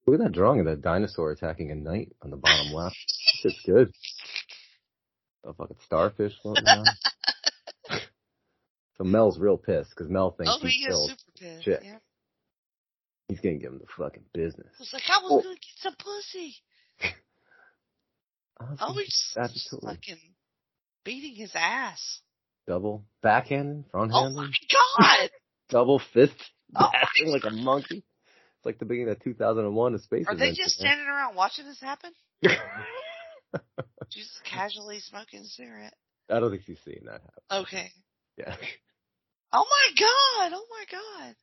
Look 0.07 0.19
at 0.19 0.23
that 0.23 0.31
drawing 0.33 0.59
of 0.59 0.67
that 0.67 0.81
dinosaur 0.81 1.31
attacking 1.31 1.71
a 1.71 1.75
knight 1.75 2.11
on 2.21 2.29
the 2.29 2.37
bottom 2.37 2.71
left. 2.73 2.95
It's 3.43 3.59
good. 3.65 3.91
A 5.47 5.53
fucking 5.53 5.77
starfish 5.85 6.33
floating 6.41 6.65
around. 6.65 6.87
So 8.97 9.03
Mel's 9.03 9.38
real 9.39 9.57
pissed 9.57 9.89
because 9.91 10.09
Mel 10.09 10.31
thinks 10.31 10.51
Oh, 10.53 10.65
he 10.65 10.84
is 10.84 10.88
killed. 10.88 11.09
super 11.09 11.31
pissed. 11.39 11.63
chick. 11.63 11.80
Yeah. 11.84 11.97
He's 13.27 13.39
gonna 13.39 13.57
give 13.57 13.72
him 13.72 13.80
the 13.80 13.85
fucking 13.97 14.26
business. 14.34 14.67
I 14.77 14.81
was 14.81 14.93
like, 14.93 15.03
I 15.09 15.17
was 15.23 15.31
Oh. 15.31 15.41
gonna 15.43 15.55
get 15.55 15.77
some 15.80 15.95
pussy. 15.95 16.55
Honestly, 18.59 18.77
Oh, 18.88 18.93
he's 18.93 19.34
just 19.53 19.69
fucking 19.84 20.35
beating 21.03 21.35
his 21.35 21.51
ass. 21.55 22.22
double 22.67 23.05
backhanding, 23.23 23.89
front 23.91 24.11
Oh 24.13 24.30
my 24.30 24.49
god! 24.72 25.30
double 25.69 25.99
fist 26.13 26.34
Oh 26.76 26.89
like 27.26 27.43
a 27.45 27.49
monkey. 27.51 27.97
It's 27.97 28.65
like 28.65 28.80
the 28.80 28.85
beginning 28.85 29.11
of 29.11 29.22
2001: 29.23 29.93
A 29.95 29.99
Space 29.99 30.26
Are 30.27 30.35
they 30.35 30.51
just 30.53 30.76
standing 30.80 31.05
around 31.07 31.35
watching 31.35 31.65
this 31.65 31.80
happen? 31.81 32.11
Just 34.11 34.43
casually 34.43 34.99
smoking 34.99 35.41
a 35.41 35.45
cigarette. 35.45 35.93
I 36.30 36.39
don't 36.39 36.51
think 36.51 36.63
she's 36.65 36.80
seen 36.85 37.03
that 37.05 37.22
happen. 37.22 37.63
Okay. 37.65 37.91
Yeah. 38.38 38.55
Oh 39.57 39.65
my 39.69 39.95
god! 39.98 40.52
Oh 40.53 40.65
my 40.69 40.84
god! 40.91 41.36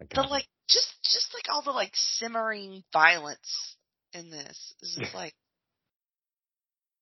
I 0.00 0.04
The 0.14 0.26
it. 0.26 0.30
like, 0.30 0.46
just 0.68 0.94
just 1.02 1.34
like 1.34 1.52
all 1.52 1.62
the 1.62 1.72
like 1.72 1.90
simmering 1.94 2.84
violence 2.92 3.76
in 4.12 4.30
this 4.30 4.74
is 4.82 4.96
just 5.00 5.14
like 5.14 5.34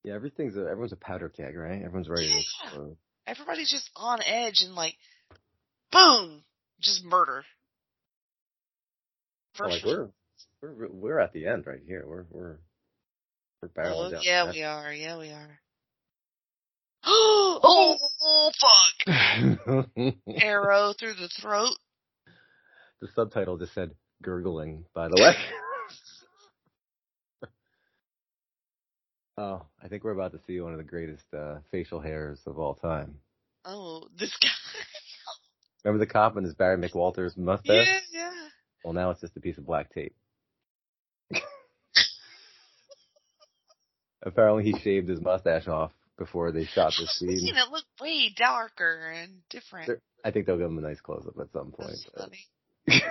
yeah, 0.05 0.15
everything's 0.15 0.57
a, 0.57 0.61
everyone's 0.61 0.93
a 0.93 0.97
powder 0.97 1.29
keg, 1.29 1.55
right? 1.55 1.83
Everyone's 1.83 2.09
ready 2.09 2.29
Yeah. 2.29 2.39
explode. 2.39 2.97
everybody's 3.27 3.71
just 3.71 3.91
on 3.95 4.21
edge 4.25 4.63
and 4.63 4.75
like, 4.75 4.97
boom, 5.93 6.45
just 6.81 7.05
murder. 7.05 7.45
First, 9.55 9.71
like 9.71 9.85
we're 9.85 10.09
we're 10.63 10.89
we're 10.89 11.19
at 11.19 11.35
the 11.35 11.47
end 11.47 11.67
right 11.67 11.83
here. 11.87 12.05
We're 12.07 12.25
we're 12.31 12.59
we're 13.61 13.69
barreling 13.69 14.07
oh, 14.07 14.11
down. 14.13 14.23
yeah, 14.23 14.51
we 14.51 14.63
are. 14.63 14.93
Yeah, 14.95 15.19
we 15.19 15.31
are. 15.31 15.61
Oh, 17.09 17.99
oh, 18.23 18.51
fuck! 18.61 20.15
Arrow 20.43 20.93
through 20.99 21.15
the 21.15 21.29
throat. 21.41 21.75
the 23.01 23.09
subtitle 23.15 23.57
just 23.59 23.75
said 23.75 23.93
gurgling. 24.23 24.85
By 24.95 25.09
the 25.09 25.17
way. 25.21 25.35
oh, 29.39 29.67
I 29.83 29.89
think 29.89 30.05
we're 30.05 30.13
about 30.13 30.33
to 30.33 30.41
see 30.47 30.61
one 30.61 30.73
of 30.73 30.79
the 30.79 30.85
greatest 30.85 31.27
uh, 31.37 31.57
facial 31.71 32.01
hairs 32.01 32.41
of 32.47 32.59
all 32.59 32.75
time. 32.75 33.17
Oh, 33.65 34.09
this 34.19 34.37
guy. 34.41 34.49
Remember 35.85 36.05
the 36.05 36.11
cop 36.11 36.37
and 36.37 36.45
his 36.45 36.55
Barry 36.55 36.77
McWalters 36.77 37.37
mustache? 37.37 37.87
yeah, 37.87 38.01
yeah. 38.13 38.33
Well, 38.85 38.95
now 38.95 39.11
it's 39.11 39.21
just 39.21 39.37
a 39.37 39.41
piece 39.41 39.59
of 39.59 39.67
black 39.67 39.93
tape. 39.93 40.15
Apparently, 44.23 44.65
he 44.65 44.79
shaved 44.81 45.09
his 45.09 45.21
mustache 45.21 45.69
off 45.69 45.93
before 46.19 46.53
they 46.53 46.65
shot 46.65 46.93
the 46.97 47.03
this 47.03 47.21
was 47.21 47.23
making 47.23 47.47
scene. 47.47 47.57
it 47.57 47.71
look 47.71 47.85
way 48.01 48.33
darker 48.37 49.11
and 49.15 49.41
different. 49.49 49.87
They're- 49.87 50.03
I 50.25 50.33
think 50.33 50.47
they'll 50.47 50.59
give 50.59 50.67
him 50.67 50.79
a 50.79 50.83
nice 50.83 51.01
close 51.01 51.25
up 51.27 51.39
at 51.41 51.53
some 51.53 51.71
point. 51.73 51.97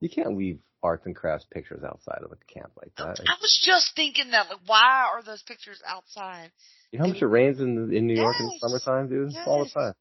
You 0.00 0.10
can't 0.10 0.36
leave 0.36 0.58
arts 0.82 1.06
and 1.06 1.14
crafts 1.14 1.46
pictures 1.48 1.84
outside 1.84 2.22
of 2.24 2.32
a 2.32 2.52
camp 2.52 2.72
like 2.76 2.92
that. 2.96 3.20
I 3.20 3.36
was 3.40 3.60
just 3.64 3.94
thinking 3.94 4.32
that, 4.32 4.48
like, 4.48 4.58
why 4.66 5.08
are 5.14 5.22
those 5.22 5.42
pictures 5.42 5.80
outside? 5.86 6.50
You 6.90 6.98
know 6.98 7.06
how 7.06 7.12
much 7.12 7.22
it 7.22 7.26
rains 7.26 7.60
in 7.60 7.94
in 7.94 8.08
New 8.08 8.16
York 8.16 8.34
in 8.40 8.46
the 8.46 8.58
summertime, 8.58 9.08
dude? 9.08 9.32
All 9.46 9.64
the 9.64 9.70
time. 9.70 9.94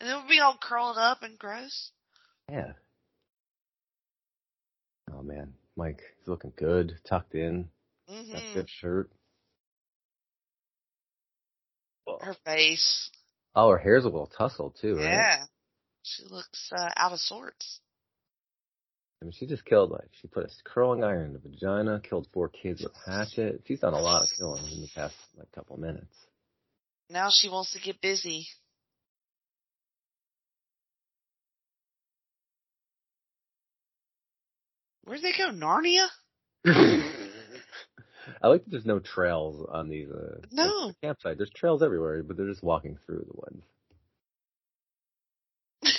And 0.00 0.08
it 0.08 0.14
would 0.14 0.28
be 0.28 0.38
all 0.38 0.56
curled 0.62 0.96
up 0.96 1.24
and 1.24 1.36
gross. 1.36 1.90
Yeah. 2.48 2.74
Oh 5.12 5.22
man, 5.22 5.54
Mike, 5.76 6.00
he's 6.18 6.28
looking 6.28 6.52
good, 6.56 6.94
tucked 7.04 7.34
in, 7.34 7.68
that 8.06 8.16
hmm 8.44 8.52
fit 8.54 8.66
shirt. 12.08 12.24
Her 12.24 12.36
face. 12.44 13.10
Oh, 13.54 13.70
her 13.70 13.78
hair's 13.78 14.04
a 14.04 14.08
little 14.08 14.30
tousled 14.36 14.74
too, 14.80 14.96
right? 14.96 15.04
Yeah. 15.04 15.44
She 16.02 16.24
looks 16.30 16.70
uh, 16.76 16.88
out 16.96 17.12
of 17.12 17.18
sorts. 17.18 17.80
I 19.20 19.24
mean, 19.24 19.32
she 19.32 19.46
just 19.46 19.64
killed 19.64 19.90
like 19.90 20.08
she 20.20 20.28
put 20.28 20.44
a 20.44 20.48
curling 20.64 21.02
iron 21.02 21.26
in 21.26 21.32
the 21.32 21.40
vagina, 21.40 22.00
killed 22.00 22.28
four 22.32 22.48
kids 22.48 22.82
with 22.82 22.92
a 23.06 23.10
hatchet. 23.10 23.62
She's 23.66 23.80
done 23.80 23.94
a 23.94 24.00
lot 24.00 24.22
of 24.22 24.28
killing 24.38 24.64
in 24.72 24.82
the 24.82 24.88
past 24.94 25.14
like 25.36 25.50
couple 25.52 25.76
minutes. 25.76 26.14
Now 27.10 27.28
she 27.30 27.48
wants 27.48 27.72
to 27.72 27.80
get 27.80 28.00
busy. 28.00 28.46
Where'd 35.04 35.22
they 35.22 35.32
go? 35.36 35.50
Narnia? 35.50 36.06
I 38.42 38.48
like 38.48 38.64
that 38.64 38.70
there's 38.70 38.86
no 38.86 38.98
trails 39.00 39.66
on 39.70 39.88
these 39.88 40.08
uh 40.10 40.40
No. 40.52 40.92
campsite. 41.02 41.36
There's 41.38 41.50
trails 41.50 41.82
everywhere, 41.82 42.22
but 42.22 42.36
they're 42.36 42.48
just 42.48 42.62
walking 42.62 42.98
through 43.04 43.26
the 43.26 43.34
woods. 43.34 43.62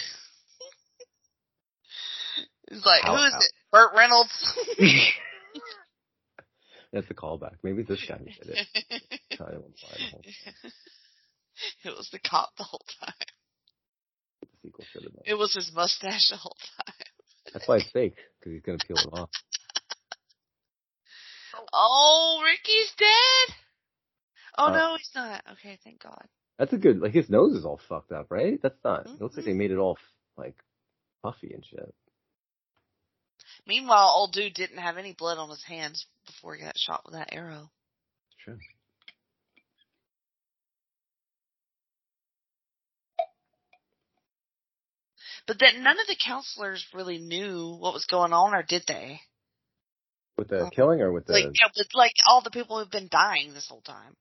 It's 2.72 2.86
like, 2.86 3.04
Ow, 3.04 3.16
who 3.16 3.24
is 3.26 3.34
ow. 3.34 3.40
it? 3.40 3.52
Burt 3.72 3.92
Reynolds. 3.98 4.60
That's 6.94 7.10
a 7.10 7.14
callback. 7.16 7.56
Maybe 7.64 7.82
this 7.84 8.04
guy 8.08 8.18
did 8.18 8.50
it. 8.50 8.68
Try 9.38 9.50
to 9.50 9.56
imply 9.56 9.90
the 9.98 10.10
whole 10.12 10.22
it 11.84 11.90
was 11.98 12.10
the 12.12 12.20
cop 12.20 12.50
the 12.58 12.64
whole 12.64 12.86
time. 13.02 13.14
the 14.42 14.48
sequel 14.62 14.86
should 14.92 15.04
have 15.04 15.14
been. 15.14 15.24
It 15.26 15.34
was 15.36 15.54
his 15.56 15.72
mustache 15.74 16.30
the 16.30 16.38
whole 16.38 16.56
time. 16.78 16.94
That's 17.54 17.68
why 17.68 17.78
it's 17.78 17.92
fake, 17.92 18.16
because 18.40 18.54
he's 18.54 18.62
gonna 18.62 18.78
peel 18.88 18.98
it 18.98 19.14
off. 19.14 19.30
Oh, 21.74 22.42
Ricky's 22.46 22.94
dead? 22.98 23.56
Oh 24.58 24.66
Uh, 24.66 24.72
no, 24.72 24.96
he's 24.98 25.12
not. 25.16 25.44
Okay, 25.54 25.80
thank 25.84 26.02
God. 26.02 26.26
That's 26.58 26.74
a 26.74 26.78
good. 26.78 27.00
Like 27.00 27.14
his 27.14 27.30
nose 27.30 27.56
is 27.56 27.66
all 27.66 27.80
fucked 27.88 28.12
up, 28.12 28.28
right? 28.30 28.60
That's 28.62 28.84
not. 28.84 29.06
It 29.06 29.22
looks 29.22 29.38
like 29.38 29.46
they 29.46 29.54
made 29.54 29.72
it 29.72 29.78
all 29.78 29.98
like 30.38 30.56
puffy 31.24 31.54
and 31.54 31.66
shit. 31.66 31.94
Meanwhile, 33.66 34.12
old 34.16 34.34
dude 34.34 34.54
didn't 34.54 34.78
have 34.80 34.98
any 34.98 35.14
blood 35.14 35.38
on 35.38 35.50
his 35.50 35.64
hands 35.64 36.06
before 36.26 36.56
he 36.56 36.64
got 36.64 36.78
shot 36.78 37.04
with 37.06 37.14
that 37.14 37.34
arrow. 37.34 37.70
True. 38.44 38.58
But 45.48 45.60
then 45.60 45.82
none 45.82 46.00
of 46.00 46.08
the 46.08 46.16
counselors 46.16 46.86
really 46.94 47.18
knew 47.18 47.76
what 47.80 47.94
was 47.94 48.06
going 48.06 48.34
on, 48.34 48.54
or 48.54 48.64
did 48.64 48.84
they? 48.88 49.22
With 50.40 50.48
the 50.50 50.66
Oh. 50.66 50.70
killing 50.70 51.02
or 51.02 51.12
with 51.12 51.26
the 51.26 51.34
Like, 51.34 51.46
yeah, 51.46 51.68
with 51.76 51.88
like 51.94 52.14
all 52.28 52.42
the 52.42 52.52
people 52.52 52.80
who've 52.80 52.90
been 52.90 53.10
dying 53.10 53.54
this 53.54 53.68
whole 53.68 53.82
time. 53.82 54.16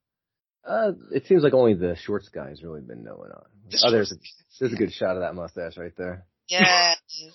Uh, 0.64 0.92
it 1.12 1.26
seems 1.26 1.42
like 1.42 1.54
only 1.54 1.74
the 1.74 1.96
shorts 1.96 2.28
guy's 2.28 2.62
really 2.62 2.80
been 2.82 3.02
knowing 3.04 3.30
on. 3.30 3.44
The 3.70 3.82
Oh, 3.86 3.90
there's 3.90 4.12
a, 4.12 4.16
there's 4.58 4.72
a 4.72 4.76
good 4.76 4.92
shot 4.92 5.16
of 5.16 5.20
that 5.22 5.34
mustache 5.34 5.76
right 5.76 5.96
there. 5.96 6.26
Yeah. 6.48 6.94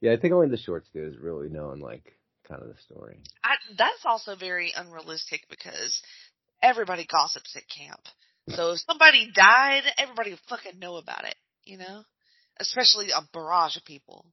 Yeah, 0.00 0.12
I 0.12 0.16
think 0.16 0.32
only 0.32 0.48
the 0.48 0.56
shorts 0.56 0.88
dude 0.94 1.12
is 1.12 1.18
really 1.18 1.50
knowing 1.50 1.80
like 1.80 2.16
kind 2.48 2.62
of 2.62 2.68
the 2.68 2.80
story. 2.80 3.18
I, 3.44 3.56
that's 3.76 4.04
also 4.06 4.34
very 4.34 4.72
unrealistic 4.74 5.42
because 5.50 6.00
everybody 6.62 7.04
gossips 7.06 7.54
at 7.54 7.64
camp. 7.68 8.00
So 8.48 8.70
if 8.72 8.80
somebody 8.80 9.30
died, 9.34 9.82
everybody 9.98 10.30
would 10.30 10.40
fucking 10.48 10.78
know 10.78 10.96
about 10.96 11.24
it, 11.26 11.34
you 11.64 11.76
know? 11.76 12.02
Especially 12.58 13.10
a 13.10 13.20
barrage 13.32 13.76
of 13.76 13.84
people. 13.84 14.24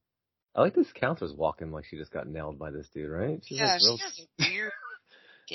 I 0.58 0.62
like 0.62 0.74
this 0.74 0.92
counselor's 0.94 1.34
walking 1.34 1.72
like 1.72 1.86
she 1.86 1.98
just 1.98 2.12
got 2.12 2.28
nailed 2.28 2.58
by 2.58 2.72
this 2.72 2.90
dude, 2.92 3.12
right? 3.12 3.40
She's 3.46 3.60
yeah, 3.60 3.74
like 3.74 3.82
real, 3.84 3.98
she 3.98 4.04
has 4.04 4.20
a 4.20 4.52
weird 4.52 4.72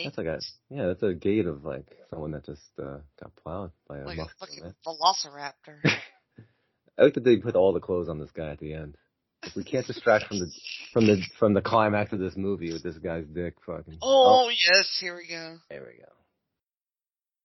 that's 0.05 0.17
like 0.17 0.27
a 0.27 0.41
yeah, 0.71 0.87
that's 0.87 1.03
a 1.03 1.13
gait 1.13 1.47
of 1.47 1.65
like 1.65 1.87
someone 2.09 2.31
that 2.31 2.47
just 2.47 2.63
uh, 2.79 2.99
got 3.21 3.35
plowed 3.37 3.73
by 3.89 3.99
a 3.99 4.05
like 4.05 4.19
a 4.19 4.23
muscle 4.23 4.37
fucking 4.41 4.63
man. 4.63 4.75
velociraptor. 4.87 5.81
I 6.99 7.03
like 7.03 7.15
that 7.15 7.25
they 7.25 7.37
put 7.37 7.57
all 7.57 7.73
the 7.73 7.81
clothes 7.81 8.09
on 8.09 8.19
this 8.19 8.31
guy 8.31 8.51
at 8.51 8.59
the 8.59 8.75
end. 8.75 8.97
Like, 9.43 9.57
we 9.57 9.65
can't 9.65 9.87
distract 9.87 10.27
from 10.27 10.39
the 10.39 10.51
from 10.93 11.07
the 11.07 11.23
from 11.39 11.55
the 11.55 11.63
climax 11.63 12.13
of 12.13 12.21
this 12.21 12.37
movie 12.37 12.73
with 12.73 12.83
this 12.83 12.99
guy's 12.99 13.27
dick 13.27 13.57
fucking. 13.67 13.99
oh, 14.03 14.51
yes, 14.51 14.97
here 15.01 15.17
we 15.17 15.27
go. 15.29 15.59
there 15.69 15.81
we 15.81 15.99
go. 15.99 16.13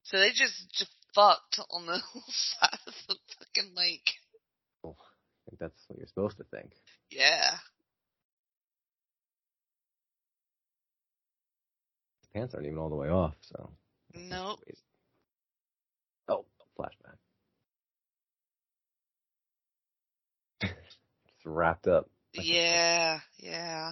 So 0.04 0.20
they 0.20 0.30
just, 0.30 0.72
just 0.72 0.92
fucked 1.14 1.60
on 1.72 1.86
the 1.86 2.00
side 2.30 2.80
of 2.86 2.94
the 3.10 3.16
fucking 3.40 3.74
lake. 3.76 4.10
Oh, 4.86 4.96
I 5.00 5.50
think 5.50 5.60
that's 5.60 5.84
what 5.88 5.98
you're 5.98 6.08
supposed 6.08 6.38
to 6.38 6.44
think. 6.46 6.72
Yeah. 7.10 7.52
His 12.22 12.30
pants 12.34 12.54
aren't 12.54 12.68
even 12.68 12.78
all 12.80 12.90
the 12.90 12.96
way 12.96 13.10
off, 13.10 13.36
so. 13.42 13.70
Nope. 14.14 14.60
Oh, 16.28 16.46
flashback. 16.78 17.18
It's 20.62 21.46
wrapped 21.46 21.88
up. 21.88 22.10
Yeah, 22.34 23.20
yeah. 23.38 23.92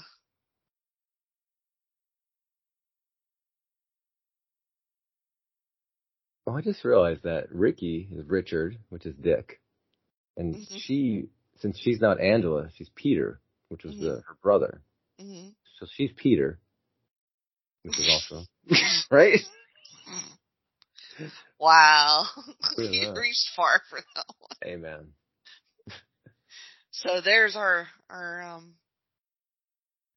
Oh, 6.48 6.54
I 6.54 6.62
just 6.62 6.84
realized 6.84 7.24
that 7.24 7.52
Ricky 7.52 8.08
is 8.12 8.26
Richard, 8.28 8.78
which 8.90 9.06
is 9.06 9.16
Dick, 9.16 9.62
and 10.38 10.56
Mhm. 10.56 10.80
she, 10.80 11.30
since 11.60 11.80
she's 11.80 12.02
not 12.02 12.19
Angela, 12.19 12.69
she's 12.76 12.90
Peter, 12.95 13.40
which 13.69 13.84
was 13.84 13.95
the, 13.98 14.22
her 14.27 14.38
brother. 14.41 14.82
hmm 15.19 15.49
So 15.80 15.88
she's 15.95 16.11
Peter, 16.15 16.60
which 17.84 17.99
is 17.99 18.10
also 18.10 18.45
right. 19.11 19.40
Wow. 21.60 22.26
You 22.77 23.14
reached 23.15 23.52
far 23.56 23.82
for 23.90 23.99
that 24.15 24.26
one. 24.40 24.73
Amen. 24.73 25.07
So 26.91 27.22
there's 27.23 27.56
our, 27.56 27.88
our, 28.10 28.41
um, 28.41 28.76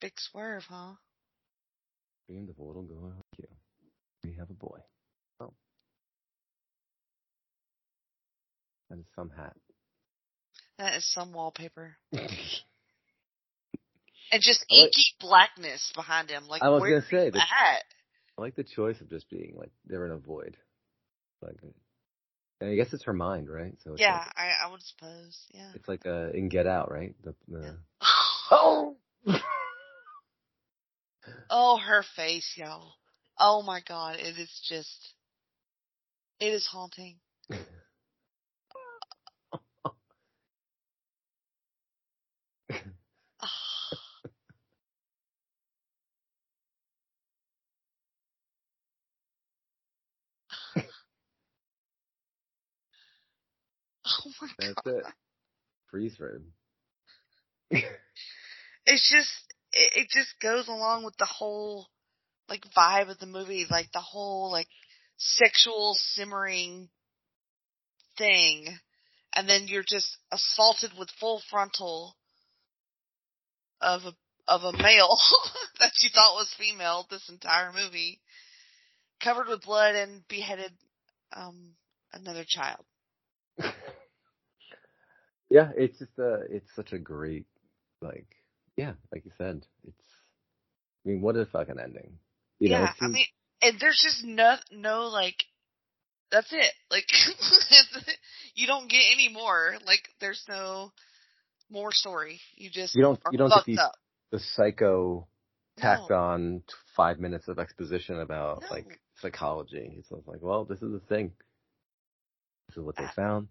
big 0.01 0.13
swerve, 0.17 0.65
huh? 0.69 0.95
Dreamed 2.29 2.51
of 2.51 2.59
a 2.59 2.63
little 2.63 2.83
girl 2.83 3.13
like 3.15 3.39
you. 3.39 3.49
We 4.25 4.35
have 4.39 4.51
a 4.51 4.55
boy. 4.55 4.79
Oh. 5.41 5.53
And 8.91 9.05
some 9.15 9.31
hat. 9.31 9.57
That 10.79 10.95
is 10.95 11.05
some 11.13 11.33
wallpaper. 11.33 11.97
And 14.31 14.43
just 14.43 14.63
I 14.71 14.75
like- 14.75 14.85
inky 14.89 15.05
blackness 15.21 15.91
behind 15.95 16.29
him. 16.29 16.49
Like, 16.49 16.61
I 16.61 16.69
was 16.69 16.83
gonna 16.83 17.01
say, 17.09 17.31
the- 17.31 17.39
at? 17.39 17.83
I 18.37 18.41
like 18.43 18.57
the 18.57 18.63
choice 18.63 19.01
of 19.01 19.09
just 19.09 19.31
being 19.31 19.55
like 19.57 19.71
they're 19.87 20.05
in 20.05 20.13
a 20.13 20.19
void. 20.19 20.59
Like, 21.41 21.57
and 22.61 22.69
I 22.71 22.75
guess 22.75 22.93
it's 22.93 23.05
her 23.05 23.15
mind, 23.15 23.49
right? 23.49 23.75
So 23.85 23.95
Yeah, 23.97 24.19
like, 24.19 24.35
I, 24.37 24.51
I 24.67 24.71
would 24.71 24.83
suppose. 24.83 25.39
Yeah. 25.55 25.71
it's 25.75 25.89
like 25.89 26.05
uh, 26.05 26.29
in 26.35 26.51
Get 26.51 26.67
Out, 26.67 26.91
right? 26.93 27.15
The, 27.25 27.35
the 27.49 27.79
Oh. 28.51 28.97
oh, 31.49 31.79
her 31.79 32.03
face, 32.15 32.53
y'all. 32.57 32.93
Oh 33.39 33.63
my 33.63 33.81
god, 33.89 34.17
it 34.19 34.39
is 34.39 34.61
just, 34.69 35.15
it 36.39 36.49
is 36.53 36.67
haunting. 36.67 37.17
Oh 54.07 54.23
my 54.43 54.49
That's 54.59 54.75
god. 54.85 54.95
it. 54.95 55.05
Freeze 55.91 56.17
frame. 56.17 56.53
It's 58.91 59.11
just, 59.13 59.55
it, 59.73 60.03
it 60.03 60.09
just 60.11 60.35
goes 60.41 60.67
along 60.67 61.05
with 61.05 61.15
the 61.19 61.27
whole, 61.27 61.89
like, 62.49 62.63
vibe 62.77 63.11
of 63.11 63.19
the 63.19 63.27
movie, 63.27 63.67
like 63.71 63.93
the 63.93 64.01
whole, 64.01 64.51
like, 64.51 64.69
sexual 65.19 65.95
simmering 65.99 66.89
thing. 68.17 68.67
And 69.35 69.47
then 69.47 69.67
you're 69.67 69.85
just 69.87 70.17
assaulted 70.33 70.93
with 70.99 71.11
full 71.21 71.43
frontal 71.51 72.17
of 73.83 74.03
a, 74.05 74.13
of 74.51 74.63
a 74.63 74.77
male 74.83 75.19
that 75.81 75.93
you 76.01 76.09
thought 76.09 76.35
was 76.35 76.55
female 76.59 77.07
this 77.11 77.29
entire 77.29 77.73
movie. 77.73 78.21
Covered 79.23 79.49
with 79.49 79.63
blood 79.63 79.95
and 79.97 80.27
beheaded, 80.29 80.73
um, 81.37 81.75
another 82.13 82.45
child. 82.49 82.85
Yeah, 85.51 85.71
it's 85.77 85.99
just 85.99 86.19
uh 86.19 86.41
it's 86.51 86.69
such 86.77 86.93
a 86.93 86.99
great 86.99 87.47
like 88.01 88.27
yeah, 88.77 88.93
like 89.13 89.25
you 89.25 89.33
said, 89.37 89.67
it's 89.87 90.05
I 91.05 91.11
mean, 91.11 91.21
what 91.21 91.37
a 91.37 91.47
fucking 91.47 91.79
ending. 91.83 92.19
You 92.59 92.71
know, 92.71 92.81
yeah, 92.81 92.93
I 93.01 93.09
mean, 93.09 93.25
and 93.63 93.81
there's 93.81 94.01
just 94.03 94.25
no, 94.25 94.57
no 94.71 95.07
like, 95.07 95.37
that's 96.31 96.53
it. 96.53 96.73
Like, 96.91 97.07
you 98.55 98.67
don't 98.67 98.91
get 98.91 99.03
any 99.13 99.29
more. 99.29 99.75
Like, 99.87 100.01
there's 100.21 100.45
no 100.49 100.93
more 101.71 101.93
story. 101.93 102.41
You 102.57 102.71
just 102.71 102.95
you 102.95 103.03
don't 103.03 103.21
you 103.33 103.39
don't 103.39 103.49
get 103.49 103.65
the 103.67 103.83
up. 103.83 103.95
the 104.33 104.39
psycho 104.39 105.27
tacked 105.79 106.11
No. 106.11 106.17
on 106.17 106.63
five 106.97 107.19
minutes 107.21 107.49
of 107.49 107.59
exposition 107.59 108.21
about 108.21 108.63
No. 108.63 108.69
like 108.71 109.01
psychology. 109.21 109.97
It's 109.99 110.11
like, 110.11 110.43
well, 110.43 110.65
this 110.65 110.83
is 110.83 110.93
the 110.93 111.01
thing. 111.09 111.33
This 112.69 112.77
is 112.79 112.85
what 112.85 112.97
they 112.97 113.07
found. 113.17 113.49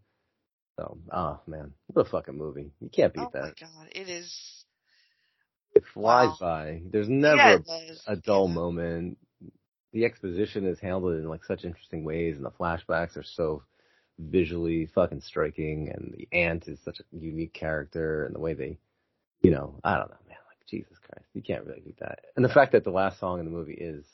So, 0.77 0.97
oh 1.11 1.39
man, 1.47 1.73
what 1.87 2.07
a 2.07 2.09
fucking 2.09 2.37
movie! 2.37 2.71
You 2.79 2.89
can't 2.89 3.13
beat 3.13 3.31
that. 3.33 3.41
Oh 3.41 3.45
my 3.47 3.53
god, 3.59 3.89
it 3.95 4.09
is. 4.09 4.65
It 5.75 5.83
flies 5.93 6.33
Wow. 6.33 6.37
by. 6.39 6.81
There's 6.91 7.09
never 7.09 7.37
yeah, 7.37 7.55
a 7.55 7.57
it 7.57 7.65
does. 7.65 8.03
a 8.07 8.15
dull 8.15 8.47
Yeah. 8.47 8.53
moment. 8.53 9.17
The 9.93 10.05
exposition 10.05 10.65
is 10.65 10.79
handled 10.79 11.13
in 11.15 11.27
like 11.29 11.43
such 11.45 11.65
interesting 11.65 12.03
ways, 12.03 12.37
and 12.37 12.45
the 12.45 12.51
flashbacks 12.51 13.17
are 13.17 13.23
so 13.23 13.63
visually 14.19 14.85
fucking 14.87 15.21
striking. 15.21 15.89
And 15.93 16.13
the 16.17 16.27
aunt 16.37 16.67
is 16.67 16.79
such 16.83 16.99
a 16.99 17.03
unique 17.17 17.53
character, 17.53 18.25
and 18.25 18.35
the 18.35 18.39
way 18.39 18.53
they, 18.53 18.77
you 19.41 19.51
know, 19.51 19.79
I 19.83 19.97
don't 19.97 20.09
know, 20.09 20.17
man. 20.27 20.37
Like 20.47 20.67
Jesus 20.69 20.97
Christ, 20.99 21.27
you 21.33 21.41
can't 21.41 21.65
really 21.65 21.81
beat 21.81 21.99
that. 21.99 22.19
And 22.35 22.45
the 22.45 22.49
fact 22.49 22.73
that 22.73 22.83
the 22.83 22.91
last 22.91 23.19
song 23.19 23.39
in 23.39 23.45
the 23.45 23.51
movie 23.51 23.73
is 23.79 24.05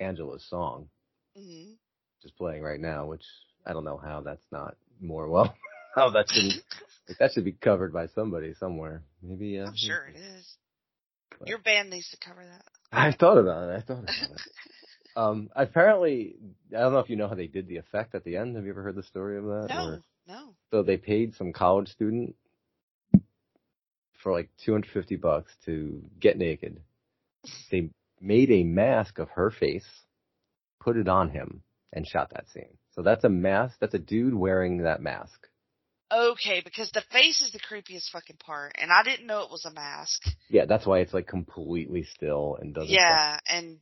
Angela's 0.00 0.44
song, 0.48 0.88
Mhm. 1.36 1.78
just 2.22 2.36
playing 2.36 2.62
right 2.62 2.80
now, 2.80 3.06
which 3.06 3.24
I 3.66 3.72
don't 3.72 3.84
know 3.84 3.98
how 3.98 4.20
that's 4.20 4.46
not 4.52 4.76
more 5.00 5.28
well. 5.30 5.54
How 5.96 6.10
that 6.10 6.26
should 6.30 6.44
like, 6.44 7.18
that 7.18 7.32
should 7.32 7.44
be 7.44 7.52
covered 7.52 7.92
by 7.92 8.06
somebody 8.08 8.54
somewhere. 8.54 9.02
Maybe. 9.22 9.58
Uh, 9.58 9.66
I'm 9.66 9.76
sure 9.76 10.06
it 10.14 10.16
is. 10.18 10.54
But- 11.38 11.48
Your 11.48 11.58
band 11.58 11.90
needs 11.90 12.08
to 12.10 12.16
cover 12.24 12.44
that. 12.44 12.62
I 12.92 13.12
thought 13.12 13.38
about 13.38 13.68
it. 13.70 13.76
I 13.76 13.80
thought 13.80 14.02
about 14.04 14.30
it. 14.30 14.40
Um, 15.16 15.48
apparently, 15.56 16.36
I 16.76 16.80
don't 16.80 16.92
know 16.92 16.98
if 16.98 17.08
you 17.08 17.16
know 17.16 17.26
how 17.26 17.34
they 17.34 17.46
did 17.46 17.68
the 17.68 17.78
effect 17.78 18.14
at 18.14 18.22
the 18.22 18.36
end. 18.36 18.54
Have 18.54 18.66
you 18.66 18.70
ever 18.72 18.82
heard 18.82 18.96
the 18.96 19.02
story 19.02 19.38
of 19.38 19.44
that? 19.44 19.66
no, 19.70 19.86
Or- 19.86 20.02
no. 20.28 20.54
so 20.70 20.82
they 20.82 20.98
paid 20.98 21.34
some 21.36 21.54
college 21.54 21.88
student 21.88 22.34
for 24.22 24.30
like 24.32 24.50
250 24.66 25.16
bucks 25.16 25.52
to 25.64 26.02
get 26.20 26.36
naked. 26.36 26.82
They 27.70 27.88
made 28.20 28.50
a 28.50 28.62
mask 28.64 29.18
of 29.18 29.30
her 29.30 29.50
face, 29.50 29.86
put 30.80 30.98
it 30.98 31.08
on 31.08 31.30
him, 31.30 31.62
and 31.94 32.06
shot 32.06 32.30
that 32.34 32.48
scene. 32.50 32.76
So 32.94 33.00
that's 33.00 33.24
a 33.24 33.30
mask. 33.30 33.76
That's 33.80 33.94
a 33.94 33.98
dude 33.98 34.34
wearing 34.34 34.82
that 34.82 35.00
mask. 35.00 35.46
Okay, 36.12 36.60
because 36.64 36.90
the 36.92 37.02
face 37.10 37.40
is 37.40 37.50
the 37.50 37.58
creepiest 37.58 38.10
fucking 38.12 38.36
part, 38.36 38.76
and 38.80 38.92
I 38.92 39.02
didn't 39.02 39.26
know 39.26 39.40
it 39.40 39.50
was 39.50 39.64
a 39.64 39.72
mask. 39.72 40.22
Yeah, 40.48 40.64
that's 40.66 40.86
why 40.86 41.00
it's 41.00 41.12
like 41.12 41.26
completely 41.26 42.04
still 42.04 42.56
and 42.60 42.72
doesn't. 42.72 42.92
Yeah, 42.92 43.38
and 43.48 43.78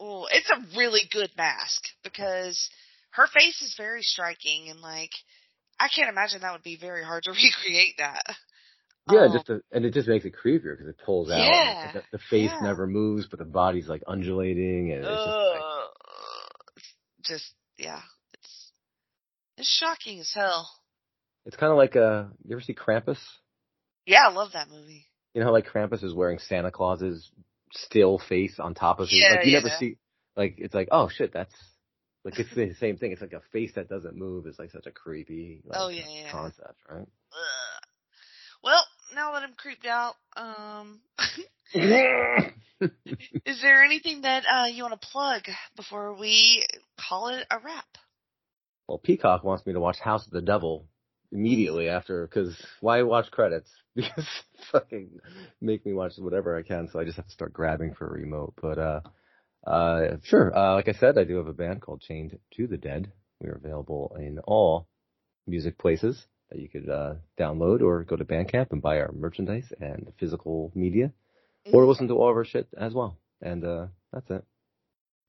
oh, 0.00 0.26
it's 0.32 0.50
a 0.50 0.78
really 0.78 1.02
good 1.10 1.30
mask 1.36 1.82
because 2.02 2.70
her 3.10 3.26
face 3.26 3.60
is 3.60 3.74
very 3.76 4.00
striking, 4.00 4.70
and 4.70 4.80
like 4.80 5.10
I 5.78 5.88
can't 5.94 6.08
imagine 6.08 6.40
that 6.40 6.52
would 6.52 6.62
be 6.62 6.78
very 6.80 7.04
hard 7.04 7.24
to 7.24 7.30
recreate 7.32 7.96
that. 7.98 8.22
Yeah, 9.06 9.26
Um, 9.26 9.32
just 9.34 9.46
to, 9.46 9.60
and 9.70 9.84
it 9.84 9.92
just 9.92 10.08
makes 10.08 10.24
it 10.24 10.32
creepier 10.34 10.72
because 10.78 10.88
it 10.88 10.96
pulls 11.04 11.30
out. 11.30 11.38
Yeah, 11.38 11.92
The, 11.92 12.02
the 12.12 12.18
face 12.30 12.50
yeah. 12.50 12.62
never 12.62 12.86
moves, 12.86 13.26
but 13.26 13.38
the 13.38 13.44
body's 13.44 13.86
like 13.86 14.02
undulating, 14.06 14.92
and 14.92 15.04
it's 15.04 15.24
just 15.24 15.36
like, 15.50 15.62
just 17.22 17.52
yeah, 17.76 18.00
it's 18.32 18.72
it's 19.58 19.68
shocking 19.68 20.20
as 20.20 20.32
hell. 20.34 20.70
It's 21.46 21.56
kind 21.56 21.70
of 21.70 21.78
like 21.78 21.96
uh, 21.96 22.24
you 22.44 22.52
ever 22.52 22.60
see 22.60 22.74
Krampus? 22.74 23.18
Yeah, 24.06 24.26
I 24.26 24.32
love 24.32 24.52
that 24.52 24.68
movie. 24.68 25.06
You 25.34 25.40
know 25.40 25.48
how 25.48 25.52
like 25.52 25.66
Krampus 25.66 26.02
is 26.04 26.14
wearing 26.14 26.38
Santa 26.38 26.70
Claus's 26.70 27.30
still 27.72 28.18
face 28.18 28.58
on 28.58 28.74
top 28.74 29.00
of 29.00 29.08
his 29.08 29.18
Yeah, 29.20 29.34
like 29.36 29.46
you 29.46 29.52
never 29.52 29.70
see 29.78 29.96
like 30.36 30.54
it's 30.58 30.74
like 30.74 30.88
oh 30.92 31.08
shit 31.08 31.32
that's 31.32 31.54
like 32.24 32.38
it's 32.38 32.54
the 32.54 32.74
same 32.80 32.96
thing. 32.96 33.12
It's 33.12 33.20
like 33.20 33.32
a 33.32 33.42
face 33.52 33.72
that 33.74 33.88
doesn't 33.88 34.16
move. 34.16 34.46
is 34.46 34.58
like 34.58 34.70
such 34.70 34.86
a 34.86 34.90
creepy 34.90 35.60
like, 35.64 35.78
Oh, 35.78 35.88
yeah, 35.88 36.04
yeah. 36.08 36.32
concept, 36.32 36.78
right? 36.88 37.06
Ugh. 37.32 37.82
Well, 38.62 38.82
now 39.14 39.32
that 39.32 39.42
I'm 39.42 39.52
creeped 39.54 39.84
out, 39.84 40.14
um, 40.36 41.00
is 43.44 43.60
there 43.60 43.84
anything 43.84 44.22
that 44.22 44.44
uh, 44.50 44.66
you 44.66 44.82
want 44.82 44.98
to 44.98 45.08
plug 45.08 45.42
before 45.76 46.14
we 46.18 46.64
call 47.08 47.28
it 47.28 47.46
a 47.50 47.58
wrap? 47.58 47.84
well, 48.88 48.98
Peacock 48.98 49.44
wants 49.44 49.66
me 49.66 49.74
to 49.74 49.80
watch 49.80 49.98
House 49.98 50.26
of 50.26 50.32
the 50.32 50.40
Devil 50.40 50.86
immediately 51.34 51.88
after 51.88 52.26
because 52.26 52.56
why 52.80 53.02
watch 53.02 53.30
credits? 53.30 53.70
Because 53.96 54.26
fucking 54.72 55.20
make 55.60 55.86
me 55.86 55.92
watch 55.92 56.14
whatever 56.18 56.58
I 56.58 56.62
can. 56.62 56.88
So 56.88 56.98
I 56.98 57.04
just 57.04 57.16
have 57.16 57.26
to 57.26 57.32
start 57.32 57.52
grabbing 57.52 57.94
for 57.94 58.08
a 58.08 58.12
remote. 58.12 58.54
But 58.60 58.76
uh, 58.76 59.00
uh, 59.64 60.16
sure. 60.24 60.56
Uh, 60.56 60.74
like 60.74 60.88
I 60.88 60.94
said, 60.94 61.16
I 61.16 61.22
do 61.22 61.36
have 61.36 61.46
a 61.46 61.52
band 61.52 61.80
called 61.80 62.00
Chained 62.00 62.36
to 62.56 62.66
the 62.66 62.76
Dead. 62.76 63.12
We 63.40 63.48
are 63.48 63.54
available 63.54 64.16
in 64.18 64.40
all 64.40 64.88
music 65.46 65.78
places 65.78 66.26
that 66.50 66.58
you 66.58 66.68
could 66.68 66.88
uh, 66.88 67.14
download 67.38 67.82
or 67.82 68.02
go 68.02 68.16
to 68.16 68.24
Bandcamp 68.24 68.72
and 68.72 68.82
buy 68.82 68.98
our 68.98 69.12
merchandise 69.12 69.72
and 69.80 70.12
physical 70.18 70.72
media, 70.74 71.12
or 71.72 71.86
listen 71.86 72.08
to 72.08 72.14
all 72.14 72.30
of 72.30 72.36
our 72.36 72.44
shit 72.44 72.66
as 72.76 72.94
well. 72.94 73.16
And 73.40 73.64
uh, 73.64 73.86
that's 74.12 74.30
it. 74.30 74.44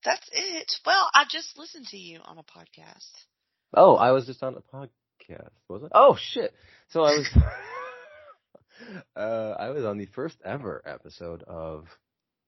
That's 0.04 0.28
it. 0.32 0.72
Well, 0.86 1.08
I 1.14 1.26
just 1.30 1.58
listened 1.58 1.88
to 1.88 1.98
you 1.98 2.20
on 2.24 2.38
a 2.38 2.44
podcast. 2.44 3.12
Oh, 3.76 3.96
I 3.96 4.12
was 4.12 4.26
just 4.26 4.44
on 4.44 4.56
a 4.56 4.76
podcast, 4.76 4.90
was 5.70 5.84
it? 5.84 5.92
Oh 5.94 6.18
shit! 6.20 6.54
So 6.90 7.04
I 7.04 7.18
was, 7.18 7.30
uh, 9.16 9.56
I 9.60 9.70
was 9.70 9.86
on 9.86 9.98
the 9.98 10.06
first 10.08 10.38
ever 10.44 10.82
episode 10.86 11.44
of 11.44 11.86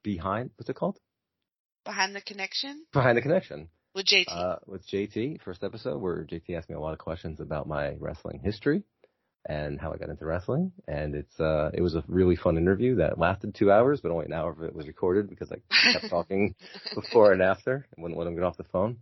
Behind. 0.04 0.52
What's 0.58 0.70
it 0.70 0.76
called? 0.76 1.00
Behind 1.86 2.16
the 2.16 2.22
Connection 2.22 2.86
Behind 2.92 3.18
the 3.18 3.22
Connection. 3.22 3.70
with 3.96 4.06
JT. 4.06 4.26
Uh, 4.28 4.58
with 4.66 4.86
JT, 4.88 5.42
first 5.42 5.64
episode 5.64 6.02
where 6.02 6.26
JT 6.26 6.58
asked 6.58 6.70
me 6.70 6.76
a 6.76 6.80
lot 6.80 6.94
of 6.94 7.00
questions 7.00 7.40
about 7.40 7.68
my 7.68 7.96
wrestling 8.00 8.42
history 8.44 8.84
and 9.48 9.80
how 9.80 9.94
I 9.94 9.98
got 9.98 10.10
into 10.10 10.26
wrestling. 10.26 10.74
And 10.88 11.16
it's, 11.16 11.40
uh, 11.40 11.72
it 11.74 11.82
was 11.82 11.96
a 11.96 12.04
really 12.08 12.36
fun 12.36 12.58
interview 12.58 12.98
that 12.98 13.18
lasted 13.18 13.56
two 13.56 13.72
hours, 13.72 14.02
but 14.02 14.12
only 14.12 14.26
an 14.26 14.34
hour 14.34 14.52
of 14.52 14.62
it 14.62 14.76
was 14.76 14.88
recorded 14.88 15.30
because 15.30 15.52
I 15.52 15.92
kept 15.94 16.08
talking 16.10 16.56
before 16.94 17.32
and 17.32 17.42
after 17.42 17.88
and 17.96 18.04
wouldn't 18.04 18.20
let 18.20 18.28
him 18.28 18.36
get 18.36 18.44
off 18.44 18.58
the 18.58 18.66
phone. 18.66 18.98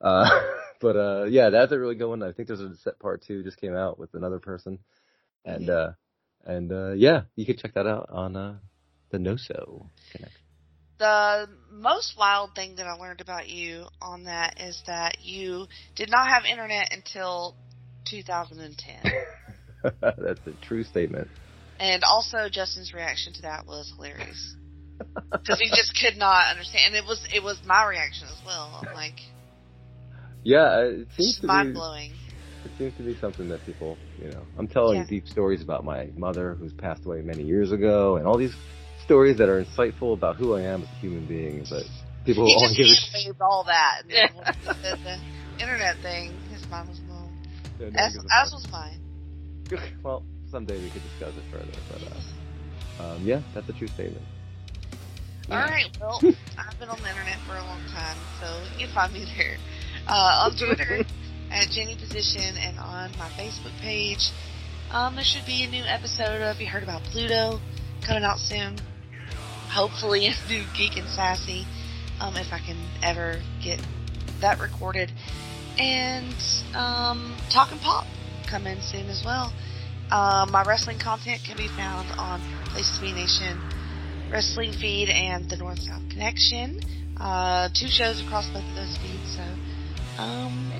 Uh, 0.00 0.24
but, 0.80 0.96
uh, 0.96 1.24
yeah, 1.24 1.50
that's 1.50 1.72
a 1.72 1.78
really 1.78 1.94
good 1.94 2.08
one. 2.08 2.22
I 2.22 2.32
think 2.32 2.48
there's 2.48 2.60
a 2.60 2.74
set 2.76 2.98
part 2.98 3.22
two 3.26 3.42
just 3.42 3.60
came 3.60 3.74
out 3.74 3.98
with 3.98 4.14
another 4.14 4.38
person. 4.38 4.78
And, 5.44 5.70
uh, 5.70 5.92
and, 6.44 6.72
uh, 6.72 6.92
yeah, 6.92 7.22
you 7.36 7.46
can 7.46 7.56
check 7.56 7.74
that 7.74 7.86
out 7.86 8.08
on, 8.10 8.36
uh, 8.36 8.58
the 9.10 9.18
No-So 9.18 9.86
Connect. 10.12 10.32
the 10.98 11.48
most 11.72 12.14
wild 12.16 12.54
thing 12.54 12.76
that 12.76 12.86
I 12.86 12.92
learned 12.92 13.20
about 13.20 13.48
you 13.48 13.86
on 14.00 14.24
that 14.24 14.60
is 14.60 14.82
that 14.86 15.18
you 15.20 15.66
did 15.96 16.10
not 16.10 16.28
have 16.28 16.44
internet 16.44 16.92
until 16.92 17.56
2010. 18.08 18.96
that's 20.00 20.46
a 20.46 20.52
true 20.62 20.84
statement. 20.84 21.28
and 21.78 22.04
also 22.04 22.48
Justin's 22.50 22.92
reaction 22.92 23.32
to 23.34 23.42
that 23.42 23.66
was 23.66 23.92
hilarious. 23.96 24.56
Because 25.32 25.58
he 25.58 25.70
just 25.70 25.98
could 26.00 26.18
not 26.18 26.50
understand. 26.50 26.94
And 26.94 27.04
it 27.04 27.08
was 27.08 27.26
it 27.34 27.42
was 27.42 27.58
my 27.64 27.86
reaction 27.86 28.28
as 28.28 28.40
well. 28.44 28.84
I'm 28.86 28.94
like, 28.94 29.16
Yeah, 30.42 30.62
uh, 30.64 30.80
it 30.84 31.08
seems 31.16 31.30
just 31.30 31.40
to 31.42 31.46
mind 31.46 31.74
be, 31.74 31.78
blowing. 31.78 32.10
It 32.64 32.72
seems 32.76 32.94
to 32.96 33.02
be 33.02 33.14
something 33.16 33.48
that 33.48 33.64
people, 33.64 33.98
you 34.20 34.28
know, 34.28 34.46
I'm 34.58 34.68
telling 34.68 34.98
Yeah. 34.98 35.06
deep 35.08 35.26
stories 35.26 35.62
about 35.62 35.84
my 35.84 36.10
mother 36.16 36.56
who's 36.58 36.72
passed 36.74 37.04
away 37.06 37.22
many 37.22 37.44
years 37.44 37.72
ago 37.72 38.16
and 38.16 38.26
all 38.26 38.36
these 38.38 38.54
stories 39.04 39.38
that 39.38 39.48
are 39.48 39.64
insightful 39.64 40.12
about 40.14 40.36
who 40.36 40.54
I 40.54 40.62
am 40.62 40.82
as 40.82 40.88
a 40.90 40.96
human 40.96 41.26
being, 41.26 41.64
but 41.70 41.82
people 42.24 42.44
He 42.46 42.54
only 42.56 42.74
just 42.76 43.12
give 43.12 43.36
a 43.36 43.44
all 43.44 43.64
that. 43.64 44.02
And 44.02 44.10
then 44.10 44.30
when 44.34 44.46
the 44.92 45.62
internet 45.62 45.96
thing, 46.02 46.38
his 46.50 46.62
mind 46.70 46.88
was 46.88 46.98
blown. 47.00 47.32
no 47.78 47.90
As, 47.98 48.12
gives 48.12 48.24
as 48.44 48.52
was 48.52 48.68
mine. 48.70 49.00
well, 50.04 50.22
someday 50.50 50.78
we 50.80 50.90
could 50.90 51.02
discuss 51.02 51.34
it 51.36 51.44
further, 51.50 51.82
but 51.88 52.02
uh, 52.02 53.02
um, 53.14 53.26
yeah, 53.26 53.40
that's 53.54 53.68
a 53.68 53.72
true 53.72 53.88
statement. 53.88 54.26
All 55.50 55.58
right. 55.58 55.86
Well, 56.00 56.22
I've 56.58 56.78
been 56.78 56.88
on 56.88 57.02
the 57.02 57.08
internet 57.08 57.40
for 57.46 57.56
a 57.56 57.64
long 57.64 57.80
time, 57.92 58.18
so 58.38 58.64
you 58.76 58.86
can 58.86 58.94
find 58.94 59.12
me 59.12 59.26
there. 59.36 59.58
Uh, 60.08 60.46
on 60.46 60.56
Twitter 60.58 61.04
at 61.50 61.70
Jenny 61.70 61.96
Position 61.96 62.56
and 62.56 62.78
on 62.78 63.10
my 63.18 63.28
Facebook 63.30 63.76
page. 63.80 64.30
Um, 64.90 65.14
there 65.14 65.24
should 65.24 65.46
be 65.46 65.62
a 65.62 65.68
new 65.68 65.84
episode 65.84 66.42
of 66.42 66.60
You 66.60 66.66
Heard 66.66 66.82
About 66.82 67.02
Pluto 67.04 67.60
coming 68.02 68.24
out 68.24 68.38
soon. 68.38 68.76
Hopefully, 69.68 70.26
a 70.26 70.34
new 70.48 70.64
Geek 70.76 70.96
and 70.96 71.08
Sassy, 71.08 71.66
um, 72.20 72.36
if 72.36 72.52
I 72.52 72.58
can 72.58 72.76
ever 73.02 73.40
get 73.62 73.80
that 74.40 74.58
recorded. 74.58 75.12
And 75.78 76.34
um, 76.74 77.36
and 77.54 77.80
Pop 77.80 78.06
coming 78.46 78.80
soon 78.80 79.08
as 79.08 79.22
well. 79.24 79.52
Um, 80.10 80.50
my 80.50 80.64
wrestling 80.64 80.98
content 80.98 81.42
can 81.44 81.56
be 81.56 81.68
found 81.68 82.10
on 82.18 82.40
Places 82.66 82.96
to 82.96 83.02
Be 83.02 83.12
Nation 83.12 83.60
Wrestling 84.30 84.72
Feed 84.72 85.08
and 85.08 85.48
the 85.48 85.56
North 85.56 85.78
South 85.78 86.02
Connection. 86.10 86.80
Uh, 87.16 87.68
two 87.74 87.86
shows 87.86 88.20
across 88.20 88.48
both 88.48 88.64
of 88.64 88.74
those 88.74 88.96
feeds. 88.98 89.36
So, 89.36 89.44
um, 90.20 90.72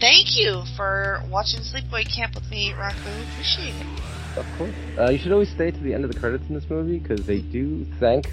thank 0.00 0.36
you 0.36 0.62
for 0.76 1.22
watching 1.30 1.60
Sleepaway 1.60 2.04
Camp 2.14 2.34
with 2.34 2.50
me, 2.50 2.72
Rocco. 2.72 2.98
Appreciate 3.32 3.74
it. 3.74 3.86
Of 4.36 4.46
course. 4.58 4.74
Uh, 4.98 5.10
you 5.10 5.18
should 5.18 5.32
always 5.32 5.50
stay 5.50 5.70
to 5.70 5.78
the 5.78 5.94
end 5.94 6.04
of 6.04 6.12
the 6.12 6.18
credits 6.18 6.44
in 6.48 6.54
this 6.54 6.68
movie 6.68 6.98
because 6.98 7.26
they 7.26 7.40
do 7.40 7.84
thank 8.00 8.26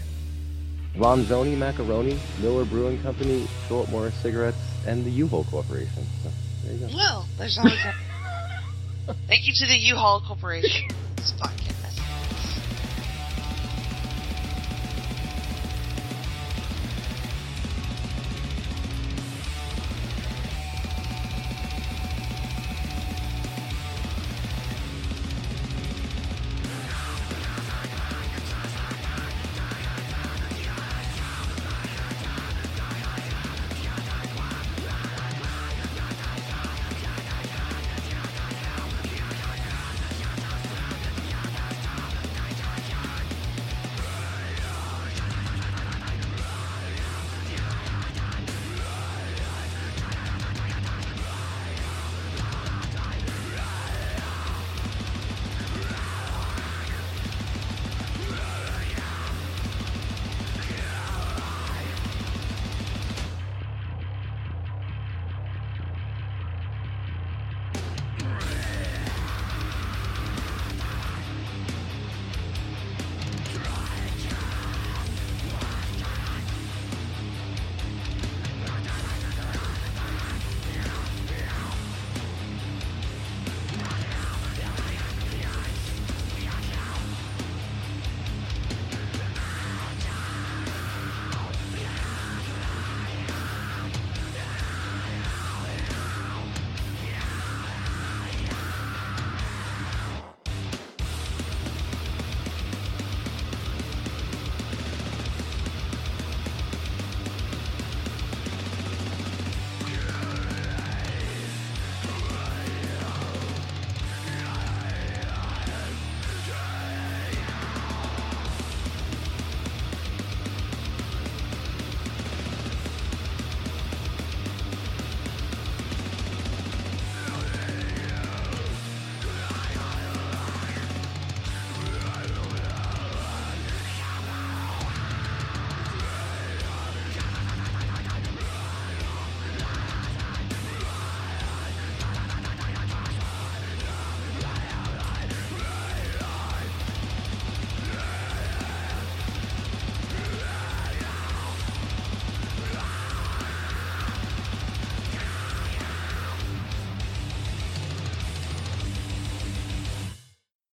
Ronzoni 0.96 1.58
Macaroni, 1.58 2.20
Miller 2.42 2.66
Brewing 2.66 3.02
Company, 3.02 3.48
Philip 3.68 3.90
Morris 3.90 4.16
Cigarettes, 4.22 4.58
and 4.88 5.06
the 5.06 5.12
U-Haul 5.12 5.46
Corporation. 5.46 6.06
So, 6.24 6.30
there 6.64 6.74
you 6.74 6.88
go. 6.88 6.96
Well, 6.96 7.28
there's 7.38 7.58
always 7.58 7.74
that. 7.84 9.16
thank 9.28 9.46
you 9.46 9.54
to 9.54 9.68
the 9.68 9.78
U-Haul 9.78 10.24
Corporation. 10.26 10.88
It's 11.18 11.32
fine. 11.40 11.59